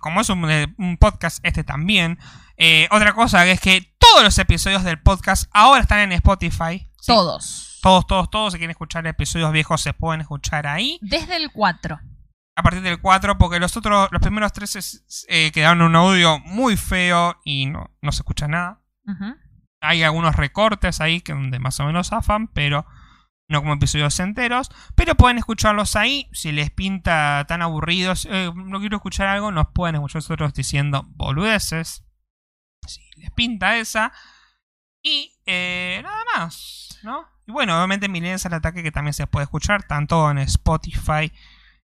como 0.00 0.20
es 0.20 0.28
un, 0.28 0.44
un 0.78 0.96
podcast, 0.98 1.38
este 1.44 1.64
también. 1.64 2.18
Otra 2.90 3.12
cosa 3.12 3.46
es 3.46 3.60
que 3.60 3.92
todos 3.98 4.22
los 4.22 4.38
episodios 4.38 4.84
del 4.84 5.00
podcast 5.00 5.50
ahora 5.52 5.82
están 5.82 6.00
en 6.00 6.12
Spotify. 6.12 6.88
¿sí? 7.00 7.12
Todos. 7.12 7.67
Todos, 7.82 8.06
todos, 8.06 8.30
todos. 8.30 8.52
Si 8.52 8.58
quieren 8.58 8.70
escuchar 8.72 9.06
episodios 9.06 9.52
viejos, 9.52 9.80
se 9.80 9.92
pueden 9.94 10.20
escuchar 10.20 10.66
ahí. 10.66 10.98
Desde 11.02 11.36
el 11.36 11.50
4. 11.52 12.00
A 12.56 12.62
partir 12.62 12.82
del 12.82 13.00
4, 13.00 13.38
porque 13.38 13.60
los 13.60 13.76
otros, 13.76 14.08
los 14.10 14.20
primeros 14.20 14.52
tres 14.52 14.74
es- 14.76 15.26
eh, 15.28 15.52
quedaron 15.52 15.82
un 15.82 15.94
audio 15.94 16.40
muy 16.40 16.76
feo 16.76 17.38
y 17.44 17.66
no, 17.66 17.90
no 18.02 18.10
se 18.12 18.20
escucha 18.22 18.48
nada. 18.48 18.82
Hay 19.80 20.02
algunos 20.02 20.34
recortes 20.34 21.00
ahí 21.00 21.20
que 21.20 21.32
donde 21.32 21.60
más 21.60 21.78
o 21.78 21.84
menos 21.86 22.08
zafan, 22.08 22.48
pero 22.48 22.84
no 23.48 23.60
como 23.60 23.74
episodios 23.74 24.18
enteros. 24.18 24.70
Pero 24.96 25.14
pueden 25.14 25.38
escucharlos 25.38 25.94
ahí. 25.94 26.28
Si 26.32 26.50
les 26.50 26.70
pinta 26.70 27.44
tan 27.46 27.62
aburridos, 27.62 28.26
eh, 28.28 28.50
no 28.54 28.80
quiero 28.80 28.96
escuchar 28.96 29.28
algo, 29.28 29.52
nos 29.52 29.68
pueden 29.72 29.94
escuchar 29.94 30.16
nosotros 30.16 30.52
diciendo 30.52 31.04
boludeces. 31.10 32.04
Si 32.86 33.00
les 33.16 33.30
pinta 33.30 33.76
esa. 33.78 34.12
Y 35.02 35.32
eh, 35.46 36.00
nada 36.02 36.24
más, 36.36 36.98
¿no? 37.04 37.24
Y 37.48 37.50
bueno, 37.50 37.74
obviamente 37.76 38.10
Milenios 38.10 38.44
al 38.44 38.52
ataque 38.52 38.82
que 38.82 38.92
también 38.92 39.14
se 39.14 39.26
puede 39.26 39.44
escuchar, 39.44 39.82
tanto 39.82 40.30
en 40.30 40.36
Spotify. 40.36 41.32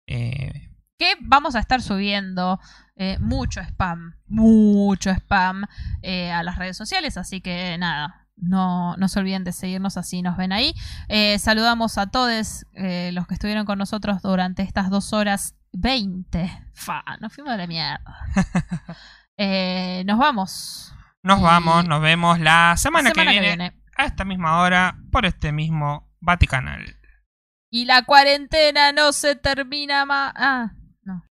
eh, 0.07 0.71
que 0.97 1.17
vamos 1.21 1.57
a 1.57 1.59
estar 1.59 1.83
subiendo 1.83 2.61
eh, 2.95 3.19
mucho 3.21 3.61
spam, 3.61 4.15
mucho 4.27 5.11
spam 5.11 5.65
eh, 6.03 6.31
a 6.31 6.45
las 6.45 6.57
redes 6.57 6.77
sociales, 6.77 7.17
así 7.17 7.41
que 7.41 7.77
nada, 7.77 8.29
no, 8.37 8.97
no 8.97 9.09
se 9.09 9.19
olviden 9.19 9.43
de 9.43 9.53
seguirnos 9.53 9.97
así 9.97 10.23
nos 10.23 10.37
ven 10.37 10.53
ahí. 10.53 10.75
Saludamos 11.39 11.99
a 11.99 12.07
todos 12.07 12.65
los 13.13 13.27
que 13.27 13.35
estuvieron 13.35 13.67
con 13.67 13.79
nosotros 13.79 14.23
durante 14.23 14.63
estas 14.63 14.91
dos 14.91 15.13
horas 15.13 15.57
20. 15.73 16.69
Fa, 16.73 17.03
nos 17.21 17.33
fuimos 17.33 17.53
de 17.53 17.59
la 17.59 17.67
mierda. 17.67 18.27
Nos 20.05 20.19
vamos. 20.19 20.95
nos 21.23 21.41
vamos, 21.41 21.85
nos 21.87 22.01
vemos 22.01 22.41
la 22.41 22.75
semana, 22.77 23.11
Semana 23.11 23.33
que, 23.33 23.41
viene, 23.41 23.73
a 23.99 24.07
esta 24.07 24.25
misma 24.25 24.63
hora 24.63 24.97
por 25.13 25.27
este 25.27 25.53
mismo 25.53 26.09
Vaticanal. 26.21 26.97
Y 27.71 27.85
la 27.85 28.03
cuarentena 28.05 28.93
no 28.93 29.13
se 29.13 29.37
termina 29.37 30.07
más. 30.07 30.33
Ah, 30.37 30.73
no. 31.03 31.25